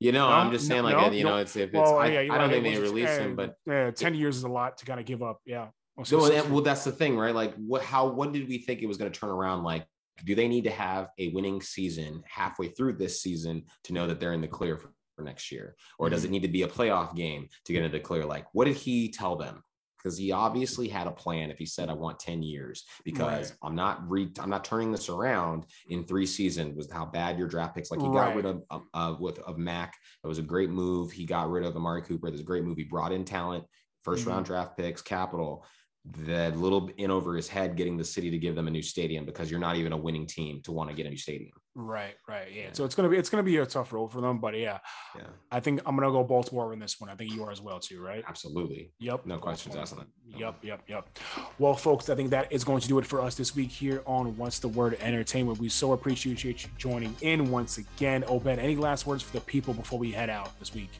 You 0.00 0.10
know, 0.10 0.28
no, 0.28 0.34
I'm 0.34 0.50
just 0.50 0.66
saying, 0.66 0.82
no, 0.82 0.88
like, 0.88 0.96
no, 0.96 1.12
you 1.12 1.22
know, 1.22 1.36
it's 1.36 1.54
if 1.54 1.68
it's, 1.68 1.74
well, 1.74 1.98
I, 1.98 2.08
yeah, 2.08 2.20
I, 2.20 2.26
don't 2.26 2.38
right. 2.38 2.50
think 2.50 2.64
they 2.64 2.80
release 2.80 3.10
him, 3.10 3.36
but 3.36 3.54
yeah, 3.66 3.92
10 3.92 4.16
years 4.16 4.36
is 4.36 4.42
a 4.42 4.48
lot 4.48 4.78
to 4.78 4.84
kind 4.84 4.98
of 4.98 5.06
give 5.06 5.22
up. 5.22 5.38
Yeah. 5.46 5.68
Well, 5.96 6.06
no, 6.10 6.44
well, 6.46 6.62
that's 6.62 6.84
the 6.84 6.92
thing, 6.92 7.18
right? 7.18 7.34
Like, 7.34 7.54
what? 7.56 7.82
How? 7.82 8.06
What 8.06 8.32
did 8.32 8.48
we 8.48 8.58
think 8.58 8.80
it 8.80 8.86
was 8.86 8.96
going 8.96 9.12
to 9.12 9.18
turn 9.18 9.28
around? 9.28 9.62
Like, 9.62 9.86
do 10.24 10.34
they 10.34 10.48
need 10.48 10.64
to 10.64 10.70
have 10.70 11.08
a 11.18 11.28
winning 11.28 11.60
season 11.60 12.22
halfway 12.26 12.68
through 12.68 12.94
this 12.94 13.20
season 13.20 13.64
to 13.84 13.92
know 13.92 14.06
that 14.06 14.18
they're 14.20 14.32
in 14.32 14.40
the 14.40 14.48
clear 14.48 14.76
for, 14.76 14.92
for 15.16 15.22
next 15.22 15.52
year, 15.52 15.76
or 15.98 16.08
does 16.08 16.24
it 16.24 16.26
mm-hmm. 16.28 16.32
need 16.32 16.42
to 16.42 16.48
be 16.48 16.62
a 16.62 16.68
playoff 16.68 17.14
game 17.14 17.48
to 17.66 17.72
get 17.72 17.84
into 17.84 17.96
the 17.96 18.02
clear? 18.02 18.24
Like, 18.24 18.46
what 18.52 18.64
did 18.64 18.76
he 18.76 19.10
tell 19.10 19.36
them? 19.36 19.62
Because 19.98 20.18
he 20.18 20.32
obviously 20.32 20.88
had 20.88 21.06
a 21.06 21.12
plan. 21.12 21.50
If 21.50 21.58
he 21.58 21.66
said, 21.66 21.88
"I 21.88 21.92
want 21.92 22.18
ten 22.18 22.42
years," 22.42 22.84
because 23.04 23.50
right. 23.50 23.58
I'm 23.62 23.76
not 23.76 24.10
re- 24.10 24.32
I'm 24.40 24.50
not 24.50 24.64
turning 24.64 24.90
this 24.90 25.08
around 25.08 25.66
in 25.88 26.04
three 26.04 26.26
seasons. 26.26 26.74
Was 26.74 26.90
how 26.90 27.04
bad 27.04 27.38
your 27.38 27.46
draft 27.46 27.76
picks? 27.76 27.90
Like 27.90 28.00
he 28.00 28.08
right. 28.08 28.26
got 28.28 28.34
rid 28.34 28.46
of 28.46 28.82
uh, 28.94 29.14
with 29.20 29.38
of 29.40 29.58
Mack. 29.58 29.94
That 30.22 30.28
was 30.28 30.38
a 30.38 30.42
great 30.42 30.70
move. 30.70 31.12
He 31.12 31.24
got 31.24 31.50
rid 31.50 31.64
of 31.64 31.76
Amari 31.76 32.02
Cooper. 32.02 32.30
That's 32.30 32.40
a 32.40 32.44
great 32.44 32.64
move. 32.64 32.78
He 32.78 32.84
brought 32.84 33.12
in 33.12 33.24
talent, 33.24 33.64
1st 34.04 34.16
mm-hmm. 34.16 34.30
round 34.30 34.46
draft 34.46 34.76
picks, 34.76 35.02
capital 35.02 35.64
that 36.04 36.56
little 36.56 36.90
in 36.96 37.10
over 37.10 37.36
his 37.36 37.48
head 37.48 37.76
getting 37.76 37.96
the 37.96 38.04
city 38.04 38.30
to 38.30 38.38
give 38.38 38.56
them 38.56 38.66
a 38.66 38.70
new 38.70 38.82
stadium 38.82 39.24
because 39.24 39.50
you're 39.50 39.60
not 39.60 39.76
even 39.76 39.92
a 39.92 39.96
winning 39.96 40.26
team 40.26 40.60
to 40.62 40.72
want 40.72 40.90
to 40.90 40.96
get 40.96 41.06
a 41.06 41.10
new 41.10 41.16
stadium. 41.16 41.52
Right, 41.74 42.14
right. 42.28 42.48
Yeah. 42.52 42.62
yeah. 42.64 42.68
So 42.72 42.84
it's 42.84 42.94
gonna 42.94 43.08
be 43.08 43.16
it's 43.16 43.30
gonna 43.30 43.42
be 43.42 43.56
a 43.58 43.64
tough 43.64 43.92
road 43.92 44.08
for 44.08 44.20
them. 44.20 44.38
But 44.38 44.58
yeah, 44.58 44.78
yeah. 45.16 45.22
I 45.50 45.60
think 45.60 45.80
I'm 45.86 45.96
gonna 45.96 46.10
go 46.10 46.24
Baltimore 46.24 46.72
in 46.72 46.80
this 46.80 47.00
one. 47.00 47.08
I 47.08 47.14
think 47.14 47.32
you 47.32 47.44
are 47.44 47.50
as 47.50 47.62
well 47.62 47.78
too, 47.78 48.02
right? 48.02 48.24
Absolutely. 48.26 48.92
Yep. 48.98 49.26
No 49.26 49.38
questions 49.38 49.76
asked 49.76 49.92
on 49.92 50.00
that. 50.00 50.38
Yep, 50.38 50.56
yep, 50.62 50.82
yep. 50.88 51.18
Well, 51.58 51.74
folks, 51.74 52.08
I 52.08 52.14
think 52.14 52.30
that 52.30 52.52
is 52.52 52.64
going 52.64 52.80
to 52.80 52.88
do 52.88 52.98
it 52.98 53.06
for 53.06 53.20
us 53.20 53.36
this 53.36 53.54
week 53.54 53.70
here 53.70 54.02
on 54.06 54.36
What's 54.36 54.58
the 54.58 54.68
Word 54.68 54.98
Entertainment. 55.00 55.58
We 55.58 55.68
so 55.68 55.92
appreciate 55.92 56.42
you 56.44 56.54
joining 56.78 57.14
in 57.20 57.50
once 57.50 57.78
again. 57.78 58.24
Obed, 58.26 58.58
any 58.58 58.76
last 58.76 59.06
words 59.06 59.22
for 59.22 59.32
the 59.32 59.40
people 59.40 59.72
before 59.72 59.98
we 59.98 60.10
head 60.10 60.30
out 60.30 60.58
this 60.58 60.74
week? 60.74 60.90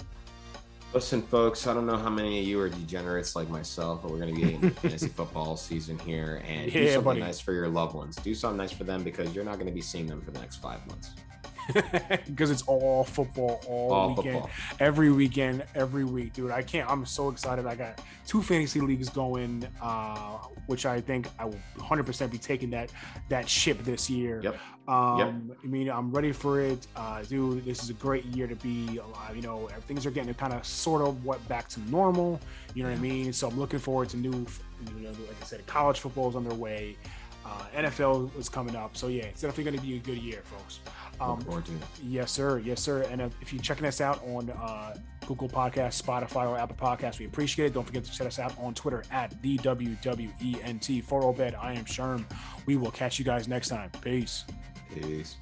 Listen, 0.94 1.22
folks, 1.22 1.66
I 1.66 1.72
don't 1.72 1.86
know 1.86 1.96
how 1.96 2.10
many 2.10 2.40
of 2.40 2.46
you 2.46 2.60
are 2.60 2.68
degenerates 2.68 3.34
like 3.34 3.48
myself, 3.48 4.02
but 4.02 4.10
we're 4.10 4.18
going 4.18 4.34
to 4.34 4.40
be 4.40 4.54
in 4.54 4.70
fantasy 4.74 5.08
football 5.08 5.56
season 5.56 5.98
here 6.00 6.42
and 6.46 6.66
yeah, 6.70 6.80
do 6.80 6.86
something 6.88 7.04
buddy. 7.04 7.20
nice 7.20 7.40
for 7.40 7.54
your 7.54 7.68
loved 7.68 7.94
ones. 7.94 8.16
Do 8.16 8.34
something 8.34 8.58
nice 8.58 8.72
for 8.72 8.84
them 8.84 9.02
because 9.02 9.34
you're 9.34 9.44
not 9.44 9.54
going 9.54 9.66
to 9.66 9.72
be 9.72 9.80
seeing 9.80 10.06
them 10.06 10.20
for 10.20 10.32
the 10.32 10.38
next 10.38 10.56
five 10.56 10.86
months. 10.86 11.12
because 12.26 12.50
it's 12.50 12.62
all 12.62 13.04
football 13.04 13.60
all, 13.66 13.92
all 13.92 14.08
weekend, 14.14 14.42
football. 14.42 14.50
every 14.80 15.12
weekend, 15.12 15.64
every 15.74 16.04
week, 16.04 16.32
dude. 16.32 16.50
I 16.50 16.62
can't. 16.62 16.88
I'm 16.90 17.06
so 17.06 17.28
excited. 17.28 17.66
I 17.66 17.74
got 17.74 18.00
two 18.26 18.42
fantasy 18.42 18.80
leagues 18.80 19.08
going, 19.08 19.66
uh, 19.80 20.38
which 20.66 20.86
I 20.86 21.00
think 21.00 21.28
I 21.38 21.44
will 21.44 21.60
100 21.76 22.04
percent 22.04 22.32
be 22.32 22.38
taking 22.38 22.70
that 22.70 22.90
that 23.28 23.48
ship 23.48 23.82
this 23.84 24.10
year. 24.10 24.40
Yep. 24.42 24.58
Um, 24.88 25.18
yep. 25.48 25.58
I 25.62 25.66
mean, 25.66 25.88
I'm 25.88 26.10
ready 26.10 26.32
for 26.32 26.60
it, 26.60 26.86
uh, 26.96 27.22
dude. 27.22 27.64
This 27.64 27.82
is 27.82 27.90
a 27.90 27.94
great 27.94 28.24
year 28.26 28.46
to 28.46 28.56
be 28.56 28.98
alive. 28.98 29.36
You 29.36 29.42
know, 29.42 29.68
things 29.86 30.04
are 30.06 30.10
getting 30.10 30.34
kind 30.34 30.52
of 30.52 30.66
sort 30.66 31.02
of 31.02 31.24
what 31.24 31.46
back 31.48 31.68
to 31.70 31.80
normal. 31.90 32.40
You 32.74 32.82
know 32.82 32.90
what 32.90 32.98
I 32.98 33.00
mean? 33.00 33.32
So 33.32 33.48
I'm 33.48 33.58
looking 33.58 33.78
forward 33.78 34.08
to 34.10 34.16
new, 34.16 34.30
you 34.96 35.02
know, 35.02 35.10
like 35.10 35.36
I 35.40 35.44
said, 35.44 35.66
college 35.66 36.00
football 36.00 36.30
is 36.30 36.36
underway. 36.36 36.96
Uh, 37.44 37.64
NFL 37.76 38.36
is 38.38 38.48
coming 38.48 38.76
up, 38.76 38.96
so 38.96 39.08
yeah, 39.08 39.24
it's 39.24 39.40
definitely 39.40 39.64
going 39.64 39.76
to 39.76 39.82
be 39.82 39.96
a 39.96 39.98
good 39.98 40.18
year, 40.18 40.42
folks. 40.44 40.78
Um, 41.22 41.64
yes, 42.02 42.30
sir. 42.30 42.58
Yes, 42.58 42.80
sir. 42.80 43.02
And 43.02 43.20
if 43.20 43.52
you're 43.52 43.62
checking 43.62 43.86
us 43.86 44.00
out 44.00 44.22
on 44.26 44.50
uh, 44.50 44.96
Google 45.26 45.48
Podcast, 45.48 46.02
Spotify, 46.02 46.48
or 46.48 46.58
Apple 46.58 46.76
Podcasts, 46.76 47.18
we 47.18 47.26
appreciate 47.26 47.66
it. 47.66 47.74
Don't 47.74 47.84
forget 47.84 48.04
to 48.04 48.12
check 48.12 48.26
us 48.26 48.38
out 48.38 48.54
on 48.58 48.74
Twitter 48.74 49.04
at 49.10 49.40
the 49.42 49.56
WWENT. 49.58 51.04
For 51.04 51.22
Obed, 51.22 51.54
I 51.60 51.74
am 51.74 51.84
Sherm. 51.84 52.24
We 52.66 52.76
will 52.76 52.90
catch 52.90 53.18
you 53.18 53.24
guys 53.24 53.48
next 53.48 53.68
time. 53.68 53.90
Peace. 54.02 54.44
Peace. 54.94 55.36